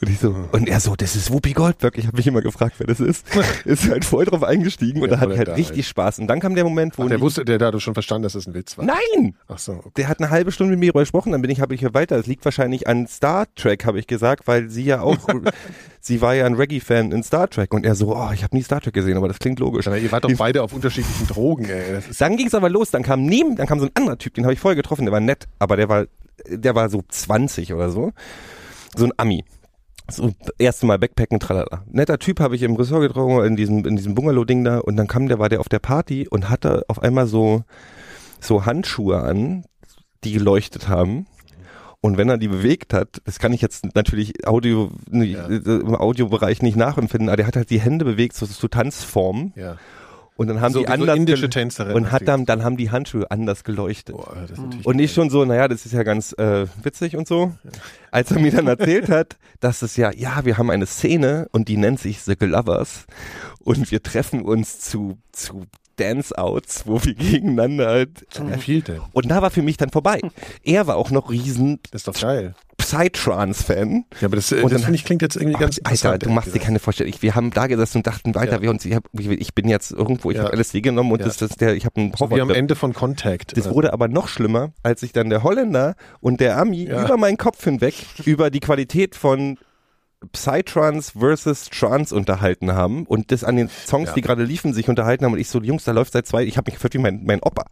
und 0.00 0.08
ich 0.08 0.18
so, 0.18 0.34
und 0.52 0.68
er 0.68 0.80
so, 0.80 0.96
das 0.96 1.14
ist 1.14 1.30
Whoopi 1.30 1.52
Goldberg. 1.52 1.96
Ich 1.98 2.06
habe 2.06 2.16
mich 2.16 2.26
immer 2.26 2.42
gefragt, 2.42 2.76
wer 2.78 2.86
das 2.86 3.00
ist. 3.00 3.26
ist 3.64 3.88
halt 3.88 4.04
voll 4.04 4.24
drauf 4.24 4.42
eingestiegen 4.42 5.02
und 5.02 5.10
Ja, 5.10 5.16
da 5.16 5.20
hatte 5.20 5.32
ich 5.32 5.38
halt 5.38 5.48
richtig 5.50 5.76
halt. 5.76 5.86
Spaß. 5.86 6.18
Und 6.18 6.26
dann 6.26 6.40
kam 6.40 6.54
der 6.54 6.64
Moment, 6.64 6.98
wo 6.98 7.04
Ach, 7.04 7.08
der 7.08 7.20
wusste, 7.20 7.44
der, 7.44 7.60
hat 7.60 7.80
schon 7.80 7.94
verstanden, 7.94 8.24
dass 8.24 8.32
das 8.32 8.46
ein 8.46 8.54
Witz 8.54 8.76
war. 8.76 8.84
Nein! 8.84 9.36
Ach 9.48 9.58
so, 9.58 9.72
okay. 9.72 9.90
Der 9.96 10.08
hat 10.08 10.20
eine 10.20 10.30
halbe 10.30 10.52
Stunde 10.52 10.72
mit 10.72 10.80
mir 10.80 10.86
darüber 10.86 11.02
gesprochen, 11.02 11.32
dann 11.32 11.42
bin 11.42 11.50
ich, 11.50 11.60
habe 11.60 11.74
ich 11.74 11.80
hier 11.80 11.94
weiter. 11.94 12.16
Es 12.16 12.26
liegt 12.26 12.44
wahrscheinlich 12.44 12.88
an 12.88 13.06
Star 13.06 13.46
Trek, 13.54 13.84
habe 13.84 13.98
ich 13.98 14.06
gesagt, 14.06 14.48
weil 14.48 14.68
sie 14.68 14.84
ja 14.84 15.00
auch, 15.00 15.18
sie 16.00 16.20
war 16.20 16.34
ja 16.34 16.46
ein 16.46 16.54
Reggae-Fan 16.54 17.12
in 17.12 17.22
Star 17.22 17.48
Trek 17.48 17.72
und 17.72 17.86
er 17.86 17.94
so, 17.94 18.16
oh, 18.16 18.30
ich 18.32 18.42
habe 18.42 18.56
nie 18.56 18.62
Star 18.62 18.80
Trek 18.80 18.94
gesehen, 18.94 19.16
aber 19.16 19.28
das 19.28 19.38
klingt 19.38 19.60
logisch. 19.60 19.86
Aber 19.86 19.98
ihr 19.98 20.10
wart 20.10 20.24
doch 20.24 20.32
beide 20.36 20.62
auf 20.62 20.72
unterschiedlichen 20.72 21.26
Drogen, 21.28 21.66
ey. 21.66 21.94
Das 22.06 22.18
Dann 22.18 22.36
ging 22.36 22.46
es 22.46 22.54
aber 22.54 22.68
los, 22.68 22.90
dann 22.90 23.02
kam 23.02 23.24
neben, 23.24 23.56
dann 23.56 23.66
kam 23.66 23.78
so 23.78 23.86
ein 23.86 23.92
anderer 23.94 24.18
Typ, 24.18 24.34
den 24.34 24.44
habe 24.44 24.54
ich 24.54 24.60
vorher 24.60 24.76
getroffen, 24.76 25.04
der 25.04 25.12
war 25.12 25.20
nett, 25.20 25.46
aber 25.58 25.76
der 25.76 25.88
war, 25.88 26.06
der 26.48 26.74
war 26.74 26.88
so 26.88 27.02
20 27.08 27.72
oder 27.74 27.90
so. 27.90 28.12
So 28.96 29.04
ein 29.04 29.12
Ami. 29.16 29.44
So 30.10 30.32
erste 30.58 30.84
Mal 30.86 30.98
Backpacken, 30.98 31.40
tralala. 31.40 31.82
Netter 31.90 32.18
Typ 32.18 32.38
habe 32.40 32.56
ich 32.56 32.62
im 32.62 32.76
Ressort 32.76 33.02
getroffen, 33.02 33.44
in 33.44 33.56
diesem, 33.56 33.86
in 33.86 33.96
diesem 33.96 34.14
Bungalow-Ding 34.14 34.62
da 34.64 34.78
und 34.78 34.96
dann 34.96 35.06
kam 35.06 35.28
der, 35.28 35.38
war 35.38 35.48
der 35.48 35.60
auf 35.60 35.68
der 35.68 35.78
Party 35.78 36.28
und 36.28 36.50
hatte 36.50 36.84
auf 36.88 37.02
einmal 37.02 37.26
so, 37.26 37.62
so 38.40 38.66
Handschuhe 38.66 39.18
an, 39.22 39.64
die 40.22 40.32
geleuchtet 40.32 40.88
haben. 40.88 41.26
Und 42.02 42.18
wenn 42.18 42.28
er 42.28 42.36
die 42.36 42.48
bewegt 42.48 42.92
hat, 42.92 43.22
das 43.24 43.38
kann 43.38 43.54
ich 43.54 43.62
jetzt 43.62 43.94
natürlich 43.94 44.46
Audio, 44.46 44.90
Ja. 45.10 45.46
im 45.46 45.94
Audiobereich 45.94 46.60
nicht 46.60 46.76
nachempfinden, 46.76 47.30
aber 47.30 47.38
der 47.38 47.46
hat 47.46 47.56
halt 47.56 47.70
die 47.70 47.80
Hände 47.80 48.04
bewegt, 48.04 48.36
so 48.36 48.44
zu 48.46 48.68
Tanzformen. 48.68 49.54
ja. 49.56 49.78
Und 50.36 50.48
dann 50.48 50.60
haben 50.60 50.72
so, 50.72 50.80
die 50.80 50.86
wie 50.86 50.88
so 50.88 50.92
anders 50.92 51.16
indische 51.16 51.48
Tänzerin. 51.48 51.94
und 51.94 52.10
hat 52.10 52.26
dann, 52.26 52.44
dann 52.44 52.64
haben 52.64 52.76
die 52.76 52.90
Handschuhe 52.90 53.30
anders 53.30 53.62
geleuchtet. 53.62 54.16
Boah, 54.16 54.46
Und 54.82 54.98
ich 54.98 55.12
schon 55.12 55.30
so, 55.30 55.44
naja, 55.44 55.68
das 55.68 55.86
ist 55.86 55.92
ja 55.92 56.02
ganz 56.02 56.32
äh, 56.32 56.66
witzig 56.82 57.16
und 57.16 57.28
so. 57.28 57.54
Als 58.10 58.32
er 58.32 58.40
mir 58.40 58.50
dann 58.50 58.66
erzählt 58.66 59.08
hat, 59.08 59.36
dass 59.60 59.82
es 59.82 59.96
ja, 59.96 60.12
ja, 60.12 60.44
wir 60.44 60.58
haben 60.58 60.70
eine 60.70 60.86
Szene 60.86 61.46
und 61.52 61.68
die 61.68 61.76
nennt 61.76 62.00
sich 62.00 62.22
The 62.22 62.34
Glovers 62.34 63.06
und 63.60 63.92
wir 63.92 64.02
treffen 64.02 64.42
uns 64.42 64.80
zu, 64.80 65.18
zu 65.30 65.66
Dance-Outs, 65.96 66.86
wo 66.86 67.02
wir 67.04 67.14
gegeneinander 67.14 67.86
halt. 67.88 68.26
Viel 68.60 68.82
denn? 68.82 69.00
Und 69.12 69.30
da 69.30 69.42
war 69.42 69.50
für 69.50 69.62
mich 69.62 69.76
dann 69.76 69.90
vorbei. 69.90 70.20
Er 70.62 70.86
war 70.86 70.96
auch 70.96 71.10
noch 71.10 71.30
riesen 71.30 71.80
Das 71.90 72.00
ist 72.02 72.08
doch 72.08 72.20
geil. 72.20 72.54
Psytrance-Fan. 72.78 74.04
Ja, 74.20 74.26
aber 74.28 74.36
das, 74.36 74.52
äh, 74.52 74.56
Und 74.56 74.64
das 74.64 74.72
dann- 74.72 74.80
finde 74.82 74.96
ich 74.96 75.04
klingt 75.04 75.22
jetzt 75.22 75.36
irgendwie 75.36 75.58
ganz 75.58 75.80
Alter, 75.84 76.18
du 76.18 76.30
machst 76.30 76.54
dir 76.54 76.58
keine 76.58 76.78
Vorstellung. 76.78 77.12
Ich, 77.14 77.22
wir 77.22 77.34
haben 77.34 77.50
da 77.50 77.66
gesessen 77.66 77.98
und 77.98 78.06
dachten 78.06 78.34
weiter, 78.34 78.54
Ja. 78.56 78.62
wir 78.62 78.70
uns, 78.70 78.84
ich, 78.84 78.94
hab, 78.94 79.04
ich, 79.12 79.54
bin 79.54 79.68
jetzt 79.68 79.90
irgendwo, 79.92 80.30
ich 80.30 80.36
Ja. 80.38 80.44
habe 80.44 80.56
LSD 80.56 80.80
genommen 80.80 81.12
und 81.12 81.20
Ja. 81.20 81.26
das, 81.26 81.36
das 81.38 81.50
der, 81.50 81.74
ich 81.76 81.84
habe 81.86 82.00
einen 82.00 82.12
gesagt. 82.12 82.34
Wie 82.34 82.40
am 82.40 82.50
Ende 82.50 82.74
von 82.76 82.92
Contact. 82.92 83.56
Das 83.56 83.70
wurde 83.70 83.92
aber 83.92 84.08
noch 84.08 84.28
schlimmer, 84.28 84.72
als 84.82 85.00
sich 85.00 85.12
dann 85.12 85.30
der 85.30 85.42
Holländer 85.42 85.94
und 86.20 86.40
der 86.40 86.58
Ami 86.58 86.84
Ja. 86.86 87.04
über 87.04 87.16
meinen 87.16 87.36
Kopf 87.38 87.62
hinweg 87.64 87.94
über 88.24 88.50
die 88.50 88.60
Qualität 88.60 89.14
von 89.14 89.58
Psytrance 90.26 91.18
versus 91.18 91.70
Trance 91.70 92.14
unterhalten 92.14 92.72
haben 92.72 93.04
und 93.06 93.32
das 93.32 93.44
an 93.44 93.56
den 93.56 93.68
Songs, 93.68 94.08
Ja. 94.10 94.14
die 94.14 94.20
gerade 94.20 94.44
liefen, 94.44 94.72
sich 94.72 94.88
unterhalten 94.88 95.24
haben 95.24 95.32
und 95.32 95.38
ich 95.38 95.48
so, 95.48 95.60
Jungs, 95.62 95.84
da 95.84 95.92
läuft 95.92 96.12
seit 96.12 96.26
zwei, 96.26 96.44
ich 96.44 96.56
habe 96.56 96.68
mich 96.70 96.74
gefühlt 96.74 96.94
wie 96.94 96.98
mein, 96.98 97.24
mein 97.24 97.40
Opa. 97.42 97.64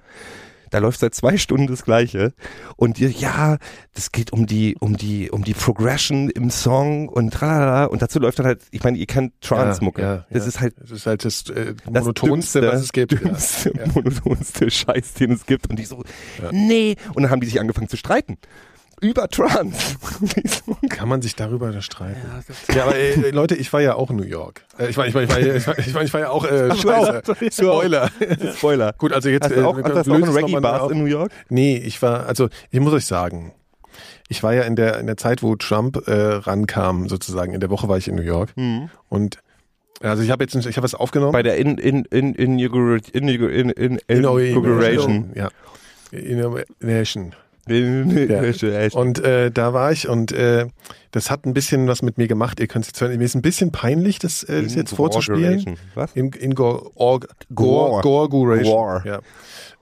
Da 0.70 0.78
läuft 0.78 1.00
seit 1.00 1.14
zwei 1.14 1.36
Stunden 1.36 1.66
das 1.66 1.84
Gleiche. 1.84 2.32
Und 2.76 2.96
die, 2.96 3.04
ja, 3.06 3.58
das 3.92 4.10
geht 4.10 4.32
um 4.32 4.46
die, 4.46 4.74
um 4.80 4.96
die, 4.96 5.30
um 5.30 5.44
die 5.44 5.52
Progression 5.52 6.30
im 6.30 6.48
Song 6.48 7.10
und 7.10 7.30
tralala. 7.34 7.84
Und 7.84 8.00
dazu 8.00 8.18
läuft 8.18 8.38
dann 8.38 8.46
halt, 8.46 8.62
ich 8.70 8.82
meine, 8.82 8.96
ihr 8.96 9.04
kennt 9.04 9.38
Trance-Mucke. 9.42 10.00
Ja, 10.00 10.14
ja, 10.14 10.26
das 10.30 10.44
ja. 10.44 10.48
ist 10.48 10.60
halt 10.62 10.74
Das 10.80 10.90
ist 10.90 11.04
halt 11.04 11.26
das, 11.26 11.42
äh, 11.50 11.74
das 11.84 12.04
monotonste, 12.04 12.62
dümmste, 12.62 12.72
was 12.72 12.80
es 12.80 12.92
gibt. 12.94 13.12
Dümmste, 13.22 13.72
monotonste 13.94 14.70
Scheiß, 14.70 15.12
den 15.12 15.32
es 15.32 15.44
gibt. 15.44 15.68
Und 15.68 15.78
die 15.78 15.84
so, 15.84 16.04
nee. 16.52 16.96
Und 17.12 17.24
dann 17.24 17.30
haben 17.30 17.42
die 17.42 17.48
sich 17.48 17.60
angefangen 17.60 17.90
zu 17.90 17.98
streiten. 17.98 18.38
Über 19.02 19.28
Trans. 19.28 19.96
Kann 20.88 21.08
man 21.08 21.20
sich 21.22 21.34
darüber 21.34 21.80
streiten? 21.82 22.20
Ja, 22.68 22.74
Ja, 22.76 22.82
aber 22.84 22.96
äh, 22.96 23.30
Leute, 23.30 23.56
ich 23.56 23.72
war 23.72 23.80
ja 23.82 23.96
auch 23.96 24.10
in 24.10 24.16
New 24.16 24.22
York. 24.22 24.62
Äh, 24.78 24.90
ich, 24.90 24.96
war, 24.96 25.06
ich, 25.08 25.14
war, 25.14 25.22
ich, 25.22 25.28
war, 25.28 25.38
ich, 25.40 25.66
war, 25.66 25.78
ich, 25.78 25.94
war, 25.94 26.02
ich 26.04 26.14
war 26.14 26.20
ja 26.20 26.30
auch 26.30 26.44
äh, 26.44 26.74
Scheiße. 26.76 27.22
Spoiler. 27.50 28.10
Spoiler. 28.56 28.92
Gut, 28.98 29.12
also 29.12 29.28
jetzt 29.28 29.44
Hast 29.46 29.56
du 29.56 29.66
auch, 29.66 29.76
äh, 29.76 29.82
hast 29.82 30.06
du 30.06 30.12
auch 30.12 30.14
einen 30.14 30.28
Reggae-Bars 30.28 30.82
auf. 30.82 30.92
in 30.92 30.98
New 30.98 31.06
York? 31.06 31.32
Nee, 31.48 31.76
ich 31.78 32.00
war, 32.00 32.26
also 32.26 32.48
ich 32.70 32.78
muss 32.78 32.92
euch 32.92 33.04
sagen, 33.06 33.52
ich 34.28 34.42
war 34.44 34.54
ja 34.54 34.62
in 34.62 34.76
der 34.76 35.00
in 35.00 35.06
der 35.06 35.16
Zeit, 35.16 35.42
wo 35.42 35.56
Trump 35.56 36.06
äh, 36.06 36.12
rankam, 36.12 37.08
sozusagen, 37.08 37.52
in 37.54 37.60
der 37.60 37.70
Woche 37.70 37.88
war 37.88 37.98
ich 37.98 38.06
in 38.06 38.14
New 38.14 38.22
York. 38.22 38.50
Und 39.08 39.38
also 40.00 40.22
ich 40.22 40.30
habe 40.30 40.44
jetzt, 40.44 40.54
ich 40.54 40.76
habe 40.76 40.84
was 40.84 40.94
aufgenommen. 40.94 41.32
Bei 41.32 41.42
der 41.42 41.56
in, 41.56 41.76
in, 41.76 42.04
in, 42.04 42.34
in, 42.34 42.58
in, 42.58 42.88
in, 43.28 43.28
in, 43.28 43.70
in, 43.70 43.98
Inauguration. 44.06 45.32
Ja. 45.34 45.48
Inauguration. 46.12 47.24
In- 47.26 47.34
Und 47.66 49.18
äh, 49.24 49.50
da 49.50 49.72
war 49.72 49.92
ich 49.92 50.08
und 50.08 50.32
äh, 50.32 50.66
das 51.12 51.30
hat 51.30 51.46
ein 51.46 51.54
bisschen 51.54 51.86
was 51.86 52.02
mit 52.02 52.18
mir 52.18 52.26
gemacht. 52.26 52.58
Ihr 52.58 52.66
könnt 52.66 52.84
es 52.84 52.88
jetzt 52.88 53.00
hören. 53.00 53.16
Mir 53.16 53.24
ist 53.24 53.34
ein 53.36 53.42
bisschen 53.42 53.70
peinlich, 53.70 54.18
das, 54.18 54.42
äh, 54.42 54.62
das 54.62 54.74
jetzt 54.74 54.94
vorzuspielen. 54.94 55.76
Was? 55.94 56.12
In, 56.14 56.32
in 56.32 56.54
Gore. 56.54 56.90
Gore. 57.54 58.00
Gore. 58.62 59.02
Ja. 59.04 59.20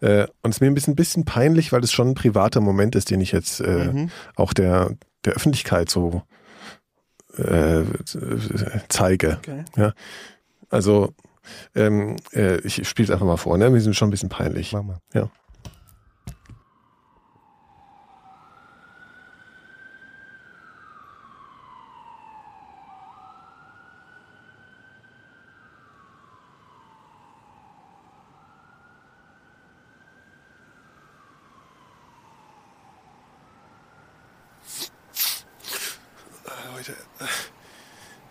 Äh, 0.06 0.26
und 0.42 0.50
es 0.50 0.56
ist 0.56 0.60
mir 0.60 0.66
ein 0.66 0.74
bisschen, 0.74 0.94
bisschen 0.94 1.24
peinlich, 1.24 1.72
weil 1.72 1.82
es 1.82 1.92
schon 1.92 2.08
ein 2.08 2.14
privater 2.14 2.60
Moment 2.60 2.94
ist, 2.96 3.10
den 3.10 3.20
ich 3.20 3.32
jetzt 3.32 3.60
äh, 3.60 3.90
Mhm. 3.92 4.10
auch 4.36 4.52
der, 4.52 4.90
der 5.24 5.34
Öffentlichkeit 5.34 5.88
so 5.90 6.22
äh, 7.38 7.82
zeige. 8.88 9.38
Okay. 9.38 9.64
Ja. 9.76 9.92
Also 10.68 11.14
ähm, 11.74 12.16
äh, 12.32 12.58
ich 12.60 12.86
spiele 12.88 13.06
es 13.06 13.10
einfach 13.10 13.26
mal 13.26 13.36
vor, 13.36 13.56
ne? 13.56 13.72
Wir 13.72 13.80
sind 13.80 13.96
schon 13.96 14.08
ein 14.08 14.10
bisschen 14.10 14.28
peinlich. 14.28 14.72
Mach 14.72 14.82
mal. 14.82 14.98
Ja. 15.14 15.30
Leute, 36.74 36.92
Leute, 37.18 37.30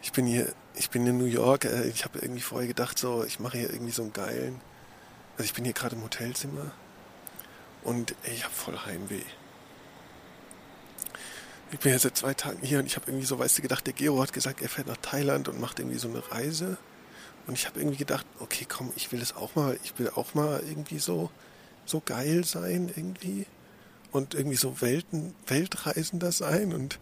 ich 0.01 0.08
bin 0.19 0.27
hier, 0.27 0.51
ich 0.75 0.89
bin 0.89 1.07
in 1.07 1.17
New 1.17 1.23
York. 1.23 1.63
äh, 1.63 1.87
Ich 1.87 2.03
habe 2.03 2.19
irgendwie 2.19 2.41
vorher 2.41 2.67
gedacht, 2.67 2.99
so, 2.99 3.23
ich 3.23 3.39
mache 3.39 3.57
hier 3.57 3.69
irgendwie 3.71 3.93
so 3.93 4.01
einen 4.01 4.11
geilen. 4.11 4.59
Also 5.37 5.45
ich 5.45 5.53
bin 5.53 5.63
hier 5.63 5.73
gerade 5.73 5.95
im 5.95 6.03
Hotelzimmer 6.03 6.73
und 7.85 8.13
ey, 8.23 8.33
ich 8.33 8.43
habe 8.43 8.53
voll 8.53 8.77
Heimweh. 8.77 9.21
Ich 11.71 11.79
bin 11.79 11.93
ja 11.93 11.99
seit 11.99 12.17
zwei 12.17 12.33
Tagen 12.33 12.59
hier 12.61 12.79
und 12.79 12.85
ich 12.85 12.97
habe 12.97 13.09
irgendwie 13.09 13.25
so, 13.25 13.39
weißt 13.39 13.59
du, 13.59 13.61
gedacht, 13.61 13.87
der 13.87 13.93
Gero 13.93 14.21
hat 14.21 14.33
gesagt, 14.33 14.61
er 14.61 14.67
fährt 14.67 14.87
nach 14.87 14.97
Thailand 14.97 15.47
und 15.47 15.61
macht 15.61 15.79
irgendwie 15.79 15.99
so 15.99 16.09
eine 16.09 16.29
Reise. 16.29 16.77
Und 17.47 17.53
ich 17.53 17.65
habe 17.65 17.79
irgendwie 17.79 17.95
gedacht, 17.95 18.25
okay, 18.39 18.65
komm, 18.67 18.91
ich 18.97 19.13
will 19.13 19.21
es 19.21 19.33
auch 19.37 19.55
mal, 19.55 19.79
ich 19.85 19.97
will 19.99 20.09
auch 20.09 20.33
mal 20.33 20.61
irgendwie 20.67 20.99
so, 20.99 21.31
so 21.85 22.01
geil 22.03 22.43
sein 22.43 22.91
irgendwie. 22.93 23.45
Und 24.11 24.33
irgendwie 24.33 24.57
so 24.57 24.81
Welten, 24.81 25.33
Weltreisender 25.47 26.33
sein 26.33 26.73
und 26.73 26.99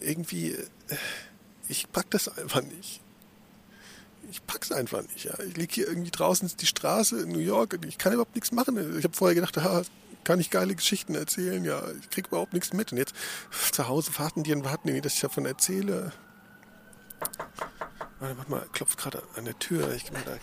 irgendwie, 0.00 0.50
äh, 0.54 0.96
ich 1.68 1.90
pack 1.90 2.10
das 2.10 2.28
einfach 2.28 2.62
nicht. 2.62 3.00
Ich 4.30 4.44
pack's 4.46 4.72
einfach 4.72 5.02
nicht, 5.02 5.24
ja. 5.24 5.38
Ich 5.40 5.56
lieg 5.56 5.72
hier 5.72 5.86
irgendwie 5.86 6.10
draußen 6.10 6.50
die 6.58 6.66
Straße 6.66 7.20
in 7.20 7.30
New 7.30 7.38
York 7.38 7.74
und 7.74 7.84
ich 7.84 7.98
kann 7.98 8.12
überhaupt 8.12 8.34
nichts 8.34 8.52
machen. 8.52 8.98
Ich 8.98 9.04
habe 9.04 9.14
vorher 9.14 9.34
gedacht, 9.34 9.56
ha, 9.58 9.82
kann 10.24 10.40
ich 10.40 10.50
geile 10.50 10.74
Geschichten 10.74 11.14
erzählen, 11.14 11.64
ja. 11.64 11.82
Ich 12.00 12.10
krieg 12.10 12.28
überhaupt 12.28 12.52
nichts 12.52 12.72
mit. 12.72 12.92
Und 12.92 12.98
jetzt 12.98 13.14
zu 13.72 13.86
Hause 13.86 14.12
warten 14.18 14.42
die 14.42 14.52
und 14.52 14.64
warten 14.64 14.88
irgendwie, 14.88 15.02
dass 15.02 15.14
ich 15.14 15.20
davon 15.20 15.46
erzähle. 15.46 16.12
Warte, 18.18 18.38
warte 18.38 18.50
mal, 18.50 18.66
klopft 18.72 18.98
gerade 18.98 19.22
an 19.36 19.44
der 19.44 19.58
Tür. 19.58 19.92
Ich 19.94 20.04
geh 20.04 20.12
mal 20.12 20.22
da. 20.24 20.38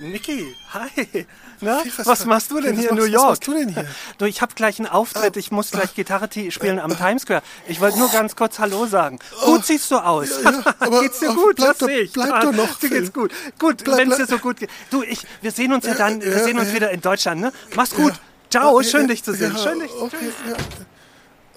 Niki, 0.00 0.54
hi. 0.72 1.26
Na, 1.60 1.80
Hey, 1.82 1.92
was, 2.04 2.24
machst 2.24 2.50
du 2.52 2.60
denn 2.60 2.76
was 2.76 2.80
hier 2.80 2.90
in 2.90 2.96
New 2.96 3.04
York? 3.04 3.24
Was 3.24 3.30
machst 3.30 3.46
du 3.48 3.54
denn 3.54 3.68
hier? 3.70 3.86
Du, 4.18 4.26
ich 4.26 4.40
habe 4.42 4.54
gleich 4.54 4.78
einen 4.78 4.86
Auftritt. 4.86 5.36
Ich 5.36 5.50
muss 5.50 5.72
gleich 5.72 5.92
Gitarre 5.94 6.28
spielen 6.50 6.78
am 6.78 6.96
Times 6.96 7.22
Square. 7.22 7.42
Ich 7.66 7.80
wollte 7.80 7.98
nur 7.98 8.08
ganz 8.10 8.36
kurz 8.36 8.60
Hallo 8.60 8.86
sagen. 8.86 9.18
Gut 9.44 9.66
siehst 9.66 9.90
du 9.90 9.96
aus. 9.96 10.28
Ja, 10.44 10.50
ja, 10.52 11.00
geht's 11.00 11.18
dir 11.18 11.34
gut? 11.34 11.56
bleib 11.56 11.70
das 11.70 11.78
doch- 11.78 11.88
ich. 11.88 12.12
bleib 12.12 12.32
Ah, 12.32 12.40
doch 12.42 12.52
noch, 12.52 12.78
Dir 12.78 12.90
geht's 12.90 13.12
gut. 13.12 13.32
Gut, 13.58 13.84
wenn 13.86 14.12
es 14.12 14.18
dir 14.18 14.26
so 14.26 14.38
gut 14.38 14.58
geht. 14.58 14.70
Du, 14.90 15.02
ich, 15.02 15.26
wir 15.42 15.50
sehen 15.50 15.72
uns 15.72 15.84
ja 15.84 15.94
dann, 15.94 16.20
wir 16.22 16.30
ja, 16.30 16.44
sehen 16.44 16.58
uns 16.58 16.68
ja. 16.68 16.74
wieder 16.74 16.90
in 16.92 17.00
Deutschland, 17.00 17.40
ne? 17.40 17.52
Mach's 17.74 17.94
gut. 17.94 18.12
Ciao, 18.50 18.80
schön 18.82 19.08
dich 19.08 19.24
zu 19.24 19.34
sehen. 19.34 19.56
Schön 19.58 19.80
dich 19.80 19.92
okay, 19.92 20.32
ja. 20.48 20.56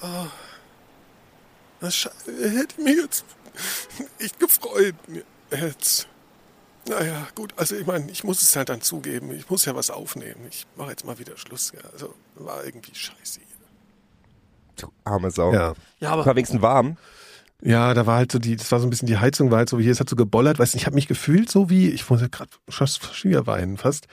Oh. 0.01 0.27
Das 1.80 2.10
hätte 2.25 2.82
mich 2.82 2.97
jetzt 2.97 3.23
echt 4.19 4.39
gefreut. 4.39 4.95
Jetzt. 5.51 6.08
Naja, 6.89 7.28
gut, 7.36 7.54
also 7.58 7.76
ich 7.76 7.86
meine, 7.86 8.10
ich 8.12 8.24
muss 8.24 8.41
es 8.41 8.56
halt 8.56 8.70
dann 8.70 8.82
zugeben. 8.82 9.32
Ich 9.32 9.50
muss 9.50 9.65
ja 9.65 9.76
was 9.76 9.91
aufnehmen. 9.91 10.48
Ich 10.50 10.65
mache 10.76 10.89
jetzt 10.89 11.06
mal 11.06 11.20
wieder 11.20 11.38
Schluss. 11.38 11.72
Ja. 11.76 11.88
Also 11.94 12.13
war 12.36 12.65
irgendwie 12.65 12.96
scheiße. 12.96 13.39
Du 14.78 14.88
arme 15.04 15.30
Sau. 15.32 15.54
Ja. 15.54 15.74
Ja, 16.00 16.12
aber 16.12 16.26
War 16.26 16.36
wenigstens 16.36 16.62
warm. 16.62 16.98
Ja, 17.63 17.94
da 17.94 18.08
war 18.08 18.17
halt 18.17 18.32
so 18.32 18.39
die, 18.39 18.56
das 18.56 18.72
war 18.72 18.80
so 18.80 18.88
ein 18.88 18.89
bisschen 18.89 19.08
die 19.08 19.20
Heizung, 19.20 19.52
war 19.52 19.60
halt 19.60 19.70
so 19.70 19.78
wie 19.78 19.84
hier, 19.84 19.91
es 19.91 20.00
hat 20.00 20.10
so 20.10 20.15
gebollert, 20.15 20.58
weißt 20.58 20.74
du, 20.74 20.78
ich 20.78 20.88
habe 20.88 20.96
mich 20.96 21.08
gefühlt 21.08 21.52
so 21.52 21.70
wie, 21.70 21.89
ich 21.89 22.10
muss 22.10 22.20
ja 22.20 22.28
gerade 22.28 22.50
fast 22.67 23.24
wieder 23.24 23.46
weinen, 23.46 23.78
fast, 23.78 24.08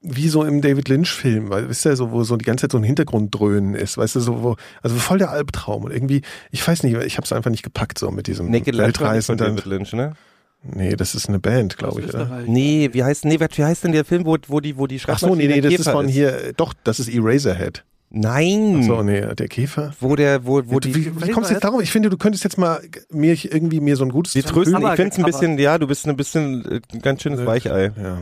wie 0.00 0.30
so 0.30 0.44
im 0.44 0.62
David 0.62 0.88
Lynch-Film, 0.88 1.50
weil, 1.50 1.68
wisst 1.68 1.84
ihr, 1.84 1.94
so, 1.94 2.10
wo 2.10 2.24
so 2.24 2.38
die 2.38 2.44
ganze 2.46 2.62
Zeit 2.62 2.72
so 2.72 2.78
ein 2.78 2.84
Hintergrunddröhnen 2.84 3.74
ist, 3.74 3.98
weißt 3.98 4.16
du, 4.16 4.20
so, 4.20 4.42
wo, 4.42 4.56
also 4.80 4.96
voll 4.96 5.18
der 5.18 5.30
Albtraum 5.30 5.84
und 5.84 5.90
irgendwie, 5.90 6.22
ich 6.50 6.66
weiß 6.66 6.82
nicht, 6.84 6.96
ich 6.96 7.18
habe 7.18 7.26
es 7.26 7.32
einfach 7.32 7.50
nicht 7.50 7.62
gepackt, 7.62 7.98
so 7.98 8.10
mit 8.10 8.26
diesem 8.26 8.46
Naked 8.50 8.68
nicht 8.68 8.76
von 8.76 8.84
Weltreisenden. 8.84 9.56
David 9.56 9.66
Lynch, 9.66 9.92
ne? 9.92 10.14
Nee, 10.62 10.94
das 10.94 11.14
ist 11.14 11.28
eine 11.28 11.38
Band, 11.38 11.78
glaube 11.78 12.02
ich, 12.02 12.08
oder? 12.08 12.42
Nee, 12.46 12.90
wie 12.92 13.02
heißt, 13.02 13.24
nee, 13.24 13.38
wie 13.40 13.64
heißt 13.64 13.84
denn 13.84 13.92
der 13.92 14.04
Film, 14.04 14.26
wo, 14.26 14.36
wo 14.46 14.60
die, 14.60 14.76
wo 14.76 14.86
die 14.86 15.00
Ach 15.06 15.18
so, 15.18 15.34
nee, 15.34 15.46
nee, 15.46 15.54
Schreibmaschine 15.54 15.62
das 15.62 15.70
Käfer 15.70 15.90
ist 15.90 15.94
von 15.94 16.06
ist? 16.06 16.12
hier, 16.12 16.52
doch, 16.56 16.74
das 16.84 17.00
ist 17.00 17.08
Eraserhead. 17.08 17.84
Nein. 18.10 18.80
Ach 18.80 18.86
so, 18.86 19.02
nee, 19.02 19.20
der 19.34 19.48
Käfer. 19.48 19.94
Wo 20.00 20.16
der, 20.16 20.44
wo, 20.44 20.62
wo 20.66 20.80
Du, 20.80 20.88
die, 20.88 20.94
wie, 20.94 21.22
wie 21.22 21.30
kommst 21.30 21.50
du 21.50 21.54
jetzt 21.54 21.64
darauf? 21.64 21.80
Ich 21.80 21.92
finde, 21.92 22.10
du 22.10 22.18
könntest 22.18 22.44
jetzt 22.44 22.58
mal 22.58 22.82
mir 23.10 23.32
irgendwie 23.42 23.80
mir 23.80 23.96
so 23.96 24.04
ein 24.04 24.10
gutes 24.10 24.32
die 24.32 24.42
trösten, 24.42 24.82
ich 24.82 24.88
finde 24.96 25.10
es 25.10 25.18
ein 25.18 25.24
bisschen, 25.24 25.58
ja, 25.58 25.78
du 25.78 25.86
bist 25.86 26.06
ein 26.06 26.16
bisschen, 26.16 26.64
äh, 26.64 26.80
ein 26.92 27.00
ganz 27.00 27.22
schönes 27.22 27.46
Weichei. 27.46 27.92
Ja. 28.02 28.18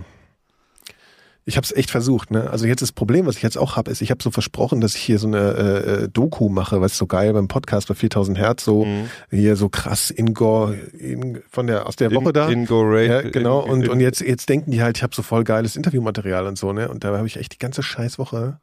Ich 1.49 1.57
habe 1.57 1.65
es 1.65 1.73
echt 1.75 1.91
versucht, 1.91 2.31
ne? 2.31 2.51
Also 2.51 2.67
jetzt 2.67 2.83
das 2.83 2.93
Problem, 2.93 3.25
was 3.25 3.37
ich 3.37 3.43
jetzt 3.43 3.57
auch 3.57 3.77
habe, 3.77 3.91
ist, 3.91 4.03
ich 4.03 4.11
habe 4.11 4.23
so 4.23 4.31
versprochen, 4.31 4.83
dass 4.83 4.95
ich 4.95 5.01
hier 5.01 5.19
so 5.19 5.27
eine 5.29 5.39
äh, 5.39 5.91
äh, 6.05 6.09
Doku 6.09 6.51
mache, 6.51 6.81
was 6.83 6.99
so 6.99 7.07
geil 7.07 7.33
beim 7.33 7.49
Podcast 7.49 7.89
bei 7.89 7.95
4000 7.95 8.37
Hertz 8.37 8.65
so 8.65 8.85
Mhm. 8.85 9.09
hier 9.31 9.57
so 9.57 9.69
krass 9.71 10.11
Ingo 10.11 10.73
in, 10.99 11.41
von 11.51 11.67
der 11.67 11.87
aus 11.87 11.97
der 11.97 12.13
Woche 12.15 12.33
da. 12.35 12.51
Ingo 12.51 12.83
Ray. 12.83 13.09
ja, 13.09 13.23
genau. 13.23 13.65
in- 13.65 13.71
Und, 13.71 13.83
in- 13.85 13.91
und 13.91 14.01
jetzt, 14.01 14.21
jetzt 14.21 14.49
denken 14.51 14.71
die 14.73 14.83
halt, 14.83 14.99
ich 14.99 15.03
habe 15.03 15.15
so 15.15 15.23
voll 15.23 15.43
geiles 15.45 15.75
Interviewmaterial 15.75 16.47
und 16.47 16.59
so, 16.59 16.73
ne? 16.75 16.89
Und 16.89 17.03
da 17.03 17.17
habe 17.17 17.27
ich 17.27 17.37
echt 17.39 17.55
die 17.55 17.59
ganze 17.59 17.83
Scheißwoche. 17.83 18.59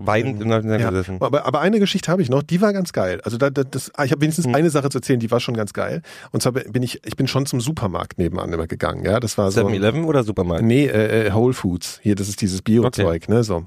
Weinend 0.00 0.40
in 0.40 0.48
der 0.48 0.62
Ja. 0.80 0.90
gesessen. 0.90 1.16
Aber, 1.20 1.44
aber 1.44 1.60
eine 1.60 1.80
Geschichte 1.80 2.10
habe 2.10 2.22
ich 2.22 2.30
noch, 2.30 2.42
die 2.42 2.60
war 2.60 2.72
ganz 2.72 2.92
geil. 2.92 3.20
Also 3.24 3.36
da, 3.36 3.50
da, 3.50 3.64
das, 3.64 3.90
ah, 3.94 4.04
ich 4.04 4.12
habe 4.12 4.20
wenigstens 4.20 4.46
Hm. 4.46 4.54
eine 4.54 4.70
Sache 4.70 4.88
zu 4.90 4.98
erzählen, 4.98 5.18
die 5.20 5.30
war 5.30 5.40
schon 5.40 5.56
ganz 5.56 5.72
geil. 5.72 6.02
Und 6.30 6.40
zwar 6.42 6.52
bin 6.52 6.82
ich, 6.82 7.04
ich 7.04 7.16
bin 7.16 7.26
schon 7.26 7.46
zum 7.46 7.60
Supermarkt 7.60 8.16
nebenan 8.18 8.52
immer 8.52 8.66
gegangen, 8.68 9.04
ja. 9.04 9.18
Das 9.20 9.36
war 9.38 9.50
so. 9.50 9.60
7-Eleven 9.66 10.04
oder 10.04 10.22
Supermarkt? 10.24 10.64
Nee, 10.64 10.86
äh, 10.86 11.26
äh, 11.26 11.32
Whole 11.34 11.52
Foods. 11.52 11.98
Hier, 12.02 12.14
das 12.14 12.28
ist 12.28 12.40
dieses 12.40 12.62
Bio-Zeug, 12.62 13.28
ne, 13.28 13.42
so. 13.44 13.66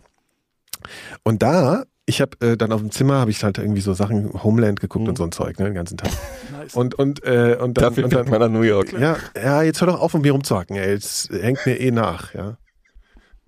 Und 1.23 1.43
da, 1.43 1.83
ich 2.05 2.21
habe 2.21 2.31
äh, 2.45 2.57
dann 2.57 2.71
auf 2.71 2.81
dem 2.81 2.91
Zimmer, 2.91 3.15
habe 3.19 3.29
ich 3.31 3.43
halt 3.43 3.57
irgendwie 3.57 3.81
so 3.81 3.93
Sachen, 3.93 4.31
Homeland 4.43 4.79
geguckt 4.79 5.03
Mhm. 5.03 5.09
und 5.09 5.17
so 5.17 5.23
ein 5.25 5.31
Zeug, 5.31 5.59
ne, 5.59 5.65
den 5.65 5.73
ganzen 5.75 5.97
Tag. 5.97 6.09
Nice. 6.57 6.73
Und, 6.75 6.95
und, 6.95 7.23
äh, 7.23 7.57
und 7.59 7.77
dann, 7.77 7.83
Dafür 7.89 8.03
und 8.05 8.13
dann 8.13 8.29
man 8.29 8.39
nach 8.39 8.49
New 8.49 8.61
York. 8.61 8.93
ja, 8.97 9.17
ja, 9.35 9.61
jetzt 9.63 9.81
hör 9.81 9.87
doch 9.87 9.99
auf, 9.99 10.13
um 10.13 10.21
mir 10.21 10.31
rumzuhacken, 10.31 10.75
ey. 10.77 10.91
Jetzt 10.93 11.29
hängt 11.31 11.65
mir 11.65 11.79
eh 11.79 11.91
nach, 11.91 12.33
ja. 12.33 12.57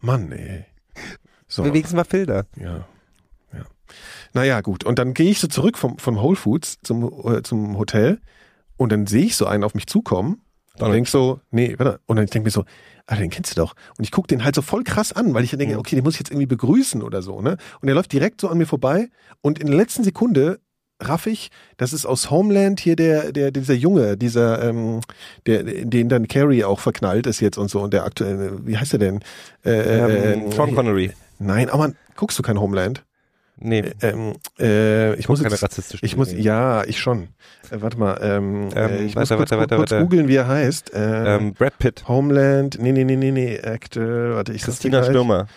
Mann, 0.01 0.31
ey. 0.31 0.65
So. 1.53 1.63
Wenigstens 1.63 1.95
mal 1.95 2.03
Filter. 2.03 2.45
Ja. 2.59 2.85
ja. 3.53 3.61
Naja, 4.33 4.61
gut. 4.61 4.83
Und 4.83 4.97
dann 4.97 5.13
gehe 5.13 5.29
ich 5.29 5.39
so 5.39 5.47
zurück 5.47 5.77
vom, 5.77 5.99
vom 5.99 6.19
Whole 6.19 6.35
Foods 6.35 6.79
zum, 6.81 7.11
äh, 7.31 7.43
zum 7.43 7.77
Hotel 7.77 8.19
und 8.75 8.91
dann 8.91 9.05
sehe 9.05 9.25
ich 9.25 9.35
so 9.35 9.45
einen 9.45 9.63
auf 9.63 9.75
mich 9.75 9.85
zukommen 9.85 10.41
und 10.73 10.81
Donald 10.81 10.95
denk 10.95 11.07
so, 11.07 11.39
nee, 11.51 11.75
warte. 11.77 11.99
Und 12.07 12.15
dann 12.15 12.25
denke 12.25 12.47
mir 12.47 12.51
so, 12.51 12.65
ah, 13.05 13.15
den 13.15 13.29
kennst 13.29 13.51
du 13.51 13.61
doch. 13.61 13.75
Und 13.99 14.03
ich 14.03 14.11
gucke 14.11 14.27
den 14.27 14.43
halt 14.43 14.55
so 14.55 14.63
voll 14.63 14.83
krass 14.83 15.13
an, 15.13 15.35
weil 15.35 15.43
ich 15.43 15.51
dann 15.51 15.59
denke, 15.59 15.77
okay, 15.77 15.95
den 15.95 16.03
muss 16.03 16.15
ich 16.15 16.21
jetzt 16.21 16.31
irgendwie 16.31 16.47
begrüßen 16.47 17.03
oder 17.03 17.21
so, 17.21 17.39
ne? 17.41 17.57
Und 17.81 17.87
er 17.87 17.93
läuft 17.93 18.11
direkt 18.11 18.41
so 18.41 18.47
an 18.47 18.57
mir 18.57 18.65
vorbei 18.65 19.09
und 19.41 19.59
in 19.59 19.67
der 19.67 19.75
letzten 19.75 20.03
Sekunde 20.03 20.59
raff 20.99 21.27
ich, 21.27 21.49
das 21.77 21.93
ist 21.93 22.05
aus 22.07 22.31
Homeland 22.31 22.79
hier 22.79 22.95
der, 22.95 23.31
der, 23.31 23.51
dieser 23.51 23.73
Junge, 23.73 24.17
dieser, 24.17 24.63
ähm, 24.63 25.01
der, 25.45 25.63
den 25.63 26.09
dann 26.09 26.27
Carrie 26.27 26.63
auch 26.63 26.79
verknallt 26.79 27.27
ist 27.27 27.39
jetzt 27.39 27.57
und 27.57 27.69
so 27.69 27.81
und 27.81 27.93
der 27.93 28.05
aktuelle, 28.05 28.65
wie 28.65 28.77
heißt 28.77 28.93
er 28.93 28.99
denn? 28.99 29.19
Äh, 29.63 29.71
Ähm, 29.71 30.49
äh, 30.49 30.51
Sean 30.51 30.73
Connery. 30.73 31.11
Nein, 31.43 31.69
aber 31.69 31.91
guckst 32.15 32.38
du 32.39 32.43
kein 32.43 32.60
Homeland? 32.60 33.03
Nee, 33.56 33.91
Ähm, 34.01 34.34
äh, 34.60 35.13
ich 35.15 35.29
muss 35.29 35.39
keine 35.41 35.53
jetzt, 35.53 35.63
rassistischen 35.63 36.03
ich 36.03 36.17
muss, 36.17 36.29
Dinge. 36.29 36.41
ja, 36.41 36.84
ich 36.86 36.99
schon. 36.99 37.29
Äh, 37.69 37.82
warte 37.82 37.99
mal, 37.99 38.17
ähm, 38.21 38.69
äh, 38.75 38.86
Ähm, 38.99 39.06
ich 39.06 39.15
muss 39.15 39.29
weiter, 39.29 39.38
kurz, 39.38 39.51
weiter, 39.51 39.60
weiter, 39.62 39.75
kurz 39.77 39.89
googeln, 39.91 40.27
wie 40.27 40.36
er 40.36 40.47
heißt. 40.47 40.93
Äh, 40.93 41.36
ähm, 41.36 41.53
Brad 41.53 41.77
Pitt. 41.77 42.03
Homeland, 42.08 42.77
nee, 42.82 42.91
nee, 42.91 43.03
nee, 43.03 43.15
nee, 43.15 43.32
nee, 43.32 43.60
Actor, 43.62 44.36
warte, 44.36 44.53
ich 44.53 44.63
Christina. 44.63 45.03
Stürmer. 45.03 45.47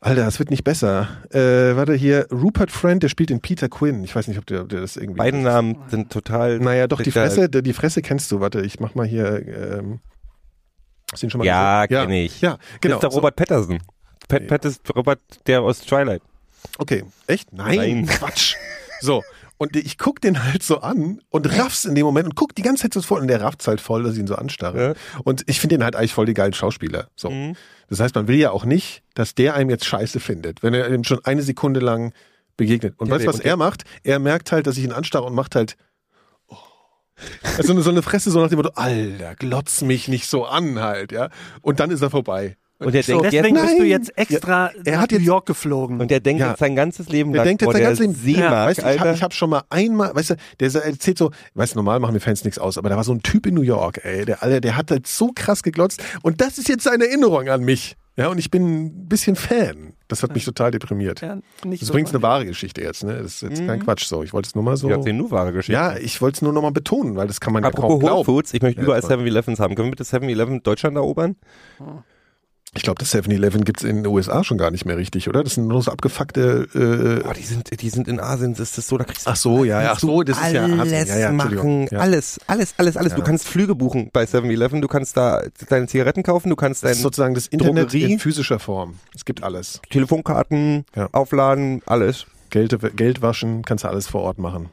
Alter, 0.00 0.26
es 0.28 0.38
wird 0.38 0.50
nicht 0.50 0.62
besser. 0.64 1.08
Äh, 1.30 1.74
warte 1.76 1.94
hier, 1.94 2.26
Rupert 2.30 2.70
Friend, 2.70 3.02
der 3.02 3.08
spielt 3.08 3.30
in 3.30 3.40
Peter 3.40 3.68
Quinn. 3.68 4.04
Ich 4.04 4.14
weiß 4.14 4.28
nicht, 4.28 4.38
ob 4.38 4.46
der, 4.46 4.60
ob 4.62 4.68
der 4.68 4.80
das 4.82 4.96
irgendwie. 4.96 5.16
Beide 5.18 5.38
Namen 5.38 5.78
sind 5.88 6.12
total. 6.12 6.58
Naja, 6.58 6.86
doch, 6.86 7.00
die 7.00 7.10
Fresse, 7.10 7.48
die 7.48 7.72
Fresse 7.72 8.02
kennst 8.02 8.30
du. 8.30 8.40
Warte, 8.40 8.60
ich 8.60 8.78
mach 8.78 8.94
mal 8.94 9.06
hier, 9.06 9.42
ähm, 9.48 10.00
ihn 11.20 11.30
schon 11.30 11.38
mal 11.38 11.44
Ja, 11.46 11.86
gesehen? 11.86 12.02
kenn 12.08 12.12
ich. 12.12 12.40
Ja, 12.42 12.58
genau. 12.82 12.98
Mr. 12.98 13.06
Robert 13.08 13.34
Patterson. 13.34 13.78
Pat. 14.28 14.46
Pat 14.46 14.64
ist 14.64 14.82
Robert, 14.94 15.20
der 15.46 15.62
aus 15.62 15.80
Twilight. 15.80 16.22
Okay, 16.78 17.04
echt? 17.26 17.52
Nein, 17.52 17.76
Nein. 17.76 18.06
Quatsch. 18.06 18.56
So, 19.00 19.22
und 19.58 19.74
ich 19.76 19.96
guck 19.98 20.20
den 20.20 20.42
halt 20.44 20.62
so 20.62 20.80
an 20.80 21.20
und 21.30 21.58
raff's 21.58 21.84
in 21.84 21.94
dem 21.94 22.04
Moment 22.04 22.26
und 22.26 22.34
guck 22.34 22.54
die 22.54 22.62
ganze 22.62 22.82
Zeit 22.82 22.94
so 22.94 23.02
voll 23.02 23.20
und 23.20 23.28
der 23.28 23.40
rafft's 23.40 23.66
halt 23.66 23.80
voll, 23.80 24.02
dass 24.02 24.14
ich 24.14 24.18
ihn 24.20 24.26
so 24.26 24.34
anstarre. 24.34 24.94
Und 25.24 25.44
ich 25.46 25.60
finde 25.60 25.76
den 25.76 25.84
halt 25.84 25.96
eigentlich 25.96 26.12
voll 26.12 26.26
die 26.26 26.34
geilen 26.34 26.52
Schauspieler. 26.52 27.08
So. 27.16 27.30
Mhm. 27.30 27.56
Das 27.88 28.00
heißt, 28.00 28.14
man 28.14 28.28
will 28.28 28.36
ja 28.36 28.50
auch 28.50 28.64
nicht, 28.64 29.02
dass 29.14 29.34
der 29.34 29.54
einem 29.54 29.70
jetzt 29.70 29.84
scheiße 29.86 30.20
findet, 30.20 30.62
wenn 30.62 30.74
er 30.74 30.90
ihm 30.90 31.04
schon 31.04 31.24
eine 31.24 31.42
Sekunde 31.42 31.80
lang 31.80 32.12
begegnet. 32.56 32.94
Und 32.98 33.08
Ja, 33.08 33.14
weißt 33.14 33.24
du, 33.24 33.28
was 33.28 33.40
er 33.40 33.56
macht? 33.56 33.84
Er 34.02 34.18
merkt 34.18 34.52
halt, 34.52 34.66
dass 34.66 34.76
ich 34.76 34.84
ihn 34.84 34.92
anstarre 34.92 35.24
und 35.24 35.34
macht 35.34 35.54
halt 35.54 35.76
oh. 36.48 36.56
also 37.56 37.72
eine- 37.72 37.82
so 37.82 37.90
eine 37.90 38.02
Fresse 38.02 38.30
so 38.30 38.40
nach 38.40 38.48
dem 38.48 38.56
Motto, 38.56 38.72
Alter, 38.74 39.36
glotz 39.36 39.82
mich 39.82 40.08
nicht 40.08 40.26
so 40.26 40.44
an 40.44 40.80
halt, 40.80 41.12
ja. 41.12 41.30
Und 41.62 41.80
dann 41.80 41.90
ist 41.90 42.02
er 42.02 42.10
vorbei. 42.10 42.56
Und 42.78 42.92
der 42.92 43.00
ich 43.00 43.06
denkt, 43.06 43.24
Deswegen 43.24 43.54
Nein. 43.54 43.64
bist 43.66 43.78
du 43.78 43.84
jetzt 43.84 44.18
extra 44.18 44.70
er 44.84 44.92
nach 44.96 45.02
hat 45.02 45.10
New 45.10 45.16
jetzt- 45.18 45.26
York 45.26 45.46
geflogen. 45.46 46.00
Und 46.00 46.10
der 46.10 46.20
denkt 46.20 46.40
Ja. 46.40 46.50
jetzt 46.50 46.58
sein 46.58 46.76
ganzes 46.76 47.08
Leben 47.08 47.32
Der 47.32 47.38
lang, 47.38 47.46
denkt 47.48 47.62
jetzt 47.62 47.72
sein 47.72 47.82
ganzes 47.82 48.00
Leben, 48.00 48.14
Seemark, 48.14 48.50
ja, 48.52 48.66
weißt 48.66 48.82
du, 48.82 48.90
ich 48.94 49.00
habe 49.00 49.12
ich 49.14 49.22
hab 49.22 49.32
schon 49.34 49.50
mal 49.50 49.62
einmal, 49.70 50.14
weißt 50.14 50.30
du, 50.30 50.34
der 50.60 50.84
erzählt 50.84 51.16
so, 51.16 51.30
weißt 51.54 51.74
du, 51.74 51.78
normal 51.78 52.00
machen 52.00 52.12
wir 52.14 52.20
Fans 52.20 52.44
nichts 52.44 52.58
aus, 52.58 52.76
aber 52.76 52.90
da 52.90 52.96
war 52.96 53.04
so 53.04 53.12
ein 53.12 53.22
Typ 53.22 53.46
in 53.46 53.54
New 53.54 53.62
York, 53.62 54.00
ey, 54.04 54.26
der, 54.26 54.42
Alter, 54.42 54.60
der 54.60 54.76
hat 54.76 54.90
halt 54.90 55.06
so 55.06 55.30
krass 55.34 55.62
geglotzt 55.62 56.02
und 56.22 56.40
das 56.42 56.58
ist 56.58 56.68
jetzt 56.68 56.84
seine 56.84 57.06
Erinnerung 57.06 57.48
an 57.48 57.62
mich. 57.64 57.96
Ja, 58.18 58.28
und 58.28 58.38
ich 58.38 58.50
bin 58.50 58.86
ein 58.86 59.08
bisschen 59.08 59.36
Fan. 59.36 59.92
Das 60.08 60.22
hat 60.22 60.32
mich 60.34 60.44
total 60.46 60.70
deprimiert. 60.70 61.20
ja, 61.20 61.34
nicht 61.34 61.44
Das 61.64 61.72
ist 61.82 61.86
so 61.88 61.92
übrigens 61.92 62.14
eine 62.14 62.22
wahre 62.22 62.46
Geschichte 62.46 62.80
jetzt, 62.80 63.04
ne? 63.04 63.12
Das 63.14 63.26
ist 63.34 63.42
jetzt 63.42 63.66
kein 63.66 63.78
Mhm. 63.78 63.84
Quatsch 63.84 64.04
so. 64.06 64.22
Ich 64.22 64.32
wollte 64.32 64.46
es 64.48 64.54
nur 64.54 64.64
mal 64.64 64.76
so. 64.78 64.88
Ja, 64.88 64.96
nur 64.96 65.30
wahre 65.30 65.52
Geschichte. 65.52 65.72
Ja, 65.72 65.96
ich 65.98 66.22
wollte 66.22 66.36
es 66.36 66.42
nur 66.42 66.54
noch 66.54 66.62
mal 66.62 66.72
betonen, 66.72 67.16
weil 67.16 67.26
das 67.26 67.40
kann 67.40 67.52
man 67.52 67.62
ja 67.62 67.70
kaum 67.70 67.84
Apropos 67.84 68.02
Whole 68.02 68.06
glauben. 68.12 68.24
Foods, 68.24 68.54
ich 68.54 68.62
möchte 68.62 68.80
Ja, 68.80 68.84
überall 68.86 69.02
voll. 69.02 69.10
7-Elevens 69.18 69.60
haben. 69.60 69.74
Können 69.74 69.88
wir 69.88 69.90
bitte 69.96 70.04
7-Eleven 70.04 70.62
Deutschland 70.62 70.96
erobern? 70.96 71.36
Ich 72.74 72.82
glaube, 72.82 72.98
das 72.98 73.14
7-Eleven 73.14 73.64
gibt's 73.64 73.82
in 73.84 73.96
den 74.02 74.06
USA 74.06 74.44
schon 74.44 74.58
gar 74.58 74.70
nicht 74.70 74.84
mehr 74.84 74.98
richtig, 74.98 75.28
oder? 75.28 75.42
Das 75.42 75.54
sind 75.54 75.66
nur 75.66 75.80
so 75.82 75.90
abgefuckte. 75.90 76.68
Äh, 76.74 77.22
Boah, 77.24 77.32
die 77.32 77.42
sind, 77.42 77.80
die 77.80 77.88
sind 77.88 78.06
in 78.06 78.20
Asien, 78.20 78.54
das 78.54 78.76
ist 78.76 78.88
so, 78.88 78.98
da 78.98 79.04
kriegst 79.04 79.26
du 79.26 79.30
ach 79.30 79.36
so, 79.36 79.64
ja, 79.64 79.82
ja, 79.82 79.92
ach 79.92 79.98
so, 79.98 80.22
das 80.22 80.36
ist 80.36 80.52
ja 80.52 80.64
alles 80.64 81.08
ja, 81.08 81.16
ja, 81.16 81.32
machen, 81.32 81.88
Ja. 81.90 82.00
alles, 82.00 82.38
alles, 82.46 82.74
alles, 82.76 82.98
alles. 82.98 83.14
Du 83.14 83.22
kannst 83.22 83.48
Flüge 83.48 83.74
buchen 83.74 84.10
bei 84.12 84.24
7-Eleven, 84.24 84.82
du 84.82 84.88
kannst 84.88 85.16
da 85.16 85.42
deine 85.70 85.86
Zigaretten 85.86 86.22
kaufen, 86.22 86.50
du 86.50 86.56
kannst 86.56 86.82
Das 86.82 86.88
deine 86.88 86.96
ist 86.96 87.02
sozusagen 87.02 87.34
das 87.34 87.46
Internet 87.46 87.92
Drogerie. 87.94 88.12
in 88.12 88.18
physischer 88.18 88.58
Form. 88.58 88.98
Es 89.14 89.24
gibt 89.24 89.42
alles. 89.42 89.80
Telefonkarten 89.88 90.84
aufladen, 91.12 91.80
alles. 91.86 92.26
Geld, 92.50 92.76
Geld 92.96 93.22
waschen, 93.22 93.62
kannst 93.64 93.84
du 93.84 93.88
alles 93.88 94.06
vor 94.06 94.20
Ort 94.22 94.38
machen. 94.38 94.68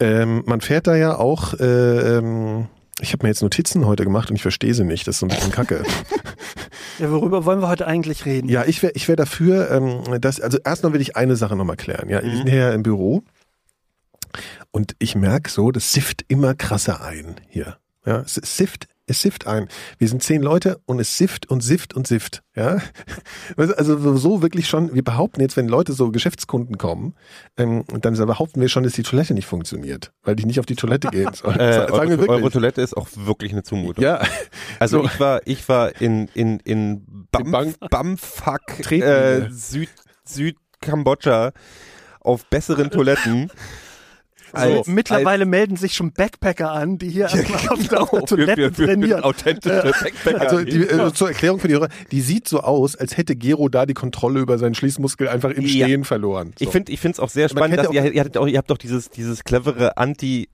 Ähm, 0.00 0.42
man 0.46 0.60
fährt 0.60 0.86
da 0.86 0.94
ja 0.96 1.16
auch. 1.18 1.54
Äh, 1.54 2.18
ähm, 2.18 2.66
ich 3.00 3.12
habe 3.12 3.24
mir 3.24 3.30
jetzt 3.30 3.42
Notizen 3.42 3.86
heute 3.86 4.04
gemacht 4.04 4.30
und 4.30 4.36
ich 4.36 4.42
verstehe 4.42 4.74
sie 4.74 4.84
nicht. 4.84 5.06
Das 5.06 5.16
ist 5.16 5.20
so 5.20 5.26
ein 5.26 5.30
bisschen 5.30 5.52
kacke. 5.52 5.84
Ja, 7.00 7.10
worüber 7.10 7.44
wollen 7.44 7.60
wir 7.60 7.68
heute 7.68 7.88
eigentlich 7.88 8.24
reden? 8.24 8.48
Ja, 8.48 8.64
ich 8.66 8.80
wäre 8.80 8.92
ich 8.94 9.08
wär 9.08 9.16
dafür, 9.16 9.68
ähm, 9.70 10.20
dass, 10.20 10.40
also 10.40 10.58
erstmal 10.64 10.92
will 10.92 11.00
ich 11.00 11.16
eine 11.16 11.34
Sache 11.34 11.56
nochmal 11.56 11.76
klären. 11.76 12.08
Ja, 12.08 12.22
wir 12.22 12.36
sind 12.36 12.48
hier 12.48 12.58
ja 12.58 12.72
im 12.72 12.84
Büro 12.84 13.24
und 14.70 14.94
ich 15.00 15.16
merke 15.16 15.50
so, 15.50 15.72
das 15.72 15.92
sifft 15.92 16.24
immer 16.28 16.54
krasser 16.54 17.02
ein 17.04 17.34
hier. 17.48 17.78
Ja, 18.06 18.20
es 18.20 18.34
sifft, 18.34 18.86
es 19.06 19.20
sifft 19.20 19.46
ein. 19.46 19.68
Wir 19.98 20.08
sind 20.08 20.22
zehn 20.22 20.42
Leute 20.42 20.80
und 20.86 20.98
es 20.98 21.18
sifft 21.18 21.50
und 21.50 21.60
sifft 21.62 21.94
und 21.94 22.06
sifft. 22.06 22.42
Ja, 22.56 22.78
also 23.56 24.16
so 24.16 24.40
wirklich 24.42 24.66
schon. 24.68 24.94
Wir 24.94 25.04
behaupten 25.04 25.40
jetzt, 25.40 25.56
wenn 25.56 25.68
Leute 25.68 25.92
so 25.92 26.10
Geschäftskunden 26.10 26.78
kommen, 26.78 27.14
ähm, 27.56 27.84
dann 28.00 28.14
behaupten 28.16 28.60
wir 28.60 28.68
schon, 28.68 28.82
dass 28.84 28.94
die 28.94 29.02
Toilette 29.02 29.34
nicht 29.34 29.46
funktioniert, 29.46 30.12
weil 30.22 30.36
die 30.36 30.46
nicht 30.46 30.58
auf 30.60 30.66
die 30.66 30.76
Toilette 30.76 31.08
gehen. 31.08 31.30
sollen. 31.34 31.58
Äh, 31.60 31.72
Sagen 31.74 31.90
wir 31.90 31.98
eure, 31.98 32.08
wirklich. 32.10 32.30
eure 32.30 32.50
Toilette 32.50 32.80
ist 32.82 32.96
auch 32.96 33.08
wirklich 33.14 33.52
eine 33.52 33.62
Zumutung. 33.62 34.02
ja, 34.02 34.22
Also 34.78 35.00
So. 35.00 35.04
ich 35.04 35.20
war, 35.20 35.40
ich 35.46 35.68
war 35.68 36.00
in, 36.00 36.28
in, 36.34 36.60
in 36.60 37.04
Bam, 37.30 37.50
Bang- 37.50 37.74
Bamfuck, 37.90 38.78
äh, 38.78 38.82
Tretmine. 38.82 39.48
Süd, 39.52 39.88
Südkambodscha 40.24 41.52
auf 42.20 42.46
besseren 42.46 42.90
Toiletten. 42.90 43.50
Also 44.54 44.78
als- 44.78 44.86
mittlerweile 44.86 45.46
melden 45.46 45.76
sich 45.76 45.94
schon 45.94 46.12
Backpacker 46.12 46.70
an, 46.72 46.98
die 46.98 47.08
hier 47.10 47.26
einfach 47.32 47.70
auf 47.70 48.18
der 48.18 48.26
Toilette 48.26 48.68
für, 48.70 48.74
für 48.74 48.86
trainieren. 48.86 49.22
authentische 49.22 49.92
Backpacker. 50.02 50.40
Also 50.40 50.64
die, 50.64 50.82
äh, 50.82 51.12
zur 51.12 51.28
Erklärung 51.28 51.60
für 51.60 51.68
die 51.68 51.74
Hörer, 51.74 51.88
die 52.10 52.20
sieht 52.20 52.48
so 52.48 52.60
aus, 52.60 52.96
als 52.96 53.16
hätte 53.16 53.36
Gero 53.36 53.68
da 53.68 53.86
die 53.86 53.94
Kontrolle 53.94 54.40
über 54.40 54.58
seinen 54.58 54.74
Schließmuskel 54.74 55.28
einfach 55.28 55.50
im 55.50 55.62
Ja. 55.62 55.86
Stehen 55.86 56.04
verloren. 56.04 56.52
So. 56.58 56.64
Ich 56.64 56.70
finde 56.70 56.92
ich 56.92 57.00
finde 57.00 57.14
es 57.16 57.20
auch 57.20 57.28
sehr 57.30 57.48
spannend, 57.48 57.78
dass 57.78 57.92
ja 57.92 58.04
ihr, 58.04 58.12
ihr, 58.14 58.40
auch, 58.40 58.46
ihr 58.46 58.58
habt 58.58 58.70
doch 58.70 58.78
dieses, 58.78 59.10
dieses 59.10 59.44
clevere 59.44 59.96
Anti, 59.96 60.48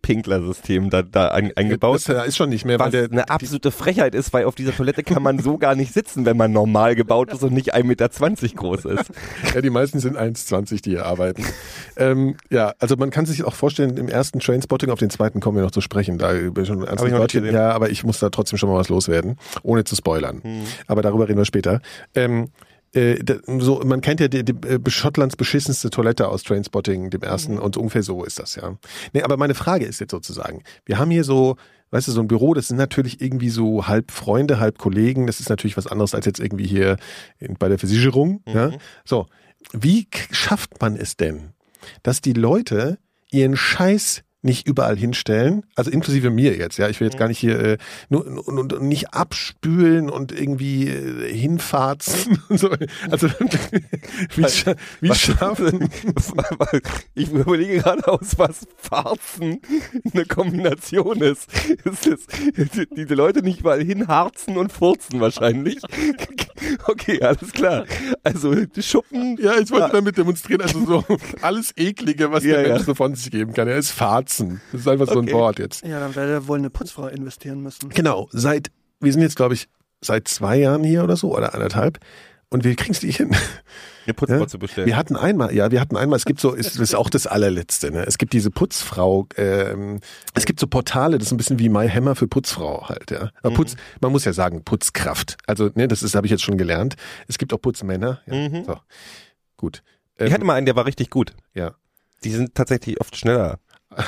Anti-Stehpinkler-System 0.00 0.90
da, 0.90 1.02
da 1.02 1.28
ein, 1.28 1.52
eingebaut. 1.56 2.02
das 2.06 2.08
äh, 2.24 2.28
ist 2.28 2.36
schon 2.36 2.50
nicht 2.50 2.64
mehr, 2.64 2.78
was 2.78 2.86
weil 2.92 3.08
der, 3.08 3.10
eine 3.10 3.28
absolute 3.30 3.70
Frechheit 3.70 4.14
ist, 4.14 4.32
weil 4.32 4.44
auf 4.44 4.54
dieser 4.54 4.74
Toilette 4.74 5.02
kann 5.02 5.22
man 5.22 5.38
so 5.38 5.58
gar 5.58 5.74
nicht 5.74 5.92
sitzen, 5.92 6.24
wenn 6.26 6.36
man 6.36 6.52
normal 6.52 6.94
gebaut 6.94 7.32
ist 7.32 7.42
und 7.42 7.52
nicht 7.52 7.74
1,20 7.74 7.84
Meter 7.84 8.08
groß 8.56 8.84
ist. 8.86 9.10
ja, 9.54 9.60
die 9.60 9.70
meisten 9.70 9.98
sind 10.00 10.16
1,20, 10.16 10.82
die 10.82 10.90
hier 10.90 11.06
arbeiten. 11.06 11.44
ähm, 11.96 12.36
ja, 12.50 12.72
also 12.78 12.96
man 12.96 13.10
kann 13.10 13.26
sich 13.30 13.44
auch 13.44 13.54
vorstellen, 13.54 13.96
im 13.96 14.08
ersten 14.08 14.40
Trainspotting, 14.40 14.90
auf 14.90 14.98
den 14.98 15.10
zweiten 15.10 15.40
kommen 15.40 15.56
wir 15.56 15.64
noch 15.64 15.70
zu 15.70 15.80
sprechen, 15.80 16.18
da 16.18 16.34
über 16.34 16.64
schon 16.64 16.82
ernst 16.84 17.04
ich 17.04 17.12
gesehen. 17.12 17.54
Ja, 17.54 17.70
aber 17.72 17.90
ich 17.90 18.04
muss 18.04 18.18
da 18.18 18.30
trotzdem 18.30 18.58
schon 18.58 18.68
mal 18.68 18.76
was 18.76 18.88
loswerden, 18.88 19.36
ohne 19.62 19.84
zu 19.84 19.96
spoilern. 19.96 20.42
Hm. 20.42 20.62
Aber 20.86 21.02
darüber 21.02 21.28
reden 21.28 21.38
wir 21.38 21.44
später. 21.44 21.80
Ähm, 22.14 22.50
äh, 22.92 23.16
so, 23.58 23.80
man 23.84 24.00
kennt 24.00 24.18
ja 24.20 24.26
die, 24.28 24.44
die, 24.44 24.52
äh, 24.66 24.78
Schottlands 24.88 25.36
beschissenste 25.36 25.90
Toilette 25.90 26.28
aus 26.28 26.42
Trainspotting, 26.42 27.10
dem 27.10 27.22
ersten, 27.22 27.54
Mhm. 27.54 27.60
und 27.60 27.76
ungefähr 27.76 28.02
so 28.02 28.24
ist 28.24 28.38
das, 28.40 28.56
ja. 28.56 28.76
Nee, 29.12 29.22
aber 29.22 29.36
meine 29.36 29.54
Frage 29.54 29.84
ist 29.84 30.00
jetzt 30.00 30.10
sozusagen, 30.10 30.62
wir 30.86 30.98
haben 30.98 31.10
hier 31.12 31.22
so, 31.22 31.56
weißt 31.92 32.08
du, 32.08 32.12
so 32.12 32.20
ein 32.20 32.26
Büro, 32.28 32.52
das 32.52 32.66
sind 32.68 32.78
natürlich 32.78 33.20
irgendwie 33.20 33.48
so 33.50 33.86
halb 33.86 34.10
Freunde, 34.10 34.58
halb 34.58 34.78
Kollegen, 34.78 35.28
das 35.28 35.38
ist 35.38 35.48
natürlich 35.50 35.76
was 35.76 35.86
anderes 35.86 36.14
als 36.16 36.26
jetzt 36.26 36.40
irgendwie 36.40 36.66
hier 36.66 36.96
in, 37.38 37.54
bei 37.54 37.68
der 37.68 37.78
Versicherung, 37.78 38.42
Mhm. 38.46 38.54
ja. 38.54 38.70
So, 39.04 39.26
wie 39.72 40.08
schafft 40.32 40.80
man 40.80 40.96
es 40.96 41.16
denn, 41.16 41.50
dass 42.02 42.20
die 42.20 42.32
Leute 42.32 42.98
ihren 43.32 43.56
Scheiß 43.56 44.22
nicht 44.42 44.66
überall 44.66 44.96
hinstellen, 44.96 45.64
also 45.74 45.90
inklusive 45.90 46.30
mir 46.30 46.56
jetzt, 46.56 46.78
ja, 46.78 46.88
ich 46.88 46.98
will 47.00 47.08
jetzt 47.08 47.18
gar 47.18 47.28
nicht 47.28 47.38
hier 47.38 47.58
äh, 47.58 47.78
nur, 48.08 48.26
und, 48.26 48.58
und, 48.58 48.72
und 48.72 48.82
nicht 48.82 49.12
abspülen 49.12 50.08
und 50.08 50.32
irgendwie 50.32 50.88
äh, 50.88 51.32
hinfarzen 51.34 52.42
und 52.48 52.58
so. 52.58 52.70
Also 53.10 53.28
wie, 54.36 54.48
scha 54.48 54.74
wie 55.00 55.14
schaffen 55.14 55.90
Ich 57.14 57.30
überlege 57.30 57.78
gerade 57.78 58.08
aus, 58.08 58.38
was 58.38 58.66
Farzen 58.76 59.60
eine 60.12 60.24
Kombination 60.24 61.20
ist. 61.20 61.50
ist 61.84 62.06
es, 62.06 62.26
diese 62.96 63.14
Leute 63.14 63.42
nicht 63.42 63.62
mal 63.62 63.82
hinharzen 63.82 64.56
und 64.56 64.72
furzen 64.72 65.20
wahrscheinlich. 65.20 65.78
Okay, 66.86 67.20
alles 67.22 67.52
klar. 67.52 67.84
Also 68.22 68.54
die 68.54 68.82
Schuppen. 68.82 69.36
ja, 69.40 69.58
ich 69.58 69.70
wollte 69.70 69.90
damit 69.92 70.16
demonstrieren, 70.16 70.62
also 70.62 70.84
so 70.84 71.04
alles 71.42 71.72
Eklige, 71.76 72.30
was 72.30 72.44
Ja, 72.44 72.56
der 72.56 72.66
ja. 72.66 72.74
Mensch 72.74 72.86
so 72.86 72.94
von 72.94 73.14
sich 73.14 73.30
geben 73.30 73.52
kann. 73.52 73.68
Er 73.68 73.76
ist 73.76 73.90
Farzen. 74.30 74.60
Das 74.72 74.82
ist 74.82 74.88
einfach 74.88 75.06
so 75.06 75.18
ein 75.18 75.24
Okay. 75.26 75.32
Wort 75.32 75.58
jetzt. 75.58 75.84
Ja, 75.84 76.00
dann 76.00 76.14
werde 76.14 76.32
er 76.32 76.48
wohl 76.48 76.58
eine 76.58 76.70
Putzfrau 76.70 77.06
investieren 77.08 77.60
müssen. 77.62 77.88
Genau, 77.90 78.28
seit, 78.32 78.70
wir 79.00 79.12
sind 79.12 79.22
jetzt, 79.22 79.36
glaube 79.36 79.54
ich, 79.54 79.68
seit 80.00 80.28
zwei 80.28 80.56
Jahren 80.56 80.84
hier 80.84 81.04
oder 81.04 81.16
so, 81.16 81.36
oder 81.36 81.54
anderthalb. 81.54 81.98
Und 82.52 82.64
wir 82.64 82.74
kriegen 82.74 82.90
es 82.92 83.02
nicht 83.02 83.18
hin. 83.18 83.30
Eine 84.06 84.14
Putzfrau 84.14 84.40
Ja? 84.40 84.46
zu 84.48 84.58
bestellen. 84.58 84.86
Wir 84.88 84.96
hatten 84.96 85.14
einmal, 85.14 85.54
ja, 85.54 85.70
wir 85.70 85.80
hatten 85.80 85.96
einmal, 85.96 86.16
es 86.16 86.24
gibt 86.24 86.40
so, 86.40 86.52
ist, 86.52 86.70
das 86.74 86.80
ist 86.80 86.94
auch 86.96 87.08
das 87.08 87.28
allerletzte, 87.28 87.92
ne? 87.92 88.04
Es 88.06 88.18
gibt 88.18 88.32
diese 88.32 88.50
Putzfrau, 88.50 89.28
ähm, 89.36 90.00
es 90.34 90.46
gibt 90.46 90.58
so 90.58 90.66
Portale, 90.66 91.18
das 91.18 91.28
ist 91.28 91.32
ein 91.32 91.36
bisschen 91.36 91.60
wie 91.60 91.68
My 91.68 91.88
Hammer 91.88 92.16
für 92.16 92.26
Putzfrau 92.26 92.88
halt, 92.88 93.12
ja. 93.12 93.30
Aber 93.42 93.54
Putz, 93.54 93.76
man 94.00 94.10
muss 94.10 94.24
ja 94.24 94.32
sagen, 94.32 94.64
Putzkraft. 94.64 95.36
Also, 95.46 95.70
ne, 95.76 95.86
das 95.86 96.02
ist, 96.02 96.16
habe 96.16 96.26
ich 96.26 96.30
jetzt 96.32 96.42
schon 96.42 96.58
gelernt. 96.58 96.96
Es 97.28 97.38
gibt 97.38 97.52
auch 97.52 97.60
Putzmänner. 97.62 98.20
Ja, 98.26 98.34
Mhm. 98.34 98.64
So. 98.64 98.76
Gut. 99.56 99.82
Ich 100.16 100.26
Ähm, 100.26 100.32
hatte 100.32 100.44
mal 100.44 100.54
einen, 100.54 100.66
der 100.66 100.74
war 100.76 100.86
richtig 100.86 101.10
gut. 101.10 101.34
ja. 101.54 101.74
Die 102.24 102.30
sind 102.32 102.54
tatsächlich 102.54 103.00
oft 103.00 103.16
schneller. 103.16 103.60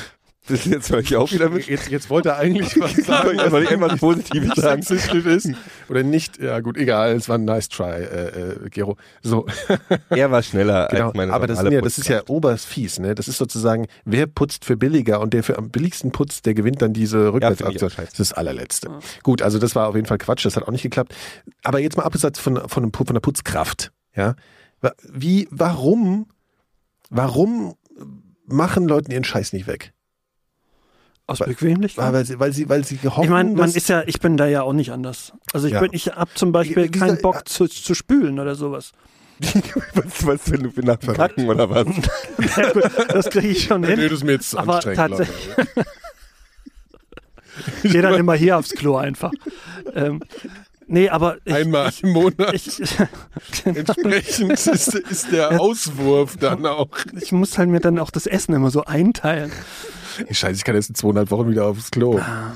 Das 0.49 0.67
ist 0.67 0.73
jetzt 0.73 0.91
höre 0.91 0.99
ich 0.99 1.15
auch 1.15 1.31
wieder 1.31 1.49
mit. 1.51 1.69
Jetzt, 1.69 1.89
jetzt 1.89 2.11
wollte 2.11 2.31
er 2.31 2.39
eigentlich 2.39 2.75
was 2.81 2.97
sagen, 2.97 3.39
Ja, 3.39 3.49
soll 3.49 3.63
ich 3.63 3.71
irgendwas 3.71 4.01
Positives 4.01 4.57
sagen? 4.57 4.83
ist. 4.83 5.49
Oder 5.89 6.03
nicht. 6.03 6.39
Ja, 6.43 6.59
gut, 6.59 6.77
egal. 6.77 7.13
Es 7.15 7.29
war 7.29 7.39
ein 7.39 7.45
nice 7.45 7.69
try, 7.69 8.03
äh, 8.03 8.27
äh, 8.65 8.69
Gero. 8.71 8.97
So. 9.23 9.47
Er 10.11 10.33
war 10.33 10.43
schneller 10.43 10.89
Genau, 10.91 11.07
als 11.07 11.15
meine 11.15 11.33
aber 11.33 11.47
das, 11.47 11.63
ja, 11.63 11.81
das 11.81 11.97
ist 11.97 12.09
ja 12.09 12.17
Putzkraft. 12.17 12.31
oberfies, 12.31 12.99
ne? 12.99 13.15
Das 13.15 13.29
ist 13.29 13.39
sozusagen, 13.39 13.87
wer 14.05 14.27
putzt 14.27 14.65
für 14.65 14.77
billiger 14.77 15.21
und 15.21 15.33
der 15.33 15.45
für 15.45 15.57
am 15.57 15.71
billigsten 15.71 16.11
putzt, 16.11 16.45
der 16.45 16.55
gewinnt 16.55 16.83
dann 16.83 16.93
diese 16.93 17.33
Rückwärtsaktion. 17.33 17.91
scheiße. 17.91 18.11
das 18.11 18.19
ist 18.19 18.19
das 18.19 18.33
allerletzte. 18.33 18.91
Gut, 19.23 19.43
also 19.43 19.61
das 19.61 19.77
war 19.77 19.87
auf 19.87 19.95
jeden 19.95 20.07
Fall 20.09 20.19
Quatsch, 20.19 20.45
das 20.45 20.57
hat 20.57 20.65
auch 20.65 20.73
nicht 20.73 20.83
geklappt. 20.83 21.15
Aber 21.63 21.79
jetzt 21.79 21.97
mal 21.97 22.03
abgesehen 22.03 22.35
von, 22.35 22.69
von, 22.69 22.93
von 22.93 23.07
der 23.15 23.21
Putzkraft, 23.21 23.93
ja? 24.17 24.35
Wie, 25.09 25.47
warum, 25.53 26.27
warum 27.11 27.77
machen 28.47 28.89
Leuten 28.89 29.11
ihren 29.11 29.25
Scheiß 29.25 29.53
nicht 29.53 29.67
weg? 29.67 29.93
Aus 31.27 31.41
Weil- 31.41 31.49
Bequemlichkeit? 31.49 32.13
Weil 32.13 32.25
sie, 32.25 32.39
weil 32.41 32.53
sie, 32.53 32.69
weil 32.69 32.85
sie 32.85 32.99
hoffen, 33.05 33.25
Ich 33.25 33.31
meine, 33.31 33.51
man 33.53 33.71
ist 33.73 33.89
ja, 33.89 34.03
ich 34.07 34.21
bin 34.21 34.37
da 34.37 34.47
ja 34.47 34.63
auch 34.63 34.73
nicht 34.73 34.91
anders. 34.93 35.33
Also 35.53 35.67
ich 35.69 35.75
Ja. 35.75 35.81
bin, 35.81 35.91
ich 35.93 36.09
hab 36.09 36.37
zum 36.37 36.53
Beispiel 36.53 36.85
wie- 36.93 36.99
keinen 36.99 37.21
Bock 37.23 37.49
zu, 37.49 37.67
zu 37.69 37.95
spülen 37.95 38.39
oder 38.41 38.55
sowas. 38.55 38.93
was, 39.95 40.27
was 40.27 40.51
wenn 40.53 40.63
du 40.65 40.71
für 40.71 40.83
nach 40.83 40.97
dem 40.97 41.15
Kacken 41.15 41.49
oder 41.49 41.69
was? 41.71 41.87
Das 43.09 43.31
kriege 43.31 43.49
ich 43.49 43.65
schon 43.65 43.83
hin. 43.85 43.99
das 44.01 44.13
ist 44.13 44.25
mir 44.25 44.33
jetzt 44.33 44.55
Aber 44.57 44.81
tatsächlich-. 44.81 45.49
Ich 47.83 47.93
gehe 47.93 48.03
dann 48.03 48.15
immer 48.15 48.35
hier 48.35 48.59
aufs 48.59 48.71
Klo 48.71 48.97
einfach. 48.97 49.33
Ähm, 49.95 50.21
nee, 50.87 51.09
aber 51.09 51.37
ich, 51.45 51.55
Einmal 51.55 51.91
im 52.03 52.11
Monat. 52.13 52.55
ich, 52.55 52.81
Entsprechend 53.65 54.51
ist, 54.67 54.67
ist 54.95 55.33
der 55.33 55.61
Auswurf 55.61 56.37
dann 56.37 56.67
auch. 56.67 56.89
ich 57.21 57.33
muss 57.33 57.59
halt 57.59 57.69
mir 57.69 57.81
dann 57.81 57.99
auch 57.99 58.11
das 58.11 58.27
Essen 58.27 58.55
immer 58.55 58.71
so 58.71 58.85
einteilen. 58.85 59.53
Scheiße, 60.31 60.57
ich 60.57 60.65
kann 60.65 60.75
jetzt 60.75 60.89
in 60.91 60.95
zweieinhalb 60.95 61.31
Wochen 61.31 61.51
wieder 61.51 61.67
aufs 61.67 61.91
Klo. 61.91 62.19
Ah. 62.19 62.53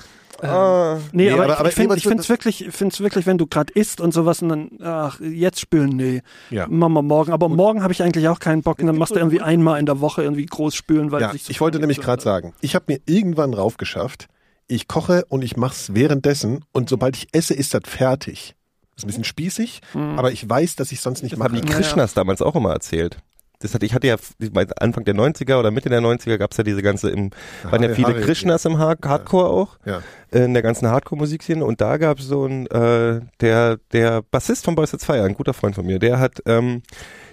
Nee, 1.13 1.25
Nee, 1.25 1.31
aber, 1.31 1.45
aber- 1.45 1.53
ich, 1.55 1.59
aber 1.61 1.69
ich 1.71 1.75
finde 1.75 1.97
ich 1.97 2.03
find's 2.03 2.29
wirklich, 2.29 2.69
find's 2.71 3.01
wirklich, 3.01 3.25
wenn 3.27 3.39
du 3.39 3.47
gerade 3.47 3.73
isst 3.73 4.03
und 4.03 4.13
sowas 4.13 4.43
und 4.43 4.51
dann, 4.51 4.69
ach, 4.83 5.19
jetzt 5.21 5.61
spülen, 5.61 5.97
nee. 5.97 6.21
Ja. 6.51 6.67
Machen 6.69 6.93
wir 6.93 7.01
morgen. 7.03 7.33
Aber 7.33 7.49
morgen 7.49 7.83
habe 7.83 7.95
ich 7.95 8.03
eigentlich 8.03 8.29
auch 8.29 8.39
keinen 8.39 8.63
Bock. 8.63 8.79
Und 8.81 8.87
dann 8.87 8.99
machst 8.99 9.15
du 9.15 9.19
irgendwie 9.19 9.41
einmal 9.41 9.81
in 9.81 9.87
der 9.87 10.01
Woche 10.01 10.23
irgendwie 10.23 10.45
groß 10.45 10.75
spülen, 10.75 11.11
weil 11.11 11.23
Ja, 11.23 11.33
sich 11.33 11.45
so 11.45 11.51
ich 11.51 11.61
wollte 11.63 11.79
nämlich 11.79 12.01
gerade 12.03 12.23
sagen, 12.23 12.53
ich 12.61 12.75
habe 12.75 12.85
mir 12.89 13.01
irgendwann 13.07 13.55
raufgeschafft, 13.55 14.27
ich 14.69 14.89
koche 14.89 15.25
und 15.29 15.43
ich 15.43 15.57
mach's 15.57 15.95
währenddessen 15.95 16.65
und 16.73 16.89
sobald 16.89 17.17
ich 17.17 17.29
esse, 17.33 17.55
ist 17.55 17.75
das 17.75 17.83
fertig. 17.87 18.55
Das 18.95 18.99
ist 18.99 19.05
ein 19.05 19.07
bisschen 19.09 19.25
spießig, 19.25 19.81
aber 19.95 20.33
ich 20.33 20.49
weiß, 20.49 20.77
dass 20.77 20.91
ich 20.91 21.01
sonst 21.01 21.23
nicht 21.23 21.33
Das 21.35 21.41
haben 21.41 21.53
mache. 21.55 21.65
die 21.65 21.71
Krishnas 21.73 22.15
damals 22.15 22.41
auch 22.43 22.57
immer 22.57 22.73
erzählt. 22.73 23.19
Das 23.61 23.73
hatte, 23.75 23.87
ich 23.87 23.95
hatte 23.95 24.07
ja 24.07 24.17
bei 24.53 24.67
Anfang 24.81 25.05
der 25.05 25.15
90er 25.15 25.59
oder 25.59 25.71
Mitte 25.71 25.89
der 25.89 26.01
90er 26.03 26.37
gab's 26.37 26.57
ja 26.59 26.65
diese 26.65 26.83
ganze 26.83 27.09
im, 27.11 27.31
waren 27.63 27.83
ja 27.83 27.95
viele 27.95 28.09
Hare- 28.09 28.21
Krishnas 28.21 28.65
im 28.67 28.77
Hard 28.79 29.05
Hardcore 29.07 29.49
auch, 29.49 29.79
Ja. 29.87 30.03
in 30.31 30.53
der 30.53 30.63
ganzen 30.63 30.89
Hardcore-Musikszene 30.89 31.65
und 31.65 31.81
da 31.81 31.97
gab's 31.97 32.25
so 32.25 32.45
ein, 32.47 32.67
äh, 32.67 33.21
der, 33.41 33.79
der 33.93 34.23
Bassist 34.23 34.65
von 34.65 34.75
Boys 34.75 34.93
It's 34.93 35.07
Fire, 35.07 35.23
ein 35.25 35.35
guter 35.35 35.55
Freund 35.55 35.75
von 35.75 35.87
mir, 35.87 35.99
der 35.99 36.19
hat, 36.19 36.43
ähm, 36.47 36.83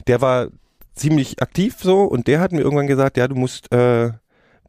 der 0.07 0.21
war 0.21 0.47
ziemlich 0.95 1.41
aktiv 1.41 1.75
so 1.81 2.03
und 2.03 2.27
der 2.27 2.39
hat 2.39 2.51
mir 2.53 2.61
irgendwann 2.61 2.87
gesagt, 2.87 3.17
ja, 3.17 3.27
du 3.27 3.35
musst 3.35 3.71
äh, 3.73 4.11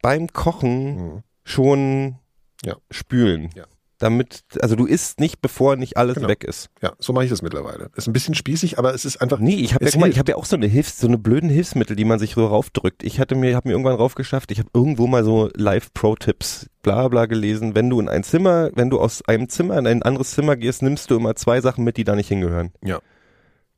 beim 0.03 0.33
Kochen 0.33 0.97
Mhm. 0.97 1.23
schon 1.45 2.17
Ja. 2.65 2.77
spülen. 2.91 3.51
Ja. 3.55 3.65
damit, 3.99 4.43
also 4.61 4.77
du 4.77 4.85
isst 4.87 5.21
nicht, 5.21 5.41
bevor 5.41 5.77
nicht 5.77 5.97
alles 5.97 6.17
Genau. 6.17 6.29
weg 6.29 6.45
ist. 6.45 6.69
Ja, 6.83 6.93
so 6.99 7.12
mache 7.12 7.25
ich 7.25 7.31
das 7.31 7.41
mittlerweile. 7.43 7.91
Ist 7.95 8.07
ein 8.07 8.12
bisschen 8.12 8.35
spießig, 8.35 8.79
aber 8.79 8.93
es 8.93 9.05
ist 9.05 9.23
einfach. 9.23 9.39
Nee, 9.39 9.55
ich 9.55 9.73
habe 9.73 9.89
ja, 9.89 9.99
mal, 9.99 10.11
ich 10.11 10.19
hab 10.19 10.29
ja 10.29 10.35
auch 10.37 10.45
so 10.45 10.57
eine 10.57 10.67
Hilfs-, 10.67 10.99
so 10.99 11.07
eine 11.07 11.17
blöden 11.17 11.49
Hilfsmittel, 11.49 11.97
die 11.97 12.05
man 12.05 12.19
sich 12.19 12.35
so 12.35 12.45
raufdrückt. 12.47 13.03
Ich 13.03 13.19
hatte 13.21 13.35
mir, 13.35 13.55
habe 13.57 13.69
mir 13.69 13.73
irgendwann 13.73 13.95
raufgeschafft, 13.97 14.51
ich 14.51 14.59
habe 14.59 14.69
irgendwo 14.75 15.07
mal 15.07 15.25
so 15.25 15.49
Live-Pro-Tipps, 15.55 16.69
bla 16.83 17.09
bla 17.09 17.27
gelesen. 17.27 17.75
Wenn 17.75 17.89
du 17.89 18.01
in 18.01 18.09
ein 18.09 18.25
Zimmer, 18.25 18.71
wenn 18.75 18.91
du 18.91 19.01
aus 19.01 19.23
einem 19.27 19.49
Zimmer 19.49 19.79
in 19.79 19.87
ein 19.87 20.03
anderes 20.03 20.33
Zimmer 20.33 20.57
gehst, 20.57 20.83
nimmst 20.83 21.11
du 21.11 21.17
immer 21.17 21.35
zwei 21.37 21.61
Sachen 21.61 21.85
mit, 21.85 21.97
die 21.97 22.05
da 22.05 22.15
nicht 22.17 22.29
hingehören. 22.29 22.73
Ja. 22.85 23.01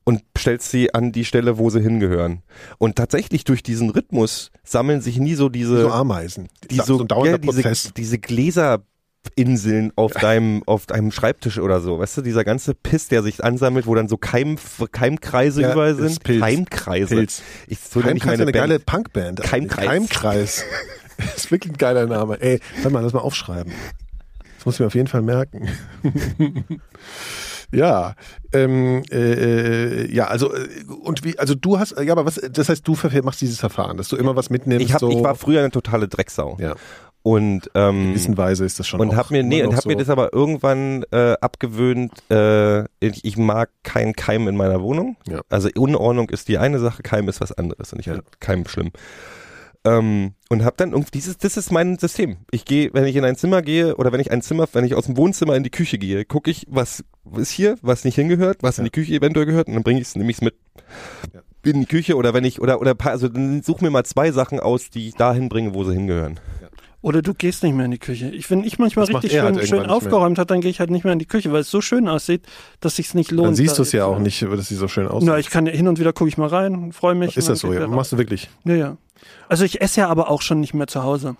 Und 0.07 0.23
stellst 0.37 0.71
sie 0.71 0.93
an 0.93 1.11
die 1.11 1.25
Stelle, 1.25 1.57
wo 1.57 1.69
sie 1.69 1.81
hingehören. 1.81 2.41
Und 2.77 2.95
tatsächlich 2.95 3.43
durch 3.43 3.61
diesen 3.61 3.89
Rhythmus 3.89 4.51
sammeln 4.63 5.01
sich 5.01 5.19
nie 5.19 5.35
so 5.35 5.49
diese, 5.49 5.81
so 5.81 5.91
Ameisen. 5.91 6.47
die 6.71 6.77
so, 6.77 7.03
dauernder 7.03 7.31
ja, 7.31 7.37
diese, 7.39 7.61
Prozess. 7.61 7.91
diese 7.93 8.17
Gläserinseln 8.17 9.91
auf 9.97 10.13
deinem, 10.13 10.63
auf 10.65 10.85
deinem 10.85 11.11
Schreibtisch 11.11 11.59
oder 11.59 11.81
so. 11.81 11.99
Weißt 11.99 12.15
du, 12.15 12.21
dieser 12.21 12.45
ganze 12.45 12.73
Piss, 12.73 13.09
der 13.09 13.21
sich 13.21 13.43
ansammelt, 13.43 13.85
wo 13.85 13.95
dann 13.95 14.07
so 14.07 14.15
Keim, 14.15 14.55
Keimkreise 14.93 15.61
Ja, 15.63 15.73
überall 15.73 15.95
sind. 15.95 16.23
Pilz. 16.23 16.39
Keimkreise. 16.39 17.15
Pilz. 17.15 17.41
Ich 17.67 17.79
so 17.79 17.99
nenne 17.99 18.13
ich 18.15 18.23
Keimkreis 18.23 18.39
ist 18.39 18.39
meine 18.39 18.43
eine 18.43 18.51
Band. 18.53 18.69
geile 18.69 18.79
Punkband. 18.79 19.41
Keimkreis. 19.41 19.85
Keimkreis. 19.87 20.63
Das 21.17 21.35
ist 21.35 21.51
wirklich 21.51 21.73
ein 21.73 21.77
geiler 21.77 22.05
Name. 22.05 22.39
Ey, 22.39 22.59
warte 22.75 22.91
mal, 22.91 23.01
lass 23.01 23.11
mal 23.11 23.21
aufschreiben. 23.21 23.73
Das 24.57 24.65
muss 24.67 24.75
ich 24.75 24.79
mir 24.81 24.85
auf 24.85 24.93
jeden 24.93 25.07
Fall 25.07 25.23
merken. 25.23 25.67
ja, 27.71 28.15
ähm, 28.53 29.03
äh, 29.11 29.15
äh, 30.05 30.13
ja, 30.13 30.27
also 30.27 30.53
äh, 30.53 30.67
und 31.03 31.23
wie, 31.23 31.37
also 31.37 31.55
du 31.55 31.79
hast, 31.79 31.95
ja, 32.01 32.11
aber 32.13 32.25
was, 32.25 32.35
das 32.35 32.69
heißt, 32.69 32.87
du 32.87 32.95
machst 33.23 33.41
dieses 33.41 33.59
Verfahren, 33.59 33.97
dass 33.97 34.07
du 34.09 34.15
immer 34.15 34.35
was 34.35 34.49
mitnimmst. 34.49 34.85
Ich, 34.85 34.93
hab, 34.93 34.99
so, 35.01 35.09
ich 35.09 35.21
war 35.23 35.35
früher 35.35 35.59
eine 35.59 35.71
totale 35.71 36.07
Drecksau. 36.07 36.57
ja, 36.59 36.75
Und, 37.23 37.67
in 37.67 37.71
ähm, 37.75 38.09
gewisser 38.13 38.37
Weise 38.37 38.63
ist 38.65 38.79
das 38.79 38.87
schon. 38.87 38.99
und 39.01 39.09
auch 39.09 39.15
hab 39.17 39.31
mir, 39.31 39.43
nee, 39.43 39.63
und 39.63 39.75
hab 39.75 39.85
mir 39.85 39.93
so- 39.93 39.99
das 39.99 40.09
aber 40.09 40.31
irgendwann 40.33 41.03
äh, 41.11 41.33
abgewöhnt, 41.41 42.11
äh, 42.31 42.83
ich, 43.01 43.25
ich 43.25 43.35
mag 43.37 43.69
keinen 43.83 44.13
Keim 44.13 44.47
in 44.47 44.55
meiner 44.55 44.81
Wohnung. 44.81 45.17
Ja. 45.27 45.41
Also 45.49 45.69
Unordnung 45.75 46.29
ist 46.29 46.47
die 46.47 46.57
eine 46.57 46.79
Sache, 46.79 47.03
Keim 47.03 47.27
ist 47.27 47.41
was 47.41 47.51
anderes 47.51 47.91
und 47.91 47.99
ich 47.99 48.05
Ja. 48.05 48.13
finde 48.13 48.25
Keim 48.39 48.65
schlimm. 48.67 48.91
Ähm, 49.87 50.33
und 50.49 50.63
hab 50.63 50.77
dann 50.77 50.91
irgendwie 50.91 51.11
dieses, 51.11 51.37
das 51.37 51.57
ist 51.57 51.71
mein 51.71 51.97
System. 51.97 52.37
Ich 52.51 52.65
gehe, 52.65 52.89
wenn 52.93 53.05
ich 53.05 53.15
in 53.15 53.25
ein 53.25 53.35
Zimmer 53.35 53.61
gehe 53.61 53.95
oder 53.95 54.11
wenn 54.11 54.19
ich 54.19 54.31
ein 54.31 54.41
Zimmer, 54.41 54.67
wenn 54.73 54.85
ich 54.85 54.95
aus 54.95 55.05
dem 55.05 55.17
Wohnzimmer 55.17 55.55
in 55.55 55.63
die 55.63 55.69
Küche 55.69 55.97
gehe, 55.97 56.25
gucke 56.25 56.49
ich, 56.51 56.65
was 56.69 57.03
ist 57.37 57.51
hier, 57.51 57.77
was 57.81 58.05
nicht 58.05 58.15
hingehört, 58.15 58.63
was 58.63 58.77
in 58.77 58.85
die 58.85 58.91
Küche 58.91 59.13
eventuell 59.13 59.45
gehört 59.45 59.67
und 59.67 59.73
dann 59.73 59.83
bringe 59.83 59.99
ich 60.01 60.07
es, 60.07 60.15
nehme 60.15 60.31
ich 60.31 60.37
es 60.37 60.41
mit 60.41 60.55
Ja. 61.33 61.41
in 61.71 61.81
die 61.81 61.85
Küche 61.85 62.15
oder 62.15 62.33
wenn 62.33 62.45
ich 62.45 62.61
oder 62.61 62.79
oder 62.79 62.95
also 63.05 63.27
dann 63.27 63.61
such 63.61 63.81
mir 63.81 63.89
mal 63.89 64.05
zwei 64.05 64.31
Sachen 64.31 64.59
aus, 64.59 64.89
die 64.89 65.09
ich 65.09 65.15
dahin 65.15 65.49
bringe, 65.49 65.73
wo 65.73 65.83
sie 65.83 65.93
hingehören. 65.93 66.39
Oder 67.07 67.21
du 67.21 67.33
gehst 67.33 67.63
nicht 67.63 67.73
mehr 67.73 67.85
in 67.85 67.91
die 67.91 67.99
Küche. 67.99 68.27
Ich, 68.31 68.51
wenn 68.51 68.65
ich 68.65 68.79
manchmal 68.79 69.05
Das 69.05 69.15
richtig 69.15 69.33
er 69.33 69.43
halt 69.43 69.59
schön, 69.59 69.79
schön 69.79 69.85
aufgeräumt 69.85 70.37
hat, 70.37 70.51
dann 70.51 70.59
gehe 70.59 70.69
ich 70.69 70.81
halt 70.81 70.89
nicht 70.89 71.05
mehr 71.05 71.13
in 71.13 71.19
die 71.19 71.25
Küche, 71.25 71.53
weil 71.53 71.61
es 71.61 71.71
so 71.71 71.79
schön 71.79 72.09
aussieht, 72.09 72.45
dass 72.81 72.97
sich's 72.97 73.13
nicht 73.13 73.31
lohnt. 73.31 73.47
Dann 73.47 73.55
siehst 73.55 73.71
da 73.71 73.75
du 73.77 73.81
es 73.83 73.93
ja 73.93 74.03
auch 74.03 74.19
nicht, 74.19 74.41
dass 74.41 74.67
sie 74.67 74.75
so 74.75 74.89
schön 74.89 75.07
aussieht. 75.07 75.29
Na, 75.29 75.37
ich 75.39 75.49
kann 75.49 75.67
hin 75.67 75.87
und 75.87 76.01
wieder 76.01 76.11
gucke 76.11 76.27
ich 76.27 76.37
mal 76.37 76.49
rein, 76.49 76.91
freue 76.91 77.15
mich. 77.15 77.37
ist 77.37 77.47
das 77.47 77.59
so, 77.59 77.71
ja? 77.71 77.87
Machst 77.87 78.11
du 78.11 78.17
wirklich? 78.17 78.49
Ja, 78.65 78.75
ja. 78.75 78.97
Also 79.47 79.63
ich 79.63 79.79
esse 79.79 80.01
ja 80.01 80.09
aber 80.09 80.29
auch 80.29 80.41
schon 80.41 80.59
nicht 80.59 80.73
mehr 80.73 80.87
zu 80.87 81.01
Hause. 81.01 81.37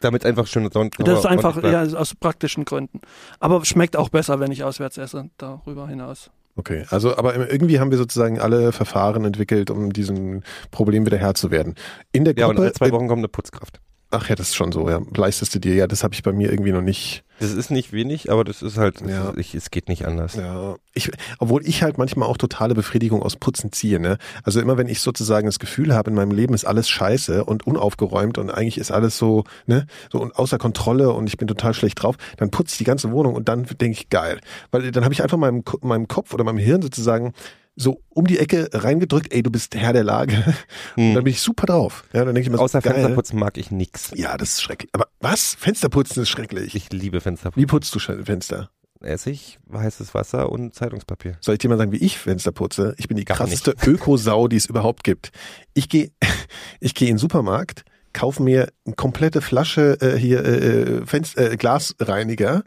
Damit 0.00 0.26
einfach 0.26 0.48
schön 0.48 0.68
sonst 0.72 0.96
Das 0.98 1.20
ist 1.20 1.26
einfach, 1.26 1.62
ja. 1.62 1.84
ja, 1.84 1.96
aus 1.96 2.16
praktischen 2.16 2.64
Gründen. 2.64 3.00
Aber 3.38 3.64
schmeckt 3.64 3.96
auch 3.96 4.08
besser, 4.08 4.40
wenn 4.40 4.50
ich 4.50 4.64
auswärts 4.64 4.98
esse, 4.98 5.30
darüber 5.38 5.86
hinaus. 5.86 6.32
Okay, 6.56 6.84
also 6.90 7.16
aber 7.16 7.48
irgendwie 7.52 7.78
haben 7.78 7.92
wir 7.92 7.98
sozusagen 7.98 8.40
alle 8.40 8.72
Verfahren 8.72 9.24
entwickelt, 9.24 9.70
um 9.70 9.92
diesem 9.92 10.42
Problem 10.72 11.06
wieder 11.06 11.18
Herr 11.18 11.34
zu 11.34 11.52
werden. 11.52 11.76
In 12.10 12.24
der 12.24 12.34
Ja, 12.36 12.46
und 12.46 12.56
Gruppe, 12.56 12.62
alle 12.62 12.72
zwei 12.72 12.90
Wochen 12.90 13.06
kommt 13.06 13.20
eine 13.20 13.28
Putzkraft. 13.28 13.78
Ach 14.10 14.28
ja, 14.28 14.34
das 14.36 14.48
ist 14.48 14.54
schon 14.56 14.72
so, 14.72 14.88
ja, 14.88 15.00
leistest 15.16 15.54
du 15.54 15.58
dir, 15.58 15.74
ja, 15.74 15.86
das 15.86 16.02
habe 16.04 16.14
ich 16.14 16.22
bei 16.22 16.32
mir 16.32 16.50
irgendwie 16.50 16.72
noch 16.72 16.80
nicht. 16.82 17.24
Das 17.40 17.52
ist 17.52 17.70
nicht 17.70 17.92
wenig, 17.92 18.30
aber 18.30 18.44
das 18.44 18.62
ist 18.62 18.78
halt, 18.78 19.00
Ja. 19.02 19.30
ist, 19.30 19.38
ich, 19.38 19.54
es 19.54 19.70
geht 19.70 19.88
nicht 19.88 20.06
anders. 20.06 20.34
Ja, 20.36 20.76
ich, 20.94 21.10
obwohl 21.38 21.66
ich 21.66 21.82
halt 21.82 21.98
manchmal 21.98 22.28
auch 22.28 22.38
totale 22.38 22.74
Befriedigung 22.74 23.22
aus 23.22 23.36
Putzen 23.36 23.72
ziehe, 23.72 24.00
ne? 24.00 24.16
Also 24.42 24.60
immer 24.60 24.78
wenn 24.78 24.88
ich 24.88 25.00
sozusagen 25.00 25.46
das 25.46 25.58
Gefühl 25.58 25.94
habe, 25.94 26.10
in 26.10 26.16
meinem 26.16 26.30
Leben 26.30 26.54
ist 26.54 26.64
alles 26.64 26.88
scheiße 26.88 27.44
und 27.44 27.66
unaufgeräumt 27.66 28.38
und 28.38 28.50
eigentlich 28.50 28.78
ist 28.78 28.90
alles 28.90 29.18
so, 29.18 29.44
ne, 29.66 29.86
so 30.10 30.18
und 30.20 30.36
außer 30.36 30.56
Kontrolle 30.58 31.12
und 31.12 31.26
ich 31.26 31.36
bin 31.36 31.48
total 31.48 31.74
schlecht 31.74 32.02
drauf, 32.02 32.16
dann 32.38 32.50
putze 32.50 32.72
ich 32.72 32.78
die 32.78 32.84
ganze 32.84 33.10
Wohnung 33.12 33.34
und 33.34 33.48
dann 33.48 33.64
denke 33.64 33.98
ich 33.98 34.08
geil, 34.08 34.40
weil 34.70 34.90
dann 34.92 35.04
habe 35.04 35.12
ich 35.12 35.22
einfach 35.22 35.36
meinem 35.36 35.62
meinem 35.82 36.08
Kopf 36.08 36.32
oder 36.32 36.44
meinem 36.44 36.58
Hirn 36.58 36.80
sozusagen 36.80 37.34
so 37.76 38.02
um 38.08 38.26
die 38.26 38.38
Ecke 38.38 38.68
reingedrückt, 38.72 39.32
ey, 39.32 39.42
du 39.42 39.50
bist 39.50 39.74
Herr 39.74 39.92
der 39.92 40.04
Lage. 40.04 40.34
Und 40.96 41.14
dann 41.14 41.24
bin 41.24 41.32
ich 41.32 41.40
super 41.40 41.66
drauf. 41.66 42.04
Ja, 42.12 42.24
dann 42.24 42.34
denke 42.34 42.48
ich 42.48 42.50
mir 42.50 42.56
so, 42.56 42.62
Hm. 42.62 42.64
Außer 42.64 42.80
geil. 42.80 42.94
Fensterputzen 42.94 43.38
mag 43.38 43.58
ich 43.58 43.70
nix. 43.70 44.10
Ja, 44.14 44.36
das 44.36 44.52
ist 44.54 44.62
schrecklich. 44.62 44.90
Aber 44.94 45.08
was? 45.20 45.54
Fensterputzen 45.58 46.22
ist 46.22 46.30
schrecklich. 46.30 46.74
Ich 46.74 46.90
liebe 46.92 47.20
Fensterputzen. 47.20 47.62
Wie 47.62 47.66
putzt 47.66 47.94
du 47.94 47.98
Fenster? 47.98 48.70
Essig, 49.02 49.58
heißes 49.72 50.14
Wasser 50.14 50.50
und 50.50 50.74
Zeitungspapier. 50.74 51.36
Soll 51.40 51.54
ich 51.54 51.58
dir 51.58 51.68
mal 51.68 51.76
sagen, 51.76 51.92
wie 51.92 51.98
ich 51.98 52.18
Fenster 52.18 52.50
putze? 52.50 52.94
Ich 52.96 53.08
bin 53.08 53.16
die 53.16 53.26
Gar 53.26 53.36
krasseste 53.36 53.74
Ökosau, 53.84 54.48
die 54.48 54.56
es 54.56 54.66
überhaupt 54.66 55.04
gibt. 55.04 55.32
Ich 55.74 55.88
gehe 55.88 56.10
ich 56.80 56.94
gehe 56.94 57.08
in 57.08 57.14
den 57.14 57.18
Supermarkt, 57.18 57.84
kaufe 58.16 58.42
mir 58.42 58.68
eine 58.86 58.94
komplette 58.96 59.40
Flasche 59.42 59.98
äh, 60.00 60.16
hier 60.18 60.44
äh, 60.44 60.56
äh, 60.82 61.06
Fenster, 61.06 61.52
äh, 61.52 61.56
Glasreiniger 61.56 62.62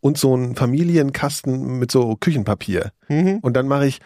und 0.00 0.18
so 0.18 0.34
einen 0.34 0.56
Familienkasten 0.56 1.78
mit 1.78 1.90
so 1.92 2.16
Küchenpapier. 2.16 2.90
Mhm. 3.08 3.38
Und 3.42 3.54
dann 3.54 3.68
mache 3.68 3.86
ich 3.86 4.00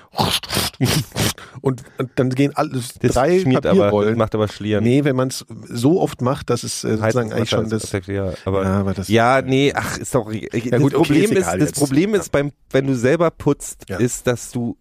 und, 1.61 1.82
und 1.99 2.11
dann 2.16 2.30
gehen 2.30 2.55
alles 2.55 2.94
Das 3.01 3.14
drei 3.14 3.40
schmiert 3.40 3.66
aber, 3.66 3.74
das 3.74 3.84
Papierrollen. 3.86 4.18
macht 4.18 4.34
aber 4.34 4.49
Schlieren. 4.49 4.84
nee, 4.84 5.05
wenn 5.05 5.16
man 5.16 5.28
es 5.28 5.44
so 5.68 6.01
oft 6.01 6.20
macht, 6.22 6.51
dass 6.51 6.62
es 6.62 6.84
äh, 6.84 6.96
sozusagen 6.96 7.32
eigentlich 7.32 7.51
schon 7.51 7.68
das 7.68 7.82
perfekt, 7.86 8.09
ja, 8.09 8.32
aber 8.44 8.62
Ja, 8.64 8.80
aber 8.80 8.94
das- 8.94 9.09
ja, 9.09 9.42
nee, 9.42 9.72
ach, 9.74 9.99
ist 9.99 10.14
doch 10.14 10.30
das 10.32 10.80
gut, 10.80 10.94
okay, 10.94 10.96
Problem 10.96 11.32
ist 11.32 11.38
ist, 11.38 11.61
das. 11.61 11.72
Problem 11.72 12.14
ist 12.14 12.30
beim 12.32 12.53
wenn 12.70 12.86
du 12.86 12.94
selber 12.94 13.30
putzt, 13.30 13.84
Ja. 13.88 13.99
ist, 13.99 14.26
dass 14.26 14.51
du 14.51 14.76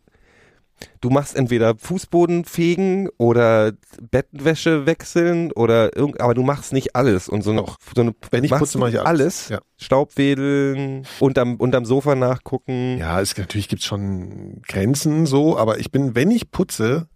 du 1.02 1.10
machst 1.10 1.36
entweder 1.36 1.76
Fußboden 1.78 2.46
fegen 2.46 3.10
oder 3.18 3.74
Bettwäsche 4.12 4.86
wechseln 4.86 5.52
oder 5.52 5.96
irgend, 5.96 6.22
aber 6.22 6.34
du 6.34 6.44
machst 6.44 6.74
nicht 6.74 6.96
alles 6.96 7.30
und 7.30 7.44
so 7.44 7.52
eine, 7.52 7.62
Doch. 7.62 7.78
so 7.96 8.02
eine 8.02 8.14
Wenn 8.32 8.44
ich 8.44 8.52
putze, 8.52 8.78
mache 8.78 8.92
ich 8.92 9.02
alles. 9.02 9.50
Ja. 9.50 9.60
Staubwedeln, 9.78 11.06
unterm 11.20 11.56
unterm 11.56 11.86
Sofa 11.86 12.16
nachgucken. 12.16 12.98
Ja, 12.98 13.22
es 13.22 13.38
natürlich 13.38 13.70
gibt's 13.70 13.86
schon 13.86 14.62
Grenzen 14.68 15.26
so, 15.26 15.58
aber 15.58 15.80
ich 15.80 15.92
bin, 15.92 16.16
wenn 16.16 16.32
ich 16.32 16.52
putze, 16.52 17.08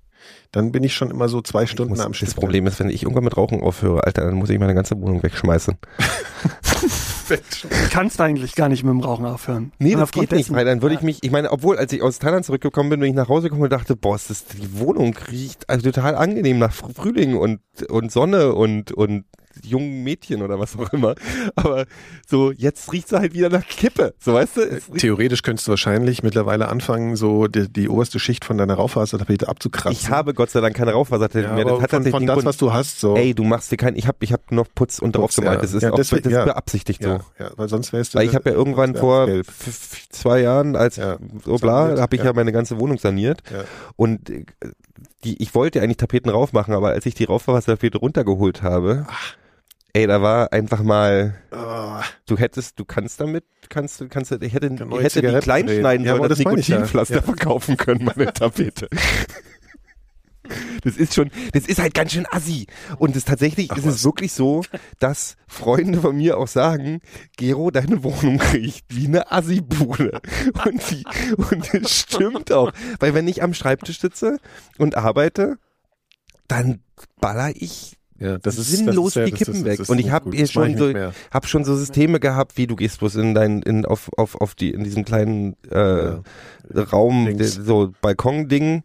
dann 0.51 0.71
bin 0.71 0.83
ich 0.83 0.93
schon 0.93 1.09
immer 1.09 1.29
so 1.29 1.41
zwei 1.41 1.65
Stunden 1.65 1.91
muss, 1.91 1.99
am 1.99 2.13
Stück. 2.13 2.27
das 2.27 2.35
Problem 2.35 2.67
ist, 2.67 2.79
wenn 2.79 2.89
ich 2.89 3.03
irgendwann 3.03 3.23
mit 3.23 3.37
Rauchen 3.37 3.61
aufhöre, 3.63 4.03
Alter, 4.05 4.25
dann 4.25 4.35
muss 4.35 4.49
ich 4.49 4.59
meine 4.59 4.75
ganze 4.75 4.99
Wohnung 4.99 5.23
wegschmeißen. 5.23 5.75
Du 7.37 7.67
kannst 7.91 8.19
eigentlich 8.21 8.55
gar 8.55 8.69
nicht 8.69 8.83
mit 8.83 8.91
dem 8.91 8.99
Rauchen 8.99 9.25
aufhören. 9.25 9.71
Nee, 9.79 9.95
das 9.95 10.11
geht 10.11 10.31
nicht, 10.31 10.51
weil 10.51 10.65
dann 10.65 10.81
würde 10.81 10.95
ich 10.95 11.01
mich, 11.01 11.19
ich 11.23 11.31
meine, 11.31 11.51
obwohl, 11.51 11.77
als 11.77 11.91
ich 11.93 12.01
aus 12.01 12.19
Thailand 12.19 12.45
zurückgekommen 12.45 12.89
bin, 12.89 12.99
bin 12.99 13.09
ich 13.09 13.15
nach 13.15 13.29
Hause 13.29 13.43
gekommen 13.43 13.63
und 13.63 13.71
dachte, 13.71 13.95
boah, 13.95 14.15
ist, 14.15 14.53
die 14.57 14.79
Wohnung 14.79 15.15
riecht 15.29 15.69
also 15.69 15.89
total 15.91 16.15
angenehm 16.15 16.59
nach 16.59 16.73
Fr- 16.73 16.93
Frühling 16.93 17.37
und, 17.37 17.59
und 17.89 18.11
Sonne 18.11 18.53
und, 18.53 18.91
und 18.91 19.25
jungen 19.65 20.03
Mädchen 20.03 20.41
oder 20.41 20.59
was 20.59 20.77
auch 20.77 20.91
immer. 20.93 21.15
Aber 21.55 21.85
so, 22.27 22.51
jetzt 22.51 22.91
riecht 22.93 23.09
sie 23.09 23.17
halt 23.19 23.33
wieder 23.33 23.49
nach 23.49 23.65
Kippe, 23.67 24.13
so 24.19 24.33
weißt 24.33 24.57
du? 24.57 24.61
Es 24.61 24.87
Theoretisch 24.97 25.41
könntest 25.43 25.67
du 25.67 25.71
wahrscheinlich 25.71 26.23
mittlerweile 26.23 26.67
anfangen, 26.69 27.15
so 27.15 27.47
die, 27.47 27.67
die 27.71 27.89
oberste 27.89 28.19
Schicht 28.19 28.45
von 28.45 28.57
deiner 28.57 28.75
Raufasertapete 28.75 29.47
abzukratzen. 29.47 29.91
ich 29.99 30.09
habe 30.09 30.33
Gott 30.33 30.49
sei 30.49 30.61
Dank 30.61 30.75
keine 30.75 30.93
Raufasertapete 30.93 31.47
ja, 31.49 31.53
mehr. 31.55 31.65
Das 31.65 31.81
hat 31.81 31.91
von, 31.91 32.05
von 32.05 32.25
das, 32.25 32.33
Grund, 32.35 32.45
was 32.45 32.57
du 32.57 32.73
hast, 32.73 32.99
so. 32.99 33.15
ey, 33.15 33.33
du 33.33 33.43
machst 33.43 33.71
dir 33.71 33.77
kein, 33.77 33.95
ich 33.95 34.07
habe 34.07 34.17
ich 34.21 34.33
hab 34.33 34.51
noch 34.51 34.67
Putz 34.73 34.99
und 34.99 35.15
drauf 35.15 35.35
gemalt. 35.35 35.55
ja. 35.57 35.61
Das 35.61 35.73
ist 35.73 35.83
Ja, 35.83 35.91
auch, 35.91 35.95
deswegen- 35.95 36.23
das 36.23 36.31
ist 36.31 36.37
ja. 36.37 36.45
beabsichtigt 36.45 37.03
so. 37.03 37.09
ja, 37.39 37.51
weil 37.55 37.69
sonst 37.69 37.93
wärst 37.93 38.13
du. 38.13 38.19
Weil 38.19 38.27
ich 38.27 38.35
habe 38.35 38.49
ja 38.49 38.55
irgendwann 38.55 38.95
vor 38.95 39.27
zwei 40.09 40.41
Jahren, 40.41 40.75
als 40.75 40.95
Ja. 40.97 41.17
so 41.45 41.55
bla, 41.57 41.99
habe 41.99 42.15
ich 42.15 42.23
ja. 42.23 42.33
meine 42.33 42.51
ganze 42.51 42.79
Wohnung 42.79 42.97
saniert 42.97 43.41
und 43.95 44.29
äh, 44.29 44.45
die, 45.23 45.41
ich 45.41 45.53
wollte 45.53 45.81
eigentlich 45.81 45.97
Tapeten 45.97 46.29
raufmachen, 46.29 46.73
aber 46.73 46.89
als 46.89 47.05
ich 47.05 47.13
die 47.13 47.25
Raufasertapete 47.25 47.97
runtergeholt 47.99 48.61
habe, 48.63 49.05
ey, 49.93 50.07
da 50.07 50.21
war 50.21 50.51
einfach 50.53 50.81
mal, 50.83 51.35
Ah, 51.51 52.03
du 52.27 52.37
hättest, 52.37 52.79
du 52.79 52.85
kannst 52.85 53.19
damit, 53.19 53.43
kannst 53.69 53.99
du, 54.01 54.07
kannst 54.09 54.31
du, 54.31 54.35
ich 54.35 54.53
hätte, 54.53 54.67
ich 54.67 54.79
hätte 54.79 54.89
die 55.03 55.09
Zigaretten 55.09 55.41
klein 55.43 55.67
drehen. 55.67 55.79
schneiden 55.81 56.05
Ja, 56.05 56.17
das 56.17 56.29
das. 56.29 56.39
Nikotinpflaster 56.39 57.15
Ja. 57.15 57.21
verkaufen 57.21 57.77
können, 57.77 58.05
meine 58.05 58.33
Tapete. 58.33 58.87
Das 60.83 60.97
ist 60.97 61.13
schon, 61.13 61.29
das 61.53 61.65
ist 61.67 61.79
halt 61.79 61.93
ganz 61.93 62.11
schön 62.11 62.25
assi. 62.31 62.65
Und 62.97 63.15
es 63.15 63.23
tatsächlich 63.23 63.71
Ach 63.71 63.77
ist 63.77 63.85
was. 63.85 63.95
es 63.95 64.03
wirklich 64.03 64.33
so, 64.33 64.63
dass 64.99 65.37
Freunde 65.47 66.01
von 66.01 66.17
mir 66.17 66.37
auch 66.37 66.47
sagen, 66.47 66.99
Gero, 67.37 67.71
deine 67.71 68.03
Wohnung 68.03 68.41
riecht 68.53 68.85
wie 68.89 69.05
eine 69.07 69.31
Assi-Bude. 69.31 70.19
Und 70.65 70.89
die, 70.89 71.03
und 71.37 71.73
das 71.73 71.91
stimmt 71.99 72.51
auch. 72.51 72.71
Weil 72.99 73.13
wenn 73.13 73.27
ich 73.27 73.43
am 73.43 73.53
Schreibtisch 73.53 73.99
sitze 74.01 74.39
und 74.77 74.95
arbeite, 74.97 75.57
dann 76.47 76.81
baller 77.21 77.51
ich 77.55 77.97
ja, 78.21 78.37
das 78.37 78.57
ist 78.57 78.69
sinnlos 78.71 79.13
das 79.15 79.15
ist, 79.15 79.15
ja, 79.15 79.25
die 79.25 79.31
das 79.31 79.37
Kippen 79.39 79.53
ist, 79.55 79.65
weg. 79.65 79.71
Das 79.77 79.79
ist 79.81 79.89
Und 79.89 79.97
ich 79.99 80.05
nicht 80.05 80.13
hab 80.13 80.23
gut. 80.23 80.33
ihr 80.35 80.41
Das 80.41 80.55
mach 80.55 80.63
schon 80.65 80.77
so- 80.77 80.93
hab 81.31 81.47
schon 81.47 81.63
so 81.65 81.75
Systeme 81.75 82.19
gehabt, 82.19 82.57
wie 82.57 82.67
du 82.67 82.75
gehst 82.75 82.99
bloß 82.99 83.15
in 83.15 83.33
dein, 83.33 83.61
in, 83.63 83.85
auf, 83.85 84.09
auf, 84.17 84.35
auf 84.39 84.55
die, 84.55 84.71
in 84.71 84.83
diesem 84.83 85.03
kleinen 85.05 85.55
äh, 85.71 86.05
Ja. 86.05 86.21
Raum, 86.91 87.35
der, 87.37 87.47
so 87.47 87.93
Balkon-Ding 88.01 88.83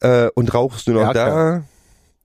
äh, 0.00 0.28
und 0.34 0.52
rauchst 0.52 0.86
du 0.88 0.92
noch 0.92 1.02
Erker. 1.02 1.14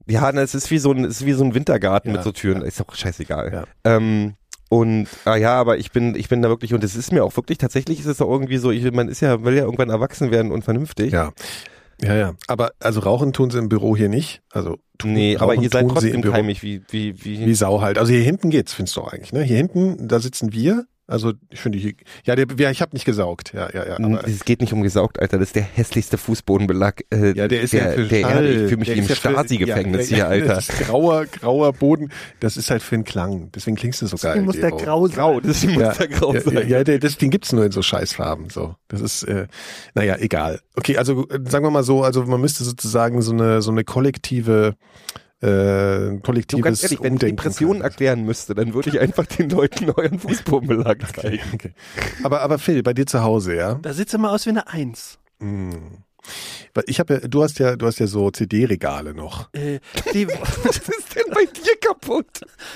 da. 0.07 0.11
Ja, 0.11 0.31
na, 0.33 0.41
es 0.41 0.55
ist 0.55 0.71
wie 0.71 0.79
so 0.79 0.91
ein, 0.91 1.05
es 1.05 1.21
ist 1.21 1.25
wie 1.27 1.33
so 1.33 1.43
ein 1.43 1.53
Wintergarten 1.53 2.09
Ja, 2.11 2.17
mit 2.17 2.23
so 2.23 2.31
Türen. 2.31 2.63
Ist 2.63 2.79
doch 2.79 2.93
scheißegal. 2.95 3.51
Ja. 3.53 3.63
Ähm, 3.95 4.33
Und 4.69 5.07
ah 5.25 5.35
ja, 5.35 5.53
aber 5.53 5.77
ich 5.77 5.91
bin, 5.91 6.15
ich 6.15 6.29
bin 6.29 6.41
da 6.41 6.49
wirklich, 6.49 6.73
und 6.73 6.83
es 6.83 6.95
ist 6.95 7.11
mir 7.11 7.23
auch 7.23 7.35
wirklich, 7.37 7.57
tatsächlich 7.59 7.99
ist 7.99 8.05
es 8.07 8.17
doch 8.17 8.29
irgendwie 8.29 8.57
so, 8.57 8.71
ich, 8.71 8.91
man 8.91 9.07
ist 9.07 9.21
ja, 9.21 9.43
will 9.43 9.53
ja 9.55 9.63
irgendwann 9.63 9.89
erwachsen 9.89 10.31
werden 10.31 10.51
und 10.51 10.63
vernünftig. 10.63 11.11
Ja. 11.13 11.31
Ja, 12.01 12.15
ja. 12.15 12.35
Aber 12.47 12.71
also 12.79 13.01
rauchen 13.01 13.33
tun 13.33 13.49
sie 13.51 13.57
im 13.57 13.69
Büro 13.69 13.95
hier 13.95 14.09
nicht. 14.09 14.41
Also 14.51 14.77
tun, 14.97 15.13
Nee, 15.13 15.37
aber 15.37 15.53
rauchen 15.53 15.63
ihr 15.63 15.69
seid 15.69 15.81
tun 15.81 15.89
sie 15.89 15.93
trotzdem 15.95 16.15
im 16.15 16.21
Büro 16.21 16.33
keimig, 16.33 16.63
wie, 16.63 16.81
wie, 16.89 17.23
wie, 17.23 17.45
wie 17.45 17.53
Sau 17.53 17.81
halt. 17.81 17.97
Also 17.97 18.11
hier 18.11 18.21
hinten 18.21 18.49
geht's, 18.49 18.73
findest 18.73 18.95
du 18.97 19.03
eigentlich, 19.03 19.33
ne? 19.33 19.43
Hier 19.43 19.57
hinten, 19.57 20.07
da 20.07 20.19
sitzen 20.19 20.53
wir. 20.53 20.85
Also 21.09 21.33
ich 21.49 21.59
finde 21.59 21.79
hier, 21.79 21.93
ja, 22.23 22.35
der, 22.35 22.45
ja, 22.57 22.69
ich 22.69 22.81
habe 22.81 22.93
nicht 22.93 23.05
gesaugt. 23.05 23.51
Ja, 23.53 23.69
ja, 23.73 23.85
ja. 23.85 23.99
Aber, 23.99 24.27
es 24.27 24.45
geht 24.45 24.61
nicht 24.61 24.73
um 24.73 24.83
gesaugt, 24.83 25.19
Alter. 25.19 25.39
Das 25.39 25.49
ist 25.49 25.55
der 25.55 25.63
hässlichste 25.63 26.17
Fußbodenbelag. 26.17 27.01
Äh, 27.11 27.33
ja, 27.35 27.47
der 27.47 27.61
ist 27.61 27.73
der, 27.73 27.87
ja 27.87 27.91
für 27.93 28.03
der 28.03 28.21
Schall. 28.21 28.45
Erde. 28.45 28.51
Ich 28.51 28.57
fühle 28.69 28.77
mich 28.77 28.87
Der 28.89 28.97
wie 28.97 28.99
im 28.99 29.07
Stasi-Gefängnis 29.07 30.09
ja, 30.11 30.15
hier, 30.15 30.27
Alter. 30.27 30.55
Das 30.55 30.69
ist 30.69 30.79
grauer, 30.79 31.25
grauer 31.25 31.73
Boden. 31.73 32.11
Das 32.39 32.57
ist 32.57 32.69
halt 32.69 32.83
für 32.83 32.95
einen 32.95 33.05
Klang. 33.05 33.51
Deswegen 33.55 33.75
klingst 33.75 34.01
du 34.01 34.07
so 34.07 34.17
geil. 34.17 34.33
Deswegen 34.33 34.45
muss 34.45 34.59
der 34.59 34.71
grau 34.71 35.07
sein. 35.07 35.15
Grau, 35.15 35.39
das 35.39 35.63
muss 35.65 35.75
Ja, 35.81 35.93
da 35.93 36.05
grau 36.05 36.33
sein. 36.33 36.53
ja, 36.53 36.61
ja, 36.61 36.83
der, 36.83 36.99
das, 36.99 37.17
den 37.17 37.31
gibt's 37.31 37.51
nur 37.53 37.65
in 37.65 37.71
so 37.71 37.81
Scheißfarben. 37.81 38.49
So, 38.51 38.75
das 38.87 39.01
ist, 39.01 39.23
äh, 39.23 39.47
naja, 39.95 40.15
egal. 40.19 40.59
Okay, 40.75 40.97
also 40.97 41.27
äh, 41.29 41.39
sagen 41.49 41.65
wir 41.65 41.71
mal 41.71 41.83
so, 41.83 42.03
also 42.03 42.23
man 42.23 42.39
müsste 42.39 42.63
sozusagen 42.63 43.21
so 43.21 43.31
eine 43.31 43.61
so 43.61 43.71
eine 43.71 43.83
kollektive, 43.83 44.75
äh, 45.41 45.47
Du 45.47 46.19
kollektives 46.21 46.63
ganz 46.63 46.83
ehrlich, 46.83 46.99
wenn 46.99 47.05
ich 47.05 47.11
Umdenken 47.13 47.35
Depressionen 47.37 47.73
können. 47.79 47.83
erklären 47.91 48.23
müsste, 48.23 48.55
dann 48.55 48.73
würde 48.73 48.89
ich 48.89 48.99
einfach 48.99 49.25
den 49.25 49.49
Leuten 49.49 49.89
euren 49.89 50.19
Fußbodenbelag 50.19 50.97
zeigen. 51.15 51.39
Okay. 51.53 51.73
Aber 52.23 52.41
aber 52.41 52.59
Phil, 52.59 52.83
bei 52.83 52.93
dir 52.93 53.05
zu 53.05 53.21
Hause, 53.23 53.55
ja? 53.55 53.73
Da 53.75 53.93
sieht 53.93 54.13
immer 54.13 54.31
aus 54.31 54.45
wie 54.45 54.51
eine 54.51 54.67
Eins. 54.67 55.17
Hm. 55.39 56.03
Weil 56.73 56.83
Ich 56.87 56.99
habe 56.99 57.15
ja, 57.15 57.19
du 57.21 57.43
hast 57.43 57.59
ja, 57.59 57.75
du 57.75 57.85
hast 57.85 57.99
ja 57.99 58.07
so 58.07 58.29
CD-Regale 58.29 59.13
noch. 59.13 59.51
Äh, 59.53 59.79
die, 60.13 60.27
ist 61.15 61.25
denn 61.27 61.33
bei 61.33 61.45
dir 61.45 61.75
kaputt? 61.81 62.25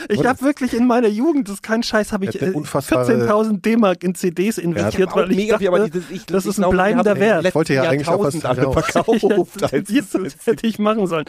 ich 0.10 0.26
habe 0.26 0.42
wirklich 0.42 0.74
in 0.74 0.88
meiner 0.88 1.08
Jugend, 1.08 1.48
das 1.48 1.56
ist 1.56 1.64
kein 1.64 1.84
Scheiß, 1.84 2.12
habe 2.12 2.26
ich 2.26 2.34
Ja, 2.34 2.40
der 2.40 2.50
äh, 2.50 2.52
unfassbare- 2.54 3.06
14.000 3.28 3.62
D-Mark 3.62 4.04
in 4.04 4.16
CDs 4.16 4.58
investiert, 4.58 5.10
Auch 5.12 5.16
weil 5.18 5.32
ich 5.32 5.48
dachte, 5.48 5.60
viel, 5.60 5.68
aber 5.68 5.90
dieses- 5.90 6.10
ich- 6.12 6.26
das 6.26 6.46
ist 6.46 6.58
ein 6.58 6.62
glaube, 6.62 6.76
bleibender 6.76 7.20
Wert. 7.20 7.46
Ich 7.46 7.56
wollte 7.56 7.74
ja 7.74 7.84
eigentlich 7.84 8.08
auch 8.08 8.24
was 8.24 8.36
verkauft. 8.38 9.62
Jetzt, 9.90 10.16
das 10.16 10.36
hätte 10.46 10.68
ich 10.68 10.80
machen 10.80 11.08
sollen. 11.08 11.26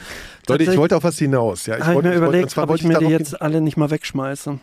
Leute, 0.49 0.65
ich 0.65 0.77
wollte 0.77 0.97
auf 0.97 1.05
was 1.05 1.19
hinaus. 1.19 1.67
Ja, 1.67 1.77
ich 1.79 1.85
habe 1.85 1.93
mir 1.95 1.99
ich 1.99 2.05
wollte, 2.05 2.09
und 2.11 2.29
überlegt, 2.29 2.59
ob 2.59 2.75
ich 2.75 2.85
mir 2.85 2.99
die 2.99 3.07
jetzt 3.07 3.41
alle 3.41 3.61
nicht 3.61 3.77
mal 3.77 3.91
wegschmeiße. 3.91 4.59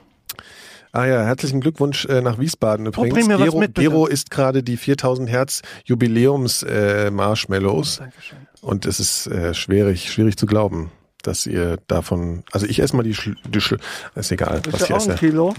Ah 0.94 1.06
ja, 1.06 1.24
herzlichen 1.24 1.62
Glückwunsch 1.62 2.06
äh, 2.06 2.22
nach 2.22 2.38
Wiesbaden 2.38 2.86
übrigens. 2.88 3.28
was 3.30 3.38
Gero, 3.38 3.60
mit. 3.60 3.76
Gero 3.76 4.08
isst 4.08 4.30
gerade 4.30 4.62
die 4.62 4.76
4000 4.76 5.30
Hertz 5.30 5.62
Jubiläums 5.86 6.64
äh, 6.64 7.10
Marshmallows 7.12 8.00
Dankeschön. 8.00 8.38
und 8.62 8.86
es 8.86 9.00
ist 9.00 9.28
äh, 9.28 9.54
schwierig, 9.54 10.12
schwierig 10.12 10.36
zu 10.38 10.46
glauben, 10.46 10.92
dass 11.22 11.46
ihr 11.46 11.78
davon, 11.88 12.44
also 12.52 12.66
ich 12.66 12.80
esse 12.80 12.96
mal 12.96 13.04
die, 13.04 13.14
Schl 13.14 13.36
die 13.48 13.62
Schl 13.62 13.80
ist 14.16 14.32
egal, 14.32 14.62
was 14.66 14.76
Ist 14.76 14.82
ich 14.84 14.90
ja 14.90 14.96
auch 14.98 15.02
ein 15.04 15.10
esse. 15.12 15.18
Kilo. 15.20 15.54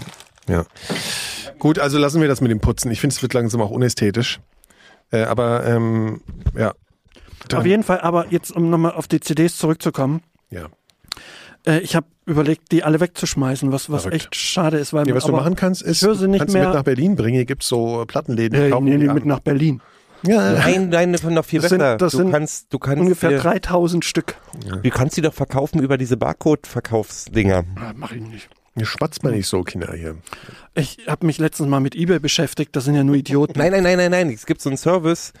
Ja. 0.47 0.65
Gut, 1.59 1.79
also 1.79 1.97
lassen 1.97 2.19
wir 2.21 2.27
das 2.27 2.41
mit 2.41 2.51
dem 2.51 2.59
Putzen. 2.59 2.91
Ich 2.91 2.99
finde, 3.01 3.15
es 3.15 3.21
wird 3.21 3.33
langsam 3.33 3.61
auch 3.61 3.69
unästhetisch. 3.71 4.39
Äh, 5.11 5.23
aber 5.23 5.65
ähm, 5.65 6.21
ja. 6.57 6.73
Auf 7.53 7.65
jeden 7.65 7.83
Fall, 7.83 8.01
aber 8.01 8.27
jetzt, 8.31 8.51
um 8.51 8.69
nochmal 8.69 8.93
auf 8.93 9.07
die 9.07 9.19
CDs 9.19 9.57
zurückzukommen, 9.57 10.21
Ja. 10.49 10.67
äh, 11.67 11.79
ich 11.79 11.95
habe 11.95 12.07
überlegt, 12.25 12.71
die 12.71 12.83
alle 12.83 12.99
wegzuschmeißen, 13.01 13.71
was, 13.71 13.89
was 13.91 14.03
Verrückt. 14.03 14.23
echt 14.23 14.35
schade 14.35 14.77
ist, 14.77 14.93
weil 14.93 15.03
Nee, 15.03 15.13
was 15.13 15.25
du 15.25 15.33
machen 15.33 15.55
kannst, 15.55 15.81
ist, 15.81 16.01
höre 16.01 16.15
sie 16.15 16.27
nicht 16.29 16.39
kannst 16.39 16.55
du 16.55 16.59
mit 16.59 16.69
nach 16.73 16.83
Berlin 16.83 17.15
bringen. 17.17 17.35
Hier 17.35 17.45
gibt's 17.45 17.67
so 17.67 18.05
Plattenläden. 18.07 18.57
die 18.57 18.65
Äh, 18.73 18.79
nee, 18.81 18.97
die 18.97 19.07
nee, 19.07 19.13
mit 19.13 19.25
nach 19.25 19.39
Berlin. 19.41 19.81
Ja, 20.25 20.53
Nein, 20.53 20.89
nein, 20.89 21.11
noch 21.11 21.45
viel 21.45 21.59
Das 21.61 21.69
sind- 21.69 21.79
besser. 21.79 21.97
das 21.97 22.11
du 22.13 22.17
sind 22.19 22.31
kannst, 22.31 22.73
du 22.73 22.79
kannst, 22.79 23.01
Ungefähr 23.01 23.29
dir, 23.31 23.39
3000 23.39 24.05
Stück. 24.05 24.35
du 24.81 24.89
kannst 24.89 25.17
die 25.17 25.21
doch 25.21 25.33
verkaufen 25.33 25.81
über 25.81 25.97
diese 25.97 26.15
Barcode-Verkaufsdinger. 26.17 27.63
Ah, 27.75 27.93
mach 27.95 28.11
ich 28.11 28.21
nicht. 28.21 28.49
Schwatzt 28.81 29.23
man 29.23 29.33
nicht 29.33 29.47
so, 29.47 29.61
Kinder, 29.61 29.93
hier. 29.95 30.15
Ich 30.73 30.97
habe 31.07 31.27
mich 31.27 31.37
letztens 31.37 31.69
mal 31.69 31.79
mit 31.79 31.93
eBay 31.95 32.17
beschäftigt, 32.19 32.75
das 32.75 32.85
sind 32.85 32.95
ja 32.95 33.03
nur 33.03 33.15
Idioten. 33.15 33.59
Nein, 33.59 33.71
nein, 33.71 33.83
nein, 33.83 33.97
nein, 33.97 34.09
nein. 34.09 34.29
Es 34.31 34.47
gibt 34.47 34.61
so 34.61 34.69
einen 34.69 34.77
Service, 34.77 35.31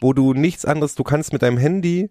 wo 0.00 0.12
du 0.12 0.34
nichts 0.34 0.64
anderes, 0.64 0.96
du 0.96 1.04
kannst 1.04 1.32
mit 1.32 1.42
deinem 1.42 1.58
Handy, 1.58 2.10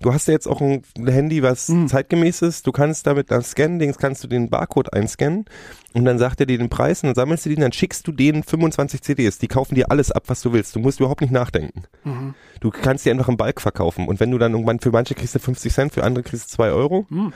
du 0.00 0.12
hast 0.12 0.28
ja 0.28 0.32
jetzt 0.32 0.46
auch 0.46 0.60
ein 0.60 0.82
Handy, 1.04 1.42
was 1.42 1.68
Hm. 1.68 1.88
zeitgemäß 1.88 2.42
ist, 2.42 2.66
du 2.66 2.72
kannst 2.72 3.06
damit 3.06 3.32
am 3.32 3.42
Scan-Dings, 3.42 3.98
kannst 3.98 4.24
du 4.24 4.28
den 4.28 4.50
Barcode 4.50 4.92
einscannen 4.92 5.44
und 5.92 6.04
dann 6.04 6.18
sagt 6.18 6.40
er 6.40 6.46
dir 6.46 6.58
den 6.58 6.68
Preis 6.68 7.02
und 7.02 7.08
dann 7.08 7.14
sammelst 7.14 7.46
du 7.46 7.50
den, 7.50 7.60
dann 7.60 7.72
schickst 7.72 8.06
du 8.06 8.12
denen 8.12 8.42
25 8.42 9.02
CDs, 9.02 9.38
die 9.38 9.48
kaufen 9.48 9.74
dir 9.74 9.90
alles 9.90 10.10
ab, 10.10 10.24
was 10.26 10.40
du 10.42 10.52
willst. 10.52 10.74
Du 10.74 10.80
musst 10.80 11.00
überhaupt 11.00 11.20
nicht 11.20 11.32
nachdenken. 11.32 11.84
Mhm. 12.04 12.34
Du 12.60 12.70
kannst 12.70 13.06
die 13.06 13.10
einfach 13.10 13.28
im 13.28 13.36
Balk 13.36 13.60
verkaufen 13.60 14.08
und 14.08 14.20
wenn 14.20 14.30
du 14.30 14.38
dann 14.38 14.52
irgendwann, 14.52 14.80
für 14.80 14.90
manche 14.90 15.14
kriegst 15.14 15.34
du 15.34 15.38
50 15.38 15.72
Cent, 15.72 15.92
für 15.94 16.04
andere 16.04 16.24
kriegst 16.24 16.50
du 16.50 16.56
2 16.56 16.70
Euro. 16.70 17.06
Hm. 17.08 17.32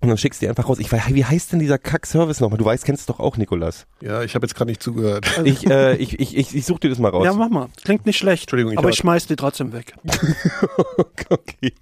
Und 0.00 0.08
dann 0.08 0.16
schickst 0.16 0.40
du 0.40 0.46
die 0.46 0.48
einfach 0.50 0.68
raus. 0.68 0.78
Ich 0.78 0.92
weiß, 0.92 1.02
wie 1.12 1.24
heißt 1.24 1.52
denn 1.52 1.58
dieser 1.58 1.76
Kack-Service 1.78 2.38
nochmal? 2.40 2.56
Du 2.58 2.64
weißt, 2.64 2.84
kennst 2.84 3.00
es 3.00 3.06
doch 3.06 3.18
auch, 3.18 3.36
Nikolas. 3.36 3.86
Ja, 4.00 4.22
ich 4.22 4.36
habe 4.36 4.46
jetzt 4.46 4.54
gerade 4.54 4.70
nicht 4.70 4.82
zugehört. 4.82 5.26
Ich, 5.44 5.68
äh, 5.68 5.96
ich, 5.96 6.18
ich, 6.20 6.36
ich, 6.36 6.54
ich 6.54 6.64
such 6.66 6.78
dir 6.78 6.88
das 6.90 6.98
mal 7.00 7.08
raus. 7.08 7.24
Ja, 7.24 7.32
mach 7.32 7.48
mal. 7.48 7.68
Klingt 7.84 8.06
nicht 8.06 8.16
schlecht. 8.18 8.44
Entschuldigung, 8.44 8.72
ich 8.74 8.78
aber 8.78 8.90
ich 8.90 8.96
schmeiß 8.96 9.26
die 9.26 9.34
trotzdem 9.36 9.72
weg. 9.72 9.94
okay. 11.30 11.72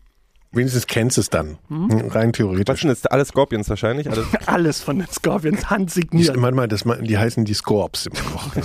Wenigstens 0.53 0.87
kennst 0.87 1.19
du 1.19 1.21
es 1.21 1.29
dann. 1.29 1.59
Hm? 1.69 1.91
Rein 2.09 2.29
Was 2.31 2.37
theoretisch. 2.39 2.81
sind 2.81 2.89
das? 2.89 3.05
Alle 3.07 3.25
Scorpions 3.27 3.69
wahrscheinlich? 3.69 4.09
Alle 4.11 4.25
Alles 4.47 4.81
von 4.81 4.99
den 4.99 5.09
Scorpions 5.09 5.61
Die, 5.61 5.67
handsigniert. 5.67 6.37
manchmal, 6.37 6.69
das, 6.69 6.85
die 7.03 7.19
heißen 7.19 7.45
die 7.45 7.53
Scorps 7.55 8.07
immer 8.07 8.21
noch. 8.31 8.57
Ja. 8.57 8.63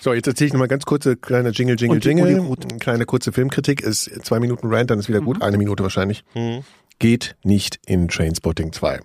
So, 0.00 0.14
jetzt 0.14 0.26
erzähle 0.28 0.46
ich 0.46 0.52
nochmal 0.54 0.68
ganz 0.68 0.84
kurze 0.86 1.16
kleine 1.16 1.50
Jingle, 1.50 1.76
Jingle, 1.78 1.96
Und 1.96 2.04
die 2.04 2.08
Jingle. 2.08 2.40
Eine 2.40 2.78
kleine 2.78 3.04
kurze 3.06 3.32
Filmkritik. 3.32 3.80
Ist 3.82 4.08
zwei 4.24 4.38
Minuten 4.40 4.72
Rant, 4.72 4.90
dann 4.90 4.98
ist 5.00 5.08
wieder 5.08 5.20
Mhm. 5.20 5.24
gut. 5.26 5.42
Eine 5.42 5.58
Minute 5.58 5.82
wahrscheinlich. 5.82 6.24
Mhm. 6.34 6.62
Geht 6.98 7.36
nicht 7.44 7.78
in 7.86 8.08
Trainspotting 8.08 8.72
2. 8.72 9.00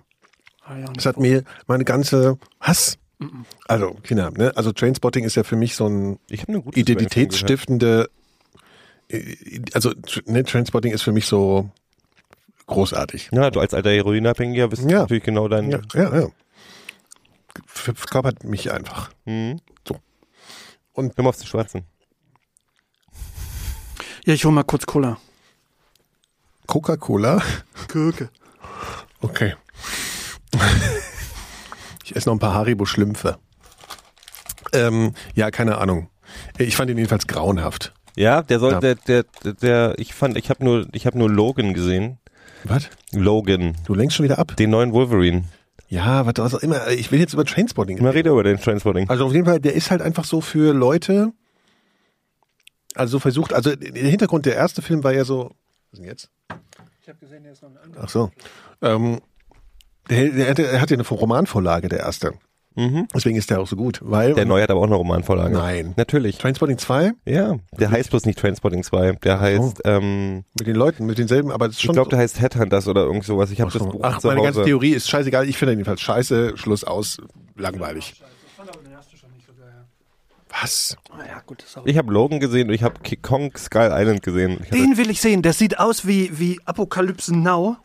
Ah, 0.64 0.74
Das 0.94 1.06
hat 1.06 1.18
mir 1.18 1.44
meine 1.66 1.84
ganze 1.84 2.38
Hass. 2.60 2.98
Also, 3.68 3.94
Kinder, 4.02 4.30
ne? 4.32 4.52
Also 4.56 4.72
Trainspotting 4.72 5.24
ist 5.24 5.36
ja 5.36 5.44
für 5.44 5.54
mich 5.56 5.76
so 5.76 5.86
ein 5.88 6.18
Ich 6.28 6.40
habe 6.42 6.52
eine 6.52 6.62
gute 6.62 6.80
identitätsstiftende, 6.80 8.10
äh, 9.08 9.36
also 9.74 9.92
ne, 10.26 10.42
Trainspotting 10.42 10.92
ist 10.92 11.02
für 11.02 11.12
mich 11.12 11.26
so 11.26 11.70
großartig. 12.66 13.28
Ja, 13.32 13.50
du 13.50 13.60
als 13.60 13.74
alter 13.74 13.90
Heroinabhängiger 13.90 14.66
bist 14.68 14.82
Ja. 14.90 15.00
natürlich 15.02 15.22
genau 15.22 15.46
dein. 15.48 15.70
Ja, 15.70 15.80
ja, 15.94 16.20
ja. 16.20 16.28
Ver- 17.66 17.94
Verkörpert 17.94 18.42
mich 18.44 18.72
einfach. 18.72 19.10
Mhm. 19.24 19.60
So. 19.86 19.96
Und 20.94 21.16
hör 21.16 21.22
mal 21.24 21.28
auf 21.30 21.36
zu 21.36 21.46
schwatzen. 21.46 21.84
ja, 24.24 24.34
ich 24.34 24.44
hol 24.44 24.52
mal 24.52 24.62
kurz 24.64 24.86
Cola. 24.86 25.18
Coca-Cola? 26.66 27.42
Gürke. 27.88 28.30
Okay. 29.20 29.54
Ich 32.04 32.16
esse 32.16 32.28
noch 32.28 32.34
ein 32.36 32.38
paar 32.40 32.54
Haribo-Schlümpfe. 32.54 33.38
Ähm, 34.72 35.14
ja, 35.34 35.50
keine 35.50 35.78
Ahnung. 35.78 36.08
Ich 36.58 36.76
fand 36.76 36.90
ihn 36.90 36.96
jedenfalls 36.98 37.26
grauenhaft. 37.26 37.92
Ja, 38.16 38.42
der 38.42 38.58
soll, 38.58 38.72
Ja. 38.72 38.80
der, 38.80 38.94
der, 38.96 39.24
der, 39.44 39.52
der, 39.54 39.94
ich 39.98 40.14
fand, 40.14 40.36
ich 40.36 40.50
habe 40.50 40.64
nur, 40.64 40.86
ich 40.92 41.06
habe 41.06 41.18
nur 41.18 41.30
Logan 41.30 41.72
gesehen. 41.74 42.18
Was? 42.64 42.88
Logan, 43.12 43.76
Du 43.86 43.94
lenkst 43.94 44.16
schon 44.16 44.24
wieder 44.24 44.38
ab? 44.38 44.56
den 44.56 44.70
neuen 44.70 44.92
Wolverine. 44.92 45.44
Ja, 45.88 46.24
was, 46.26 46.34
was 46.38 46.54
auch 46.54 46.60
immer. 46.60 46.88
Ich 46.88 47.10
will 47.12 47.20
jetzt 47.20 47.34
über 47.34 47.44
Trainspotting 47.44 47.98
Immer 47.98 48.14
rede 48.14 48.30
über 48.30 48.44
den 48.44 48.58
Transporting. 48.58 49.08
Also 49.10 49.26
auf 49.26 49.32
jeden 49.32 49.44
Fall, 49.46 49.60
der 49.60 49.74
ist 49.74 49.90
halt 49.90 50.00
einfach 50.00 50.24
so 50.24 50.40
für 50.40 50.72
Leute, 50.72 51.32
also 52.94 53.12
so 53.12 53.18
versucht, 53.18 53.52
also 53.52 53.74
der 53.74 54.10
Hintergrund, 54.10 54.46
der 54.46 54.54
erste 54.56 54.80
Film 54.80 55.04
war 55.04 55.12
ja 55.12 55.24
so, 55.24 55.50
was 55.92 55.98
ist 55.98 55.98
denn 55.98 56.04
jetzt? 56.04 56.30
Ich 57.02 57.08
habe 57.08 57.18
gesehen, 57.18 57.42
hier 57.42 57.52
ist 57.52 57.62
noch 57.62 57.70
ein 57.70 57.76
anderer. 57.78 58.04
Ach 58.04 58.08
so. 58.08 58.30
Ähm, 58.80 59.20
der, 60.10 60.30
der, 60.30 60.50
hatte- 60.50 60.62
der 60.62 60.80
hat 60.80 60.90
ja 60.90 60.96
eine 60.96 61.06
Romanvorlage, 61.06 61.88
der 61.88 62.00
erste. 62.00 62.32
Mhm. 62.74 63.06
Deswegen 63.14 63.36
ist 63.36 63.50
der 63.50 63.60
auch 63.60 63.66
so 63.66 63.76
gut, 63.76 64.00
weil 64.02 64.32
Der 64.32 64.46
neue 64.46 64.62
hat 64.62 64.70
aber 64.70 64.80
auch 64.80 64.86
eine 64.86 64.94
Romanvorlage. 64.94 65.52
Nein. 65.54 65.92
Natürlich. 65.98 66.38
Trainspotting 66.38 66.78
2 66.78 67.12
Ja, 67.26 67.56
der 67.78 67.90
heißt 67.90 68.08
bloß 68.08 68.24
nicht 68.24 68.38
Transporting 68.38 68.82
2. 68.82 69.12
Der 69.22 69.40
heißt, 69.40 69.82
ähm, 69.84 70.44
mit 70.56 70.66
den 70.66 70.76
Leuten, 70.76 71.04
mit 71.04 71.18
denselben, 71.18 71.50
aber 71.52 71.66
das 71.66 71.74
ist 71.74 71.80
ich 71.80 71.84
schon 71.84 71.92
glaube, 71.94 72.06
so. 72.06 72.10
der 72.12 72.20
heißt 72.20 72.40
Headhunters 72.40 72.88
oder 72.88 73.02
irgend 73.02 73.24
sowas. 73.24 73.50
Ich 73.50 73.60
habe 73.60 73.70
das 73.70 73.82
Buch 73.82 74.00
Ach, 74.02 74.18
zu 74.20 74.28
meine 74.28 74.40
ganze. 74.42 74.64
Theorie 74.64 74.92
ist 74.92 75.06
scheißegal. 75.10 75.46
Ich 75.48 75.58
finde 75.58 75.72
jedenfalls 75.72 76.00
scheiße. 76.00 76.56
Schluss 76.56 76.82
aus. 76.84 77.18
Langweilig. 77.56 78.14
Ich 78.46 78.52
fand 78.56 78.70
aber 78.70 78.82
den 78.82 78.92
ersten 78.92 79.18
schon 79.18 79.30
nicht 79.32 79.46
so 79.46 79.52
geil. 79.52 79.84
Was? 80.60 80.96
Ah 81.10 81.24
ja, 81.26 81.42
gut, 81.46 81.62
ist 81.62 81.76
auch. 81.76 81.86
Ich 81.86 81.96
habe 81.96 82.12
Logan 82.12 82.40
gesehen 82.40 82.68
und 82.68 82.74
ich 82.74 82.82
habe 82.82 83.00
King 83.02 83.22
Kong 83.22 83.56
Skull 83.56 83.90
Island 83.92 84.22
gesehen. 84.22 84.60
Den 84.72 84.96
will 84.96 85.10
ich 85.10 85.20
sehen. 85.20 85.42
Der 85.42 85.52
sieht 85.52 85.78
aus 85.78 86.06
wie, 86.06 86.38
wie 86.38 86.60
Apokalypse 86.64 87.34
Now, 87.34 87.76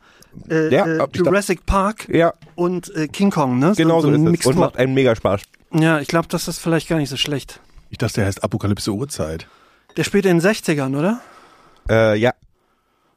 äh, 0.49 0.73
Ja, 0.73 0.85
äh, 0.85 1.07
Jurassic 1.13 1.65
Park 1.65 2.07
ja, 2.09 2.33
und 2.55 2.93
äh, 2.95 3.07
King 3.07 3.31
Kong, 3.31 3.59
ne? 3.59 3.73
genau 3.75 4.01
so, 4.01 4.09
eine 4.09 4.31
ist 4.31 4.41
es. 4.41 4.45
Und 4.47 4.57
macht 4.57 4.77
einen 4.77 4.93
mega 4.93 5.15
Spaß. 5.15 5.41
Ja, 5.73 5.99
ich 5.99 6.07
glaube, 6.07 6.27
das 6.29 6.47
ist 6.47 6.59
vielleicht 6.59 6.87
gar 6.87 6.97
nicht 6.97 7.09
so 7.09 7.17
schlecht. 7.17 7.59
Ich 7.89 7.97
dachte, 7.97 8.15
der 8.15 8.25
heißt 8.25 8.43
Apokalypse 8.43 8.91
Uhrzeit. 8.91 9.47
Der 9.95 10.03
spielt 10.03 10.25
in 10.25 10.39
den 10.39 10.47
60ern, 10.47 10.97
oder? 10.97 11.21
Äh, 11.89 12.17
ja. 12.17 12.33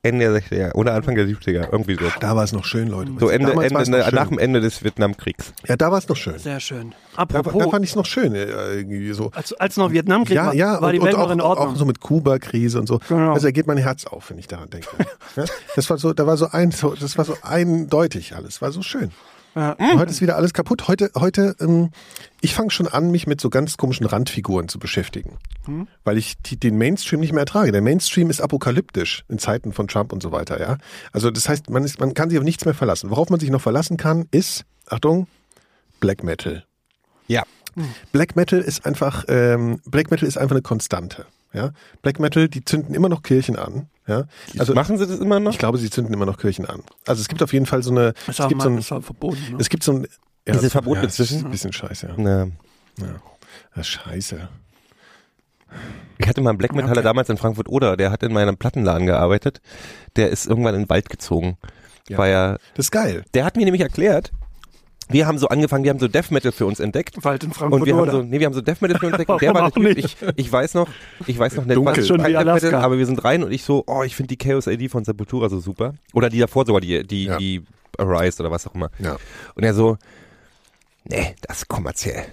Ende 0.02 0.32
der 0.32 0.40
60er 0.42 0.74
oder 0.76 0.94
Anfang 0.94 1.14
der 1.14 1.26
70er, 1.26 1.68
irgendwie 1.70 1.94
so. 1.94 2.10
Da 2.20 2.34
war 2.34 2.42
es 2.42 2.52
noch 2.52 2.64
schön, 2.64 2.88
Leute. 2.88 3.12
So 3.20 3.28
Ende, 3.28 3.52
Ende 3.52 3.74
noch 3.74 3.84
schön. 3.84 4.14
nach 4.14 4.28
dem 4.28 4.38
Ende 4.38 4.62
des 4.62 4.82
Vietnamkriegs. 4.82 5.52
Ja, 5.68 5.76
da 5.76 5.90
war 5.92 5.98
es 5.98 6.08
noch 6.08 6.16
schön. 6.16 6.38
Sehr 6.38 6.58
schön. 6.58 6.94
Da, 7.16 7.26
da 7.26 7.38
Apropos, 7.40 7.70
fand 7.70 7.84
ich 7.84 7.90
es 7.90 7.96
noch 7.96 8.06
schön, 8.06 8.34
äh, 8.34 8.46
irgendwie 8.76 9.12
so. 9.12 9.30
als, 9.34 9.52
als 9.52 9.76
noch 9.76 9.92
Vietnamkrieg 9.92 10.36
Ja, 10.36 10.46
war, 10.46 10.54
ja, 10.54 10.80
war 10.80 10.84
und, 10.88 10.92
die 10.94 10.98
und 11.00 11.04
Welt 11.06 11.16
auch, 11.16 11.26
noch 11.26 11.30
in 11.32 11.40
Ordnung. 11.42 11.68
auch 11.68 11.76
so 11.76 11.84
mit 11.84 12.00
Kuba-Krise 12.00 12.80
und 12.80 12.86
so. 12.86 12.98
Genau. 13.10 13.34
Also 13.34 13.46
da 13.48 13.50
geht 13.50 13.66
mein 13.66 13.76
Herz 13.76 14.06
auf, 14.06 14.30
wenn 14.30 14.38
ich 14.38 14.46
daran 14.48 14.70
denke. 14.70 14.88
ja? 15.36 15.44
Das 15.76 15.90
war 15.90 15.98
so, 15.98 16.14
da 16.14 16.26
war 16.26 16.38
so 16.38 16.48
ein, 16.50 16.70
so, 16.70 16.94
das 16.94 17.18
war 17.18 17.26
so 17.26 17.36
eindeutig 17.42 18.34
alles, 18.34 18.62
war 18.62 18.72
so 18.72 18.80
schön. 18.80 19.10
Ja. 19.54 19.76
Heute 19.96 20.10
ist 20.10 20.20
wieder 20.20 20.36
alles 20.36 20.52
kaputt. 20.52 20.86
Heute, 20.88 21.10
heute, 21.16 21.56
ähm, 21.60 21.90
ich 22.40 22.54
fange 22.54 22.70
schon 22.70 22.86
an, 22.86 23.10
mich 23.10 23.26
mit 23.26 23.40
so 23.40 23.50
ganz 23.50 23.76
komischen 23.76 24.06
Randfiguren 24.06 24.68
zu 24.68 24.78
beschäftigen. 24.78 25.38
Hm? 25.64 25.88
Weil 26.04 26.18
ich 26.18 26.40
die, 26.40 26.58
den 26.58 26.78
Mainstream 26.78 27.20
nicht 27.20 27.32
mehr 27.32 27.40
ertrage. 27.40 27.72
Der 27.72 27.82
Mainstream 27.82 28.30
ist 28.30 28.40
apokalyptisch 28.40 29.24
in 29.28 29.38
Zeiten 29.38 29.72
von 29.72 29.88
Trump 29.88 30.12
und 30.12 30.22
so 30.22 30.32
weiter, 30.32 30.60
ja. 30.60 30.78
Also 31.12 31.30
das 31.30 31.48
heißt, 31.48 31.70
man, 31.70 31.84
ist, 31.84 31.98
man 32.00 32.14
kann 32.14 32.30
sich 32.30 32.38
auf 32.38 32.44
nichts 32.44 32.64
mehr 32.64 32.74
verlassen. 32.74 33.10
Worauf 33.10 33.30
man 33.30 33.40
sich 33.40 33.50
noch 33.50 33.60
verlassen 33.60 33.96
kann, 33.96 34.26
ist, 34.30 34.64
Achtung, 34.88 35.26
Black 35.98 36.22
Metal. 36.22 36.64
Ja. 37.26 37.42
Black 38.12 38.36
Metal 38.36 38.60
ist 38.60 38.84
einfach, 38.84 39.24
ähm, 39.28 39.80
Black 39.84 40.10
Metal 40.10 40.28
ist 40.28 40.38
einfach 40.38 40.54
eine 40.56 40.62
Konstante. 40.62 41.26
Ja? 41.52 41.72
Black 42.02 42.18
Metal, 42.18 42.48
die 42.48 42.64
zünden 42.64 42.94
immer 42.94 43.08
noch 43.08 43.22
Kirchen 43.22 43.56
an. 43.56 43.88
Ja? 44.06 44.24
Also 44.58 44.74
machen 44.74 44.98
sie 44.98 45.06
das 45.06 45.18
immer 45.20 45.38
noch? 45.40 45.52
Ich 45.52 45.58
glaube, 45.58 45.78
sie 45.78 45.90
zünden 45.90 46.12
immer 46.14 46.26
noch 46.26 46.38
Kirchen 46.38 46.66
an. 46.66 46.82
Also 47.06 47.20
es 47.20 47.28
gibt 47.28 47.42
auf 47.42 47.52
jeden 47.52 47.66
Fall 47.66 47.82
so 47.82 47.90
eine, 47.90 48.14
es 48.26 48.38
ja 48.38 48.48
gibt 48.48 48.62
so 48.62 48.68
mal, 48.68 48.74
ein, 48.74 48.78
ist 48.80 48.90
ja 48.90 49.00
verboten. 49.00 49.38
Ne? 49.52 49.56
es 49.60 49.68
gibt 49.68 49.82
so 49.84 49.92
ein, 49.92 50.02
ja, 50.46 50.54
Ist 50.54 50.56
es 50.56 50.62
das- 50.62 50.72
verboten 50.72 51.02
ja, 51.02 51.06
ist 51.08 51.20
ein 51.44 51.50
bisschen 51.50 51.72
scheiße, 51.72 52.14
ja. 52.18 52.46
Ist 53.76 53.86
scheiße. 53.88 54.48
Ich 56.18 56.26
hatte 56.28 56.40
mal 56.40 56.50
einen 56.50 56.58
Black 56.58 56.74
Metaller 56.74 56.92
Okay. 56.92 57.02
damals 57.02 57.28
in 57.28 57.36
Frankfurt 57.36 57.68
oder, 57.68 57.96
der 57.96 58.10
hat 58.10 58.22
in 58.22 58.32
meinem 58.32 58.56
Plattenladen 58.56 59.06
gearbeitet. 59.06 59.60
Der 60.16 60.30
ist 60.30 60.46
irgendwann 60.46 60.74
in 60.74 60.82
den 60.82 60.88
Wald 60.90 61.08
gezogen. 61.08 61.56
Ja. 62.08 62.18
War 62.18 62.26
ja, 62.26 62.52
Das 62.74 62.86
ist 62.86 62.90
geil. 62.90 63.22
der 63.34 63.44
hat 63.44 63.56
mir 63.56 63.64
nämlich 63.64 63.82
erklärt, 63.82 64.32
wir 65.10 65.26
haben 65.26 65.38
so 65.38 65.48
angefangen, 65.48 65.84
wir 65.84 65.90
haben 65.90 65.98
so 65.98 66.08
Death 66.08 66.30
Metal 66.30 66.52
für 66.52 66.66
uns 66.66 66.80
entdeckt. 66.80 67.22
Wald 67.24 67.44
in 67.44 67.52
Frankfurt 67.52 67.80
Und 67.80 67.86
wir 67.86 67.96
haben 67.96 68.10
so, 68.10 68.22
nee, 68.22 68.38
wir 68.40 68.46
haben 68.46 68.54
so 68.54 68.60
Death 68.60 68.80
Metal 68.82 68.98
für 68.98 69.06
uns 69.06 69.12
entdeckt. 69.14 69.30
Und 69.30 69.42
der 69.42 69.54
war 69.54 69.62
natürlich, 69.62 69.96
nicht? 69.96 70.22
ich, 70.36 70.46
ich 70.46 70.52
weiß 70.52 70.74
noch, 70.74 70.88
ich 71.26 71.38
weiß 71.38 71.56
noch 71.56 71.64
nicht, 71.64 71.76
Dunkel. 71.76 71.98
was 71.98 72.06
Schon 72.08 72.18
wie 72.20 72.32
Death 72.32 72.44
Metal, 72.44 72.48
Alaska. 72.48 72.80
aber 72.80 72.98
wir 72.98 73.06
sind 73.06 73.22
rein 73.24 73.42
und 73.44 73.52
ich 73.52 73.62
so, 73.64 73.84
oh, 73.86 74.02
ich 74.02 74.16
finde 74.16 74.28
die 74.28 74.38
Chaos 74.38 74.68
AD 74.68 74.88
von 74.88 75.04
Sepultura 75.04 75.48
so 75.48 75.60
super. 75.60 75.94
Oder 76.12 76.28
die 76.30 76.38
davor 76.38 76.64
sogar, 76.66 76.80
die, 76.80 77.06
die, 77.06 77.24
Ja. 77.24 77.36
die 77.38 77.62
Arise 77.98 78.40
oder 78.42 78.50
was 78.50 78.66
auch 78.66 78.74
immer. 78.74 78.90
Ja. 78.98 79.16
Und 79.54 79.64
er 79.64 79.74
so, 79.74 79.98
nee, 81.04 81.34
das 81.46 81.58
ist 81.58 81.68
kommerziell. 81.68 82.24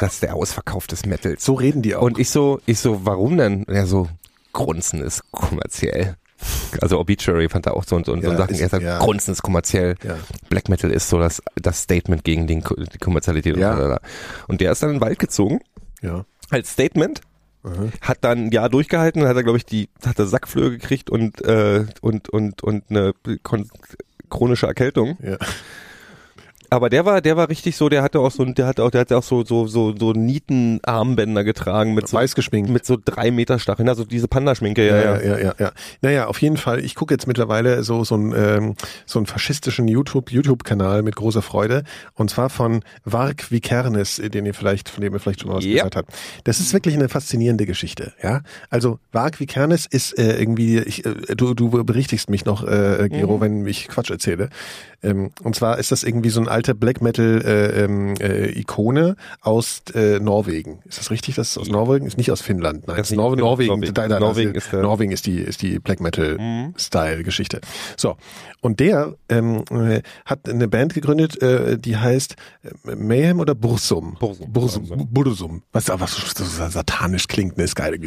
Das 0.00 0.14
ist 0.14 0.22
der 0.22 0.34
Ausverkauf 0.34 0.86
des 0.86 1.04
Metals. 1.06 1.44
So 1.44 1.54
reden 1.54 1.82
die 1.82 1.94
auch. 1.94 2.02
Und 2.02 2.18
ich 2.18 2.30
so, 2.30 2.60
ich 2.66 2.78
so, 2.78 3.04
warum 3.04 3.36
denn? 3.36 3.64
Und 3.64 3.74
er 3.74 3.86
so, 3.86 4.08
Grunzen 4.52 5.02
ist 5.02 5.22
kommerziell. 5.32 6.16
Also 6.80 6.98
Obituary 6.98 7.48
fand 7.48 7.66
er 7.66 7.74
auch 7.76 7.84
so 7.84 7.96
und 7.96 8.06
so, 8.06 8.12
und 8.12 8.22
so 8.22 8.30
Ja, 8.30 8.36
Sachen. 8.36 8.54
ist- 8.54 8.60
er 8.60 8.68
sagt, 8.68 8.82
ja. 8.82 8.98
Grunzen 8.98 9.32
ist 9.32 9.42
kommerziell. 9.42 9.94
ja. 10.04 10.16
Black 10.50 10.68
Metal 10.68 10.90
ist 10.90 11.08
so 11.08 11.18
das, 11.18 11.42
das 11.56 11.82
Statement 11.82 12.24
gegen 12.24 12.46
den, 12.46 12.62
die 12.92 12.98
Kommerzialität. 12.98 13.56
Ja. 13.56 13.72
Und, 13.74 13.80
so. 13.92 13.96
und 14.48 14.60
der 14.60 14.72
ist 14.72 14.82
dann 14.82 14.90
in 14.90 14.96
den 14.96 15.00
Wald 15.00 15.18
gezogen 15.18 15.60
ja. 16.02 16.24
als 16.50 16.70
Statement. 16.72 17.20
Hat 18.00 18.18
dann 18.20 18.46
ein 18.46 18.50
Jahr 18.52 18.68
durchgehalten, 18.68 19.26
hat 19.26 19.34
er, 19.36 19.42
glaube 19.42 19.58
ich, 19.58 19.66
die, 19.66 19.88
hat 20.04 20.16
er 20.20 20.26
Sackflöhe 20.26 20.70
gekriegt 20.70 21.10
und, 21.10 21.44
äh, 21.44 21.84
und, 22.00 22.28
und, 22.28 22.62
und 22.62 22.84
eine 22.90 23.12
chronische 24.30 24.66
Erkältung. 24.68 25.18
Ja. 25.20 25.36
Aber 26.70 26.90
der 26.90 27.04
war, 27.04 27.20
der 27.20 27.36
war 27.36 27.48
richtig 27.48 27.76
so, 27.76 27.88
der 27.88 28.02
hatte 28.02 28.20
auch 28.20 28.30
so, 28.30 28.44
der 28.44 28.66
hatte 28.66 28.82
auch, 28.84 28.90
der 28.90 29.02
hatte 29.02 29.16
auch 29.16 29.22
so, 29.22 29.44
so, 29.44 29.66
so, 29.66 29.94
so 29.96 30.12
Nietenarmbänder 30.12 31.44
getragen 31.44 31.94
mit 31.94 32.08
so, 32.08 32.16
Weiß 32.16 32.34
geschminkt. 32.34 32.70
mit 32.70 32.84
so 32.86 32.96
drei 33.02 33.30
Meter 33.30 33.58
Stacheln, 33.58 33.88
also 33.88 34.04
diese 34.04 34.28
Pandaschminke, 34.28 34.86
ja, 34.86 34.96
Ja, 34.96 35.02
ja. 35.02 35.20
ja, 35.20 35.20
ja, 35.20 35.38
ja, 35.44 35.54
ja. 35.58 35.72
Naja, 36.02 36.26
auf 36.26 36.40
jeden 36.40 36.56
Fall. 36.56 36.84
Ich 36.84 36.94
gucke 36.94 37.14
jetzt 37.14 37.26
mittlerweile 37.26 37.82
so 37.82 38.04
so 38.04 38.14
einen 38.14 38.32
ähm, 38.36 38.74
so 39.04 39.18
einen 39.18 39.26
faschistischen 39.26 39.88
YouTube 39.88 40.30
YouTube 40.30 40.64
Kanal 40.64 41.02
mit 41.02 41.16
großer 41.16 41.42
Freude 41.42 41.84
und 42.14 42.30
zwar 42.30 42.50
von 42.50 42.82
Vark 43.04 43.50
Vikernes, 43.50 44.16
den 44.16 44.46
ihr 44.46 44.54
vielleicht 44.54 44.88
von 44.88 45.02
dem 45.02 45.12
ihr 45.14 45.20
vielleicht 45.20 45.40
schon 45.40 45.50
mal 45.50 45.56
was 45.58 45.64
Ja. 45.64 45.76
gehört 45.76 45.96
habt. 45.96 46.12
Das 46.44 46.60
ist 46.60 46.72
wirklich 46.72 46.94
eine 46.94 47.08
faszinierende 47.08 47.66
Geschichte, 47.66 48.12
ja. 48.22 48.42
Also 48.70 48.98
Vark 49.12 49.40
Vikernes 49.40 49.86
ist 49.86 50.18
äh, 50.18 50.38
irgendwie 50.38 50.78
ich, 50.78 51.04
äh, 51.04 51.34
du 51.36 51.54
du 51.54 51.70
berichtigst 51.84 52.30
mich 52.30 52.44
noch 52.44 52.64
äh, 52.66 53.08
Gero, 53.10 53.40
wenn 53.40 53.66
ich 53.66 53.88
Quatsch 53.88 54.10
erzähle. 54.10 54.48
Ähm, 55.02 55.30
und 55.42 55.54
zwar 55.54 55.78
ist 55.78 55.92
das 55.92 56.02
irgendwie 56.02 56.30
so 56.30 56.40
ein 56.40 56.48
alte 56.56 56.74
Black 56.74 57.02
Metal 57.02 57.42
äh, 57.44 57.84
ähm, 57.84 58.14
äh, 58.18 58.58
Ikone 58.58 59.16
aus 59.42 59.82
äh, 59.94 60.18
Norwegen. 60.18 60.80
Ist 60.86 60.98
das 60.98 61.10
richtig? 61.10 61.34
Das 61.36 61.50
ist 61.50 61.58
aus 61.58 61.68
Norwegen? 61.68 62.06
Ist 62.06 62.16
nicht 62.16 62.30
aus 62.32 62.40
Finnland. 62.40 62.86
Nein, 62.86 62.96
Das 62.96 63.10
ist 63.10 63.16
Nor 63.16 63.36
Norwegen. 63.36 63.68
Norwegen. 63.74 63.94
Da, 63.94 64.08
da, 64.08 64.18
Norwegen 64.18 64.54
ist 64.54 64.72
Norwegen 64.72 65.12
ist 65.12 65.26
die 65.26 65.38
ist 65.40 65.60
die 65.62 65.78
Black 65.78 66.00
Metal 66.00 66.38
Mhm. 66.38 66.74
Style 66.78 67.22
Geschichte. 67.24 67.60
So 67.96 68.16
und 68.62 68.80
der 68.80 69.14
ähm, 69.28 69.64
äh, 69.70 70.00
hat 70.24 70.48
eine 70.48 70.66
Band 70.66 70.94
gegründet, 70.94 71.40
äh, 71.42 71.78
die 71.78 71.96
heißt 71.96 72.36
äh, 72.86 72.94
Mayhem 72.96 73.38
oder 73.40 73.54
Bursum. 73.54 74.16
Bursum. 74.18 74.52
Bursum. 74.52 75.08
Bursum. 75.10 75.62
Was 75.72 75.88
was 75.88 76.12
so 76.36 76.44
satanisch 76.68 77.28
klingt, 77.28 77.58
ne, 77.58 77.64
ist 77.64 77.76
geil. 77.76 77.98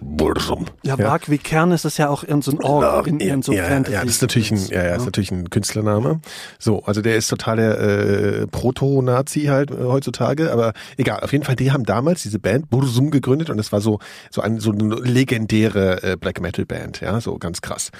Bursum. 0.00 0.66
ja, 0.82 0.96
Mark 0.96 1.30
wie 1.30 1.38
Kern 1.38 1.72
ist 1.72 1.84
das 1.84 1.96
ja 1.96 2.08
auch 2.08 2.24
in 2.24 2.42
so 2.42 2.52
ein 2.52 2.62
Org, 2.62 3.06
in, 3.06 3.20
in 3.20 3.42
so 3.42 3.52
ja, 3.52 3.64
Fantasy. 3.64 3.94
ja, 3.94 4.04
das 4.04 4.10
ist 4.16 4.22
natürlich 4.22 4.50
ein, 4.52 4.58
ja, 4.68 4.84
ja, 4.84 4.94
ist 4.96 5.04
natürlich 5.06 5.30
ein 5.30 5.48
Künstlername. 5.50 6.20
So, 6.58 6.82
also 6.84 7.00
der 7.02 7.16
ist 7.16 7.28
total 7.28 7.56
der 7.56 7.69
äh, 7.78 8.46
Proto-Nazi 8.46 9.44
halt 9.44 9.70
äh, 9.70 9.84
heutzutage, 9.84 10.52
aber 10.52 10.72
egal. 10.96 11.20
Auf 11.20 11.32
jeden 11.32 11.44
Fall, 11.44 11.56
die 11.56 11.72
haben 11.72 11.84
damals 11.84 12.22
diese 12.22 12.38
Band 12.38 12.70
Bursum 12.70 13.10
gegründet 13.10 13.50
und 13.50 13.56
das 13.56 13.72
war 13.72 13.80
so 13.80 13.98
so 14.30 14.40
eine 14.40 14.60
so 14.60 14.72
eine 14.72 14.94
legendäre 14.96 16.02
äh, 16.02 16.16
Black 16.16 16.40
Metal 16.40 16.66
Band, 16.66 17.00
ja, 17.00 17.20
so 17.20 17.38
ganz 17.38 17.60
krass. 17.60 17.90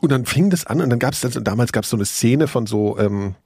Und 0.00 0.10
dann 0.10 0.26
fing 0.26 0.50
das 0.50 0.66
an 0.66 0.80
und 0.80 0.90
dann 0.90 0.98
gab 0.98 1.12
es 1.12 1.24
also 1.24 1.40
damals 1.40 1.72
gab 1.72 1.84
es 1.84 1.90
so 1.90 1.96
eine 1.96 2.04
Szene 2.04 2.48
von 2.48 2.66
so 2.66 2.98
ähm, 2.98 3.36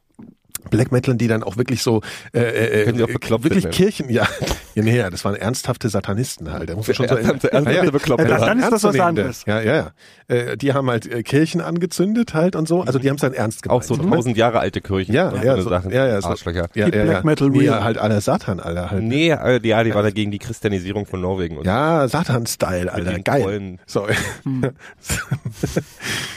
Black 0.71 0.93
Metalern, 0.93 1.19
die 1.19 1.29
dann 1.29 1.43
auch 1.43 1.57
wirklich 1.57 1.83
so 1.83 2.01
äh, 2.33 2.41
äh, 2.41 2.85
Können 2.85 2.99
die 2.99 3.05
auch 3.05 3.09
äh, 3.09 3.13
bekloppt 3.15 3.45
wirklich 3.45 3.65
nennen. 3.65 3.75
Kirchen, 3.75 4.11
ja, 4.11 4.27
ja, 4.75 4.83
nee, 4.83 4.97
ja, 4.97 5.11
das 5.11 5.25
waren 5.25 5.35
ernsthafte 5.35 5.89
Satanisten 5.89 6.53
halt. 6.53 6.71
Da 6.71 6.77
muss 6.77 6.87
man 6.89 6.95
schon 6.95 7.09
so 7.09 7.15
Ernsthafte- 7.17 7.53
ernsthafte 7.53 7.93
Bekloppte. 7.93 8.29
Ja, 8.29 8.39
dann 8.39 8.59
ist 8.59 8.71
das 8.73 8.85
was 8.85 8.99
anderes. 9.01 9.45
Ja, 9.47 9.61
ja, 9.61 9.77
ja. 9.77 9.91
Äh, 10.35 10.57
die 10.57 10.73
haben 10.73 10.91
halt 10.91 11.07
äh, 11.07 11.23
Kirchen 11.23 11.61
angezündet 11.61 12.35
halt 12.35 12.57
und 12.57 12.67
so. 12.69 12.83
Also 12.83 12.99
die 12.99 13.09
haben 13.09 13.17
es 13.17 13.23
dann 13.23 13.33
ernst 13.33 13.63
gemeint. 13.63 13.81
Auch 13.81 13.87
so 13.87 13.97
tausend 13.97 14.37
Jahre 14.37 14.61
alte 14.61 14.81
Kirchen. 14.81 15.15
Ja, 15.15 15.29
und 15.29 15.45
ja, 15.45 15.61
so, 15.61 15.69
Sachen. 15.69 15.91
ja, 15.93 16.07
ja, 16.07 16.21
so, 16.21 16.29
Arschlöcher. 16.29 16.69
ja, 16.75 16.91
Die 16.91 16.97
ja, 16.97 17.05
Black 17.05 17.17
ja. 17.19 17.23
Metal 17.25 17.49
nee, 17.51 17.59
Real. 17.61 17.85
halt 17.85 17.99
aller 17.99 18.21
Satan, 18.21 18.61
Alter, 18.61 18.91
halt. 18.91 19.03
Nee, 19.03 19.31
äh, 19.31 19.61
ja, 19.67 19.85
die 19.85 19.95
war 19.95 20.03
dagegen 20.03 20.31
die 20.31 20.39
Christianisierung 20.39 21.07
von 21.07 21.21
Norwegen. 21.21 21.59
Und 21.59 21.67
Ja, 21.67 22.09
Satan-Style, 22.09 22.93
Alter, 22.93 23.13
den 23.13 23.25
geil. 23.25 23.79
So. 23.87 24.07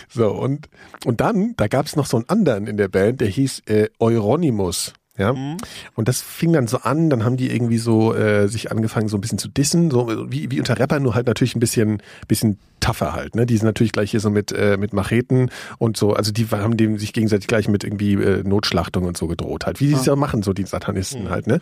so, 0.10 0.32
und, 0.32 0.68
und 1.06 1.22
dann, 1.22 1.54
da 1.58 1.68
gab's 1.68 1.96
noch 1.96 2.06
so 2.06 2.18
einen 2.18 2.30
anderen 2.30 2.68
in 2.68 2.78
der 2.78 2.88
Band, 2.88 3.22
der 3.22 3.28
hieß 3.28 3.64
äh, 3.68 3.90
Euronymous. 4.20 4.94
Ja, 5.18 5.36
und 5.96 6.08
das 6.08 6.22
fing 6.22 6.54
dann 6.54 6.68
so 6.68 6.78
an, 6.78 7.10
dann 7.10 7.26
haben 7.26 7.36
die 7.36 7.52
irgendwie 7.54 7.78
so 7.78 8.16
äh, 8.16 8.48
sich 8.48 8.72
angefangen 8.72 9.10
so 9.10 9.18
ein 9.18 9.22
bisschen 9.22 9.38
zu 9.38 9.50
dissen, 9.50 9.92
so 9.92 10.08
wie, 10.32 10.50
wie 10.50 10.60
unter 10.60 10.80
Rappern, 10.80 11.04
nur 11.04 11.14
halt 11.14 11.28
natürlich 11.28 11.58
ein 11.58 11.60
bisschen 11.60 12.02
bisschen 12.30 12.58
tougher 12.80 13.12
halt, 13.12 13.36
ne? 13.36 13.46
Die 13.46 13.58
sind 13.58 13.66
natürlich 13.66 13.92
gleich 13.92 14.12
hier 14.12 14.22
so 14.22 14.30
mit 14.30 14.54
äh, 14.54 14.78
mit 14.78 14.94
Macheten 14.94 15.50
und 15.78 15.98
so, 15.98 16.14
also 16.14 16.32
die 16.32 16.48
haben 16.50 16.78
dem 16.78 16.98
sich 16.98 17.12
gegenseitig 17.12 17.48
gleich 17.48 17.68
mit 17.68 17.84
irgendwie 17.84 18.14
äh, 18.14 18.44
Notschlachtung 18.48 19.04
und 19.04 19.18
so 19.18 19.28
gedroht 19.28 19.66
halt, 19.66 19.82
wie 19.82 19.88
die 19.88 19.94
es 19.94 20.06
ja 20.06 20.16
machen 20.16 20.42
so 20.42 20.54
die 20.54 20.64
Satanisten 20.64 21.30
halt, 21.30 21.48
ne? 21.48 21.60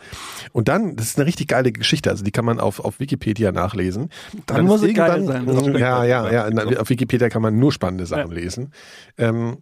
Und 0.51 0.67
dann, 0.67 0.95
das 0.95 1.07
ist 1.07 1.17
eine 1.17 1.25
richtig 1.25 1.47
geile 1.47 1.71
Geschichte, 1.71 2.11
also 2.11 2.23
die 2.23 2.29
kann 2.31 2.45
man 2.45 2.59
auf 2.59 2.79
auf 2.79 2.99
Wikipedia 2.99 3.51
nachlesen. 3.51 4.09
Dann 4.45 4.65
muss 4.65 4.83
ist 4.83 4.89
es 4.89 4.95
geil 4.95 5.23
sein. 5.25 5.47
Ja, 5.79 6.03
ja, 6.03 6.31
ja, 6.31 6.47
na, 6.51 6.79
auf 6.79 6.91
Wikipedia 6.91 7.29
kann 7.29 7.41
man 7.41 7.57
nur 7.57 7.71
spannende 7.71 8.05
Sachen 8.05 8.29
Ja. 8.29 8.37
lesen. 8.37 8.71
Ähm, 9.17 9.57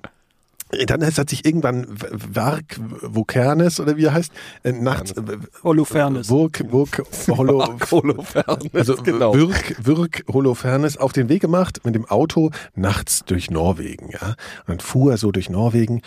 dann 0.86 1.03
hat 1.05 1.30
sich 1.30 1.45
irgendwann 1.45 1.86
W- 1.89 2.07
Vark 2.11 2.80
Vokernes 3.01 3.80
oder 3.80 3.97
wie 3.97 4.05
er 4.05 4.13
heißt, 4.13 4.32
äh, 4.63 4.71
nachts 4.71 5.11
äh, 5.11 5.21
Holofernes. 5.63 6.28
Vurk, 6.28 6.63
Vurk, 6.69 7.03
Holo, 7.30 7.65
Holofernes, 7.91 8.73
also 8.73 8.95
genau. 8.97 9.34
Wirk, 9.34 9.76
Wirk 9.86 10.23
Holofernes 10.32 10.97
auf 10.97 11.13
den 11.13 11.30
Weg 11.30 11.41
gemacht 11.41 11.82
mit 11.84 11.95
dem 11.95 12.05
Auto 12.05 12.51
nachts 12.76 13.23
durch 13.26 13.49
Norwegen, 13.49 14.09
ja. 14.11 14.30
Und 14.30 14.67
dann 14.67 14.80
fuhr 14.80 15.11
er 15.11 15.17
so 15.17 15.32
durch 15.32 15.49
Norwegen 15.49 16.01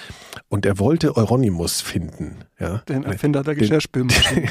und 0.48 0.66
er 0.66 0.78
wollte 0.78 1.16
Euronymous 1.16 1.80
finden, 1.80 2.36
ja. 2.58 2.78
Den 2.88 3.04
Erfinder 3.04 3.42
der 3.42 3.54
Geschirrspülmaschine. 3.54 4.48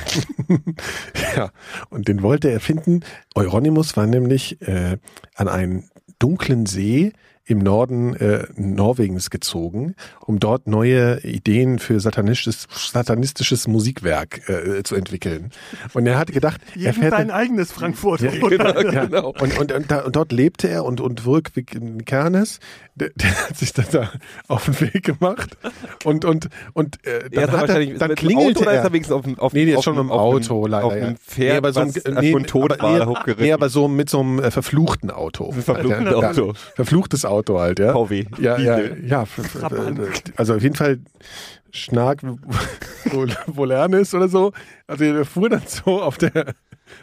ja, 1.36 1.52
und 1.90 2.08
den 2.08 2.22
wollte 2.22 2.50
er 2.50 2.60
finden. 2.60 3.02
Euronymous 3.36 3.98
war 3.98 4.08
nämlich 4.08 4.62
äh, 4.62 4.98
an 5.36 5.48
einen 5.48 5.90
dunklen 6.20 6.66
See 6.66 7.14
im 7.48 7.60
Norden 7.60 8.14
äh, 8.18 8.46
Norwegens 8.56 9.30
gezogen, 9.30 9.96
um 10.20 10.40
dort 10.40 10.68
neue 10.68 11.22
Ideen 11.22 11.80
für 11.80 12.00
satanistisches, 12.02 12.68
satanistisches 12.72 13.68
Musikwerk 13.68 14.48
äh, 14.50 14.84
zu 14.84 14.96
entwickeln. 14.96 15.52
Und 15.94 16.06
er 16.08 16.18
hat 16.18 16.32
gedacht, 16.34 16.60
er 16.76 16.82
Jedem 16.82 16.94
fährt 16.96 17.14
sein 17.14 17.32
eigenes 17.32 17.72
Frankfurt. 17.72 18.20
ja, 18.22 18.32
Genau, 18.32 18.66
ja. 18.82 19.06
genau. 19.06 19.34
Und, 19.40 19.58
und, 19.58 19.72
und, 19.72 19.90
da, 19.90 20.02
und 20.02 20.16
dort 20.16 20.32
lebte 20.34 20.68
er 20.68 20.84
und, 20.84 21.00
und 21.00 21.26
Wirk 21.26 21.52
Kernes, 22.06 22.60
der, 22.96 23.12
der 23.16 23.30
hat 23.48 23.56
sich 23.58 23.72
dann 23.74 23.86
da 23.92 24.12
auf 24.50 24.66
den 24.66 24.82
Weg 24.82 25.04
gemacht 25.04 25.58
und, 26.04 26.26
und, 26.26 26.50
und 26.74 27.06
äh, 27.06 27.30
Er 27.32 27.48
dann, 27.48 27.58
hat 27.62 27.70
er, 27.70 27.76
dann 27.76 27.86
mit 27.86 28.02
dem 28.02 28.16
klingelte 28.16 28.60
Auto, 28.60 28.62
oder 28.64 28.72
ist 28.74 28.78
er. 28.80 28.84
er 28.84 28.92
wenigstens 28.94 29.16
auf 29.16 29.22
dem 29.24 29.40
auf, 29.40 29.54
Nee, 29.54 29.74
auf 29.76 29.84
schon 29.86 29.96
dem- 29.96 30.08
im 30.08 30.12
Auto, 30.12 30.64
einem, 30.64 30.72
leider. 30.72 30.86
Auf 30.86 30.96
ja. 30.96 31.04
einem 31.06 31.18
Pferd, 31.18 31.52
nee, 31.54 31.58
aber 31.58 31.72
so 31.74 31.80
ein, 31.82 31.94
nee, 32.20 32.34
nee, 32.36 33.06
hochgeritten. 33.06 33.44
nee, 33.46 33.52
aber 33.54 33.70
so 33.70 33.88
mit 33.88 34.10
so 34.10 34.20
einem 34.20 34.40
äh, 34.40 34.52
verfluchten 34.52 35.12
Auto. 35.12 35.54
Halt, 35.68 35.86
ja. 35.88 36.12
Auto. 36.12 36.48
Ja, 36.48 36.54
verfluchtes 36.76 37.24
Auto 37.24 37.37
halt, 37.60 37.80
ja. 37.80 37.94
VW. 37.94 38.26
Ja, 38.40 38.58
ja, 38.58 38.80
ja. 38.80 39.24
äh, 39.24 39.26
Also 40.36 40.56
auf 40.56 40.62
jeden 40.64 40.76
Fall 40.76 41.00
Schnark 41.72 42.22
Vol- 43.06 43.36
Volernis 43.48 44.14
oder 44.14 44.28
so. 44.30 44.52
Also 44.88 45.04
der 45.04 45.26
fuhr 45.26 45.50
dann 45.50 45.64
so 45.68 46.02
auf 46.02 46.18
der 46.18 46.54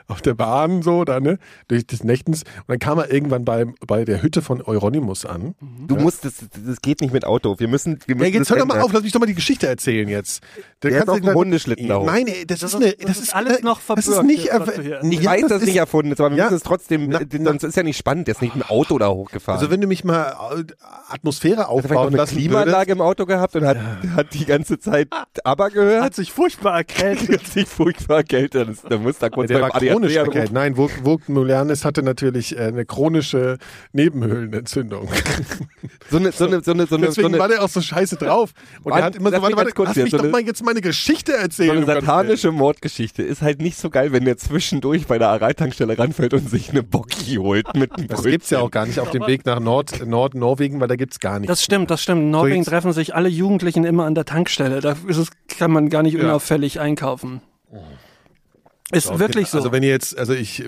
auf 0.09 0.23
der 0.23 0.35
Bahn 0.35 0.83
so, 0.83 1.05
da, 1.05 1.21
ne, 1.21 1.39
durch 1.69 1.87
des 1.87 2.05
Nächtens. 2.05 2.43
Und 2.43 2.69
dann 2.69 2.79
kam 2.79 2.99
er 2.99 3.13
irgendwann 3.13 3.45
bei, 3.45 3.67
bei 3.87 4.05
der 4.05 4.23
Hütte 4.23 4.43
von 4.43 4.63
Euronymous 4.63 5.25
an. 5.25 5.55
Du 5.87 5.97
musst, 5.97 6.25
das, 6.25 6.35
das 6.67 6.81
geht 6.83 7.01
nicht 7.01 7.13
mit 7.13 7.25
Auto. 7.25 7.59
Wir 7.59 7.69
müssen, 7.69 7.99
wir 8.07 8.15
Ja, 8.15 8.19
müssen 8.21 8.33
jetzt 8.35 8.51
das 8.51 8.57
hör 8.57 8.59
doch 8.59 8.67
mal 8.67 8.81
auf, 8.81 8.93
lass 8.93 9.03
mich 9.03 9.13
doch 9.13 9.21
mal 9.21 9.27
die 9.27 9.35
Geschichte 9.35 9.67
erzählen 9.67 10.09
jetzt. 10.09 10.43
Da 10.81 10.89
Der 10.89 10.91
ist 10.91 10.97
kannst 11.07 11.11
auf 11.11 11.21
dem 11.27 11.35
Hundeschlitten 11.35 11.89
da 11.89 11.99
hoch. 11.99 12.07
Nein, 12.07 12.27
ey, 12.27 12.47
das, 12.47 12.63
ist 12.63 12.75
ist- 12.75 12.75
eine, 12.77 12.93
das 12.93 13.07
das 13.15 13.19
ist 13.21 13.35
alles 13.35 13.63
noch 13.63 13.81
Das 13.87 13.99
ist 14.07 14.15
verbürgt, 14.15 14.27
nicht, 14.27 14.45
jetzt, 14.45 14.79
Ich 15.11 15.21
ja, 15.21 15.31
weiß, 15.31 15.47
dass 15.49 15.61
es 15.63 15.67
nicht 15.69 15.77
erfunden 15.77 16.13
ist, 16.13 16.21
aber 16.21 16.31
wir 16.31 16.39
Ja. 16.39 16.45
müssen 16.45 16.57
es 16.57 16.63
trotzdem, 16.63 17.09
Na, 17.09 17.21
äh, 17.21 17.27
na- 17.39 17.51
sonst 17.51 17.63
ist 17.65 17.77
ja 17.77 17.83
nicht 17.83 17.97
spannend. 17.97 18.27
Der 18.29 18.35
ist 18.35 18.43
nicht 18.43 18.55
mit 18.55 18.65
dem 18.65 18.71
Auto 18.71 18.99
da 18.99 19.09
hochgefahren. 19.09 19.59
Also 19.61 19.71
wenn 19.71 19.81
du 19.81 19.87
mich 19.87 20.05
mal 20.05 20.35
äh, 20.59 20.65
Atmosphäre 21.09 21.59
Hat 21.59 21.67
er 21.67 21.71
aufbauen 21.71 22.09
eine 22.09 22.17
lassen 22.17 22.37
Klimaanlage 22.37 22.93
im 22.93 23.01
Auto 23.01 23.27
gehabt 23.27 23.57
und 23.57 23.65
hat, 23.67 23.79
hat 24.17 24.35
die 24.35 24.45
ganze 24.45 24.79
Zeit 24.79 25.09
aber 25.45 25.71
gehört. 25.71 26.03
Hat 26.03 26.15
sich 26.15 26.33
furchtbar 26.33 26.77
erkältet. 26.79 27.29
Hat 27.45 27.47
sich 27.47 27.67
furchtbar 27.69 28.19
erkältet. 28.19 28.69
Das- 28.69 28.83
Da 28.83 28.99
muss 28.99 29.19
da 29.19 29.29
kurz 29.31 29.49
Der 29.49 29.61
war 29.61 29.74
beim 29.75 29.83
ADAC 29.83 29.91
chronisch 29.93 30.17
anrufen. 30.17 30.27
erkältet. 30.33 30.53
Nein, 30.55 30.75
Vogt 30.77 31.29
Mulianis 31.29 31.85
hatte 31.85 32.03
natürlich 32.03 32.57
äh, 32.57 32.63
eine 32.63 32.85
chronische 32.85 33.59
Nebenhöhlenentzündung. 33.93 35.09
So 36.11 36.19
eine, 36.19 36.33
so 36.33 36.45
eine, 36.47 36.63
so 36.63 36.73
eine, 36.73 36.87
so 36.87 36.97
eine, 36.97 37.07
so 37.07 37.13
Deswegen 37.23 37.39
war 37.39 37.47
eine, 37.47 37.55
der 37.55 37.65
auch 37.65 37.69
so 37.69 37.81
scheiße 37.81 38.17
drauf. 38.17 38.53
Und 38.83 38.93
Warte, 38.93 39.01
er 39.03 39.07
hat 39.07 39.17
immer 39.17 39.31
so, 39.31 39.41
warte, 39.43 39.57
warte, 39.57 39.73
kurz 39.73 39.89
lass 39.89 39.95
hier, 39.95 40.03
mich 40.05 40.11
so 40.11 40.19
doch 40.19 40.25
eine- 40.25 40.33
mal 40.33 40.43
jetzt 40.43 40.63
meine 40.63 40.81
Geschichte 40.83 41.33
so 41.33 41.39
erzählen. 41.39 41.71
eine 41.71 41.81
um 41.81 41.87
Gottes 41.87 42.05
satanische 42.05 42.53
Mordgeschichte. 42.53 43.23
Ist 43.23 43.41
halt 43.43 43.61
nicht 43.63 43.79
so 43.79 43.89
geil, 43.91 44.13
wenn 44.13 44.25
der 44.25 44.37
zwischendurch 44.37 45.07
bei 45.07 45.19
der 45.19 45.29
Aral-Tankstelle 45.31 45.99
ranfällt 45.99 46.35
und 46.35 46.49
sich 46.51 46.71
eine 46.71 46.83
Bocki 46.83 47.37
holt 47.37 47.75
mit 47.75 47.93
einem 47.97 48.09
Das 48.09 48.23
gibt's 48.23 48.51
ja 48.51 48.61
auch 48.61 48.71
gar 48.71 48.85
nicht 48.87 49.01
auf 49.01 49.11
dem 49.11 49.27
Weg 49.27 49.47
nach 49.47 49.61
Nord, 49.61 50.07
Nord-Norwegen, 50.07 50.79
weil 50.81 50.89
da 50.89 50.97
gibt's 50.97 51.19
gar 51.21 51.39
nichts. 51.41 51.49
Das 51.53 51.65
stimmt, 51.65 51.91
das 51.91 52.03
stimmt. 52.03 52.21
In 52.21 52.31
Norwegen 52.31 52.57
jetzt- 52.59 52.69
treffen 52.69 52.93
sich 52.93 53.15
alle 53.15 53.29
Jugendlichen 53.31 53.85
immer 53.85 54.05
an 54.05 54.15
der 54.15 54.27
Tankstelle. 54.27 54.81
Da 54.81 54.97
ist 55.09 55.17
es, 55.17 55.29
kann 55.59 55.71
man 55.73 55.89
gar 55.89 56.03
nicht 56.03 56.15
Ja. 56.19 56.25
unauffällig 56.25 56.81
einkaufen. 56.81 57.41
Ist 58.93 59.19
wirklich 59.19 59.49
so. 59.49 59.59
Also 59.59 59.73
wenn 59.73 59.83
ihr 59.83 59.89
jetzt, 59.91 60.17
also 60.19 60.35
ich, 60.35 60.63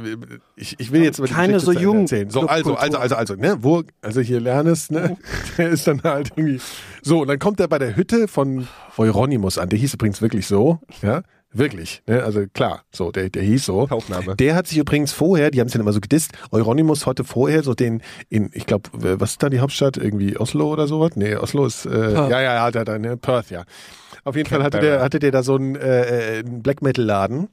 ich, 0.56 0.80
ich 0.80 0.90
will 0.90 1.02
jetzt 1.04 1.18
über 1.18 1.28
Keine 1.28 1.60
so 1.60 1.72
Jugend- 1.72 2.10
erzählen. 2.10 2.30
So, 2.30 2.46
also, 2.46 2.74
also, 2.74 2.96
also, 2.98 3.14
also, 3.14 3.34
ne, 3.34 3.58
wo, 3.60 3.82
also 4.00 4.20
hier 4.22 4.40
Lernes, 4.40 4.90
ne, 4.90 5.18
der 5.58 5.68
ist 5.68 5.86
dann 5.86 6.02
halt 6.02 6.30
irgendwie, 6.34 6.58
so, 7.02 7.20
und 7.20 7.28
dann 7.28 7.38
kommt 7.38 7.60
er 7.60 7.68
bei 7.68 7.78
der 7.78 7.94
Hütte 7.94 8.26
von 8.26 8.68
Euronymous 8.96 9.58
an, 9.58 9.68
der 9.68 9.78
hieß 9.78 9.94
übrigens 9.94 10.22
wirklich 10.22 10.46
so, 10.46 10.80
ja, 11.02 11.22
wirklich, 11.52 12.02
ne, 12.06 12.22
also 12.24 12.44
klar, 12.54 12.84
so, 12.90 13.12
der, 13.12 13.28
der 13.28 13.42
hieß 13.42 13.66
so. 13.66 13.82
Aufnahme. 13.90 14.34
Der 14.34 14.54
hat 14.54 14.66
sich 14.66 14.78
übrigens 14.78 15.12
vorher, 15.12 15.50
die 15.50 15.60
haben 15.60 15.68
es 15.68 15.74
ja 15.74 15.80
immer 15.80 15.92
so 15.92 16.00
gedisst, 16.00 16.32
Euronymous 16.50 17.06
hatte 17.06 17.22
vorher 17.22 17.62
so 17.62 17.74
den, 17.74 18.02
in, 18.30 18.48
ich 18.54 18.64
glaube, 18.64 18.88
was 19.20 19.32
ist 19.32 19.42
da 19.42 19.50
die 19.50 19.60
Hauptstadt, 19.60 19.98
irgendwie 19.98 20.38
Oslo 20.38 20.72
oder 20.72 20.86
sowas? 20.86 21.10
Nee, 21.16 21.36
Oslo 21.36 21.66
ist, 21.66 21.84
äh, 21.84 22.14
ja, 22.14 22.28
ja, 22.30 22.40
ja, 22.40 22.62
hat 22.62 22.76
er 22.76 22.86
da, 22.86 22.98
ne, 22.98 23.18
Perth, 23.18 23.50
ja. 23.50 23.64
Auf 24.24 24.36
jeden 24.36 24.48
Fall 24.48 24.62
hatte 24.62 24.80
der, 24.80 25.02
hatte 25.02 25.18
der 25.18 25.32
da 25.32 25.42
so 25.42 25.56
einen, 25.56 25.76
äh, 25.76 26.42
einen 26.44 26.62
Black 26.62 26.80
Metal 26.80 27.04
Laden. 27.04 27.48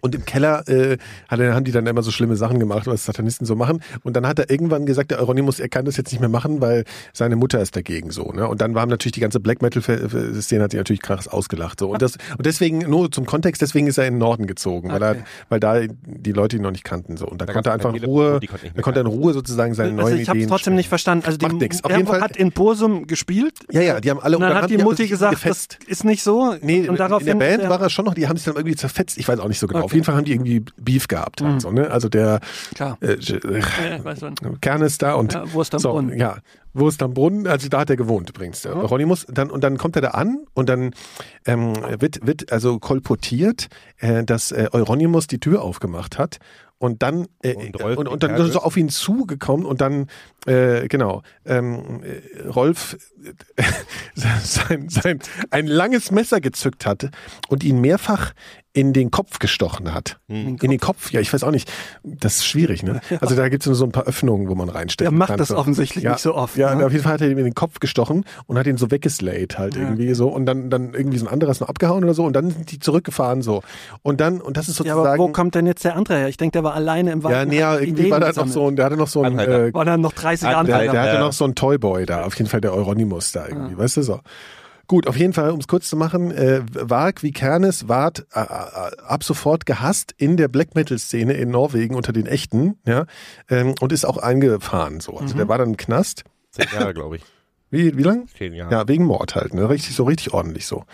Und 0.00 0.14
im 0.14 0.24
Keller 0.24 0.66
äh, 0.68 0.96
hat 1.28 1.40
er, 1.40 1.54
haben 1.54 1.64
die 1.64 1.72
dann 1.72 1.86
immer 1.86 2.02
so 2.02 2.10
schlimme 2.10 2.36
Sachen 2.36 2.58
gemacht, 2.58 2.86
was 2.86 3.04
Satanisten 3.04 3.46
so 3.46 3.54
machen. 3.56 3.82
Und 4.02 4.14
dann 4.16 4.26
hat 4.26 4.38
er 4.38 4.50
irgendwann 4.50 4.86
gesagt, 4.86 5.10
der 5.10 5.18
Euronymous, 5.20 5.60
er 5.60 5.68
kann 5.68 5.84
das 5.84 5.96
jetzt 5.96 6.12
nicht 6.12 6.20
mehr 6.20 6.28
machen, 6.28 6.60
weil 6.60 6.84
seine 7.12 7.36
Mutter 7.36 7.60
ist 7.60 7.76
dagegen 7.76 8.10
so. 8.10 8.32
Ne? 8.32 8.48
Und 8.48 8.60
dann 8.60 8.74
waren 8.74 8.88
natürlich 8.88 9.12
die 9.12 9.20
ganze 9.20 9.40
Black 9.40 9.62
Metal-Szene 9.62 10.62
hat 10.64 10.70
sich 10.70 10.78
natürlich 10.78 11.02
krass 11.02 11.28
ausgelacht. 11.28 11.80
So. 11.80 11.90
Und, 11.90 12.02
das, 12.02 12.16
und 12.36 12.46
deswegen, 12.46 12.78
nur 12.78 13.10
zum 13.10 13.26
Kontext, 13.26 13.62
deswegen 13.62 13.86
ist 13.86 13.98
er 13.98 14.06
in 14.06 14.14
den 14.14 14.18
Norden 14.18 14.46
gezogen, 14.46 14.90
weil, 14.90 15.02
er, 15.02 15.08
Okay. 15.10 15.22
weil 15.48 15.60
da 15.60 15.80
die 16.04 16.32
Leute 16.32 16.56
ihn 16.56 16.62
noch 16.62 16.70
nicht 16.70 16.84
kannten. 16.84 17.16
So. 17.16 17.26
Und 17.26 17.40
da, 17.40 17.46
Da 17.46 17.52
konnte 17.52 17.70
er 17.70 17.74
einfach 17.74 17.94
in 17.94 18.04
Ruhe, 18.04 18.40
konnte 18.82 19.00
er 19.00 19.06
in 19.06 19.06
Ruhe 19.06 19.32
sozusagen 19.32 19.74
seine 19.74 19.90
also 19.90 20.02
neuen 20.02 20.20
ich 20.20 20.28
habe 20.28 20.38
Ideen 20.38 20.48
trotzdem 20.50 20.74
nicht 20.74 20.88
verstanden. 20.88 21.24
Also 21.26 21.38
die, 21.38 21.46
Macht 21.46 21.56
nix. 21.56 21.82
Auf 21.84 21.90
er 21.90 21.96
jeden 21.98 22.08
Fall- 22.08 22.20
hat 22.20 22.36
in 22.36 22.52
Bursum 22.52 23.06
gespielt. 23.06 23.54
Ja, 23.70 23.80
ja, 23.80 24.00
die 24.00 24.10
haben 24.10 24.20
alle 24.20 24.36
Und 24.36 24.42
dann 24.42 24.54
haben 24.54 24.62
hat 24.62 24.70
die 24.70 24.78
Mutti 24.78 25.06
gesagt, 25.08 25.32
das 25.34 25.42
gefetzt. 25.42 25.78
ist 25.86 26.04
nicht 26.04 26.22
so. 26.22 26.54
Nee, 26.60 26.88
und 26.88 26.98
in 27.00 27.24
der 27.26 27.34
Band 27.34 27.68
war 27.68 27.80
er 27.80 27.90
schon 27.90 28.04
noch, 28.04 28.14
die 28.14 28.28
haben 28.28 28.36
sich 28.36 28.44
dann 28.44 28.56
irgendwie 28.56 28.76
zerfetzt, 28.76 29.18
ich 29.18 29.26
weiß 29.26 29.38
auch 29.40 29.48
nicht 29.48 29.58
so 29.58 29.66
genau. 29.66 29.84
Okay. 29.84 29.87
Auf 29.88 29.94
jeden 29.94 30.04
Fall 30.04 30.16
haben 30.16 30.24
die 30.24 30.32
irgendwie 30.32 30.62
Beef 30.76 31.08
gehabt. 31.08 31.40
Halt, 31.40 31.62
so, 31.62 31.70
ne? 31.70 31.90
Also 31.90 32.10
der 32.10 32.40
Klar. 32.74 32.98
äh, 33.00 33.12
äh, 33.14 33.60
Ja, 33.60 34.04
weiß. 34.04 34.20
Kern 34.60 34.82
ist 34.82 35.00
da 35.00 35.14
und 35.14 35.32
Ja, 35.32 35.50
Wurst 35.54 35.72
am 35.72 35.80
so, 35.80 35.92
Brunnen. 35.92 36.18
Ja, 36.18 36.36
Wurst 36.74 37.02
am 37.02 37.14
Brunnen, 37.14 37.46
also 37.46 37.68
da 37.70 37.80
hat 37.80 37.90
er 37.90 37.96
gewohnt 37.96 38.28
übrigens, 38.28 38.60
der 38.60 38.76
Euronymous. 38.76 39.26
Dann, 39.30 39.50
und 39.50 39.64
dann 39.64 39.78
kommt 39.78 39.96
er 39.96 40.02
da 40.02 40.08
an 40.08 40.44
und 40.52 40.68
dann 40.68 40.92
ähm, 41.46 41.72
wird, 41.98 42.26
wird 42.26 42.52
also 42.52 42.78
kolportiert, 42.78 43.68
äh, 43.96 44.24
dass 44.24 44.52
äh, 44.52 44.68
Euronymous 44.72 45.26
die 45.26 45.40
Tür 45.40 45.62
aufgemacht 45.62 46.18
hat. 46.18 46.38
Und 46.80 47.02
dann, 47.02 47.26
äh, 47.42 47.54
Und 47.54 47.82
und, 47.98 48.08
und, 48.08 48.22
dann 48.22 48.52
so 48.52 48.60
auf 48.60 48.76
ihn 48.76 48.88
zugekommen 48.88 49.66
und 49.66 49.80
dann, 49.80 50.06
äh, 50.48 50.88
genau, 50.88 51.22
ähm, 51.44 52.02
äh, 52.02 52.48
Rolf 52.48 52.96
äh, 53.56 53.62
sein, 54.14 54.88
sein, 54.88 55.18
ein 55.50 55.66
langes 55.66 56.10
Messer 56.10 56.40
gezückt 56.40 56.86
hatte 56.86 57.10
und 57.48 57.64
ihn 57.64 57.80
mehrfach 57.80 58.32
in 58.74 58.92
den 58.92 59.10
Kopf 59.10 59.40
gestochen 59.40 59.92
hat. 59.92 60.20
Hm. 60.28 60.56
In 60.62 60.70
den 60.70 60.78
Kopf, 60.78 61.10
ja, 61.10 61.20
ich 61.20 61.32
weiß 61.32 61.42
auch 61.42 61.50
nicht. 61.50 61.68
Das 62.04 62.36
ist 62.36 62.46
schwierig, 62.46 62.84
ne? 62.84 63.00
Also 63.20 63.34
da 63.34 63.48
gibt 63.48 63.64
es 63.64 63.66
nur 63.66 63.74
so 63.74 63.84
ein 63.84 63.90
paar 63.90 64.04
Öffnungen, 64.04 64.48
wo 64.48 64.54
man 64.54 64.68
reinsteckt. 64.68 65.00
Der 65.00 65.10
macht 65.10 65.40
das 65.40 65.50
offensichtlich 65.50 66.04
ja, 66.04 66.12
nicht 66.12 66.20
so 66.20 66.34
oft, 66.36 66.56
Ja, 66.56 66.72
ne? 66.76 66.86
auf 66.86 66.92
jeden 66.92 67.02
Fall 67.02 67.14
hat 67.14 67.20
er 67.22 67.28
ihm 67.28 67.38
in 67.38 67.44
den 67.44 67.54
Kopf 67.54 67.80
gestochen 67.80 68.24
und 68.46 68.56
hat 68.56 68.68
ihn 68.68 68.76
so 68.76 68.90
weggeslayt 68.92 69.58
halt 69.58 69.74
irgendwie 69.74 70.14
so 70.14 70.28
und 70.28 70.46
dann, 70.46 70.70
dann 70.70 70.94
irgendwie 70.94 71.18
so 71.18 71.26
ein 71.26 71.32
anderes 71.32 71.58
noch 71.58 71.68
abgehauen 71.68 72.04
oder 72.04 72.14
so 72.14 72.24
und 72.24 72.34
dann 72.34 72.50
sind 72.50 72.70
die 72.70 72.78
zurückgefahren 72.78 73.42
so. 73.42 73.62
Und 74.02 74.20
dann, 74.20 74.40
und 74.40 74.56
das 74.56 74.68
ist 74.68 74.78
Ja, 74.78 74.94
sozusagen. 74.94 75.08
aber 75.08 75.18
wo 75.18 75.32
kommt 75.32 75.56
denn 75.56 75.66
jetzt 75.66 75.84
der 75.84 75.96
andere 75.96 76.18
her? 76.18 76.28
Ich 76.28 76.36
denke, 76.36 76.52
der 76.52 76.62
war 76.62 76.74
alleine 76.74 77.10
im 77.10 77.24
Wald. 77.24 77.34
ja, 77.34 77.44
nee, 77.46 77.58
ja, 77.58 77.74
irgendwie 77.78 78.02
Ideen 78.02 78.10
war 78.12 78.20
da 78.20 78.32
noch 78.32 78.46
so 78.46 78.68
ein, 78.68 78.76
der 78.76 78.84
hatte 78.84 78.96
noch 78.96 79.08
so 79.08 79.22
ein, 79.22 79.38
äh, 79.40 79.74
War 79.74 79.84
dann 79.86 80.02
noch 80.02 80.12
30 80.12 80.37
Ah, 80.44 80.58
andere. 80.60 80.78
der, 80.84 80.92
der 80.92 81.00
hatte 81.02 81.14
Ja. 81.14 81.20
noch 81.20 81.32
so 81.32 81.44
einen 81.44 81.54
Toyboy 81.54 82.06
da, 82.06 82.24
auf 82.24 82.36
jeden 82.36 82.48
Fall 82.50 82.60
der 82.60 82.72
Euronymous 82.74 83.32
da 83.32 83.46
irgendwie, 83.48 83.76
weißt 83.76 83.96
du 83.98 84.02
so. 84.02 84.20
Gut, 84.86 85.06
auf 85.06 85.16
jeden 85.18 85.34
Fall, 85.34 85.50
um 85.50 85.60
es 85.60 85.68
kurz 85.68 85.88
zu 85.90 85.96
machen, 85.96 86.30
äh, 86.30 86.62
Varg 86.72 87.22
wie 87.22 87.30
Kernes 87.32 87.88
ward 87.88 88.26
äh, 88.34 88.40
äh, 88.40 88.44
ab 89.06 89.22
sofort 89.22 89.66
gehasst 89.66 90.14
in 90.16 90.38
der 90.38 90.48
Black 90.48 90.74
Metal 90.74 90.98
Szene 90.98 91.34
in 91.34 91.50
Norwegen 91.50 91.94
unter 91.94 92.12
den 92.12 92.24
Echten, 92.26 92.78
ja, 92.86 93.04
ähm, 93.50 93.74
und 93.80 93.92
ist 93.92 94.06
auch 94.06 94.16
eingefahren 94.16 95.00
so. 95.00 95.18
Also 95.18 95.36
der 95.36 95.46
war 95.48 95.58
dann 95.58 95.68
im 95.70 95.76
Knast. 95.76 96.24
Zehn 96.52 96.68
Jahre, 96.72 96.94
glaube 96.94 97.16
ich. 97.16 97.22
Wie, 97.70 97.98
wie 97.98 98.02
lang? 98.02 98.28
Zehn 98.38 98.54
Jahre. 98.54 98.72
Ja, 98.72 98.88
wegen 98.88 99.04
Mord 99.04 99.34
halt, 99.34 99.52
ne? 99.52 99.68
Richtig, 99.68 99.94
so 99.94 100.04
richtig 100.04 100.32
ordentlich 100.32 100.66
so. 100.66 100.84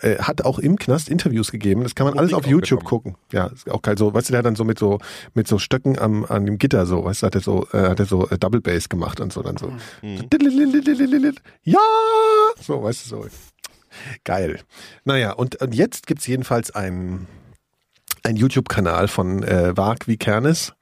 Äh, 0.00 0.18
hat 0.18 0.44
auch 0.44 0.58
im 0.58 0.76
Knast 0.76 1.08
Interviews 1.08 1.50
gegeben. 1.50 1.82
Das 1.82 1.94
kann 1.94 2.06
man 2.06 2.18
alles 2.18 2.32
Musik 2.32 2.46
auf 2.46 2.50
YouTube 2.50 2.80
bekommen. 2.80 3.02
gucken. 3.02 3.16
Ja, 3.32 3.46
ist 3.46 3.70
auch 3.70 3.82
geil. 3.82 3.96
So, 3.96 4.12
weißt 4.12 4.28
du, 4.28 4.32
der 4.32 4.38
hat 4.38 4.46
dann 4.46 4.56
so 4.56 4.64
mit 4.64 4.78
so 4.78 4.98
mit 5.34 5.48
so 5.48 5.58
Stöcken 5.58 5.98
am 5.98 6.24
an 6.24 6.46
dem 6.46 6.58
Gitter 6.58 6.86
so, 6.86 7.04
weißt 7.04 7.22
du, 7.22 7.26
hat 7.26 7.34
er 7.34 7.40
so 7.40 7.66
äh, 7.72 7.88
hat 7.88 8.00
er 8.00 8.06
so 8.06 8.28
äh, 8.28 8.38
Double 8.38 8.60
Bass 8.60 8.88
gemacht 8.88 9.20
und 9.20 9.32
so 9.32 9.42
dann 9.42 9.56
so. 9.56 9.72
Ja, 11.64 11.78
so, 12.60 12.82
weißt 12.82 13.06
du 13.06 13.08
so. 13.08 13.26
Geil. 14.24 14.60
Naja, 15.04 15.32
und, 15.32 15.56
und 15.56 15.74
jetzt 15.74 16.06
gibt's 16.06 16.26
jedenfalls 16.26 16.70
einen 16.70 17.26
ein 18.22 18.36
YouTube-Kanal 18.36 19.08
von 19.08 19.42
äh, 19.42 19.76
Varg 19.76 20.06
wie 20.06 20.16
Kernes. 20.16 20.74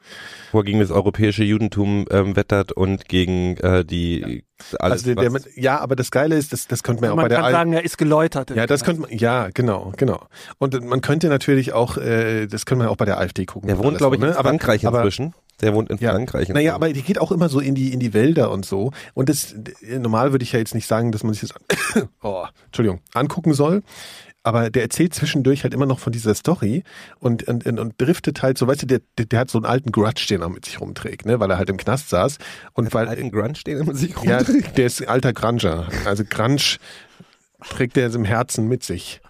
Wo 0.52 0.58
er 0.60 0.64
gegen 0.64 0.80
das 0.80 0.90
europäische 0.90 1.44
Judentum 1.44 2.06
ähm, 2.10 2.36
wettert 2.36 2.72
und 2.72 3.08
gegen 3.08 3.56
äh, 3.58 3.84
die 3.84 4.44
alles, 4.78 5.04
Also 5.04 5.14
der, 5.14 5.28
der 5.30 5.40
ja, 5.54 5.78
aber 5.80 5.96
das 5.96 6.10
Geile 6.10 6.36
ist, 6.36 6.52
das, 6.52 6.66
das 6.66 6.82
könnte 6.82 7.02
man, 7.02 7.10
auch 7.10 7.16
bei 7.16 7.22
Man 7.22 7.28
der 7.28 7.38
kann 7.38 7.44
Al- 7.46 7.52
sagen, 7.52 7.72
er 7.74 7.84
ist 7.84 7.98
geläutert. 7.98 8.50
Ja, 8.50 8.66
das 8.66 8.84
könnte 8.84 9.02
man, 9.02 9.10
ja, 9.12 9.48
genau, 9.52 9.92
genau. 9.96 10.26
Und 10.58 10.82
man 10.84 11.00
könnte 11.02 11.28
natürlich 11.28 11.72
auch, 11.72 11.96
äh, 11.98 12.46
das 12.46 12.64
können 12.66 12.80
wir 12.80 12.90
auch 12.90 12.96
bei 12.96 13.04
der 13.04 13.18
AfD 13.18 13.44
gucken. 13.46 13.68
der 13.68 13.78
wohnt, 13.78 13.98
glaube 13.98 14.16
ich, 14.16 14.22
in 14.22 14.28
ne? 14.28 14.36
Aber- 14.36 14.48
Frankreich 14.48 14.86
aber, 14.86 14.98
inzwischen. 14.98 15.34
Der 15.62 15.72
wohnt 15.72 15.88
in 15.90 15.96
Ja. 15.98 16.10
Frankreich. 16.12 16.50
Naja, 16.50 16.74
aber 16.74 16.92
die 16.92 17.00
geht 17.02 17.18
auch 17.18 17.32
immer 17.32 17.48
so 17.48 17.60
in 17.60 17.74
die, 17.74 17.92
in 17.94 17.98
die 17.98 18.12
Wälder 18.12 18.50
und 18.50 18.66
so. 18.66 18.92
Und 19.14 19.30
das, 19.30 19.54
normal 19.82 20.32
würde 20.32 20.42
ich 20.42 20.52
ja 20.52 20.58
jetzt 20.58 20.74
nicht 20.74 20.86
sagen, 20.86 21.12
dass 21.12 21.24
man 21.24 21.32
sich 21.32 21.48
das, 21.48 22.04
oh, 22.22 22.44
Entschuldigung, 22.66 23.00
angucken 23.14 23.54
soll. 23.54 23.82
Aber 24.46 24.70
der 24.70 24.82
erzählt 24.82 25.12
zwischendurch 25.12 25.64
halt 25.64 25.74
immer 25.74 25.86
noch 25.86 25.98
von 25.98 26.12
dieser 26.12 26.32
Story 26.36 26.84
und, 27.18 27.48
und, 27.48 27.66
und, 27.66 27.80
und 27.80 28.00
driftet 28.00 28.42
halt 28.42 28.58
so, 28.58 28.68
weißt 28.68 28.82
du, 28.82 28.86
der, 28.86 29.00
der, 29.18 29.26
der 29.26 29.40
hat 29.40 29.50
so 29.50 29.58
einen 29.58 29.64
alten 29.64 29.90
Grudge, 29.90 30.26
den 30.30 30.40
er 30.40 30.48
mit 30.48 30.64
sich 30.64 30.80
rumträgt, 30.80 31.26
ne, 31.26 31.40
weil 31.40 31.50
er 31.50 31.58
halt 31.58 31.68
im 31.68 31.76
Knast 31.76 32.10
saß. 32.10 32.38
Und 32.72 32.94
weil, 32.94 33.08
alten 33.08 33.32
Grunge 33.32 33.56
stehen 33.56 33.80
immer 33.80 33.96
sich 33.96 34.14
ja, 34.22 34.36
rumdreht. 34.36 34.78
der 34.78 34.86
ist 34.86 35.02
ein 35.02 35.08
alter 35.08 35.32
Granger. 35.32 35.88
Also 36.04 36.22
Grunge 36.22 36.76
trägt 37.68 37.96
er 37.96 38.14
im 38.14 38.24
Herzen 38.24 38.68
mit 38.68 38.84
sich. 38.84 39.20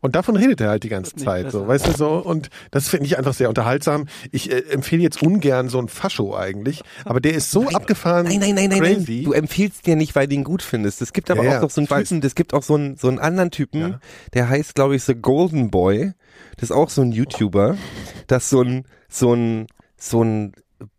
Und 0.00 0.14
davon 0.16 0.36
redet 0.36 0.60
er 0.60 0.70
halt 0.70 0.82
die 0.84 0.88
ganze 0.88 1.14
Zeit, 1.16 1.50
so, 1.50 1.66
weißt 1.66 1.86
du 1.86 1.92
so. 1.92 2.08
Und 2.18 2.50
das 2.70 2.88
finde 2.88 3.06
ich 3.06 3.18
einfach 3.18 3.34
sehr 3.34 3.48
unterhaltsam. 3.48 4.06
Ich 4.32 4.50
äh, 4.50 4.58
empfehle 4.70 5.02
jetzt 5.02 5.22
ungern 5.22 5.68
so 5.68 5.78
ein 5.78 5.88
Fascho 5.88 6.36
eigentlich, 6.36 6.82
aber 7.04 7.20
der 7.20 7.34
ist 7.34 7.50
so 7.50 7.68
abgefahren. 7.68 8.26
Nein, 8.26 8.40
nein, 8.40 8.54
nein, 8.54 8.68
nein, 8.70 8.78
nein. 8.80 8.94
crazy. 8.96 9.22
Du 9.24 9.32
empfiehlst 9.32 9.86
dir 9.86 9.96
nicht, 9.96 10.14
weil 10.14 10.28
du 10.28 10.34
ihn 10.34 10.44
gut 10.44 10.62
findest. 10.62 11.02
Es 11.02 11.12
gibt 11.12 11.30
aber 11.30 11.44
Ja, 11.44 11.58
auch 11.58 11.62
noch 11.62 11.70
so 11.70 11.80
einen. 11.80 11.88
Typen, 11.88 12.22
es 12.24 12.34
gibt 12.34 12.54
auch 12.54 12.62
so 12.62 12.74
einen, 12.74 12.96
so 12.96 13.08
einen 13.08 13.18
anderen 13.18 13.50
Typen, 13.50 13.80
Ja. 13.80 14.00
der 14.34 14.48
heißt, 14.48 14.74
glaube 14.74 14.96
ich, 14.96 15.04
The 15.04 15.14
Golden 15.14 15.70
Boy. 15.70 16.12
Das 16.56 16.70
ist 16.70 16.76
auch 16.76 16.90
so 16.90 17.02
ein 17.02 17.12
YouTuber. 17.12 17.76
Das 18.26 18.44
ist 18.44 18.50
so 18.50 18.62
ein, 18.62 18.84
so 19.08 19.34
ein, 19.34 19.66
so 19.98 20.22
ein 20.22 20.52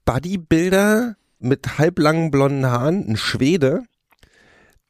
Bodybuilder 0.06 1.16
mit 1.40 1.78
halblangen 1.78 2.32
blonden 2.32 2.66
Haaren, 2.66 3.08
ein 3.08 3.18
Schwede, 3.18 3.84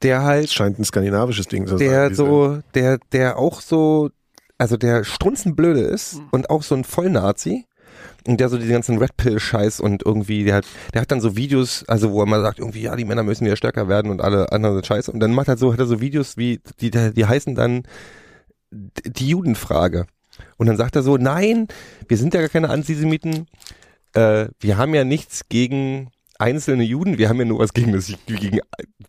der 0.03 0.23
halt 0.23 0.45
Das 0.45 0.53
scheint 0.53 0.79
ein 0.79 0.85
skandinavisches 0.85 1.47
Ding 1.47 1.65
zu 1.67 1.77
sein. 1.77 1.87
der 1.87 2.13
so, 2.15 2.59
der, 2.75 2.99
der 3.11 3.37
auch 3.37 3.61
so, 3.61 4.09
also 4.57 4.77
der 4.77 5.03
strunzenblöde 5.03 5.81
ist 5.81 6.15
Mhm. 6.15 6.27
und 6.31 6.49
auch 6.49 6.63
so 6.63 6.75
ein 6.75 6.83
Vollnazi. 6.83 7.65
Und 8.27 8.39
der 8.41 8.49
so 8.49 8.57
diesen 8.57 8.73
ganzen 8.73 8.97
Red 8.97 9.15
Pill 9.15 9.39
Scheiß 9.39 9.79
und 9.79 10.03
irgendwie, 10.05 10.43
der 10.43 10.55
hat, 10.55 10.65
der 10.93 11.01
hat 11.01 11.11
dann 11.11 11.21
so 11.21 11.37
Videos, 11.37 11.85
also 11.87 12.11
wo 12.11 12.21
er 12.21 12.25
mal 12.25 12.41
sagt, 12.41 12.59
irgendwie, 12.59 12.81
ja, 12.81 12.95
die 12.95 13.05
Männer 13.05 13.23
müssen 13.23 13.45
wieder 13.45 13.55
stärker 13.55 13.87
werden 13.87 14.11
und 14.11 14.21
alle 14.21 14.51
anderen 14.51 14.75
sind 14.75 14.85
scheiße. 14.85 15.11
Und 15.11 15.21
dann 15.21 15.33
macht 15.33 15.47
er 15.47 15.57
so, 15.57 15.71
hat 15.71 15.79
er 15.79 15.85
so 15.87 16.01
Videos 16.01 16.35
wie, 16.35 16.59
die, 16.81 16.91
die 16.91 17.25
heißen 17.25 17.55
dann 17.55 17.83
die 18.71 19.29
Judenfrage. 19.29 20.07
Und 20.57 20.67
dann 20.67 20.77
sagt 20.77 20.95
er 20.97 21.03
so, 21.03 21.17
nein, 21.17 21.67
wir 22.07 22.17
sind 22.17 22.33
ja 22.33 22.41
gar 22.41 22.49
keine 22.49 22.69
Antisemiten. 22.69 23.47
Äh, 24.13 24.47
wir 24.59 24.77
haben 24.77 24.93
ja 24.93 25.03
nichts 25.05 25.47
gegen 25.49 26.09
einzelne 26.39 26.83
Juden, 26.83 27.17
wir 27.17 27.29
haben 27.29 27.39
ja 27.39 27.45
nur 27.45 27.59
was 27.59 27.73
gegen 27.73 27.93
das, 27.93 28.11
gegen 28.25 28.59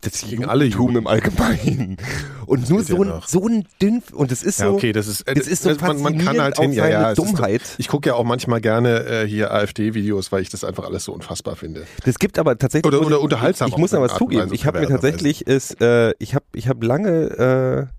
das 0.01 0.21
Gegen 0.21 0.45
alle 0.45 0.65
Juden. 0.65 0.95
im 0.97 1.07
Allgemeinen. 1.07 1.97
Und 2.45 2.69
nur 2.69 2.79
geht 2.79 2.89
ja 2.89 2.95
so 2.95 3.03
ein, 3.03 3.21
so 3.27 3.47
ein 3.47 3.65
dünn, 3.81 4.01
und 4.13 4.31
es 4.31 4.43
ist 4.43 4.57
so, 4.57 4.63
Ja, 4.65 4.71
okay, 4.71 4.91
das 4.91 5.07
ist, 5.07 5.21
äh, 5.27 5.35
es 5.37 5.47
ist 5.47 5.63
so 5.63 5.69
das- 5.69 5.81
man, 5.81 6.01
man 6.01 6.17
kann 6.17 6.39
halt 6.41 6.57
hin, 6.57 6.71
ja, 6.73 6.87
ja. 6.87 7.11
ist 7.11 7.17
Dummheit. 7.17 7.61
Doch, 7.61 7.79
ich 7.79 7.87
gucke 7.87 8.09
ja 8.09 8.15
auch 8.15 8.23
manchmal 8.23 8.61
gerne 8.61 9.05
äh, 9.05 9.27
hier 9.27 9.53
AfD-Videos, 9.53 10.31
weil 10.31 10.41
ich 10.41 10.49
das 10.49 10.63
einfach 10.63 10.85
alles 10.85 11.03
so 11.03 11.13
unfassbar 11.13 11.55
finde. 11.55 11.85
Das 12.05 12.17
gibt 12.19 12.39
aber 12.39 12.57
tatsächlich 12.57 12.91
Oder- 12.93 13.05
oder 13.05 13.21
unterhaltsam 13.21 13.67
Ich, 13.67 13.73
ich 13.73 13.77
muss 13.79 13.91
noch 13.91 14.01
was 14.01 14.15
zugeben. 14.15 14.53
Ich 14.53 14.65
habe 14.65 14.79
mir 14.79 14.87
tatsächlich 14.87 15.45
ist, 15.47 15.81
äh, 15.81 16.13
ich 16.19 16.33
habe 16.35 16.45
ich 16.53 16.67
habe 16.67 16.85
lange 16.85 17.89
äh, 17.89 17.98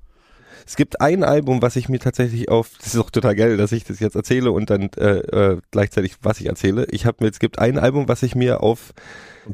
es 0.70 0.76
gibt 0.76 1.00
ein 1.00 1.24
Album, 1.24 1.62
was 1.62 1.74
ich 1.74 1.88
mir 1.88 1.98
tatsächlich 1.98 2.48
auf, 2.48 2.70
das 2.78 2.94
ist 2.94 3.00
auch 3.00 3.10
total 3.10 3.34
geil, 3.34 3.56
dass 3.56 3.72
ich 3.72 3.82
das 3.82 3.98
jetzt 3.98 4.14
erzähle 4.14 4.52
und 4.52 4.70
dann 4.70 4.88
äh, 4.98 5.16
äh, 5.16 5.58
gleichzeitig 5.72 6.14
was 6.22 6.38
ich 6.38 6.46
erzähle. 6.46 6.86
Ich 6.92 7.06
habe 7.06 7.24
mir, 7.24 7.28
es 7.28 7.40
gibt 7.40 7.58
ein 7.58 7.76
Album, 7.76 8.06
was 8.06 8.22
ich 8.22 8.36
mir 8.36 8.62
auf 8.62 8.94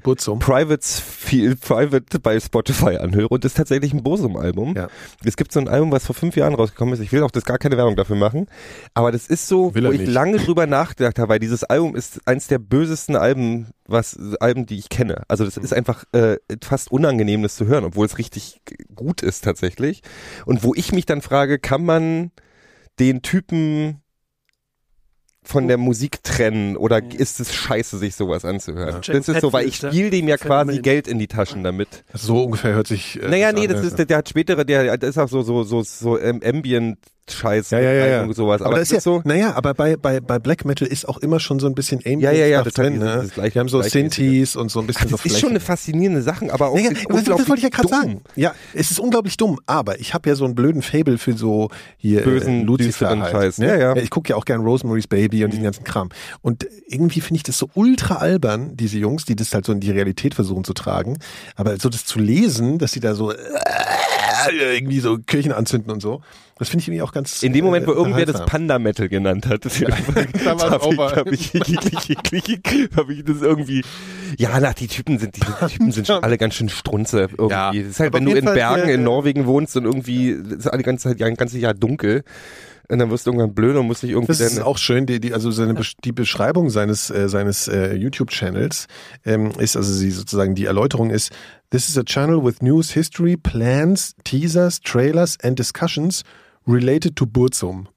Burzum. 0.00 0.38
Privates 0.38 1.00
viel 1.00 1.56
Private 1.56 2.18
bei 2.18 2.38
Spotify 2.40 2.96
anhöre 2.96 3.28
und 3.28 3.44
das 3.44 3.52
ist 3.52 3.56
tatsächlich 3.56 3.92
ein 3.92 4.02
Bosum-Album. 4.02 4.74
Ja. 4.76 4.88
Es 5.24 5.36
gibt 5.36 5.52
so 5.52 5.60
ein 5.60 5.68
Album, 5.68 5.92
was 5.92 6.06
vor 6.06 6.14
fünf 6.14 6.36
Jahren 6.36 6.54
rausgekommen 6.54 6.94
ist. 6.94 7.00
Ich 7.00 7.12
will 7.12 7.22
auch 7.22 7.30
das 7.30 7.44
gar 7.44 7.58
keine 7.58 7.76
Werbung 7.76 7.96
dafür 7.96 8.16
machen, 8.16 8.46
aber 8.94 9.12
das 9.12 9.26
ist 9.26 9.48
so, 9.48 9.74
Will 9.74 9.86
wo 9.86 9.92
ich 9.92 10.00
nicht. 10.00 10.12
lange 10.12 10.38
drüber 10.38 10.66
nachgedacht 10.66 11.18
habe, 11.18 11.30
weil 11.30 11.38
dieses 11.38 11.64
Album 11.64 11.96
ist 11.96 12.20
eins 12.26 12.46
der 12.46 12.58
bösesten 12.58 13.16
Alben, 13.16 13.68
was 13.86 14.18
Alben, 14.40 14.66
die 14.66 14.78
ich 14.78 14.88
kenne. 14.88 15.22
Also 15.28 15.44
das 15.44 15.56
ist 15.56 15.72
einfach 15.72 16.04
äh, 16.12 16.36
fast 16.62 16.90
unangenehm, 16.90 17.42
das 17.42 17.56
zu 17.56 17.66
hören, 17.66 17.84
obwohl 17.84 18.06
es 18.06 18.18
richtig 18.18 18.60
gut 18.94 19.22
ist 19.22 19.44
tatsächlich. 19.44 20.02
Und 20.44 20.64
wo 20.64 20.74
ich 20.74 20.92
mich 20.92 21.06
dann 21.06 21.22
frage, 21.22 21.58
kann 21.58 21.84
man 21.84 22.30
den 22.98 23.22
Typen 23.22 24.00
von 25.46 25.68
der 25.68 25.78
Musik 25.78 26.22
trennen 26.22 26.76
oder 26.76 27.00
ist 27.02 27.40
es 27.40 27.54
scheiße, 27.54 27.98
sich 27.98 28.16
sowas 28.16 28.44
anzuhören? 28.44 29.00
James 29.02 29.26
Das 29.26 29.36
ist 29.36 29.40
so, 29.40 29.52
weil 29.52 29.66
ich 29.66 29.76
spiele 29.76 30.10
dem 30.10 30.28
ja 30.28 30.36
quasi. 30.36 30.80
Geld 30.80 31.08
in 31.08 31.18
die 31.18 31.28
Taschen 31.28 31.62
damit. 31.62 32.04
So 32.12 32.44
ungefähr 32.44 32.74
hört 32.74 32.88
sich. 32.88 33.22
Äh, 33.22 33.28
Naja, 33.28 33.52
das 33.52 33.60
nee, 33.60 33.68
an, 33.68 33.72
das 33.74 33.84
ist, 33.84 33.98
der, 33.98 34.06
der 34.06 34.18
hat 34.18 34.28
spätere, 34.28 34.64
der, 34.64 34.98
der 34.98 35.08
ist 35.08 35.18
auch 35.18 35.28
so, 35.28 35.42
so, 35.42 35.62
so, 35.62 35.82
so 35.82 36.18
ähm, 36.18 36.40
Ambient-Scheiß. 37.26 37.70
Ja, 37.70 37.80
ja, 37.80 37.92
ja, 37.92 38.06
ja. 38.06 38.22
und 38.22 38.34
sowas. 38.34 38.60
Aber, 38.60 38.70
Aber, 38.70 38.78
das 38.78 38.88
das 38.88 38.98
ist 38.98 39.04
ja, 39.06 39.12
so, 39.12 39.22
naja, 39.24 39.54
aber 39.54 39.74
bei, 39.74 39.96
bei, 39.96 40.20
bei 40.20 40.38
Black 40.38 40.64
Metal 40.64 40.86
ist 40.86 41.08
auch 41.08 41.18
immer 41.18 41.40
schon 41.40 41.58
so 41.58 41.66
ein 41.66 41.74
bisschen 41.74 41.98
Ambient 41.98 42.22
Ja, 42.22 42.32
ja, 42.32 42.46
ja, 42.46 42.62
das 42.62 42.74
drin, 42.74 42.98
ne? 42.98 43.18
dieses 43.20 43.34
gleich- 43.34 43.54
Wir 43.54 43.60
haben 43.60 43.68
so. 43.68 43.82
Synthes 43.82 44.56
und 44.56 44.70
so 44.70 44.80
ein 44.80 44.86
bisschen 44.86 45.10
das 45.10 45.22
so 45.22 45.26
ist 45.28 45.38
schon 45.40 45.50
eine 45.50 45.60
faszinierende 45.60 46.22
Sache, 46.22 46.52
aber 46.52 46.68
auch 46.68 46.74
Naja, 46.74 46.90
das, 46.90 47.24
das 47.24 47.48
wollte 47.48 47.56
ich 47.56 47.62
ja 47.62 47.68
gerade 47.68 47.88
sagen. 47.88 48.20
Ja, 48.34 48.54
es 48.74 48.90
ist 48.90 48.98
unglaublich 49.00 49.36
dumm, 49.36 49.58
aber 49.66 50.00
ich 50.00 50.14
habe 50.14 50.28
ja 50.28 50.34
so 50.34 50.44
einen 50.44 50.54
blöden 50.54 50.82
Fable 50.82 51.18
für 51.18 51.34
so 51.34 51.68
hier 51.96 52.22
Bösen, 52.22 52.60
äh, 52.62 52.64
Lucifer 52.64 53.08
halt, 53.08 53.30
Scheiß. 53.30 53.58
Ne? 53.58 53.66
Ja, 53.68 53.76
ja. 53.76 53.96
Ich 53.96 54.10
gucke 54.10 54.30
ja 54.30 54.36
auch 54.36 54.44
gern 54.44 54.60
Rosemary's 54.62 55.06
Baby 55.06 55.44
und 55.44 55.50
diesen 55.52 55.64
ganzen 55.64 55.84
Kram. 55.84 56.08
Und 56.42 56.66
irgendwie 56.86 57.20
finde 57.20 57.38
ich 57.38 57.42
das 57.42 57.58
so 57.58 57.68
ultra 57.74 58.16
albern, 58.16 58.76
diese 58.76 58.98
Jungs, 58.98 59.24
die 59.24 59.36
das 59.36 59.52
halt 59.54 59.66
so 59.66 59.72
in 59.72 59.80
die 59.80 59.90
Realität 59.90 60.34
versuchen 60.34 60.64
zu 60.64 60.72
tragen. 60.74 61.18
Aber 61.54 61.76
so 61.78 61.88
das 61.88 62.04
zu 62.04 62.18
lesen, 62.18 62.78
dass 62.78 62.92
sie 62.92 63.00
da 63.00 63.14
so 63.14 63.32
äh, 63.32 63.36
irgendwie 64.76 65.00
so 65.00 65.18
Kirchen 65.18 65.52
anzünden 65.52 65.90
und 65.92 66.00
so, 66.00 66.20
das 66.58 66.70
finde 66.70 66.82
ich 66.82 66.88
irgendwie 66.88 67.02
auch 67.02 67.12
ganz 67.12 67.42
In 67.42 67.52
dem 67.52 67.66
Moment, 67.66 67.86
wo 67.86 67.92
äh, 67.92 67.96
irgendwer 67.96 68.24
das. 68.24 68.46
Panda-Metal 68.46 69.08
genannt 69.08 69.46
hat, 69.46 69.64
da 69.64 69.70
war's 70.58 71.16
habe 71.16 71.30
ich, 71.34 71.52
hab 71.54 71.68
ich, 71.68 72.90
hab 72.96 73.10
ich 73.10 73.24
das 73.24 73.42
irgendwie, 73.42 73.82
ja, 74.38 74.58
nach 74.58 74.72
die 74.72 74.86
Typen 74.86 75.18
sind, 75.18 75.36
die, 75.36 75.40
die 75.40 75.66
Typen 75.66 75.92
sind 75.92 76.06
schon 76.06 76.22
alle 76.22 76.38
ganz 76.38 76.54
schön 76.54 76.70
strunze 76.70 77.28
irgendwie. 77.36 77.50
Ja, 77.50 77.72
das 77.72 77.86
ist 77.86 78.00
halt, 78.00 78.14
wenn 78.14 78.24
du 78.24 78.32
in 78.32 78.44
Fall 78.44 78.54
Bergen 78.54 78.84
hier, 78.84 78.94
in 78.94 79.00
äh, 79.02 79.04
Norwegen 79.04 79.44
wohnst 79.44 79.76
und 79.76 79.84
irgendwie, 79.84 80.34
das 80.42 80.60
ist 80.60 80.66
alle 80.68 80.82
ganze 80.82 81.10
Zeit, 81.10 81.20
ja, 81.20 81.26
ein 81.26 81.34
ganzes 81.34 81.60
Jahr 81.60 81.74
dunkel, 81.74 82.24
und 82.88 83.00
dann 83.00 83.10
wirst 83.10 83.26
du 83.26 83.30
irgendwann 83.30 83.52
blöd 83.52 83.76
und 83.76 83.86
musst 83.86 84.02
dich 84.02 84.10
irgendwie 84.10 84.32
Das 84.32 84.40
ist 84.40 84.60
auch 84.60 84.78
schön, 84.78 85.06
die, 85.06 85.20
die, 85.20 85.34
also 85.34 85.50
seine, 85.50 85.74
die 86.04 86.12
Beschreibung 86.12 86.70
seines, 86.70 87.10
äh, 87.10 87.28
seines 87.28 87.66
äh, 87.68 87.94
YouTube-Channels 87.94 88.86
ähm, 89.24 89.50
ist, 89.58 89.76
also 89.76 89.92
sie 89.92 90.10
sozusagen 90.10 90.54
die 90.54 90.66
Erläuterung 90.66 91.10
ist, 91.10 91.32
this 91.70 91.88
is 91.88 91.98
a 91.98 92.04
channel 92.04 92.44
with 92.44 92.62
news, 92.62 92.92
history, 92.92 93.36
plans, 93.36 94.14
teasers, 94.24 94.80
trailers 94.80 95.36
and 95.42 95.58
discussions 95.58 96.22
related 96.66 97.16
to 97.16 97.26
Burzum. 97.26 97.88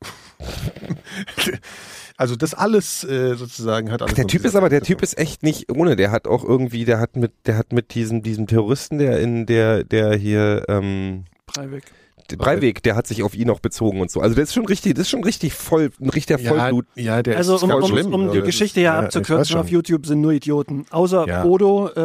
also 2.18 2.36
das 2.36 2.54
alles 2.54 3.04
äh, 3.04 3.36
sozusagen 3.36 3.92
hat 3.92 4.02
alles. 4.02 4.16
Der 4.16 4.28
Typ 4.28 4.46
ist 4.46 4.56
aber, 4.56 4.70
der 4.70 4.82
Typ 4.82 5.02
ist 5.02 5.18
echt 5.18 5.44
nicht 5.44 5.72
ohne. 5.72 5.96
Der 5.96 6.12
hat 6.12 6.28
auch 6.28 6.44
irgendwie, 6.44 6.86
der 6.86 7.00
hat 7.00 7.16
mit, 7.16 7.32
der 7.46 7.58
hat 7.58 7.74
mit 7.74 7.94
diesem, 7.96 8.24
diesem 8.24 8.48
Terroristen, 8.48 8.98
der 8.98 9.20
in 9.20 9.46
der, 9.46 9.84
der 9.84 10.16
hier, 10.16 10.64
ähm, 10.68 11.26
Breivik. 11.48 11.84
der 12.30 12.38
Breivik, 12.38 12.84
der 12.84 12.96
hat 12.96 13.08
sich 13.08 13.24
auf 13.24 13.36
ihn 13.36 13.50
auch 13.50 13.60
bezogen 13.60 14.02
und 14.02 14.12
so. 14.12 14.22
Also 14.22 14.36
der 14.36 14.44
ist 14.44 14.54
schon 14.54 14.66
richtig, 14.66 14.94
das 14.96 15.04
ist 15.04 15.10
schon 15.10 15.24
richtig 15.24 15.54
voll, 15.54 15.90
ein 16.00 16.10
richtiger 16.10 16.40
ja, 16.40 16.50
Vollblut. 16.54 16.86
ja, 16.96 17.24
der 17.24 17.38
Also 17.38 17.56
ist 17.56 17.64
um, 17.64 17.70
ganz 17.70 17.86
um, 17.86 17.90
schlimm, 17.92 18.14
um 18.14 18.32
die? 18.32 18.42
Geschichte 18.42 18.80
hier 18.80 18.90
Ja, 18.92 19.00
abzukürzen, 19.00 19.58
auf 19.58 19.70
YouTube 19.70 20.06
sind 20.06 20.22
nur 20.22 20.32
Idioten. 20.32 20.86
Außer 20.92 21.28
Ja. 21.28 21.44
Bodo, 21.44 21.90
äh, 21.96 22.00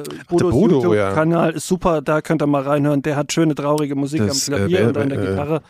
äh, 0.00 0.02
Bodos 0.28 0.52
Bodo, 0.52 0.82
YouTube-Kanal 0.82 1.54
ist 1.54 1.66
super, 1.66 2.02
da 2.02 2.20
könnt 2.20 2.42
ihr 2.42 2.46
mal 2.46 2.62
reinhören. 2.62 3.02
Der 3.02 3.16
hat 3.16 3.32
schöne 3.32 3.54
traurige 3.54 3.94
Musik 3.94 4.20
Das, 4.26 4.48
am 4.48 4.54
äh, 4.54 4.56
Klavier 4.58 4.78
wer- 4.80 4.88
und 4.88 4.96
an 4.98 5.08
der 5.08 5.18
äh, 5.18 5.26
Gitarre. 5.26 5.56
Äh, 5.56 5.60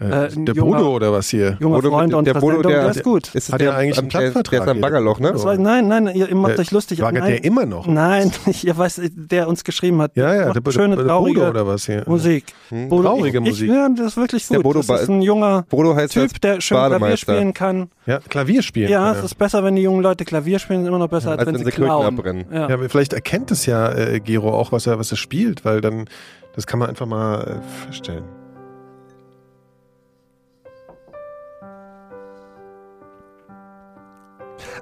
Äh, 0.00 0.04
ein 0.36 0.46
der 0.46 0.54
junger- 0.54 0.76
Bodo 0.78 0.94
oder 0.94 1.12
was 1.12 1.28
hier? 1.28 1.56
Junger 1.58 1.78
Bodo- 1.78 1.90
Freund 1.90 2.14
und 2.14 2.24
der 2.24 2.34
Bodo, 2.34 2.62
der- 2.62 2.82
der 2.82 2.90
ist 2.90 3.02
gut. 3.02 3.26
Hat 3.28 3.34
Ist 3.34 3.50
er 3.50 3.58
der, 3.58 3.76
eigentlich 3.76 3.98
einen 3.98 4.08
der, 4.08 4.20
der 4.20 4.28
ist 4.28 4.32
Plattenvertrag 4.34 4.68
am 4.68 4.80
Baggerloch, 4.80 5.18
ne? 5.18 5.32
War, 5.42 5.56
nein, 5.58 5.88
nein, 5.88 6.06
ihr, 6.14 6.28
ihr 6.28 6.36
macht 6.36 6.56
Äh, 6.56 6.60
euch 6.60 6.70
lustig. 6.70 7.00
Wagert 7.02 7.24
nein, 7.24 7.32
der 7.32 7.44
immer 7.44 7.66
noch? 7.66 7.84
Nein, 7.88 8.30
ihr 8.62 8.78
weiß, 8.78 9.00
der 9.12 9.48
uns 9.48 9.64
geschrieben 9.64 10.00
hat. 10.00 10.12
Ja, 10.14 10.32
ja, 10.32 10.52
der, 10.52 10.60
der, 10.62 10.70
schöne, 10.70 10.94
der 10.94 11.04
traurige 11.04 11.40
Bodo 11.40 11.50
oder 11.50 11.66
was 11.66 11.86
hier? 11.86 12.04
Musik. 12.06 12.44
Bodo, 12.70 13.02
Traurige 13.08 13.38
ich, 13.38 13.44
Musik. 13.44 13.68
Ich, 13.70 13.74
ja, 13.74 13.88
das 13.88 14.06
ist 14.06 14.16
wirklich 14.16 14.46
Der 14.46 14.58
gut. 14.58 14.62
Bodo 14.64 14.82
das 14.86 15.02
ist 15.02 15.08
ein 15.08 15.20
junger 15.22 15.64
Bodo 15.68 15.96
heißt 15.96 16.12
Typ, 16.12 16.40
der 16.42 16.60
schön 16.60 16.78
Klavier 16.78 17.16
spielen 17.16 17.52
kann. 17.52 17.90
Ja, 18.06 18.20
Klavier 18.20 18.62
spielen. 18.62 18.90
Ja, 18.92 19.12
es 19.12 19.24
ist 19.24 19.34
besser, 19.34 19.64
wenn 19.64 19.74
die 19.74 19.82
jungen 19.82 20.02
Leute 20.02 20.24
Klavier 20.24 20.60
spielen, 20.60 20.82
ist 20.82 20.88
immer 20.88 20.98
noch 20.98 21.08
besser, 21.08 21.32
als, 21.32 21.40
Als 21.40 21.48
wenn 21.48 21.56
wenn 21.58 21.64
sie 21.64 21.70
klauen. 21.72 22.06
abbrennen. 22.06 22.44
Ja. 22.52 22.68
Ja, 22.68 22.74
aber 22.74 22.88
vielleicht 22.88 23.14
erkennt 23.14 23.50
es 23.50 23.66
ja 23.66 23.90
äh, 23.92 24.20
Gero 24.20 24.50
auch, 24.54 24.70
was 24.70 24.86
er, 24.86 24.98
was 25.00 25.10
er 25.10 25.16
spielt, 25.16 25.64
weil 25.64 25.80
dann, 25.80 26.04
das 26.54 26.68
kann 26.68 26.78
man 26.78 26.88
einfach 26.88 27.06
mal 27.06 27.60
äh, 27.60 27.84
feststellen. 27.86 28.22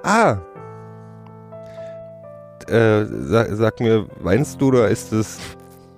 Ah. 0.07 0.37
Äh, 2.69 3.05
sag, 3.05 3.49
sag 3.53 3.79
mir, 3.81 4.05
weinst 4.19 4.61
du 4.61 4.69
oder 4.69 4.87
ist 4.87 5.11
es, 5.11 5.37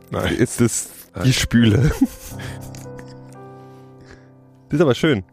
Nein. 0.09 0.35
ist 0.35 0.61
es 0.61 0.89
die 1.23 1.33
Spüle? 1.33 1.77
das 4.69 4.71
ist 4.71 4.81
aber 4.81 4.95
schön. 4.95 5.23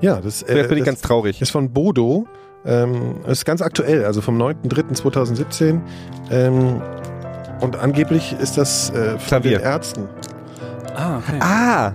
Ja, 0.00 0.20
das, 0.20 0.42
äh, 0.42 0.54
bin 0.68 0.78
ich 0.78 0.84
das 0.84 0.86
ganz 0.86 1.00
traurig. 1.00 1.42
ist 1.42 1.50
von 1.50 1.72
Bodo. 1.72 2.26
Ähm, 2.64 3.16
ist 3.26 3.44
ganz 3.44 3.62
aktuell, 3.62 4.04
also 4.04 4.20
vom 4.20 4.40
9.3.2017. 4.40 5.80
Ähm, 6.30 6.80
und 7.60 7.76
angeblich 7.76 8.36
ist 8.40 8.58
das 8.58 8.90
äh, 8.90 9.10
von 9.10 9.26
Klavier. 9.26 9.58
den 9.58 9.64
Ärzten. 9.66 10.08
Ah, 10.94 11.18
okay. 11.18 11.38
Ah. 11.40 11.92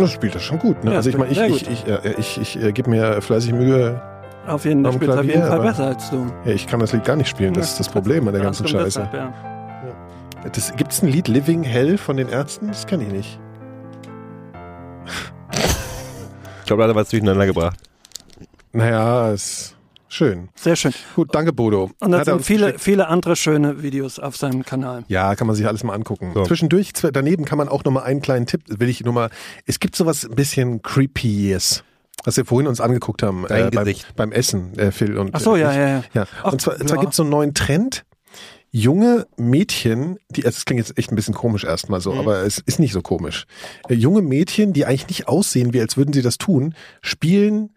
Das 0.00 0.12
spielt 0.12 0.34
das 0.34 0.42
schon 0.42 0.58
gut. 0.58 0.82
Ne? 0.84 0.90
Ja, 0.92 0.96
also 0.98 1.10
ich 1.10 1.16
meine, 1.16 1.30
ich, 1.30 1.38
sehr 1.38 1.48
ich, 1.48 1.70
ich, 1.70 1.86
äh, 1.86 2.14
ich, 2.18 2.40
ich, 2.40 2.62
äh, 2.62 2.72
gebe 2.72 2.90
mir 2.90 3.20
fleißig 3.20 3.52
Mühe. 3.52 4.00
Auf 4.46 4.64
jeden 4.64 4.82
Fall 4.82 4.92
am 4.92 4.96
spielt 4.96 5.10
er 5.10 5.20
auf 5.20 5.24
jeden 5.24 5.42
Klavier, 5.42 5.56
Fall 5.56 5.66
besser 5.66 5.86
als 5.86 6.10
du. 6.10 6.26
Ja, 6.44 6.52
ich 6.52 6.66
kann 6.66 6.80
das 6.80 6.92
Lied 6.92 7.04
gar 7.04 7.16
nicht 7.16 7.28
spielen. 7.28 7.54
Das 7.54 7.72
ist 7.72 7.80
das 7.80 7.88
Problem 7.88 8.26
an 8.26 8.34
der 8.34 8.42
ganzen 8.42 8.66
Scheiße. 8.66 9.08
deshalb, 9.12 9.14
ja. 9.14 9.32
Das, 10.52 10.74
Gibt 10.74 10.92
es 10.92 11.02
ein 11.02 11.08
Lied 11.08 11.28
Living 11.28 11.62
Hell 11.62 11.98
von 11.98 12.16
den 12.16 12.28
Ärzten? 12.28 12.68
Das 12.68 12.86
kenne 12.86 13.04
ich 13.04 13.12
nicht. 13.12 13.38
Ich 16.60 16.66
glaube, 16.66 16.82
da 16.82 16.88
hat 16.88 16.94
er 16.94 17.00
was 17.00 17.10
durcheinander 17.10 17.46
gebracht. 17.46 17.76
Naja, 18.72 19.32
ist 19.32 19.76
schön. 20.10 20.48
Sehr 20.54 20.76
schön. 20.76 20.92
Gut, 21.16 21.34
danke 21.34 21.52
Bodo. 21.52 21.90
Und 22.00 22.10
da 22.12 22.18
Hat 22.20 22.28
er 22.28 22.34
sind 22.34 22.44
viele, 22.44 22.66
geschickt. 22.66 22.80
viele 22.82 23.08
andere 23.08 23.36
schöne 23.36 23.82
Videos 23.82 24.18
auf 24.18 24.36
seinem 24.36 24.64
Kanal. 24.64 25.04
Ja, 25.08 25.34
kann 25.36 25.46
man 25.46 25.56
sich 25.56 25.66
alles 25.66 25.82
mal 25.84 25.94
angucken. 25.94 26.32
So. 26.34 26.44
Zwischendurch, 26.44 26.90
zw- 26.90 27.10
daneben 27.10 27.44
kann 27.44 27.56
man 27.58 27.68
auch 27.68 27.84
noch 27.84 27.92
mal 27.92 28.02
einen 28.02 28.20
kleinen 28.20 28.46
Tipp, 28.46 28.62
will 28.68 28.88
ich 28.88 29.02
nur 29.04 29.14
mal, 29.14 29.30
es 29.66 29.80
gibt 29.80 29.96
sowas 29.96 30.24
ein 30.24 30.34
bisschen 30.34 30.82
Creepyes, 30.82 31.82
was 32.24 32.36
wir 32.36 32.44
vorhin 32.44 32.66
uns 32.68 32.80
angeguckt 32.80 33.22
haben 33.22 33.46
äh, 33.48 33.70
beim, 33.72 33.94
beim 34.16 34.32
Essen, 34.32 34.78
äh, 34.78 34.90
Phil 34.92 35.16
und 35.16 35.30
Ach 35.34 35.40
so, 35.40 35.56
ja, 35.56 35.70
ich. 35.70 35.76
ja, 35.76 35.88
ja. 35.88 36.04
ja. 36.12 36.26
Ach, 36.42 36.52
und 36.52 36.60
zwar, 36.60 36.78
ja. 36.78 36.86
zwar 36.86 36.98
gibt 36.98 37.12
es 37.12 37.16
so 37.16 37.22
einen 37.22 37.30
neuen 37.30 37.54
Trend, 37.54 38.04
junge 38.72 39.26
Mädchen, 39.36 40.18
die, 40.28 40.44
also 40.44 40.54
das 40.56 40.64
klingt 40.64 40.78
jetzt 40.86 40.96
echt 40.98 41.10
ein 41.10 41.16
bisschen 41.16 41.34
komisch 41.34 41.64
erstmal 41.64 41.98
Mhm. 42.00 42.02
so, 42.04 42.14
aber 42.14 42.42
es 42.44 42.58
ist 42.58 42.78
nicht 42.78 42.92
so 42.92 43.02
komisch. 43.02 43.46
Äh, 43.88 43.94
junge 43.94 44.22
Mädchen, 44.22 44.72
die 44.72 44.86
eigentlich 44.86 45.08
nicht 45.08 45.28
aussehen, 45.28 45.72
wie 45.72 45.80
als 45.80 45.96
würden 45.96 46.12
sie 46.12 46.22
das 46.22 46.38
tun, 46.38 46.74
spielen 47.00 47.70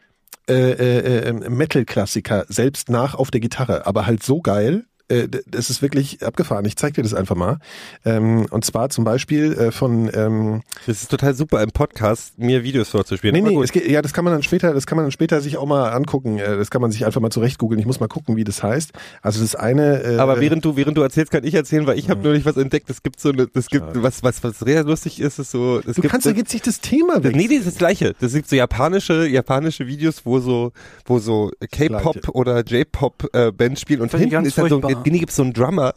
äh, 0.49 0.71
äh, 0.71 1.29
äh, 1.29 1.49
Metal-Klassiker 1.49 2.45
selbst 2.47 2.89
nach 2.89 3.15
auf 3.15 3.31
der 3.31 3.41
Gitarre, 3.41 3.85
aber 3.85 4.05
halt 4.05 4.23
so 4.23 4.41
geil, 4.41 4.85
äh, 5.09 5.27
das 5.47 5.69
ist 5.69 5.81
wirklich 5.81 6.23
abgefahren. 6.25 6.65
Ich 6.65 6.75
zeig 6.75 6.93
dir 6.93 7.03
das 7.03 7.13
einfach 7.13 7.35
mal. 7.35 7.59
Ähm, 8.05 8.45
und 8.49 8.65
zwar 8.65 8.89
zum 8.89 9.03
Beispiel 9.03 9.53
äh, 9.53 9.71
von 9.71 10.09
ähm, 10.13 10.61
Das 10.85 11.01
ist 11.01 11.11
total 11.11 11.33
super 11.33 11.61
im 11.61 11.71
Podcast, 11.71 12.37
mir 12.37 12.63
Videos 12.63 12.89
vorzuspielen. 12.89 13.35
Nee, 13.35 13.49
nee, 13.49 13.61
es 13.61 13.71
geht, 13.71 13.87
ja, 13.87 14.01
das 14.01 14.13
kann 14.13 14.23
man 14.23 14.33
dann 14.33 14.43
später, 14.43 14.73
das 14.73 14.87
kann 14.87 14.95
man 14.95 15.05
dann 15.05 15.11
später 15.11 15.41
sich 15.41 15.57
auch 15.57 15.65
mal 15.65 15.89
angucken. 15.89 16.37
Äh, 16.37 16.57
Das 16.57 16.69
kann 16.71 16.81
man 16.81 16.91
sich 16.91 17.05
einfach 17.05 17.21
mal 17.21 17.29
zurecht 17.31 17.57
googeln. 17.57 17.79
Ich 17.79 17.85
muss 17.85 17.99
mal 17.99 18.07
gucken, 18.07 18.35
wie 18.35 18.43
das 18.43 18.63
heißt. 18.63 18.91
Also 19.21 19.41
das 19.41 19.55
eine. 19.55 20.03
Äh, 20.03 20.17
Aber 20.17 20.39
während 20.39 20.63
du, 20.65 20.75
während 20.75 20.97
du 20.97 21.01
erzählst, 21.01 21.31
kann 21.31 21.43
ich 21.43 21.53
erzählen, 21.53 21.85
weil 21.87 21.99
ich 21.99 22.09
habe 22.09 22.21
neulich 22.23 22.45
was 22.45 22.57
entdeckt. 22.57 22.89
Es 22.89 23.03
gibt 23.03 23.19
so 23.19 23.29
eine, 23.29 23.47
es 23.53 23.67
gibt 23.67 23.85
was, 23.95 24.23
was, 24.23 24.43
was 24.43 24.59
sehr 24.59 24.83
lustig 24.83 25.19
ist, 25.19 25.39
ist 25.39 25.51
so, 25.51 25.79
es 25.79 25.95
du 25.95 26.01
gibt 26.01 26.11
kannst 26.11 26.27
doch 26.27 26.35
jetzt 26.35 26.53
nicht 26.53 26.65
das 26.65 26.79
Thema 26.81 27.23
weg. 27.23 27.35
Nee, 27.35 27.47
nee, 27.47 27.57
das 27.57 27.67
ist 27.67 27.73
das 27.73 27.77
gleiche. 27.77 28.13
Das 28.19 28.33
gibt 28.33 28.49
so 28.49 28.55
japanische, 28.55 29.27
japanische 29.27 29.87
Videos, 29.87 30.25
wo 30.25 30.39
so, 30.39 30.71
wo 31.05 31.19
so 31.19 31.51
K-Pop 31.71 32.29
oder 32.29 32.63
J-Pop 32.63 33.29
äh, 33.33 33.51
Bands 33.51 33.81
spielen 33.81 34.01
und 34.01 34.11
hinten 34.13 34.45
ist 34.45 34.57
dann 34.57 34.69
so, 34.69 34.79
furchtbar. 34.95 35.11
nee, 35.13 35.19
gibt's 35.19 35.35
so 35.35 35.43
einen 35.43 35.53
Drummer, 35.53 35.93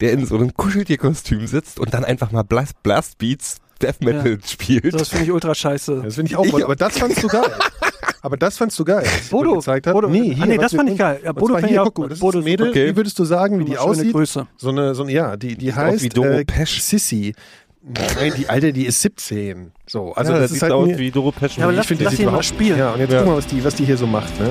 der 0.00 0.12
in 0.12 0.26
so 0.26 0.36
einem 0.36 0.54
Kuscheltierkostüm 0.54 1.46
sitzt 1.46 1.78
und 1.80 1.94
dann 1.94 2.04
einfach 2.04 2.30
mal 2.32 2.42
Blast, 2.42 2.82
Blast 2.82 3.18
Beats 3.18 3.56
Death 3.80 4.00
Metal 4.02 4.38
spielt. 4.44 4.92
Das 4.94 5.08
finde 5.10 5.24
ich 5.26 5.30
ultra 5.32 5.54
scheiße. 5.54 6.02
Das 6.04 6.16
finde 6.16 6.30
ich 6.32 6.36
auch 6.36 6.44
mal, 6.50 6.62
aber 6.64 6.74
das 6.76 6.98
fandst 6.98 7.22
du 7.22 7.28
geil. 7.28 7.44
Aber 8.22 8.36
das 8.36 8.58
fandst 8.58 8.76
du 8.78 8.84
geil. 8.84 9.04
ich 9.22 9.30
Bodo, 9.30 9.54
gezeigt 9.54 9.86
habe. 9.86 9.94
Bodo, 9.94 10.08
nee, 10.08 10.34
hier, 10.34 10.42
ah, 10.42 10.46
nee, 10.46 10.56
das 10.58 10.74
fand 10.74 10.90
ich 10.90 10.98
geil. 10.98 11.20
Ja, 11.24 11.30
Bodo 11.32 11.54
fand 11.54 11.66
hier, 11.66 11.74
ich 11.74 11.78
auch 11.80 11.94
gut. 11.94 12.10
das 12.10 12.18
Bodo 12.18 12.40
ist 12.40 12.44
Mädel. 12.44 12.70
okay. 12.70 12.88
Wie 12.90 12.96
würdest 12.96 13.16
du 13.20 13.24
sagen, 13.24 13.60
wie 13.60 13.64
die 13.64 13.78
aussieht? 13.78 14.12
Grüße. 14.12 14.48
So 14.56 14.70
eine, 14.70 14.96
so 14.96 15.04
eine, 15.04 15.12
ja, 15.12 15.36
die, 15.36 15.56
die 15.56 15.72
heißt 15.72 16.02
wie 16.02 16.08
Doro 16.08 16.26
äh, 16.28 16.44
Pesch. 16.44 16.80
Sissy. 16.82 17.34
Nein, 17.84 18.32
die 18.36 18.48
alte, 18.48 18.72
die 18.72 18.86
ist 18.86 19.00
17. 19.02 19.70
So, 19.86 20.12
also 20.14 20.32
ja, 20.32 20.38
das, 20.40 20.46
das 20.46 20.50
ist 20.50 20.54
sieht 20.56 20.62
halt 20.64 20.72
aus 20.72 20.88
mir- 20.88 20.98
wie 20.98 21.10
Doro 21.12 21.30
Pesch. 21.30 21.56
Ja, 21.56 21.62
aber 21.64 21.72
ich 21.72 21.76
lass- 21.76 21.86
finde, 21.86 21.98
die 22.00 22.04
lass 22.06 22.10
sieht 22.12 22.20
ihn 22.20 22.24
mal 22.26 22.30
überhaupt- 22.30 22.44
spielen. 22.46 22.78
Ja, 22.78 22.90
und 22.94 22.98
jetzt 23.00 23.12
Ja. 23.12 23.18
guck 23.20 23.28
mal, 23.28 23.36
was 23.38 23.46
die, 23.46 23.64
was 23.64 23.74
die 23.76 23.84
hier 23.84 23.96
so 23.96 24.06
macht, 24.08 24.40
ne? 24.40 24.50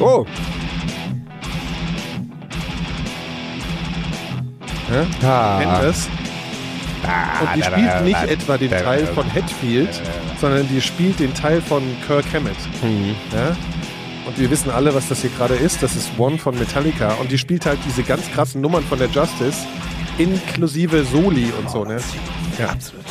oh, 0.00 0.26
Ja? 4.90 5.28
ah. 5.28 5.58
Kennt 5.60 5.82
das? 5.82 6.08
Und 7.40 7.56
die 7.56 7.62
spielt 7.62 8.04
nicht 8.04 8.22
etwa 8.24 8.58
den 8.58 8.70
Teil 8.70 9.06
von 9.06 9.26
Hetfield, 9.30 10.00
sondern 10.40 10.68
die 10.68 10.80
spielt 10.80 11.18
den 11.18 11.32
Teil 11.34 11.62
von 11.62 11.82
Kirk 12.06 12.24
Hammett. 12.32 12.56
Hm. 12.82 13.14
Ja? 13.32 13.56
Und 14.26 14.38
wir 14.38 14.50
wissen 14.50 14.70
alle, 14.70 14.94
was 14.94 15.08
das 15.08 15.22
hier 15.22 15.30
gerade 15.30 15.54
ist. 15.54 15.82
Das 15.82 15.96
ist 15.96 16.10
One 16.18 16.38
von 16.38 16.58
Metallica. 16.58 17.14
Und 17.14 17.32
die 17.32 17.38
spielt 17.38 17.66
halt 17.66 17.78
diese 17.86 18.02
ganz 18.02 18.30
krassen 18.32 18.60
Nummern 18.60 18.84
von 18.84 18.98
der 18.98 19.08
Justice, 19.08 19.66
inklusive 20.18 21.04
Soli 21.04 21.52
und 21.58 21.70
so, 21.70 21.84
ne? 21.84 21.98
Ja. 22.58 22.68
Absolut. 22.70 23.06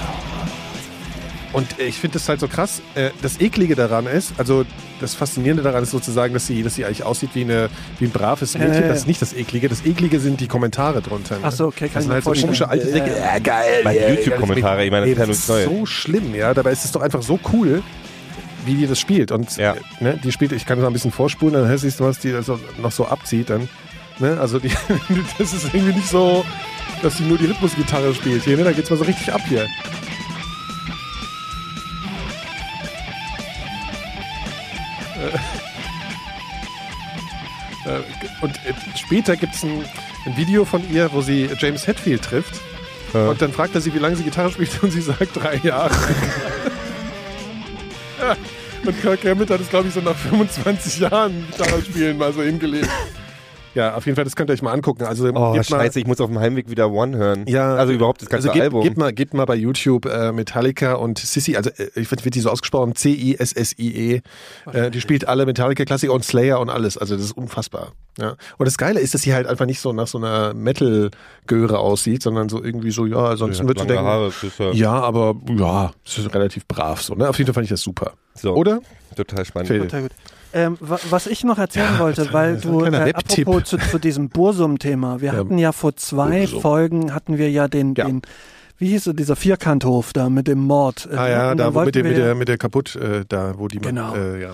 Und 1.51 1.79
äh, 1.79 1.83
ich 1.85 1.95
finde 1.95 2.13
das 2.15 2.29
halt 2.29 2.39
so 2.39 2.47
krass. 2.47 2.81
Äh, 2.95 3.09
Das 3.21 3.39
Eklige 3.41 3.75
daran 3.75 4.05
ist, 4.05 4.33
also 4.37 4.65
das 4.99 5.15
Faszinierende 5.15 5.63
daran 5.63 5.81
ist 5.83 5.91
sozusagen, 5.91 6.33
dass 6.33 6.45
sie, 6.45 6.61
dass 6.61 6.75
sie 6.75 6.85
eigentlich 6.85 7.03
aussieht 7.03 7.31
wie, 7.33 7.41
eine, 7.43 7.69
wie 7.99 8.05
ein 8.05 8.11
braves 8.11 8.53
Mädchen. 8.53 8.71
Ja, 8.73 8.79
ja, 8.79 8.85
ja. 8.85 8.87
Das 8.89 8.99
ist 8.99 9.07
nicht 9.07 9.21
das 9.21 9.33
Eklige. 9.33 9.67
Das 9.69 9.85
Eklige 9.85 10.19
sind 10.19 10.39
die 10.41 10.47
Kommentare 10.47 11.01
drunter. 11.01 11.35
Ne? 11.35 11.41
Ach 11.43 11.51
so, 11.51 11.67
okay, 11.67 11.85
das 11.85 11.93
kann 11.93 12.01
ich 12.01 12.03
sind 12.03 12.07
mir 12.09 12.13
halt 12.15 12.23
so 12.25 12.41
komische 12.45 12.69
alte 12.69 12.87
Ja, 12.87 12.93
Säcke. 12.93 13.09
ja. 13.11 13.33
Ja, 13.33 13.39
geil. 13.39 13.81
Ja, 13.85 14.09
YouTube-Kommentare, 14.09 14.85
ich 14.85 14.91
meine, 14.91 15.05
Ey, 15.07 15.15
das 15.15 15.27
das 15.27 15.37
ist 15.39 15.49
ja 15.49 15.65
so 15.65 15.85
schlimm, 15.85 16.35
ja. 16.35 16.53
Dabei 16.53 16.71
ist 16.71 16.85
es 16.85 16.91
doch 16.91 17.01
einfach 17.01 17.21
so 17.23 17.39
cool, 17.53 17.81
wie 18.65 18.75
die 18.75 18.85
das 18.87 18.99
spielt. 18.99 19.31
Und 19.31 19.55
Ja. 19.57 19.73
äh, 19.73 20.03
ne, 20.03 20.19
die 20.23 20.31
spielt, 20.31 20.51
ich 20.51 20.65
kann 20.67 20.77
das 20.77 20.83
mal 20.83 20.89
ein 20.91 20.93
bisschen 20.93 21.11
vorspulen, 21.11 21.53
dann 21.53 21.77
siehst 21.77 21.99
du, 21.99 22.03
was 22.03 22.19
die 22.19 22.33
also 22.33 22.59
noch 22.81 22.91
so 22.91 23.07
abzieht. 23.07 23.49
Dann, 23.49 23.67
ne? 24.19 24.37
Also 24.39 24.59
die, 24.59 24.69
das 25.39 25.53
ist 25.53 25.73
irgendwie 25.73 25.93
nicht 25.95 26.09
so, 26.09 26.45
dass 27.01 27.17
sie 27.17 27.23
nur 27.23 27.37
die 27.39 27.45
Rhythmusgitarre 27.45 28.13
spielt 28.13 28.43
hier. 28.43 28.57
Ne? 28.57 28.65
Da 28.65 28.71
geht's 28.71 28.89
mal 28.91 28.97
so 28.97 29.05
richtig 29.05 29.33
ab 29.33 29.41
hier. 29.47 29.65
Und 38.41 38.55
äh, 38.65 38.73
später 38.95 39.35
gibt 39.35 39.55
es 39.55 39.63
ein, 39.63 39.83
ein 40.25 40.37
Video 40.37 40.65
von 40.65 40.87
ihr, 40.91 41.11
wo 41.13 41.21
sie 41.21 41.49
James 41.59 41.87
Hetfield 41.87 42.23
trifft. 42.23 42.59
Ja. 43.13 43.29
Und 43.29 43.41
dann 43.41 43.51
fragt 43.51 43.75
er 43.75 43.81
sie, 43.81 43.93
wie 43.93 43.99
lange 43.99 44.15
sie 44.15 44.23
Gitarre 44.23 44.51
spielt 44.51 44.83
und 44.83 44.91
sie 44.91 45.01
sagt 45.01 45.35
drei 45.35 45.55
Jahre. 45.63 45.93
ja. 48.21 48.35
Und 48.85 49.01
Kirk 49.01 49.25
Hammett 49.25 49.49
hat 49.49 49.59
es, 49.59 49.69
glaube 49.69 49.87
ich, 49.89 49.93
so 49.93 50.01
nach 50.01 50.15
25 50.15 50.99
Jahren 50.99 51.45
Gitarre 51.51 51.81
spielen 51.81 52.17
mal 52.17 52.31
so 52.31 52.41
hingelegt. 52.41 52.89
Ja, 53.79 53.95
auf 53.95 54.05
jeden 54.05 54.17
Fall, 54.17 54.25
das 54.25 54.35
könnt 54.35 54.49
ihr 54.49 54.53
euch 54.53 54.61
mal 54.61 54.73
angucken. 54.73 55.05
Also, 55.05 55.29
Oh, 55.29 55.53
gebt 55.53 55.69
mal, 55.69 55.79
scheiße, 55.79 56.01
ich 56.01 56.05
muss 56.05 56.19
auf 56.19 56.29
dem 56.29 56.37
Heimweg 56.37 56.69
wieder 56.69 56.91
One 56.91 57.15
hören. 57.15 57.45
Ja, 57.47 57.75
also 57.75 57.93
überhaupt 57.93 58.21
das 58.21 58.27
ganze 58.27 58.49
also 58.49 58.53
gebt, 58.53 58.63
Album. 58.65 58.83
Gebt 58.83 58.97
mal, 58.97 59.13
gebt 59.13 59.33
mal 59.33 59.45
bei 59.45 59.55
YouTube 59.55 60.05
äh, 60.05 60.33
Metallica 60.33 60.95
und 60.95 61.17
Sissy, 61.17 61.55
also 61.55 61.69
äh, 61.69 61.87
ich 61.95 62.11
wird, 62.11 62.25
wird 62.25 62.35
die 62.35 62.41
so 62.41 62.49
ausgesprochen, 62.49 62.93
C-I-S-S-I-E. 62.93 64.21
Äh, 64.73 64.91
die 64.91 64.99
spielt 64.99 65.29
alle 65.29 65.45
Metallica-Klassiker 65.45 66.11
und 66.11 66.25
Slayer 66.25 66.59
und 66.59 66.69
alles. 66.69 66.97
Also 66.97 67.15
das 67.15 67.23
ist 67.23 67.31
unfassbar. 67.31 67.93
Ja. 68.19 68.35
Und 68.57 68.65
das 68.65 68.77
Geile 68.77 68.99
ist, 68.99 69.13
dass 69.13 69.21
sie 69.21 69.33
halt 69.33 69.47
einfach 69.47 69.65
nicht 69.65 69.79
so 69.79 69.93
nach 69.93 70.07
so 70.07 70.17
einer 70.17 70.53
Metal-Göre 70.53 71.79
aussieht, 71.79 72.21
sondern 72.21 72.49
so 72.49 72.61
irgendwie 72.61 72.91
so, 72.91 73.05
ja, 73.05 73.37
sonst 73.37 73.61
würdest 73.61 73.85
du 73.85 73.87
denken, 73.87 74.03
Haare, 74.03 74.33
ja, 74.57 74.71
ja, 74.73 74.91
aber 74.91 75.35
ja, 75.57 75.91
es 76.05 76.17
ist 76.17 76.35
relativ 76.35 76.67
brav 76.67 77.01
so. 77.01 77.15
Ne? 77.15 77.29
Auf 77.29 77.37
jeden 77.37 77.47
Fall 77.47 77.53
fand 77.53 77.63
ich 77.63 77.69
das 77.69 77.81
super. 77.81 78.13
so, 78.35 78.53
Oder? 78.55 78.81
total 79.15 79.45
spannend. 79.45 79.69
Total 79.69 80.01
gut. 80.01 80.11
Ähm, 80.53 80.77
wa- 80.79 80.99
was 81.09 81.27
ich 81.27 81.43
noch 81.43 81.57
erzählen 81.59 81.99
wollte, 81.99 82.33
weil 82.33 82.57
du, 82.57 82.83
äh, 82.83 83.13
apropos 83.13 83.63
zu, 83.65 83.77
zu 83.77 83.99
diesem 83.99 84.29
Bursum-Thema, 84.29 85.21
wir 85.21 85.33
Ja. 85.33 85.39
hatten 85.39 85.57
ja 85.57 85.71
vor 85.71 85.95
zwei 85.95 86.39
Bursum. 86.41 86.61
Folgen, 86.61 87.13
hatten 87.13 87.37
wir 87.37 87.51
ja 87.51 87.67
den, 87.67 87.93
Ja. 87.95 88.05
den 88.05 88.21
wie 88.79 88.87
hieß 88.87 89.07
es, 89.07 89.15
dieser 89.15 89.35
Vierkanthof 89.35 90.13
da 90.13 90.29
mit 90.29 90.47
dem 90.47 90.59
Mord. 90.59 91.07
Äh, 91.11 91.15
Ah 91.17 91.27
ja, 91.29 91.37
da 91.37 91.49
mit, 91.49 91.59
der, 91.59 91.73
wollten 91.75 92.01
mit, 92.03 92.17
der, 92.17 92.27
ja- 92.29 92.35
mit 92.35 92.47
der 92.47 92.57
kaputt, 92.57 92.95
äh, 92.95 93.25
da 93.27 93.53
wo 93.57 93.67
die 93.67 93.77
Genau. 93.79 94.15
Äh, 94.15 94.41
ja. 94.41 94.51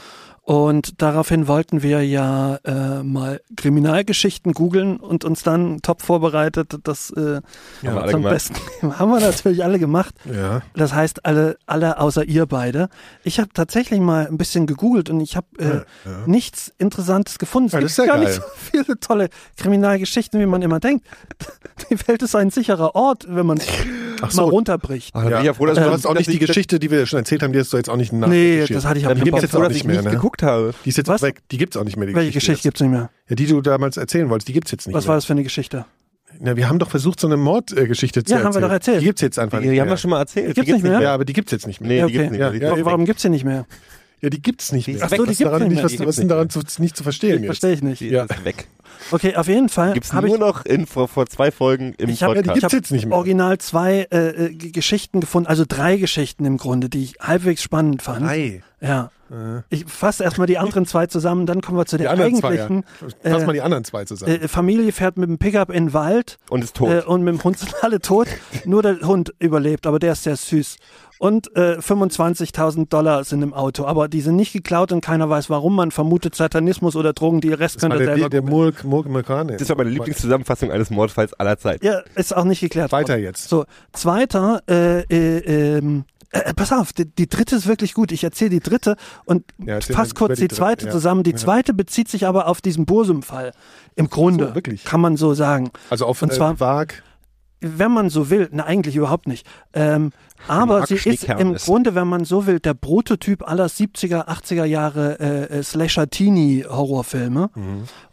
Und 0.48 1.02
daraufhin 1.02 1.48
wollten 1.48 1.82
wir 1.82 2.06
ja 2.06 2.58
äh, 2.66 3.02
mal 3.02 3.42
Kriminalgeschichten 3.56 4.54
googeln 4.54 4.98
und 4.98 5.26
uns 5.26 5.42
dann 5.42 5.82
top 5.82 6.04
vorbereitet, 6.04 6.78
das 6.84 7.10
äh, 7.10 7.42
alle 7.84 8.12
zum. 8.12 8.22
Besten 8.22 8.56
haben 9.00 9.10
wir 9.10 9.20
natürlich 9.22 9.64
alle 9.64 9.80
gemacht. 9.80 10.14
ja. 10.32 10.62
Das 10.76 10.94
heißt, 10.94 11.26
alle, 11.26 11.58
alle 11.66 12.00
außer 12.00 12.24
ihr 12.26 12.46
beide. 12.46 12.90
Ich 13.24 13.40
habe 13.40 13.50
tatsächlich 13.56 14.00
mal 14.00 14.28
ein 14.28 14.38
bisschen 14.38 14.68
gegoogelt 14.68 15.10
und 15.10 15.20
ich 15.20 15.36
habe 15.36 15.48
äh, 15.58 15.82
nichts 16.28 16.72
Interessantes 16.78 17.40
gefunden. 17.40 17.68
Es 17.68 17.74
Ja, 17.74 17.80
gibt 17.80 17.90
das 17.90 17.92
ist 17.94 17.98
ja 17.98 18.06
gar 18.06 18.18
geil. 18.18 18.26
nicht 18.28 18.36
so 18.36 18.42
viele 18.56 19.00
tolle 19.00 19.30
Kriminalgeschichten, 19.58 20.40
wie 20.40 20.46
man 20.46 20.62
immer 20.62 20.80
denkt. 20.80 21.08
Die 21.90 21.98
Welt 22.08 22.22
ist 22.22 22.36
ein 22.36 22.52
sicherer 22.52 22.94
Ort, 22.94 23.26
wenn 23.28 23.48
man 23.48 23.60
Ach 24.22 24.32
mal 24.34 24.44
runterbricht. 24.44 25.10
Ach, 25.14 25.22
dann 25.22 25.24
bin 25.24 25.32
Ja. 25.34 25.40
ich 25.40 25.46
ja 25.48 25.54
froh, 25.56 25.66
dass 25.66 25.78
Also, 25.80 25.90
du 25.90 25.96
hast 25.96 26.06
auch 26.06 26.14
nicht 26.14 26.32
die 26.32 26.40
Geschichte, 26.40 26.80
die 26.80 26.90
wir 26.92 27.06
schon 27.08 27.20
erzählt 27.20 27.42
haben, 27.44 27.52
die 27.52 27.60
hast 27.60 27.74
du 27.74 27.78
jetzt 27.78 27.90
auch 27.90 27.98
nicht 27.98 28.14
nach. 28.14 28.28
Nee, 28.28 28.64
das 28.68 28.86
hatte 28.86 29.00
ich 29.00 29.06
Fall. 29.06 29.16
gibt's 29.16 29.42
jetzt 29.42 29.56
auch 29.56 29.68
nicht 29.68 29.78
ich 29.78 29.84
mehr, 29.84 29.96
nicht 29.98 30.06
ne? 30.06 30.12
Geguckt 30.38 30.44
habe. 30.44 30.74
Die 30.84 30.90
ist 30.90 30.98
jetzt 30.98 31.08
Was? 31.08 31.22
weg. 31.22 31.42
Die 31.52 31.58
gibt's 31.58 31.78
auch 31.78 31.84
nicht 31.84 31.98
mehr. 31.98 32.08
Die 32.08 32.16
Welche 32.16 32.32
Geschichte 32.32 32.54
jetzt. 32.54 32.64
gibt's 32.64 32.82
nicht 32.82 32.92
mehr? 32.92 33.10
Ja, 33.30 33.36
die 33.36 33.46
du 33.48 33.62
damals 33.62 33.98
erzählen 33.98 34.30
wolltest, 34.30 34.48
die 34.48 34.54
gibt's 34.54 34.72
jetzt 34.72 34.88
nicht 34.88 34.96
Was 34.96 35.04
mehr. 35.06 35.10
war 35.10 35.16
das 35.16 35.26
für 35.26 35.34
eine 35.34 35.44
Geschichte? 35.44 35.86
Na, 36.40 36.58
wir 36.58 36.68
haben 36.68 36.80
doch 36.80 36.90
versucht, 36.90 37.20
so 37.22 37.28
eine 37.28 37.38
Mordgeschichte 37.38 38.24
zu 38.24 38.32
Ja, 38.32 38.38
erzählen. 38.40 38.46
haben 38.48 38.54
wir 38.62 38.68
doch 38.68 38.74
erzählt. 38.74 39.02
Die 39.02 39.06
gibt's 39.06 39.22
jetzt 39.22 39.40
einfach 39.40 39.60
Die, 39.60 39.66
nicht 39.68 39.76
die 39.76 39.80
haben 39.80 39.88
mehr. 39.88 39.94
wir 39.94 39.98
schon 39.98 40.10
mal 40.12 40.20
erzählt. 40.20 40.48
Gibt's 40.56 40.66
Die 40.66 40.74
nicht 40.74 40.84
mehr? 40.84 41.00
ja, 41.02 41.14
aber 41.14 41.24
die 41.24 41.34
gibt's 41.34 41.52
jetzt 41.52 41.66
nicht 41.66 41.80
mehr. 41.80 41.88
Nee, 41.90 41.98
Ja, 42.00 42.06
die 42.08 42.12
gibt's 42.14 42.26
okay. 42.28 42.32
nicht 42.32 42.40
Ja, 42.42 42.50
mehr. 42.50 42.60
Die 42.60 42.66
ja, 42.66 42.70
gibt's 42.76 42.86
Warum 42.86 43.06
gibt's 43.06 43.22
die 43.22 43.30
nicht 43.30 43.46
mehr? 43.46 43.66
Ja, 44.22 44.30
die 44.30 44.42
gibt's 44.42 44.72
nicht 44.72 44.88
mehr. 44.88 44.98
Ach 45.02 45.10
so, 45.10 45.16
die 45.18 45.22
was 45.22 45.28
gibt's 45.38 45.40
daran 45.44 45.62
nicht 45.68 45.76
mehr. 45.76 45.84
was, 45.84 45.92
Die 45.92 46.00
was 46.00 46.08
ist 46.10 46.20
denn 46.20 46.28
daran 46.30 46.50
zu, 46.50 46.62
nicht 46.80 46.96
zu 46.98 47.04
verstehen 47.04 47.38
jetzt? 47.44 47.46
Verstehe 47.46 47.74
ich 47.74 47.82
nicht. 47.84 48.00
Die 48.02 48.08
Ja. 48.10 48.24
ist 48.24 48.46
weg. 48.46 48.68
Okay, 49.12 49.36
auf 49.36 49.48
jeden 49.48 49.68
Fall 49.70 49.94
Gibt's 49.94 50.14
habe 50.14 50.28
nur 50.28 50.36
ich 50.38 50.40
noch 50.40 50.66
in, 50.66 50.86
vor, 50.88 51.08
vor 51.08 51.26
zwei 51.28 51.52
Folgen 51.52 51.94
im 51.98 52.10
Ich 52.10 52.24
hab- 52.24 52.30
ja, 52.34 52.42
die 52.42 52.48
Podcast. 52.48 52.62
gibt's 52.72 52.74
jetzt 52.74 52.92
nicht 52.92 53.06
mehr. 53.08 53.18
original 53.18 53.58
zwei 53.58 54.08
äh, 54.12 54.46
äh, 54.46 54.54
Geschichten 54.56 55.20
gefunden, 55.20 55.48
also 55.48 55.66
drei 55.68 55.98
Geschichten 55.98 56.46
im 56.46 56.58
Grunde, 56.58 56.88
die 56.90 57.04
ich 57.04 57.16
halbwegs 57.20 57.62
spannend 57.62 58.02
fand. 58.02 58.26
Drei. 58.26 58.64
Ja. 58.82 59.12
Ich 59.70 59.86
fasse 59.86 60.24
erstmal 60.24 60.46
die 60.46 60.60
anderen 60.60 60.86
zwei 60.86 61.08
zusammen, 61.08 61.48
dann 61.48 61.62
kommen 61.62 61.80
wir 61.80 61.88
zu 61.88 61.98
Die 61.98 62.04
der 62.04 62.12
anderen 62.12 62.36
zwei, 62.36 62.54
ja. 62.56 62.66
eigentlichen. 62.66 62.84
Fass 63.24 63.42
äh, 63.42 63.46
mal 63.46 63.54
die 63.54 63.62
anderen 63.62 63.84
zwei 63.84 64.06
zusammen. 64.06 64.40
Äh, 64.44 64.48
Familie 64.48 64.92
fährt 64.92 65.18
mit 65.18 65.28
dem 65.28 65.40
Pickup 65.40 65.70
in 65.72 65.86
den 65.88 65.94
Wald 65.94 66.38
und 66.52 66.64
ist 66.64 66.76
tot. 66.76 66.92
äh, 66.92 67.02
und 67.02 67.24
mit 67.24 67.34
dem 67.34 67.44
Hund 67.44 67.58
sind 67.58 67.74
alle 67.82 68.00
tot. 68.00 68.28
Nur 68.66 68.84
der 68.84 69.00
Hund 69.02 69.34
überlebt, 69.40 69.88
aber 69.88 69.98
der 69.98 70.12
ist 70.14 70.24
sehr 70.24 70.36
süß. 70.36 70.78
Und 71.18 71.56
äh, 71.56 71.78
25.000 71.80 72.90
Dollar 72.90 73.24
sind 73.24 73.42
im 73.42 73.54
Auto, 73.54 73.86
aber 73.86 74.08
die 74.08 74.22
sind 74.22 74.36
nicht 74.36 74.52
geklaut 74.54 74.92
und 74.92 75.02
keiner 75.02 75.30
weiß 75.30 75.50
warum. 75.50 75.76
Man 75.76 75.92
vermutet 75.92 76.36
Satanismus 76.36 76.96
oder 76.96 77.14
Drogen, 77.14 77.42
die 77.42 77.54
Rest 77.54 77.80
könnt 77.80 77.94
ihr 77.94 78.00
der, 78.00 78.16
selber 78.16 78.30
der 78.30 78.42
Murk 78.42 78.84
Murkane. 78.84 79.58
das 79.58 79.70
war 79.70 79.78
meine 79.78 79.90
Lieblingszusammenfassung 79.92 80.72
eines 80.72 80.90
Mordfalls 80.90 81.34
aller 81.34 81.58
Zeiten. 81.58 81.86
Ja, 81.86 82.02
ist 82.16 82.36
auch 82.36 82.44
nicht 82.44 82.60
geklärt. 82.60 82.92
worden. 82.92 83.04
Weiter 83.04 83.18
jetzt. 83.18 83.48
So, 83.50 83.66
zweiter, 83.94 84.62
äh, 84.70 85.02
äh, 85.04 85.78
ähm, 85.78 86.04
äh, 86.32 86.54
pass 86.54 86.74
auf, 86.74 86.92
die, 86.92 87.06
die 87.06 87.28
dritte 87.30 87.56
ist 87.56 87.66
wirklich 87.68 87.94
gut. 87.94 88.12
Ich 88.12 88.24
erzähle 88.24 88.50
die 88.50 88.60
dritte 88.60 88.98
und 89.26 89.44
Ja, 89.66 89.80
fass 89.80 90.16
kurz 90.16 90.38
die, 90.40 90.48
die 90.50 90.56
zweite 90.56 90.88
ja. 90.88 90.92
zusammen. 90.92 91.24
Die 91.24 91.32
Ja. 91.32 91.38
zweite 91.38 91.74
bezieht 91.74 92.10
sich 92.10 92.28
aber 92.28 92.48
auf 92.48 92.60
diesen 92.62 92.86
Bursum-Fall. 92.86 93.52
Im 93.96 94.10
Grunde, 94.10 94.50
So, 94.50 94.56
wirklich? 94.56 94.84
kann 94.84 95.00
man 95.00 95.16
so 95.16 95.34
sagen. 95.34 95.72
Also 95.90 96.06
auf 96.06 96.22
Und 96.22 96.32
äh, 96.32 96.36
zwar- 96.36 96.60
Wag. 96.60 97.04
Wenn 97.78 97.92
man 97.92 98.10
so 98.10 98.30
will, 98.30 98.50
na 98.52 98.64
eigentlich 98.66 98.96
überhaupt 98.96 99.28
nicht. 99.28 99.46
Ähm, 99.74 100.12
aber 100.48 100.86
sie 100.86 100.96
ist 100.96 101.24
im 101.24 101.56
ist- 101.56 101.66
Grunde, 101.66 101.96
wenn 101.96 102.08
man 102.08 102.24
so 102.26 102.46
will, 102.46 102.60
der 102.60 102.74
Prototyp 102.76 103.48
aller 103.50 103.66
70er, 103.68 104.28
80er 104.28 104.66
Jahre 104.66 105.20
äh, 105.20 105.60
äh, 105.60 105.64
Slasher-Teenie-Horrorfilme. 105.64 107.50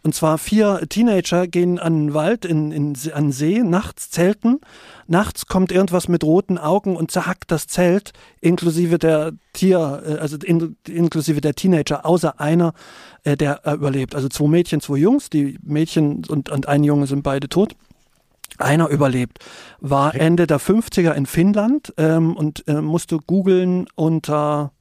Und 0.02 0.14
zwar 0.14 0.38
vier 0.38 0.80
Teenager 0.88 1.46
gehen 1.46 1.78
an 1.78 2.06
den 2.06 2.14
Wald, 2.14 2.44
in, 2.44 2.72
in, 2.72 2.96
an 3.12 3.24
den 3.26 3.32
See, 3.32 3.60
nachts 3.62 4.10
zelten. 4.10 4.60
Nachts 5.06 5.46
kommt 5.46 5.72
irgendwas 5.72 6.08
mit 6.08 6.24
roten 6.24 6.58
Augen 6.58 6.96
und 6.96 7.10
zerhackt 7.10 7.50
das 7.50 7.66
Zelt, 7.66 8.12
inklusive 8.40 8.98
der 8.98 9.32
Tier, 9.52 10.02
äh, 10.06 10.14
also 10.18 10.36
in, 10.38 10.76
inklusive 10.88 11.40
der 11.40 11.54
Teenager, 11.54 12.06
außer 12.06 12.40
einer, 12.40 12.72
äh, 13.24 13.36
der 13.36 13.66
äh, 13.66 13.74
überlebt. 13.74 14.14
Also 14.14 14.28
zwei 14.28 14.46
Mädchen, 14.48 14.80
zwei 14.80 14.96
Jungs. 14.96 15.28
Die 15.30 15.58
Mädchen 15.62 16.22
und, 16.28 16.48
und 16.50 16.66
ein 16.68 16.84
Junge 16.84 17.06
sind 17.06 17.22
beide 17.22 17.48
tot. 17.48 17.74
Einer 18.62 18.88
überlebt. 18.88 19.38
War 19.80 20.14
Ende 20.14 20.46
der 20.46 20.60
50er 20.60 21.12
in 21.12 21.26
Finnland 21.26 21.92
ähm, 21.96 22.36
und 22.36 22.66
äh, 22.68 22.80
musste 22.80 23.18
googeln 23.18 23.86
unter 23.94 24.72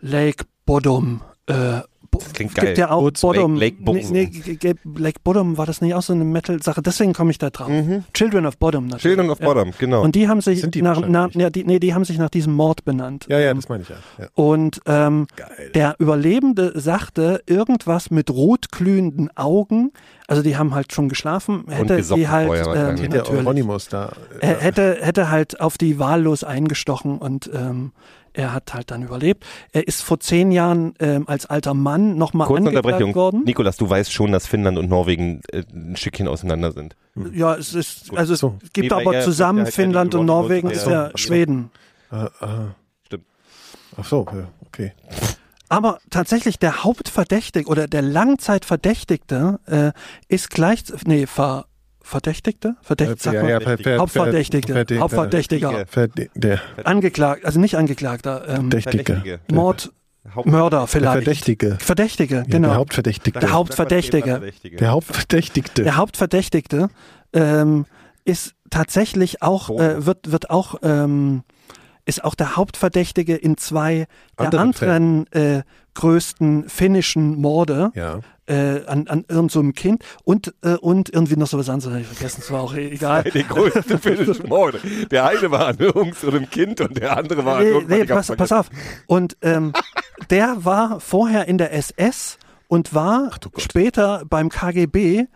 Lake 0.00 0.44
Bodom. 0.66 1.22
Äh, 1.46 1.80
Das 2.10 2.32
klingt 2.32 2.54
gibt 2.54 2.66
geil. 2.66 2.78
ja 2.78 2.90
auch 2.90 3.02
Woods, 3.02 3.20
Bodom. 3.20 3.56
Lake- 3.56 3.76
Lake 3.84 4.06
nee, 4.10 4.26
Bodom. 4.26 4.58
nee, 4.62 4.74
Lake 5.02 5.20
Bodom 5.22 5.58
war 5.58 5.66
das 5.66 5.80
nicht 5.80 5.94
auch 5.94 6.02
so 6.02 6.12
eine 6.12 6.24
Metal-Sache? 6.24 6.82
Deswegen 6.82 7.12
komme 7.12 7.30
ich 7.30 7.38
da 7.38 7.50
drauf. 7.50 7.70
Children 8.14 8.46
of 8.46 8.56
Bodom 8.58 8.86
natürlich. 8.86 9.04
Mhm. 9.04 9.08
Children 9.08 9.30
of 9.30 9.40
ja. 9.40 9.46
Bottom, 9.46 9.72
genau. 9.78 10.02
Und 10.02 10.14
die 10.14 10.28
haben 10.28 10.40
sich 10.40 10.68
die 10.70 10.82
nach, 10.82 11.06
nach 11.06 11.30
ja, 11.34 11.50
die, 11.50 11.64
nee, 11.64 11.78
die 11.78 11.94
haben 11.94 12.04
sich 12.04 12.18
nach 12.18 12.30
diesem 12.30 12.54
Mord 12.54 12.84
benannt. 12.84 13.26
Ja, 13.28 13.38
ja, 13.38 13.52
das 13.54 13.68
meine 13.68 13.82
ich 13.82 13.88
ja. 13.88 13.96
ja. 14.18 14.28
Und 14.34 14.80
ähm, 14.86 15.26
Geil. 15.36 15.70
der 15.74 15.96
Überlebende 15.98 16.72
sagte 16.78 17.42
irgendwas 17.46 18.10
mit 18.10 18.30
rotglühenden 18.30 19.36
Augen. 19.36 19.92
Also 20.26 20.42
die 20.42 20.56
haben 20.56 20.74
halt 20.74 20.92
schon 20.92 21.08
geschlafen. 21.08 21.64
Hätte 21.68 22.02
die 22.02 22.28
halt 22.28 22.50
ähm. 22.50 22.96
Der 23.10 23.22
natürlich, 23.22 23.88
da. 23.88 24.12
äh, 24.40 24.46
hätte 24.48 24.98
hätte 25.00 25.30
halt 25.30 25.60
auf 25.60 25.78
die 25.78 25.98
wahllos 25.98 26.44
eingestochen 26.44 27.18
und 27.18 27.50
ähm, 27.54 27.92
er 28.38 28.54
hat 28.54 28.72
halt 28.72 28.90
dann 28.90 29.02
überlebt. 29.02 29.44
Er 29.72 29.86
ist 29.86 30.00
vor 30.02 30.20
zehn 30.20 30.52
Jahren 30.52 30.94
ähm, 31.00 31.24
als 31.28 31.44
alter 31.46 31.74
Mann 31.74 32.16
nochmal 32.16 32.46
angeklagt 32.48 32.76
Unterbrechung. 32.86 33.14
worden. 33.14 33.42
Nikolas, 33.44 33.76
du 33.76 33.90
weißt 33.90 34.12
schon, 34.12 34.32
dass 34.32 34.46
Finnland 34.46 34.78
und 34.78 34.88
Norwegen 34.88 35.42
äh, 35.52 35.64
ein 35.72 35.96
Stückchen 35.96 36.28
auseinander 36.28 36.72
sind. 36.72 36.96
Ja, 37.34 37.54
es 37.56 37.74
ist 37.74 38.14
also 38.16 38.34
So. 38.36 38.58
es 38.62 38.72
gibt 38.72 38.90
Nee, 38.92 38.96
aber 38.96 39.14
er- 39.16 39.24
zusammen 39.24 39.64
ja 39.66 39.70
Finnland 39.72 40.14
und 40.14 40.26
Norwegen 40.26 40.70
ist 40.70 40.86
ja 40.86 41.10
so. 41.10 41.16
Schweden. 41.18 41.70
Äh, 42.12 42.24
äh. 42.24 42.28
Stimmt. 43.04 43.24
Ach 43.96 44.04
so, 44.04 44.26
ja, 44.32 44.48
okay. 44.66 44.92
Aber 45.68 45.98
tatsächlich 46.10 46.58
der 46.58 46.82
Hauptverdächtige 46.84 47.68
oder 47.68 47.88
der 47.88 48.00
Langzeitverdächtigte 48.02 49.58
äh, 49.66 49.92
ist 50.28 50.50
gleich, 50.50 50.84
nee, 51.06 51.26
Ver, 51.26 51.66
Verdächtigte? 52.08 52.74
Verdächtig, 52.80 53.20
sag 53.20 53.34
ja, 53.34 53.46
ja, 53.46 53.60
ver, 53.60 53.76
ver, 53.76 53.98
Hauptverdächtige, 53.98 54.72
ver, 54.72 54.86
ver, 54.86 54.98
Hauptverdächtiger, 54.98 55.86
ver, 55.86 56.08
der 56.08 56.60
angeklagt, 56.84 57.44
also 57.44 57.60
nicht 57.60 57.76
Angeklagter, 57.76 58.48
ähm, 58.48 58.70
Verdächtige. 58.70 59.40
Mord, 59.52 59.92
Mörder 60.44 60.78
Der 60.78 60.86
vielleicht. 60.86 61.24
Verdächtige. 61.24 61.76
Verdächtige, 61.78 62.36
Ja, 62.36 62.42
genau. 62.44 62.68
Der 62.68 62.76
Hauptverdächtigte. 62.78 63.40
Der 63.40 63.52
Hauptverdächtige. 63.52 64.30
Verdächtige. 64.30 64.76
Der 64.78 64.90
Hauptverdächtigte. 64.90 65.82
Der 65.82 65.96
Hauptverdächtigte 65.96 66.88
ähm, 67.34 67.84
ist 68.24 68.54
tatsächlich 68.70 69.42
auch, 69.42 69.68
äh, 69.68 70.06
wird, 70.06 70.32
wird 70.32 70.48
auch, 70.48 70.76
ähm, 70.82 71.42
ist 72.06 72.24
auch 72.24 72.34
der 72.34 72.56
Hauptverdächtige 72.56 73.36
in 73.36 73.58
zwei 73.58 74.06
der 74.38 74.46
Anderen 74.46 74.64
anderen 74.64 75.32
äh, 75.32 75.62
größten 75.92 76.70
finnischen 76.70 77.38
Morde. 77.38 77.90
ja. 77.94 78.20
Äh, 78.48 78.84
an, 78.86 79.06
an 79.08 79.24
irgendeinem 79.28 79.48
so 79.48 79.60
einem 79.60 79.74
Kind 79.74 80.04
und, 80.24 80.54
äh, 80.62 80.74
und 80.74 81.12
irgendwie 81.12 81.36
noch 81.36 81.46
so 81.46 81.58
was 81.58 81.68
anderes, 81.68 81.92
hab 81.92 82.00
ich 82.00 82.06
vergessen, 82.06 82.40
es 82.42 82.50
war 82.50 82.62
auch 82.62 82.74
egal. 82.74 83.24
Der 83.24 83.42
größte 83.44 83.98
finnischen 83.98 84.48
Morde. 84.48 84.80
Der 85.10 85.26
eine 85.26 85.50
war 85.50 85.66
an 85.66 85.76
irgend 85.78 86.16
so 86.16 86.28
einem 86.28 86.48
Kind 86.48 86.80
und 86.80 86.96
der 86.96 87.16
andere 87.16 87.44
war 87.44 87.58
an 87.58 87.62
Nee, 87.62 87.68
irgendwann, 87.70 87.98
nee, 87.98 88.04
pass, 88.04 88.32
pass 88.36 88.52
auf. 88.52 88.70
Und 89.06 89.36
ähm, 89.42 89.72
der 90.30 90.64
war 90.64 91.00
vorher 91.00 91.46
in 91.46 91.58
der 91.58 91.72
SS 91.72 92.38
und 92.68 92.94
war 92.94 93.30
später 93.56 94.24
beim 94.28 94.48
KGB 94.48 95.26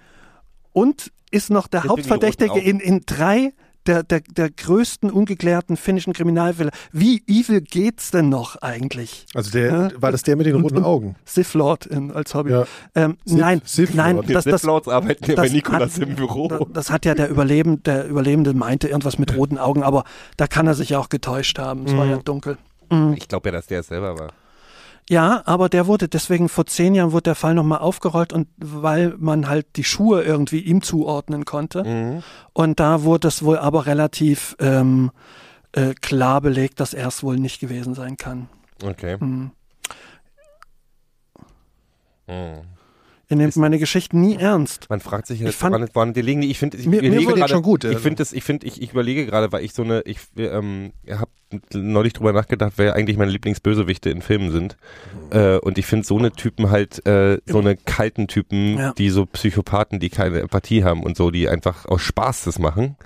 und 0.72 1.12
ist 1.30 1.50
noch 1.50 1.66
der 1.66 1.82
die 1.82 1.88
Hauptverdächtige 1.88 2.58
in, 2.60 2.80
in 2.80 3.02
drei 3.06 3.52
der, 3.86 4.02
der, 4.02 4.20
der 4.20 4.50
größten 4.50 5.10
ungeklärten 5.10 5.76
finnischen 5.76 6.12
Kriminalfälle. 6.12 6.70
Wie 6.92 7.22
evil 7.26 7.60
geht's 7.60 8.10
denn 8.10 8.28
noch 8.28 8.56
eigentlich? 8.62 9.26
Also 9.34 9.50
der, 9.50 9.66
Ja. 9.72 9.90
war 10.02 10.12
das 10.12 10.22
der 10.22 10.36
mit 10.36 10.46
den 10.46 10.54
Und- 10.56 10.62
roten 10.64 10.76
und- 10.78 10.84
Augen? 10.84 11.16
Sith 11.24 11.54
Lord 11.54 11.86
in, 11.86 12.10
als 12.12 12.34
Hobby. 12.34 12.50
Ja. 12.52 12.64
Ähm, 12.94 13.16
Sith- 13.24 13.38
nein, 13.38 13.62
Sith 13.64 13.94
nein, 13.94 14.16
Lord. 14.16 14.30
Das, 14.30 14.44
das, 14.44 14.60
Sith-Lords 14.62 14.88
arbeiten 14.88 15.24
ja 15.28 15.34
bei 15.36 15.42
das 15.44 15.52
Nikolas 15.52 15.98
im 15.98 16.14
Büro. 16.14 16.48
Da- 16.48 16.60
Das 16.72 16.90
hat 16.90 17.04
ja 17.04 17.14
der 17.14 17.28
Überlebende, 17.28 17.82
der 17.82 18.06
Überlebende 18.08 18.54
meinte 18.54 18.88
irgendwas 18.88 19.18
mit 19.18 19.36
roten 19.36 19.58
Augen, 19.58 19.82
aber 19.82 20.04
da 20.36 20.46
kann 20.46 20.66
er 20.66 20.74
sich 20.74 20.90
ja 20.90 20.98
auch 20.98 21.08
getäuscht 21.08 21.58
haben. 21.58 21.86
Es 21.86 21.96
war 21.96 22.06
ja 22.06 22.16
dunkel. 22.18 22.58
Ich 23.16 23.26
glaube 23.28 23.48
ja, 23.48 23.52
dass 23.52 23.66
der 23.66 23.80
es 23.80 23.86
selber 23.88 24.18
war. 24.18 24.28
Ja, 25.10 25.42
aber 25.46 25.68
der 25.68 25.86
wurde 25.86 26.08
deswegen 26.08 26.48
vor 26.48 26.66
zehn 26.66 26.94
Jahren 26.94 27.12
wurde 27.12 27.24
der 27.24 27.34
Fall 27.34 27.54
nochmal 27.54 27.80
aufgerollt 27.80 28.32
und 28.32 28.48
weil 28.56 29.14
man 29.18 29.48
halt 29.48 29.76
die 29.76 29.84
Schuhe 29.84 30.22
irgendwie 30.22 30.60
ihm 30.60 30.82
zuordnen 30.82 31.44
konnte. 31.44 31.84
Mhm. 31.84 32.22
Und 32.52 32.80
da 32.80 33.02
wurde 33.02 33.28
es 33.28 33.42
wohl 33.42 33.58
aber 33.58 33.86
relativ 33.86 34.56
ähm, 34.60 35.10
äh, 35.72 35.94
klar 35.94 36.40
belegt, 36.40 36.80
dass 36.80 36.94
er 36.94 37.08
es 37.08 37.22
wohl 37.22 37.36
nicht 37.36 37.60
gewesen 37.60 37.94
sein 37.94 38.16
kann. 38.16 38.48
Okay. 38.82 39.16
Mhm. 39.18 39.50
Mhm. 42.26 42.71
Ihr 43.32 43.36
nehmt 43.38 43.56
meine 43.56 43.78
Geschichten 43.78 44.20
nie 44.20 44.36
ernst. 44.36 44.90
Man 44.90 45.00
fragt 45.00 45.26
sich 45.26 45.40
Ich 45.40 45.46
jetzt, 45.46 45.56
fand- 45.56 45.74
wann, 45.74 45.88
wann 45.94 46.12
die 46.12 46.20
liegen. 46.20 46.42
Ich 46.42 46.58
finde, 46.58 46.76
ich, 46.76 46.84
Mir- 46.84 47.00
mir 47.00 47.08
überlege 47.08 47.32
die 47.32 47.38
gerade- 47.40 47.50
schon 47.54 47.62
gut, 47.62 47.84
Ich 47.84 47.88
also. 47.92 48.00
finde 48.02 48.16
das, 48.16 48.34
ich 48.34 48.44
finde, 48.44 48.66
ich, 48.66 48.82
ich 48.82 48.92
überlege 48.92 49.24
gerade, 49.24 49.50
weil 49.52 49.64
ich 49.64 49.72
so 49.72 49.82
eine, 49.82 50.02
ich 50.02 50.18
ähm, 50.36 50.92
habe 51.10 51.30
neulich 51.72 52.12
drüber 52.12 52.34
nachgedacht, 52.34 52.74
wer 52.76 52.94
eigentlich 52.94 53.16
meine 53.16 53.30
Lieblingsbösewichte 53.30 54.10
in 54.10 54.20
Filmen 54.20 54.50
sind. 54.50 54.76
Äh, 55.30 55.56
und 55.56 55.78
ich 55.78 55.86
finde 55.86 56.06
so 56.06 56.18
eine 56.18 56.30
Typen 56.32 56.68
halt, 56.70 57.06
äh, 57.06 57.38
so 57.46 57.60
eine 57.60 57.74
kalten 57.76 58.28
Typen, 58.28 58.76
Ja. 58.76 58.92
die 58.92 59.08
so 59.08 59.24
Psychopathen, 59.24 59.98
die 59.98 60.10
keine 60.10 60.40
Empathie 60.40 60.84
haben 60.84 61.02
und 61.02 61.16
so, 61.16 61.30
die 61.30 61.48
einfach 61.48 61.86
aus 61.86 62.02
Spaß 62.02 62.44
das 62.44 62.58
machen, 62.58 62.96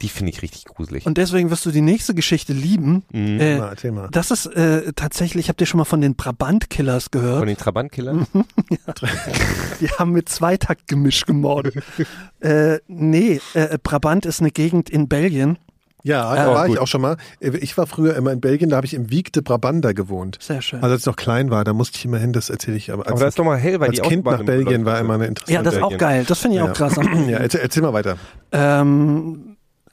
die 0.00 0.08
finde 0.08 0.30
ich 0.32 0.42
richtig 0.42 0.64
gruselig. 0.64 1.06
Und 1.06 1.18
deswegen 1.18 1.50
wirst 1.50 1.64
du 1.66 1.70
die 1.70 1.80
nächste 1.80 2.14
Geschichte 2.14 2.52
lieben. 2.52 3.04
Mhm. 3.12 3.40
Äh, 3.40 3.58
Na, 3.58 3.68
erzähl 3.68 3.92
mal. 3.92 4.08
das 4.10 4.30
ist 4.30 4.46
äh, 4.46 4.92
tatsächlich, 4.94 5.48
habt 5.48 5.60
ihr 5.60 5.66
schon 5.66 5.78
mal 5.78 5.84
von 5.84 6.00
den 6.00 6.16
Brabant-Killers 6.16 7.10
gehört? 7.10 7.38
Von 7.38 7.48
den 7.48 7.56
Trabantkillern? 7.56 8.26
Die 9.80 9.88
haben 9.90 10.12
mit 10.12 10.28
Zweitaktgemisch 10.28 11.24
gemordet. 11.26 11.74
äh, 12.40 12.78
nee, 12.88 13.40
äh, 13.54 13.78
Brabant 13.82 14.26
ist 14.26 14.40
eine 14.40 14.50
Gegend 14.50 14.90
in 14.90 15.08
Belgien. 15.08 15.58
Ja, 16.04 16.34
da 16.34 16.52
war 16.52 16.66
gut. 16.66 16.74
ich 16.74 16.80
auch 16.80 16.88
schon 16.88 17.00
mal. 17.00 17.16
Ich 17.38 17.78
war 17.78 17.86
früher 17.86 18.16
immer 18.16 18.32
in 18.32 18.40
Belgien, 18.40 18.70
da 18.70 18.76
habe 18.76 18.86
ich 18.86 18.94
im 18.94 19.10
Wiegde 19.10 19.40
Brabanda 19.40 19.92
gewohnt. 19.92 20.36
Sehr 20.40 20.60
schön. 20.60 20.82
Also 20.82 20.94
als 20.94 21.02
ich 21.02 21.06
noch 21.06 21.14
klein 21.14 21.50
war, 21.50 21.62
da 21.62 21.72
musste 21.72 21.96
ich 21.96 22.04
immer 22.04 22.18
hin, 22.18 22.32
das 22.32 22.50
erzähle 22.50 22.76
ich 22.76 22.90
aber 22.90 23.04
als, 23.04 23.12
Aber 23.12 23.20
da 23.20 23.28
ist 23.28 23.38
doch 23.38 23.44
mal 23.44 23.56
hell, 23.56 23.78
weil 23.78 23.90
als 23.90 24.00
die 24.00 24.08
Kind 24.08 24.24
nach 24.24 24.42
Belgien 24.42 24.84
war 24.84 24.98
immer 24.98 25.14
eine 25.14 25.26
interessante 25.26 25.52
ja, 25.54 25.62
das 25.62 25.74
ist 25.74 25.82
auch 25.82 25.90
Belgien. 25.90 26.08
geil. 26.08 26.24
Das 26.26 26.40
finde 26.40 26.56
ich 26.56 26.62
Ja. 26.64 26.70
auch 26.70 26.74
krass. 26.74 26.96
Ja, 27.28 27.38
erzähl, 27.38 27.60
erzähl 27.60 27.82
mal 27.84 27.92
weiter. 27.92 28.16
Ähm, 28.50 29.51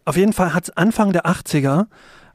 auf 0.10 0.18
jeden 0.18 0.34
Fall 0.34 0.56
hat 0.56 0.64
es 0.64 0.70
Anfang 0.72 1.14
der 1.14 1.28
80er 1.28 1.86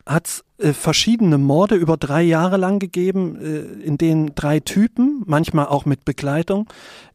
hat's, 0.07 0.45
verschiedene 0.59 1.37
Morde 1.37 1.75
über 1.75 1.97
drei 1.97 2.23
Jahre 2.23 2.57
lang 2.57 2.79
gegeben, 2.79 3.37
äh, 3.41 3.85
in 3.85 3.99
denen 3.99 4.35
drei 4.37 4.61
Typen, 4.61 5.23
manchmal 5.27 5.67
auch 5.67 5.85
mit 5.85 6.05
Begleitung, 6.05 6.69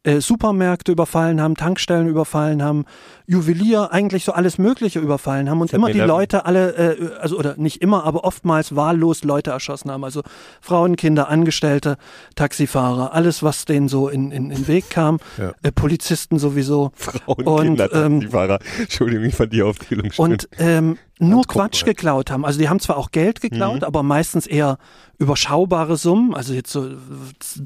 äh, 0.04 0.20
Supermärkte 0.22 0.92
überfallen 0.92 1.42
haben, 1.42 1.56
Tankstellen 1.56 2.08
überfallen 2.08 2.62
haben, 2.64 2.86
Juwelier, 3.28 3.90
eigentlich 3.92 4.24
so 4.26 4.32
alles 4.34 4.58
Mögliche 4.58 5.00
überfallen 5.00 5.50
haben 5.50 5.62
und 5.62 5.72
immer 5.74 5.88
die 5.88 5.94
7-Eleven. 6.00 6.08
Leute 6.08 6.46
alle, 6.46 6.72
äh, 6.76 7.18
also 7.20 7.38
oder 7.38 7.56
nicht 7.58 7.82
immer, 7.82 8.04
aber 8.06 8.24
oftmals 8.24 8.76
wahllos 8.76 9.24
Leute 9.24 9.52
erschossen 9.52 9.92
haben. 9.92 10.04
Also 10.04 10.22
Frauen, 10.62 10.96
Kinder, 10.96 11.30
Angestellte, 11.30 11.98
Taxifahrer, 12.36 13.14
alles, 13.14 13.44
was 13.44 13.66
denen 13.66 13.88
so 13.90 14.10
in, 14.10 14.32
in, 14.32 14.52
in 14.52 14.58
den 14.58 14.68
Weg 14.68 14.90
kam, 14.90 15.20
Ja. 15.38 15.54
äh, 15.64 15.72
Polizisten 15.72 16.40
sowieso. 16.40 16.92
Frauen, 16.96 17.46
Und, 17.46 17.64
Kinder, 17.64 17.94
ähm, 17.94 18.20
Taxifahrer. 18.22 18.60
Entschuldigung, 18.80 19.26
ich 19.26 19.36
fand 19.36 19.54
die 19.54 19.62
Aufzählung 19.64 20.12
schön. 20.12 20.24
und 20.26 20.50
ähm, 20.60 20.98
nur 21.22 21.44
Quatsch 21.46 21.84
geklaut 21.84 22.32
haben. 22.32 22.46
Also 22.46 22.60
die 22.60 22.70
haben 22.70 22.80
zwar 22.80 22.96
auch 22.96 23.12
Geld 23.12 23.29
geklaut, 23.36 23.84
aber 23.84 24.04
meistens 24.04 24.48
eher 24.48 24.78
überschaubare 25.18 25.98
Summen, 25.98 26.34
also 26.34 26.54
jetzt 26.54 26.72
so 26.72 26.88
äh, 26.88 26.96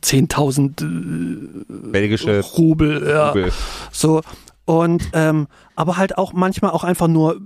10.000 0.02 0.82
äh, 0.82 1.90
Belgische 1.92 2.42
Rubel, 2.42 3.08
ja, 3.08 3.30
Rubel. 3.30 3.52
so. 3.92 4.22
Und 4.66 5.04
ähm, 5.14 5.48
aber 5.76 5.98
halt 5.98 6.18
auch 6.18 6.32
manchmal 6.34 6.72
auch 6.72 6.84
einfach 6.84 7.08
nur 7.08 7.42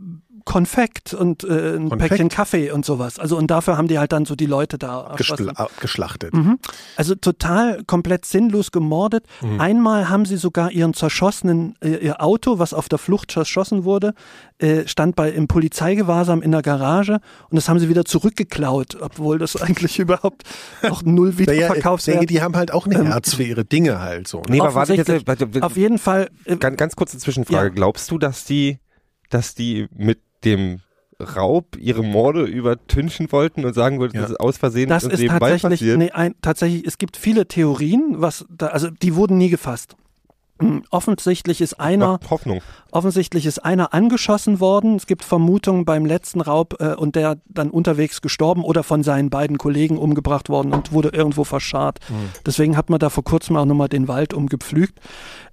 Konfekt 0.48 1.14
und 1.14 1.44
äh, 1.44 1.76
ein 1.76 1.90
Konfekt? 1.90 2.12
Päckchen 2.12 2.30
Kaffee 2.30 2.72
und 2.72 2.86
sowas. 2.86 3.20
Also 3.20 3.38
und 3.38 3.52
dafür 3.52 3.78
haben 3.78 3.90
die 3.90 4.00
halt 4.00 4.14
dann 4.14 4.24
so 4.24 4.34
die 4.34 4.46
Leute 4.46 4.78
da. 4.78 5.14
Geschla 5.18 5.68
geschlachtet. 5.82 6.34
Mhm. 6.34 6.58
Also 6.96 7.16
total 7.16 7.84
komplett 7.84 8.26
sinnlos 8.26 8.72
gemordet. 8.72 9.26
Mhm. 9.42 9.60
Einmal 9.60 10.08
haben 10.10 10.24
sie 10.24 10.38
sogar 10.38 10.72
ihren 10.72 10.94
zerschossenen, 10.94 11.76
äh, 11.82 11.98
ihr 11.98 12.22
Auto, 12.22 12.60
was 12.60 12.74
auf 12.74 12.88
der 12.88 12.98
Flucht 12.98 13.30
zerschossen 13.32 13.84
wurde, 13.84 14.14
äh, 14.60 14.88
stand 14.88 15.18
bei 15.18 15.30
im 15.30 15.50
Polizeigewahrsam 15.50 16.42
in 16.42 16.52
der 16.52 16.62
Garage 16.62 17.20
und 17.50 17.58
das 17.58 17.68
haben 17.68 17.80
sie 17.80 17.90
wieder 17.90 18.06
zurückgeklaut, 18.06 18.98
obwohl 19.02 19.40
das 19.40 19.56
eigentlich 19.62 20.00
überhaupt 20.00 20.44
auch 20.90 21.04
null 21.04 21.32
Naja, 21.32 21.42
ich 21.42 21.50
Wiederverkaufswert. 21.50 22.16
denke, 22.22 22.28
die 22.28 22.42
haben 22.42 22.56
halt 22.56 22.74
auch 22.74 22.88
ein 22.88 23.06
Herz 23.06 23.34
für 23.34 23.44
ihre 23.44 23.66
Dinge 23.66 24.00
halt 24.00 24.30
so. 24.30 24.38
Ne? 24.38 24.46
Nee, 24.52 24.62
aber 24.62 24.76
warte 24.76 24.94
jetzt, 24.94 25.10
Offensichtlich. 25.10 25.28
warte, 25.28 25.54
warte, 25.56 25.66
Auf 25.66 25.76
jeden 25.76 25.98
Fall. 25.98 26.30
Äh, 26.46 26.56
ganz, 26.56 26.78
ganz 26.78 26.96
kurze 26.96 27.18
Zwischenfrage. 27.18 27.68
Ja. 27.68 27.74
Glaubst 27.74 28.10
du, 28.12 28.18
dass 28.18 28.46
die 28.46 28.80
dass 29.30 29.56
die 29.56 29.88
mit 29.94 30.20
dem 30.44 30.82
Raub 31.20 31.76
ihre 31.80 32.04
Morde 32.04 32.44
übertünchen 32.44 33.32
wollten 33.32 33.66
und 33.66 33.74
sagen 33.74 34.00
wollten, 34.00 34.18
Ja. 34.18 34.22
das 34.24 34.32
ist 34.32 34.40
aus 34.40 34.58
Versehen 34.58 34.88
Das 34.90 35.04
ist 35.04 35.20
nebenbei 35.20 35.50
tatsächlich, 35.52 35.80
passiert. 35.80 35.98
nee, 35.98 36.12
ein, 36.12 36.36
tatsächlich, 36.42 36.86
es 36.86 36.98
gibt 37.00 37.18
viele 37.18 37.48
Theorien, 37.48 38.16
was 38.18 38.46
da, 38.50 38.68
also 38.68 38.90
die 38.92 39.16
wurden 39.16 39.38
nie 39.38 39.50
gefasst. 39.50 39.96
Hm, 40.60 40.84
Offensichtlich 40.90 41.62
ist 41.62 41.80
einer, 41.80 42.14
Macht 42.14 42.30
Hoffnung. 42.32 42.62
offensichtlich 42.92 43.46
ist 43.46 43.60
einer 43.64 43.94
angeschossen 43.94 44.60
worden. 44.60 44.96
Es 44.96 45.06
gibt 45.06 45.24
Vermutungen 45.24 45.86
beim 45.86 46.04
letzten 46.06 46.42
Raub 46.42 46.76
äh, 46.80 46.96
und 46.96 47.16
der 47.16 47.38
dann 47.48 47.70
unterwegs 47.70 48.22
gestorben 48.22 48.64
oder 48.64 48.82
von 48.84 49.04
seinen 49.04 49.30
beiden 49.30 49.60
Kollegen 49.60 49.98
umgebracht 50.00 50.50
worden 50.50 50.74
und 50.74 50.92
wurde 50.92 51.10
irgendwo 51.10 51.44
verscharrt. 51.44 52.00
Hm. 52.08 52.16
Deswegen 52.46 52.76
hat 52.76 52.90
man 52.90 52.98
da 53.00 53.10
vor 53.12 53.24
kurzem 53.24 53.56
auch 53.56 53.66
nochmal 53.66 53.88
den 53.90 54.08
Wald 54.08 54.34
umgepflügt. 54.34 55.00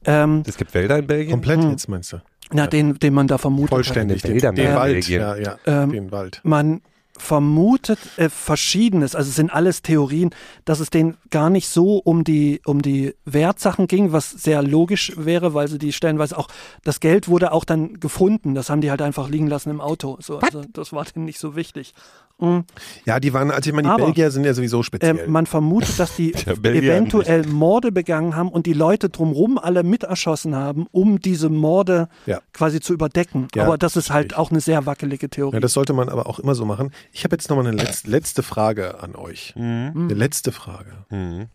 Ähm, 0.07 0.43
Es 0.47 0.57
gibt 0.57 0.73
Wälder 0.73 0.99
in 0.99 1.07
Belgien. 1.07 1.33
Komplett 1.33 1.63
Hm. 1.63 1.71
jetzt 1.71 1.89
meinst 1.89 2.13
du? 2.15 2.17
Na, 2.55 2.67
den, 2.67 2.99
den 2.99 3.13
man 3.13 3.27
da 3.27 3.37
vermutet 3.37 3.71
hat. 3.71 3.77
Vollständig. 3.77 4.23
Den, 4.23 4.35
Wälder 4.35 4.53
den 4.53 4.65
mehr 4.65 4.71
in 4.71 4.79
Wald. 4.79 5.09
Ja, 5.09 5.37
ja. 5.37 5.59
Ähm, 5.67 5.93
den 5.93 6.13
Wald. 6.13 6.41
Man 6.45 6.81
vermutet 7.17 7.99
äh, 8.17 8.29
Verschiedenes, 8.29 9.15
also 9.15 9.29
es 9.29 9.37
sind 9.37 9.53
alles 9.53 9.83
Theorien, 9.83 10.31
dass 10.65 10.81
es 10.81 10.91
denen 10.91 11.17
gar 11.31 11.49
nicht 11.51 11.69
so 11.69 11.99
um 11.99 12.25
die, 12.25 12.61
um 12.65 12.83
die 12.83 13.15
Wertsachen 13.25 13.87
ging, 13.87 14.13
was 14.13 14.31
sehr 14.31 14.63
logisch 14.63 15.13
wäre, 15.17 15.55
weil 15.55 15.69
sie 15.69 15.79
die 15.79 15.93
stellenweise 15.93 16.37
auch, 16.37 16.49
das 16.83 17.01
Geld 17.01 17.29
wurde 17.29 17.53
auch 17.53 17.65
dann 17.65 18.01
gefunden, 18.01 18.55
das 18.55 18.69
haben 18.69 18.81
die 18.81 18.91
halt 18.91 19.03
einfach 19.03 19.29
liegen 19.29 19.47
lassen 19.47 19.71
im 19.71 19.81
Auto. 19.81 20.19
So, 20.21 20.39
also 20.39 20.63
das 20.73 20.93
war 20.93 21.05
denen 21.05 21.25
nicht 21.25 21.39
so 21.39 21.55
wichtig. 21.57 21.95
Mhm. 22.41 22.65
Ja, 23.05 23.21
die 23.21 23.33
waren, 23.33 23.53
also 23.53 23.71
ich 23.71 23.75
meine, 23.77 23.87
die 23.87 23.93
Aber, 23.95 24.05
Belgier 24.07 24.33
sind 24.33 24.45
ja 24.45 24.53
sowieso 24.55 24.83
speziell. 24.83 25.21
Ähm, 25.21 25.31
man 25.31 25.47
vermutet, 25.47 26.01
dass 26.01 26.17
die 26.17 26.35
eventuell 26.65 27.47
Morde 27.47 27.93
begangen 27.93 28.35
haben 28.35 28.49
und 28.49 28.67
die 28.67 28.73
Leute 28.73 29.09
drumherum 29.09 29.57
alle 29.57 29.85
mit 29.85 30.03
erschossen 30.03 30.57
haben, 30.57 30.87
um 30.91 31.21
diese 31.21 31.49
Morde 31.49 32.09
Ja. 32.27 32.41
quasi 32.53 32.81
zu 32.81 32.93
überdecken. 32.93 33.47
Ja, 33.55 33.65
Aber 33.65 33.79
das 33.79 33.95
ist 33.97 34.11
halt 34.11 34.37
auch 34.37 34.51
eine 34.51 34.61
sehr 34.61 34.85
wackelige 34.85 35.31
Theorie. 35.31 35.55
ja, 35.55 35.61
das 35.61 35.75
sollte 35.75 35.93
man 35.93 36.09
aber 36.09 36.27
auch 36.29 36.41
immer 36.41 36.57
so 36.57 36.65
machen. 36.65 36.91
Ich 37.13 37.25
habe 37.25 37.35
jetzt 37.37 37.49
nochmal 37.51 37.67
eine 37.67 37.77
letz 37.77 38.05
letzte 38.07 38.43
Frage 38.43 39.01
an 39.03 39.15
euch. 39.17 39.55
Mhm. 39.57 39.93
Eine 39.95 40.15
letzte 40.15 40.53
Frage. 40.53 40.93
Mhm. 41.11 41.47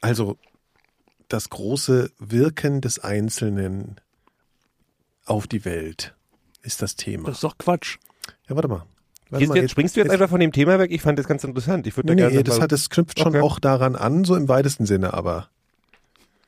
Also 0.00 0.38
das 1.28 1.50
große 1.50 2.10
Wirken 2.18 2.80
des 2.80 2.98
Einzelnen 2.98 3.96
auf 5.24 5.46
die 5.46 5.64
Welt 5.64 6.14
ist 6.62 6.82
das 6.82 6.96
Thema. 6.96 7.26
das 7.28 7.38
ist 7.38 7.44
doch 7.44 7.58
Quatsch. 7.58 7.98
ja, 8.48 8.54
warte 8.54 8.68
mal. 8.68 8.84
Warte 9.28 9.42
Jetzt, 9.42 9.48
mal, 9.48 9.56
jetzt 9.58 9.70
springst 9.72 9.96
du 9.96 10.00
jetzt 10.00 10.10
einfach 10.12 10.28
von 10.28 10.38
dem 10.38 10.52
Thema 10.52 10.78
weg? 10.78 10.92
Ich 10.92 11.02
fand 11.02 11.18
das 11.18 11.26
ganz 11.26 11.42
interessant. 11.42 11.86
Ich 11.88 11.96
würde 11.96 12.14
Nee, 12.14 12.20
da 12.22 12.26
nee, 12.28 12.32
gerne 12.34 12.44
das, 12.44 12.56
mal- 12.58 12.62
hat, 12.64 12.72
das 12.72 12.90
knüpft 12.90 13.18
schon 13.18 13.28
Okay. 13.28 13.40
auch 13.40 13.58
daran 13.58 13.96
an, 13.96 14.24
so 14.24 14.36
im 14.36 14.48
weitesten 14.48 14.86
Sinne, 14.86 15.14
aber. 15.14 15.48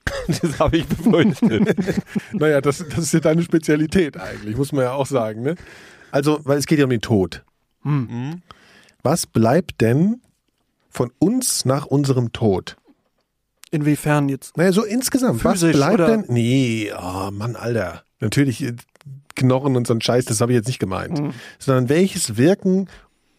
das 0.28 0.60
habe 0.60 0.76
ich 0.76 0.86
befürchtet. 0.86 1.74
Naja, 2.32 2.60
das, 2.60 2.78
das 2.88 2.98
ist 2.98 3.12
ja 3.14 3.20
deine 3.20 3.42
Spezialität 3.42 4.16
eigentlich, 4.16 4.56
muss 4.56 4.70
man 4.70 4.84
ja 4.84 4.92
auch 4.92 5.06
sagen. 5.06 5.42
Ne? 5.42 5.56
Also, 6.10 6.40
weil 6.44 6.58
es 6.58 6.66
geht 6.66 6.78
ja 6.78 6.84
um 6.84 6.90
den 6.90 7.00
Tod. 7.00 7.44
Mhm. 7.82 8.42
Was 9.02 9.26
bleibt 9.26 9.80
denn 9.80 10.20
von 10.90 11.10
uns 11.18 11.64
nach 11.64 11.86
unserem 11.86 12.32
Tod? 12.32 12.76
Inwiefern 13.70 14.28
jetzt? 14.28 14.56
Naja, 14.56 14.72
so 14.72 14.82
insgesamt. 14.84 15.44
Was 15.44 15.52
Physisch 15.60 15.76
bleibt 15.76 15.94
oder- 15.94 16.06
denn? 16.08 16.24
Nee, 16.28 16.90
oh 16.98 17.30
Mann, 17.30 17.54
Alter. 17.56 18.02
Natürlich 18.20 18.62
äh, 18.64 18.74
Knochen 19.36 19.76
und 19.76 19.86
so 19.86 19.94
ein 19.94 20.00
Scheiß, 20.00 20.24
das 20.24 20.40
habe 20.40 20.52
ich 20.52 20.56
jetzt 20.56 20.66
nicht 20.66 20.78
gemeint. 20.78 21.20
Mhm. 21.20 21.32
Sondern 21.58 21.88
welches 21.88 22.36
Wirken 22.36 22.88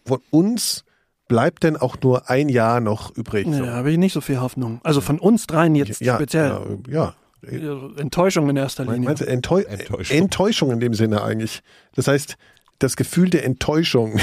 von 0.06 0.20
uns 0.30 0.84
bleibt 1.28 1.62
denn 1.64 1.76
auch 1.76 1.96
nur 2.02 2.30
ein 2.30 2.48
Jahr 2.48 2.80
noch 2.80 3.14
übrig? 3.16 3.46
Nee, 3.46 3.58
So. 3.58 3.64
da 3.66 3.72
habe 3.74 3.90
ich 3.90 3.98
nicht 3.98 4.12
so 4.12 4.20
viel 4.20 4.40
Hoffnung. 4.40 4.80
Also 4.82 5.00
von 5.00 5.18
uns 5.18 5.46
dreien 5.46 5.74
jetzt 5.74 6.00
ja, 6.00 6.14
speziell. 6.16 6.48
Ja, 6.88 6.92
ja. 6.92 7.14
Ja, 7.42 7.88
Enttäuschung 7.96 8.50
in 8.50 8.56
erster 8.58 8.84
Linie. 8.84 9.00
Meinst 9.08 9.22
du 9.22 9.26
Enttäu 9.26 9.60
Enttäuschung. 9.62 10.16
Enttäuschung. 10.16 10.70
in 10.72 10.80
dem 10.80 10.92
Sinne 10.92 11.22
eigentlich. 11.22 11.62
Das 11.94 12.06
heißt, 12.06 12.36
das 12.80 12.96
Gefühl 12.96 13.30
der 13.30 13.44
Enttäuschung 13.44 14.18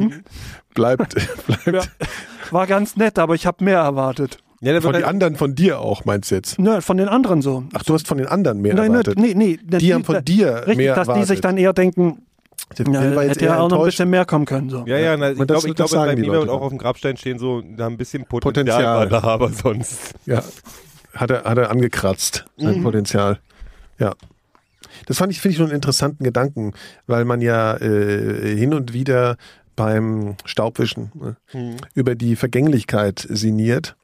bleibt, 0.74 1.14
bleibt 1.46 1.66
Ja. 1.66 1.82
War 2.50 2.66
ganz 2.66 2.96
nett, 2.96 3.18
aber 3.18 3.34
ich 3.34 3.46
habe 3.46 3.64
mehr 3.64 3.78
erwartet. 3.78 4.38
Ja, 4.62 4.80
von 4.80 4.94
den 4.94 5.04
anderen 5.04 5.36
von 5.36 5.54
dir 5.54 5.80
auch, 5.80 6.04
meinst 6.06 6.30
du 6.30 6.36
jetzt? 6.36 6.58
Nö, 6.58 6.80
von 6.80 6.96
den 6.96 7.08
anderen 7.08 7.42
so. 7.42 7.64
Ach, 7.74 7.82
du 7.82 7.92
hast 7.92 8.08
von 8.08 8.16
den 8.18 8.26
anderen 8.26 8.62
mehr 8.62 8.74
Nein, 8.74 8.90
erwartet. 8.90 9.18
nee, 9.18 9.34
nee, 9.34 9.58
Die 9.62 9.92
haben 9.92 10.04
von 10.04 10.24
dir 10.24 10.58
Richtig, 10.62 10.76
mehr 10.78 10.94
dass 10.94 11.08
erwartet. 11.08 11.22
die 11.24 11.26
sich 11.34 11.40
dann 11.42 11.58
eher 11.58 11.72
denken, 11.74 12.22
Der 12.78 12.86
ja, 12.86 13.14
war 13.14 13.24
hätte 13.24 13.44
ja 13.44 13.58
auch 13.60 13.68
noch 13.68 13.80
ein 13.80 13.84
bisschen 13.84 14.08
mehr 14.08 14.24
kommen 14.24 14.46
können. 14.46 14.70
So. 14.70 14.84
ja, 14.86 14.96
ja, 14.96 15.16
na, 15.16 15.32
ich 15.32 15.38
Und 15.38 15.46
glaube, 15.48 15.68
ich 15.68 15.74
glaube, 15.74 15.90
sagen 15.90 16.06
bei 16.10 16.14
die 16.14 16.22
mir 16.22 16.28
Leute 16.28 16.40
wird 16.40 16.50
auch 16.50 16.62
auf 16.62 16.70
dem 16.70 16.78
Grabstein 16.78 17.16
stehen 17.18 17.38
so, 17.38 17.60
da 17.60 17.86
ein 17.86 17.98
bisschen 17.98 18.24
Potenzial, 18.24 18.64
Potenzial. 18.64 19.10
war 19.12 19.20
da, 19.20 19.26
aber 19.28 19.50
sonst. 19.50 20.14
Ja, 20.24 20.42
hat 21.14 21.30
er, 21.30 21.44
hat 21.44 21.58
er 21.58 21.70
angekratzt, 21.70 22.46
sein 22.56 22.82
Potenzial. 22.82 23.40
Ja. 23.98 24.14
Das 25.06 25.18
fand 25.18 25.32
ich, 25.32 25.40
finde 25.40 25.52
ich, 25.52 25.58
nur 25.58 25.68
einen 25.68 25.74
interessanten 25.76 26.24
Gedanken, 26.24 26.72
weil 27.06 27.24
man 27.24 27.40
ja 27.40 27.76
äh, 27.76 28.56
hin 28.56 28.72
und 28.74 28.92
wieder 28.92 29.36
beim 29.76 30.36
Staubwischen 30.46 31.12
ne, 31.14 31.36
Mhm. 31.52 31.76
über 31.94 32.14
die 32.14 32.34
Vergänglichkeit 32.36 33.26
sinniert. 33.28 33.94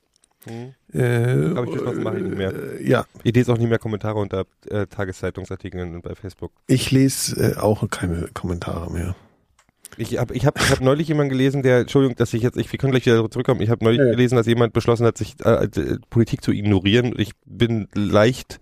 Mhm. 0.47 0.75
Äh, 0.99 1.55
Hab 1.55 1.65
ich 1.67 1.73
beschlossen, 1.73 2.03
mache 2.03 2.17
ich 2.19 2.25
nicht 2.25 2.37
mehr. 2.37 2.53
äh, 2.53 2.87
Ja, 2.89 3.07
Ich 3.23 3.35
lese 3.35 3.53
auch 3.53 3.59
nicht 3.59 3.69
mehr 3.69 3.79
Kommentare 3.79 4.19
unter 4.19 4.45
äh, 4.69 4.87
Tageszeitungsartikeln 4.87 6.03
bei 6.03 6.15
Facebook. 6.15 6.53
ich 6.67 6.91
lese 6.91 7.53
äh, 7.55 7.57
auch 7.57 7.89
keine 7.91 8.29
Kommentare 8.35 8.93
mehr. 8.93 9.15
Ich 9.99 10.19
habe 10.19 10.35
ich 10.35 10.47
hab, 10.47 10.59
ich 10.61 10.71
hab 10.71 10.81
neulich 10.81 11.09
jemanden 11.09 11.31
gelesen, 11.31 11.63
der, 11.63 11.81
Entschuldigung, 11.81 12.17
dass 12.17 12.33
ich 12.35 12.43
jetzt, 12.43 12.57
ich, 12.57 12.71
wir 12.73 12.79
können 12.79 12.93
gleich 12.93 13.05
wieder 13.07 13.31
zurückkommen, 13.31 13.61
ich 13.61 13.69
habe 13.71 13.85
neulich 13.85 13.99
Ja, 14.01 14.07
ja. 14.07 14.11
gelesen, 14.13 14.37
dass 14.37 14.47
jemand 14.47 14.73
beschlossen 14.73 15.05
hat, 15.07 15.17
sich 15.19 15.37
äh, 15.45 15.65
äh, 15.65 15.99
Politik 16.11 16.43
zu 16.43 16.51
ignorieren. 16.51 17.15
Ich 17.19 17.33
bin 17.45 17.89
leicht 17.95 18.59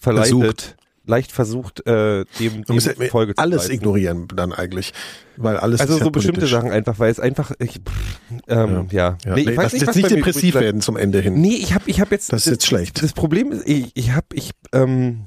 verleitet, 0.00 0.30
Versucht. 0.36 0.76
Leicht 1.04 1.32
versucht, 1.32 1.86
äh, 1.86 2.24
dem, 2.38 2.64
dem 2.64 2.78
ja 2.78 2.92
Folge 3.10 3.34
zu 3.34 3.42
alles 3.42 3.62
leisten. 3.62 3.72
ignorieren 3.74 4.28
dann 4.34 4.52
eigentlich, 4.52 4.92
weil 5.36 5.56
alles 5.56 5.80
Also 5.80 5.94
ist 5.94 5.98
ja 6.00 6.04
so 6.04 6.10
bestimmte 6.10 6.40
politisch. 6.40 6.52
Sachen 6.56 6.70
einfach, 6.70 6.98
weil 6.98 7.10
es 7.10 7.18
einfach, 7.18 7.52
ich, 7.58 7.80
pff, 7.80 8.20
ähm, 8.48 8.88
ja. 8.90 9.18
Ja, 9.24 9.34
Nee, 9.34 9.44
nee, 9.44 9.50
ich 9.52 9.56
weiß 9.56 9.72
nicht, 9.72 9.80
jetzt 9.82 9.88
was 9.88 9.96
nicht 9.96 10.10
depressiv 10.10 10.54
werden 10.54 10.80
zum 10.80 10.96
Ende 10.96 11.20
hin. 11.20 11.40
Nee, 11.40 11.56
ich 11.56 11.74
habe 11.74 11.84
ich 11.88 12.00
hab 12.00 12.10
jetzt. 12.12 12.32
Das 12.32 12.46
ist 12.46 12.52
jetzt 12.52 12.66
schlecht. 12.66 13.02
Das 13.02 13.12
Problem 13.12 13.50
ist, 13.52 13.66
ich, 13.68 13.90
ich 13.94 14.12
habe, 14.12 14.26
ich, 14.34 14.52
ähm, 14.72 15.26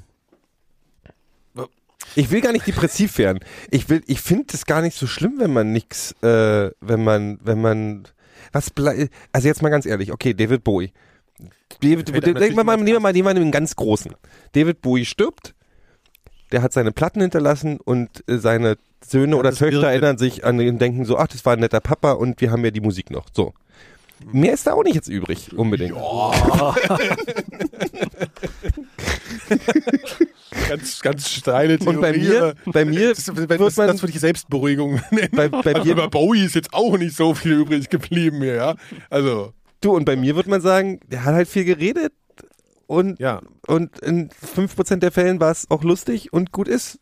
ich 2.14 2.30
will 2.30 2.40
gar 2.40 2.52
nicht 2.52 2.66
depressiv 2.66 3.18
werden. 3.18 3.40
Ich 3.70 3.88
will, 3.90 4.02
ich 4.06 4.20
finde 4.20 4.46
es 4.54 4.64
gar 4.64 4.80
nicht 4.80 4.96
so 4.96 5.06
schlimm, 5.06 5.34
wenn 5.38 5.52
man 5.52 5.72
nix, 5.72 6.12
äh, 6.22 6.70
wenn 6.80 7.04
man, 7.04 7.38
wenn 7.42 7.60
man, 7.60 8.08
was 8.52 8.70
bleibt, 8.70 9.10
also 9.32 9.48
jetzt 9.48 9.62
mal 9.62 9.68
ganz 9.68 9.84
ehrlich, 9.84 10.12
okay, 10.12 10.32
David 10.32 10.64
Bowie. 10.64 10.92
David, 11.82 12.12
wir 12.12 12.64
mal, 12.64 12.76
natürlich 12.76 12.84
nehmen 12.84 12.96
wir 12.96 13.00
mal, 13.00 13.12
nehmen 13.12 13.26
wir 13.26 13.34
mal 13.34 13.36
einen 13.36 13.50
ganz 13.50 13.76
großen. 13.76 14.14
David 14.52 14.80
Bowie 14.80 15.04
stirbt, 15.04 15.54
der 16.52 16.62
hat 16.62 16.72
seine 16.72 16.92
Platten 16.92 17.20
hinterlassen 17.20 17.78
und 17.84 18.22
äh, 18.28 18.38
seine 18.38 18.76
Söhne 19.06 19.32
Ja, 19.34 19.38
oder 19.40 19.50
Töchter 19.52 19.80
wirkt- 19.82 19.84
erinnern 19.84 20.18
sich 20.18 20.44
an 20.44 20.58
ihn 20.60 20.70
und 20.74 20.78
denken 20.80 21.04
so, 21.04 21.16
ach, 21.18 21.26
das 21.28 21.44
war 21.44 21.52
ein 21.54 21.60
netter 21.60 21.80
Papa 21.80 22.12
und 22.12 22.40
wir 22.40 22.50
haben 22.50 22.64
ja 22.64 22.70
die 22.70 22.80
Musik 22.80 23.10
noch. 23.10 23.26
So. 23.34 23.52
Mehr 24.32 24.54
ist 24.54 24.66
da 24.66 24.72
auch 24.72 24.82
nicht 24.82 24.94
jetzt 24.94 25.08
übrig, 25.08 25.50
unbedingt. 25.56 25.94
Ganz, 30.68 31.00
ganz 31.00 31.28
steile 31.30 31.78
Theorie. 31.78 31.96
Und 31.96 32.00
bei 32.00 32.12
mir, 32.12 32.54
bei 32.66 32.84
mir 32.84 33.10
Das, 33.14 33.34
wird 33.36 33.50
das, 33.60 33.76
man, 33.76 33.88
das 33.88 34.02
würde 34.02 34.12
ich 34.12 34.20
Selbstberuhigung 34.20 35.00
nennen. 35.10 35.28
bei, 35.32 35.48
bei 35.48 35.74
Also 35.74 35.84
mir, 35.84 35.92
über 35.92 36.08
Bowie 36.08 36.44
ist 36.44 36.54
jetzt 36.54 36.72
auch 36.72 36.96
nicht 36.98 37.14
so 37.16 37.34
viel 37.34 37.52
übrig 37.52 37.88
geblieben 37.90 38.38
hier, 38.42 38.54
ja. 38.54 38.74
Also, 39.10 39.52
du 39.80 39.94
und 39.94 40.04
bei 40.04 40.16
mir 40.16 40.34
wird 40.36 40.46
man 40.46 40.60
sagen, 40.60 41.00
der 41.10 41.24
hat 41.24 41.34
halt 41.34 41.48
viel 41.48 41.64
geredet 41.64 42.12
und, 42.86 43.18
ja. 43.20 43.40
und 43.66 43.98
in 44.00 44.28
5% 44.30 44.96
der 44.96 45.12
Fällen 45.12 45.40
war 45.40 45.50
es 45.50 45.70
auch 45.70 45.82
lustig 45.82 46.32
und 46.32 46.52
gut 46.52 46.68
ist. 46.68 46.98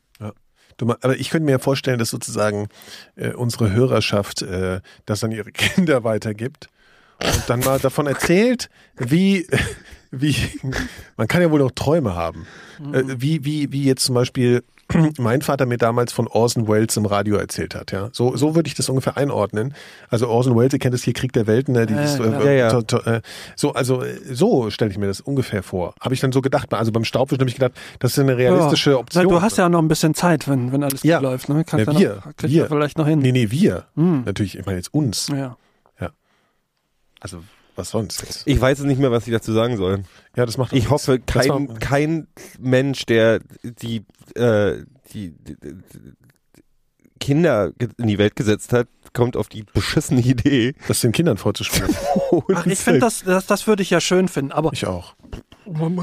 Du, 0.77 0.87
ma- 0.87 0.99
aber 1.03 1.17
ich 1.17 1.31
könnte 1.31 1.45
mir 1.45 1.53
ja 1.53 1.59
vorstellen, 1.61 2.01
dass 2.01 2.11
sozusagen 2.11 2.67
äh, 3.15 3.33
unsere 3.33 3.71
Hörerschaft 3.73 4.43
äh, 4.43 4.81
das 5.07 5.23
an 5.23 5.31
ihre 5.31 5.53
Kinder 5.53 6.03
weitergibt 6.03 6.69
und 7.23 7.43
dann 7.47 7.61
mal 7.61 7.79
davon 7.79 8.09
erzählt, 8.09 8.71
wie, 8.97 9.47
wie 10.11 10.35
man 11.17 11.29
kann 11.29 11.43
ja 11.43 11.51
wohl 11.53 11.61
noch 11.61 11.71
Träume 11.71 12.17
haben. 12.17 12.47
Äh, 12.93 13.05
wie, 13.07 13.45
wie, 13.45 13.71
wie 13.71 13.85
jetzt 13.85 14.05
zum 14.05 14.17
Beispiel 14.17 14.65
mein 15.19 15.43
Vater 15.43 15.67
mir 15.67 15.79
damals 15.79 16.13
von 16.13 16.29
Orson 16.29 16.69
Welles 16.69 16.97
im 16.97 17.07
Radio 17.07 17.37
erzählt 17.37 17.75
hat, 17.75 17.93
ja. 17.93 18.11
So, 18.13 18.37
so 18.37 18.55
würde 18.55 18.67
ich 18.69 18.75
das 18.75 18.89
ungefähr 18.89 19.17
einordnen. 19.17 19.75
Also 20.11 20.29
Orson 20.29 20.57
Welles, 20.57 20.73
ihr 20.73 20.79
kennt 20.79 20.95
es 20.95 21.03
hier, 21.03 21.13
Krieg 21.15 21.33
der 21.33 21.47
Welten, 21.47 21.73
ne? 21.75 21.87
Dieses, 21.87 22.19
Ja, 22.19 22.25
ja, 22.27 22.41
äh, 22.43 22.59
ja. 22.59 22.71
to- 22.71 22.83
to- 22.83 22.99
äh, 23.11 23.21
so, 23.57 23.73
also 23.73 24.03
äh, 24.03 24.19
so 24.33 24.71
stelle 24.71 24.91
ich 24.91 24.99
mir 24.99 25.07
das 25.07 25.21
ungefähr 25.21 25.63
vor. 25.63 25.95
Habe 26.01 26.15
ich 26.15 26.21
dann 26.21 26.33
so 26.33 26.41
gedacht, 26.41 26.73
also 26.75 26.93
beim 26.93 27.05
Staubwischen 27.05 27.41
habe 27.41 27.49
ich 27.51 27.57
gedacht, 27.57 27.73
das 27.99 28.13
ist 28.13 28.19
eine 28.19 28.37
realistische 28.37 28.91
Ja. 28.91 28.97
Option. 28.99 29.25
Na, 29.25 29.31
du 29.31 29.41
hast 29.43 29.57
ja 29.59 29.69
noch 29.69 29.81
ein 29.81 29.89
bisschen 29.89 30.15
Zeit, 30.15 30.49
wenn, 30.49 30.73
wenn 30.73 30.83
alles 30.83 31.03
Ja. 31.03 31.19
gut 31.19 31.25
läuft. 31.25 31.49
Ne? 31.49 31.65
Kannst 31.65 31.87
Ja, 31.87 31.93
ja 31.93 31.99
wir, 32.01 32.15
noch, 32.17 32.33
wir. 32.43 32.49
ja 32.51 32.67
vielleicht 32.67 32.99
noch 32.99 33.07
hin. 33.07 33.19
Nee, 33.21 33.33
nee, 33.33 33.51
wir. 33.51 33.85
Hm. 33.97 34.23
Natürlich, 34.25 34.59
ich 34.59 34.67
meine 34.67 34.79
jetzt 34.79 34.93
uns. 34.93 35.29
Ja. 35.29 35.57
Also, 37.21 37.43
was 37.75 37.89
sonst 37.89 38.21
jetzt? 38.21 38.43
Ich 38.47 38.61
weiß 38.61 38.81
es 38.81 38.85
nicht 38.85 39.01
mehr, 39.01 39.11
was 39.11 39.27
ich 39.27 39.33
dazu 39.33 39.53
sagen 39.53 39.79
soll. 39.79 40.03
Ja, 40.37 40.45
das 40.45 40.59
macht 40.59 40.75
Ich 40.75 40.91
hoffe, 40.91 41.21
Das 41.25 41.47
kein, 41.47 41.79
kein 41.79 42.27
Mensch, 42.61 43.07
der 43.07 43.41
die, 43.63 44.05
äh, 44.37 44.85
die, 45.13 45.31
die, 45.31 45.57
die 45.57 45.79
Kinder 47.21 47.73
in 47.97 48.09
die 48.09 48.19
Welt 48.19 48.37
gesetzt 48.37 48.73
hat, 48.73 48.89
kommt 49.15 49.37
auf 49.37 49.49
die 49.49 49.63
beschissene 49.63 50.21
Idee. 50.21 50.75
das 50.89 51.01
den 51.01 51.13
Kindern 51.13 51.37
vorzuspielen. 51.39 51.95
Ach, 52.55 52.67
ich 52.67 52.79
finde, 52.79 53.01
das, 53.01 53.23
das, 53.25 53.47
das 53.47 53.67
würde 53.67 53.83
ich 53.83 53.91
ja 53.91 54.01
schön 54.01 54.29
finden. 54.29 54.53
Aber 54.53 54.73
ich 54.73 54.87
auch. 54.87 55.15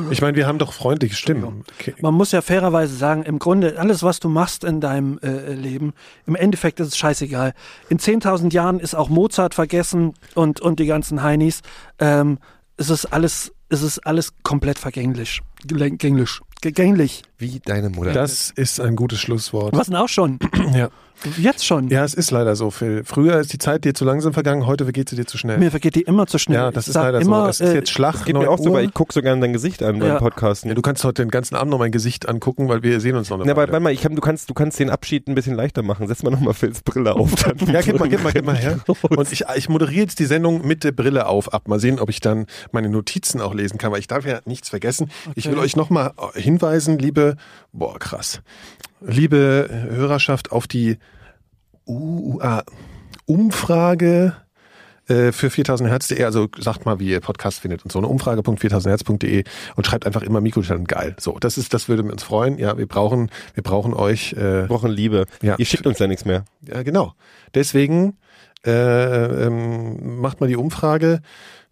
Ich 0.09 0.21
meine, 0.21 0.35
wir 0.35 0.47
haben 0.47 0.57
doch 0.57 0.73
freundliche 0.73 1.15
Stimmen. 1.15 1.63
Okay. 1.79 1.93
Man 2.01 2.15
muss 2.15 2.31
ja 2.31 2.41
fairerweise 2.41 2.95
sagen, 2.95 3.21
im 3.23 3.37
Grunde, 3.37 3.77
alles, 3.77 4.01
was 4.01 4.19
du 4.19 4.27
machst 4.27 4.63
in 4.63 4.81
deinem 4.81 5.19
äh, 5.19 5.53
Leben, 5.53 5.93
im 6.25 6.35
Endeffekt 6.35 6.79
ist 6.79 6.87
es 6.87 6.97
scheißegal. 6.97 7.53
In 7.89 7.99
10.000 7.99 8.51
Jahren 8.51 8.79
ist 8.79 8.95
auch 8.95 9.09
Mozart 9.09 9.53
vergessen 9.53 10.13
und, 10.33 10.61
und 10.61 10.79
die 10.79 10.87
ganzen 10.87 11.21
Heinis. 11.21 11.61
Ähm, 11.99 12.39
es 12.77 12.89
ist 12.89 13.05
alles, 13.05 13.51
es 13.69 13.83
ist 13.83 13.99
alles 13.99 14.33
komplett 14.41 14.79
vergänglich. 14.79 15.41
Gänglich. 15.67 16.41
Gänglich. 16.61 17.23
Wie 17.39 17.59
deine 17.59 17.89
Mutter. 17.89 18.13
Das 18.13 18.51
ist 18.51 18.79
ein 18.79 18.95
gutes 18.95 19.19
Schlusswort. 19.19 19.75
Was 19.75 19.87
denn 19.87 19.95
auch 19.95 20.09
schon? 20.09 20.37
Ja. 20.73 20.89
Jetzt 21.37 21.65
schon. 21.65 21.87
ja, 21.89 22.03
es 22.03 22.13
ist 22.13 22.31
leider 22.31 22.55
so, 22.55 22.71
Phil. 22.71 23.03
Früher 23.05 23.39
ist 23.39 23.53
die 23.53 23.57
Zeit 23.57 23.85
dir 23.85 23.93
zu 23.93 24.05
langsam 24.05 24.33
vergangen, 24.33 24.65
heute 24.65 24.83
vergeht 24.85 25.09
sie 25.09 25.15
dir 25.15 25.25
zu 25.25 25.37
schnell. 25.37 25.57
Mir 25.57 25.71
vergeht 25.71 25.95
die 25.95 26.01
immer 26.01 26.27
zu 26.27 26.37
schnell. 26.37 26.57
ja, 26.57 26.71
das 26.71 26.85
Ich 26.85 26.89
ist 26.89 26.95
leider 26.95 27.19
immer, 27.21 27.43
so. 27.45 27.49
Es 27.49 27.59
ist 27.61 27.69
äh, 27.69 27.75
jetzt 27.75 27.89
Schlag, 27.91 28.13
Das 28.13 28.25
geht 28.25 28.33
mir 28.35 28.41
9 28.43 28.49
auch 28.49 28.57
so, 28.59 28.73
weil 28.73 28.85
ich 28.85 28.93
gucke 28.93 29.13
so 29.13 29.21
gerne 29.21 29.41
dein 29.41 29.53
Gesicht 29.53 29.83
an 29.83 29.99
beim 29.99 30.07
Ja. 30.09 30.19
Podcasten. 30.19 30.69
Ja, 30.69 30.75
du 30.75 30.81
kannst 30.81 31.03
heute 31.03 31.23
den 31.23 31.29
ganzen 31.31 31.55
Abend 31.55 31.71
noch 31.71 31.79
mein 31.79 31.91
Gesicht 31.91 32.27
angucken, 32.27 32.69
weil 32.69 32.83
wir 32.83 32.99
sehen 32.99 33.15
uns 33.15 33.29
noch 33.29 33.37
Ja, 33.45 33.51
aber 33.51 33.61
warte 33.67 33.79
mal, 33.79 33.91
ich 33.91 34.03
hab, 34.05 34.13
du, 34.15 34.21
kannst, 34.21 34.49
du 34.49 34.53
kannst 34.53 34.79
den 34.79 34.89
Abschied 34.89 35.27
ein 35.27 35.35
bisschen 35.35 35.55
leichter 35.55 35.83
machen. 35.83 36.07
Setz 36.07 36.23
mal 36.23 36.31
nochmal 36.31 36.53
Phils 36.53 36.81
Brille 36.81 37.13
auf. 37.15 37.35
Dann 37.35 37.57
Ja, 37.73 37.81
gib 37.81 37.99
mal, 37.99 38.09
gib 38.09 38.23
mal, 38.23 38.33
gib 38.33 38.45
mal 38.45 38.55
her. 38.57 38.79
Und 39.09 39.31
ich, 39.31 39.43
ich 39.55 39.69
moderiere 39.69 40.01
jetzt 40.01 40.19
die 40.19 40.25
Sendung 40.25 40.65
mit 40.67 40.83
der 40.83 40.91
Brille 40.91 41.27
auf 41.27 41.53
ab. 41.53 41.67
Mal 41.67 41.79
sehen, 41.79 41.99
ob 41.99 42.09
ich 42.09 42.19
dann 42.19 42.45
meine 42.71 42.89
Notizen 42.89 43.41
auch 43.41 43.53
lesen 43.53 43.77
kann, 43.77 43.91
weil 43.91 43.99
ich 43.99 44.07
darf 44.07 44.25
ja 44.25 44.39
nichts 44.45 44.69
vergessen. 44.69 45.09
Ich 45.35 45.49
will 45.49 45.57
euch 45.59 45.75
nochmal 45.75 46.11
hinweisen, 46.35 46.97
liebe, 46.99 47.35
boah, 47.73 47.97
krass, 47.99 48.41
liebe 49.01 49.67
Hörerschaft, 49.89 50.51
auf 50.51 50.67
die 50.67 50.97
UA 51.85 52.63
Umfrage 53.25 54.35
äh, 55.07 55.31
für 55.31 55.49
4000 55.49 55.89
Hertz.de, 55.89 56.23
also 56.23 56.47
sagt 56.57 56.85
mal, 56.85 56.99
wie 56.99 57.09
ihr 57.09 57.19
Podcast 57.19 57.59
findet 57.59 57.83
und 57.83 57.91
so, 57.91 57.99
eine 57.99 58.07
Umfrage.4000herz.de 58.07 59.43
und 59.75 59.87
schreibt 59.87 60.05
einfach 60.05 60.21
immer 60.21 60.41
Mikrostand 60.41 60.87
geil. 60.87 61.15
So, 61.19 61.37
das 61.39 61.57
ist, 61.57 61.73
das 61.73 61.89
würde 61.89 62.03
uns 62.03 62.23
freuen. 62.23 62.57
Ja, 62.57 62.77
wir 62.77 62.87
brauchen, 62.87 63.29
wir 63.53 63.63
brauchen 63.63 63.93
euch, 63.93 64.33
äh, 64.33 64.37
Wir 64.61 64.67
brauchen 64.67 64.91
Liebe. 64.91 65.25
Ja. 65.41 65.55
Ihr 65.57 65.65
schickt 65.65 65.87
uns 65.87 65.99
ja 65.99 66.07
nichts 66.07 66.25
mehr. 66.25 66.45
ja, 66.67 66.83
genau. 66.83 67.13
Deswegen 67.53 68.17
äh, 68.65 69.45
ähm, 69.47 70.19
macht 70.19 70.39
mal 70.41 70.47
die 70.47 70.55
Umfrage, 70.55 71.21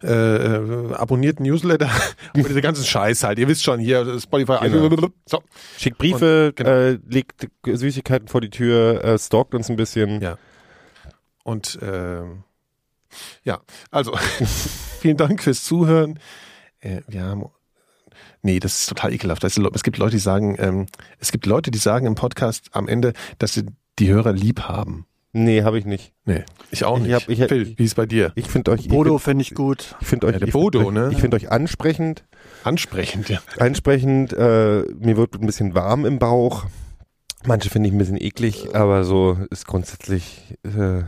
äh, 0.02 0.08
äh, 0.08 0.94
abonniert 0.94 1.40
Newsletter 1.40 1.90
diese 2.34 2.60
ganzen 2.62 2.84
Scheiß 2.84 3.22
halt. 3.24 3.38
Ihr 3.38 3.48
wisst 3.48 3.62
schon, 3.62 3.78
hier 3.80 4.18
Spotify. 4.18 4.58
Genau. 4.68 5.08
So, 5.26 5.42
Schickt 5.78 5.98
Briefe, 5.98 6.48
Und- 6.48 6.56
genau. 6.56 6.70
äh, 6.70 6.98
legt 7.08 7.48
Süßigkeiten 7.64 8.28
vor 8.28 8.40
die 8.40 8.50
Tür, 8.50 9.04
äh, 9.04 9.18
stalkt 9.18 9.54
uns 9.54 9.68
ein 9.70 9.76
bisschen. 9.76 10.20
Ja. 10.20 10.36
und 11.44 11.78
ähm, 11.82 12.44
ja, 13.44 13.60
also 13.90 14.16
vielen 15.00 15.16
Dank 15.16 15.42
fürs 15.42 15.64
Zuhören. 15.64 16.18
Äh, 16.80 17.02
wir 17.08 17.22
haben 17.24 17.44
Nee, 18.42 18.58
das 18.58 18.80
ist 18.80 18.86
total 18.88 19.12
ekelhaft. 19.12 19.44
Das 19.44 19.58
es 19.58 19.82
gibt 19.82 19.98
Leute, 19.98 20.12
die 20.12 20.18
sagen, 20.18 20.56
ähm, 20.58 20.86
es 21.18 21.30
gibt 21.30 21.44
Leute, 21.44 21.70
die 21.70 21.78
sagen 21.78 22.06
im 22.06 22.14
Podcast 22.14 22.68
am 22.72 22.88
Ende, 22.88 23.12
dass 23.38 23.52
sie 23.52 23.66
die 23.98 24.08
Hörer 24.08 24.32
lieb 24.32 24.62
haben. 24.62 25.04
Nee, 25.32 25.62
habe 25.62 25.78
ich 25.78 25.84
nicht. 25.84 26.12
Nee, 26.24 26.44
ich 26.72 26.84
auch 26.84 26.96
Ich 26.98 27.04
nicht. 27.04 27.14
hab- 27.14 27.28
ich- 27.28 27.44
Phil, 27.44 27.78
wie 27.78 27.84
ist 27.84 27.94
bei 27.94 28.06
dir? 28.06 28.32
Ich 28.34 28.48
finde 28.48 28.72
euch, 28.72 28.88
Bodo 28.88 29.18
finde 29.18 29.42
ich 29.42 29.54
gut. 29.54 29.94
ich 30.00 30.06
finde 30.08 30.26
euch, 30.26 30.32
Ja, 30.32 30.38
der 30.40 30.48
ich 30.48 30.52
find 30.52 30.62
Bodo, 30.64 30.80
euch, 30.86 30.90
ne? 30.92 31.08
Ich 31.12 31.18
finde 31.20 31.36
euch 31.36 31.50
ansprechend, 31.52 32.24
Ansprechend, 32.64 33.28
ja. 33.28 33.38
ansprechend. 33.58 34.32
Äh, 34.32 34.82
mir 34.98 35.16
wird 35.16 35.34
ein 35.34 35.46
bisschen 35.46 35.74
warm 35.74 36.04
im 36.04 36.18
Bauch. 36.18 36.64
Manche 37.46 37.70
finde 37.70 37.88
ich 37.88 37.94
ein 37.94 37.98
bisschen 37.98 38.20
eklig, 38.20 38.74
aber 38.74 39.04
so 39.04 39.38
ist 39.50 39.66
grundsätzlich. 39.66 40.56
Äh, 40.64 41.04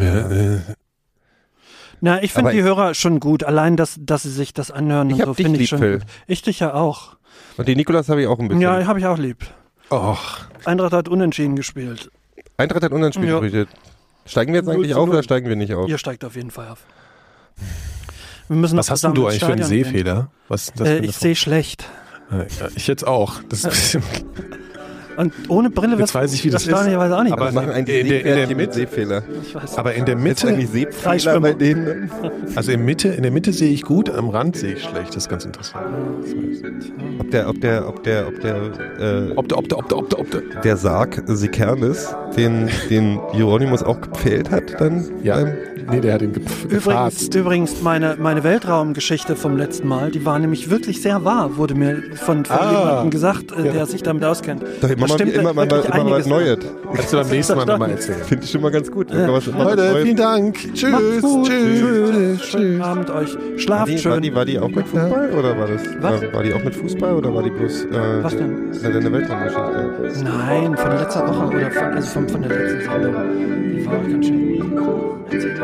ja. 0.00 0.30
Äh, 0.30 0.60
Na, 2.00 2.22
ich 2.22 2.32
finde 2.32 2.52
die 2.52 2.58
ich- 2.58 2.62
Hörer 2.64 2.94
schon 2.94 3.18
gut. 3.18 3.42
Allein, 3.44 3.76
dass, 3.76 3.96
dass 3.98 4.22
sie 4.22 4.30
sich 4.30 4.52
das 4.54 4.70
anhören 4.70 5.10
Ich 5.10 5.16
und 5.20 5.24
so 5.24 5.34
finde 5.34 5.52
lieb, 5.52 5.62
ich 5.62 5.68
schon 5.70 5.78
Phil. 5.80 5.98
gut. 5.98 6.06
Ich 6.26 6.42
dich 6.42 6.60
ja 6.60 6.74
auch. 6.74 7.16
Und 7.56 7.66
den 7.66 7.76
Nikolas 7.76 8.08
habe 8.08 8.20
ich 8.20 8.26
auch 8.28 8.38
ein 8.38 8.48
bisschen. 8.48 8.60
Ja, 8.60 8.86
habe 8.86 8.98
ich 9.00 9.06
auch 9.06 9.18
lieb. 9.18 9.44
Och, 9.90 10.20
Eintracht 10.64 10.92
hat 10.92 11.08
unentschieden 11.08 11.56
gespielt. 11.56 12.10
Eintracht 12.58 12.82
hat 12.82 12.92
unseren 12.92 13.12
Spiel 13.12 13.28
Ja. 13.28 13.64
Steigen 14.26 14.52
wir 14.52 14.60
jetzt 14.60 14.68
eigentlich 14.68 14.94
auf 14.94 15.08
oder 15.08 15.22
steigen 15.22 15.48
wir 15.48 15.54
nicht 15.54 15.72
auf? 15.74 15.88
Ihr 15.88 15.96
steigt 15.96 16.24
auf 16.24 16.34
jeden 16.34 16.50
Fall 16.50 16.68
auf. 16.68 16.80
Wir 18.48 18.56
müssen 18.56 18.76
was 18.76 18.90
hast 18.90 19.04
denn 19.04 19.14
du 19.14 19.26
eigentlich 19.26 19.44
für 19.44 19.52
einen. 19.52 19.62
Sehfehler? 19.62 20.30
Was 20.48 20.72
Äh, 20.80 20.98
ich 20.98 21.16
sehe 21.16 21.36
schlecht. 21.36 21.88
Ja, 22.30 22.46
ich 22.74 22.86
jetzt 22.88 23.06
auch. 23.06 23.40
Das 23.48 23.60
ist 23.60 23.64
ein 23.64 23.70
bisschen, 23.70 24.02
Und 25.18 25.32
ohne 25.48 25.68
Brille 25.68 25.96
Jetzt 25.98 26.14
weiß 26.14 26.32
ich, 26.32 26.44
wie 26.44 26.50
das 26.50 26.62
ist. 26.62 26.68
erstaunlicherweise 26.68 27.16
auch 27.18 27.22
nicht. 27.24 27.32
Aber 27.32 27.50
machen 27.52 27.70
eigentlich 27.70 28.00
in 28.00 28.08
der- 28.08 28.20
in 28.20 28.24
der 28.24 28.56
Mitte- 28.56 28.86
aber 29.76 29.94
in 29.94 30.04
der 30.06 30.16
Ist 30.16 30.22
Mitte, 30.22 30.48
eigentlich 30.48 31.28
bei 31.42 31.52
denen? 31.54 32.10
also 32.54 32.70
in 32.72 32.84
Mitte, 32.84 33.08
in 33.08 33.22
der 33.22 33.32
Mitte 33.32 33.52
sehe 33.52 33.70
ich 33.72 33.82
gut, 33.82 34.08
am 34.10 34.28
Rand 34.28 34.56
sehe 34.56 34.74
ich 34.74 34.82
schlecht. 34.84 35.08
Das 35.08 35.24
ist 35.24 35.28
ganz 35.28 35.44
interessant. 35.44 35.84
Ob 37.18 37.30
der, 37.30 37.48
ob 37.48 37.60
der, 37.60 37.88
ob 37.88 38.02
der, 38.04 38.26
ob 38.28 38.40
der, 38.40 38.56
äh, 39.00 39.32
Ob 39.34 39.48
der, 39.48 39.58
ob 39.58 39.68
der, 39.68 39.78
ob 39.78 39.88
der, 39.88 39.98
ob 39.98 40.08
der, 40.10 40.18
ob 40.20 40.30
der. 40.30 40.40
der 40.62 40.76
Sarg 40.76 41.22
Sikernis, 41.26 42.14
den, 42.36 42.68
den 42.88 43.18
Hieronymus 43.32 43.82
auch 43.82 44.00
gepfählt 44.00 44.50
hat, 44.50 44.80
dann? 44.80 45.04
Ja, 45.22 45.40
Ähm, 45.40 45.48
nee, 45.90 46.00
der 46.00 46.14
hat 46.14 46.22
ihn 46.22 46.32
gef 46.32 46.64
Übrigens, 46.64 47.28
übrigens 47.34 47.82
meine, 47.82 48.16
meine 48.18 48.44
Weltraumgeschichte 48.44 49.36
vom 49.36 49.56
letzten 49.56 49.88
Mal, 49.88 50.10
die 50.10 50.24
war 50.24 50.38
nämlich 50.38 50.70
wirklich 50.70 51.02
sehr 51.02 51.24
wahr, 51.24 51.56
wurde 51.56 51.74
mir 51.74 52.02
von, 52.14 52.44
von 52.44 52.56
Ah. 52.56 52.70
jemandem 52.70 53.10
gesagt, 53.10 53.52
äh, 53.52 53.66
Ja. 53.66 53.72
der 53.72 53.86
sich 53.86 54.02
damit 54.02 54.24
auskennt. 54.24 54.62
Da 54.80 54.88
mal, 55.08 55.14
stimmt 55.14 55.34
immer, 55.34 55.52
mal, 55.52 55.70
wirklich 55.70 55.94
immer 55.94 56.04
mal 56.04 56.18
was 56.18 56.26
Neues. 56.26 56.58
Kannst 56.94 57.12
du 57.12 57.16
beim 57.16 57.28
nächsten 57.28 57.56
Mal 57.56 57.66
nochmal 57.66 57.90
erzählen. 57.90 58.22
Finde 58.24 58.44
ich 58.44 58.50
schon 58.50 58.60
mal 58.62 58.70
ganz 58.70 58.90
gut. 58.90 59.10
Immer 59.10 59.24
immer 59.24 59.32
was 59.34 59.46
Leute, 59.46 60.02
vielen 60.02 60.16
Dank. 60.16 60.56
Tschüss. 60.74 61.22
Gut. 61.22 61.46
Tschüss. 61.46 62.44
Schönen 62.44 62.82
Abend 62.82 63.10
euch. 63.10 63.36
Schlaft 63.56 63.88
die, 63.88 64.04
war, 64.04 64.12
schön. 64.12 64.22
die, 64.22 64.34
war 64.34 64.44
die 64.44 64.58
auch 64.58 64.68
mit 64.68 64.86
Fußball 64.86 65.30
oder 65.32 65.58
war 65.58 65.66
das? 65.66 65.82
Was? 66.00 66.22
War, 66.22 66.32
war 66.32 66.42
die 66.42 66.52
auch 66.52 66.64
mit 66.64 66.74
Fußball 66.74 67.14
oder 67.14 67.34
war 67.34 67.42
die 67.42 67.50
bloß 67.50 67.84
äh, 67.84 68.22
Was 68.22 68.36
denn? 68.36 68.72
eine, 68.84 68.98
eine 68.98 69.12
Weltraumgeschichte? 69.12 70.24
Nein, 70.24 70.76
von 70.76 70.96
letzter 70.96 71.28
Woche 71.28 71.56
oder 71.56 71.70
von, 71.70 71.84
also 71.84 72.08
von, 72.08 72.28
von 72.28 72.42
der 72.42 72.50
letzten 72.50 72.80
Sendung. 72.80 73.14
Die 73.76 73.86
war 73.86 73.98
auch 73.98 74.08
ganz 74.08 74.26
schön 74.26 74.76
gut. 74.76 75.32
Erzählt 75.32 75.60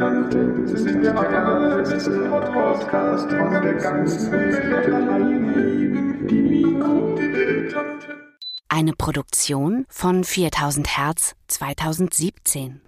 Das 0.00 0.72
ist 0.72 1.04
der 1.04 1.18
allerletzte 1.18 2.10
Podcast 2.10 3.29
Eine 8.68 8.92
Produktion 8.92 9.84
von 9.88 10.24
4000 10.24 10.96
Hertz 10.96 11.34
2017. 11.48 12.80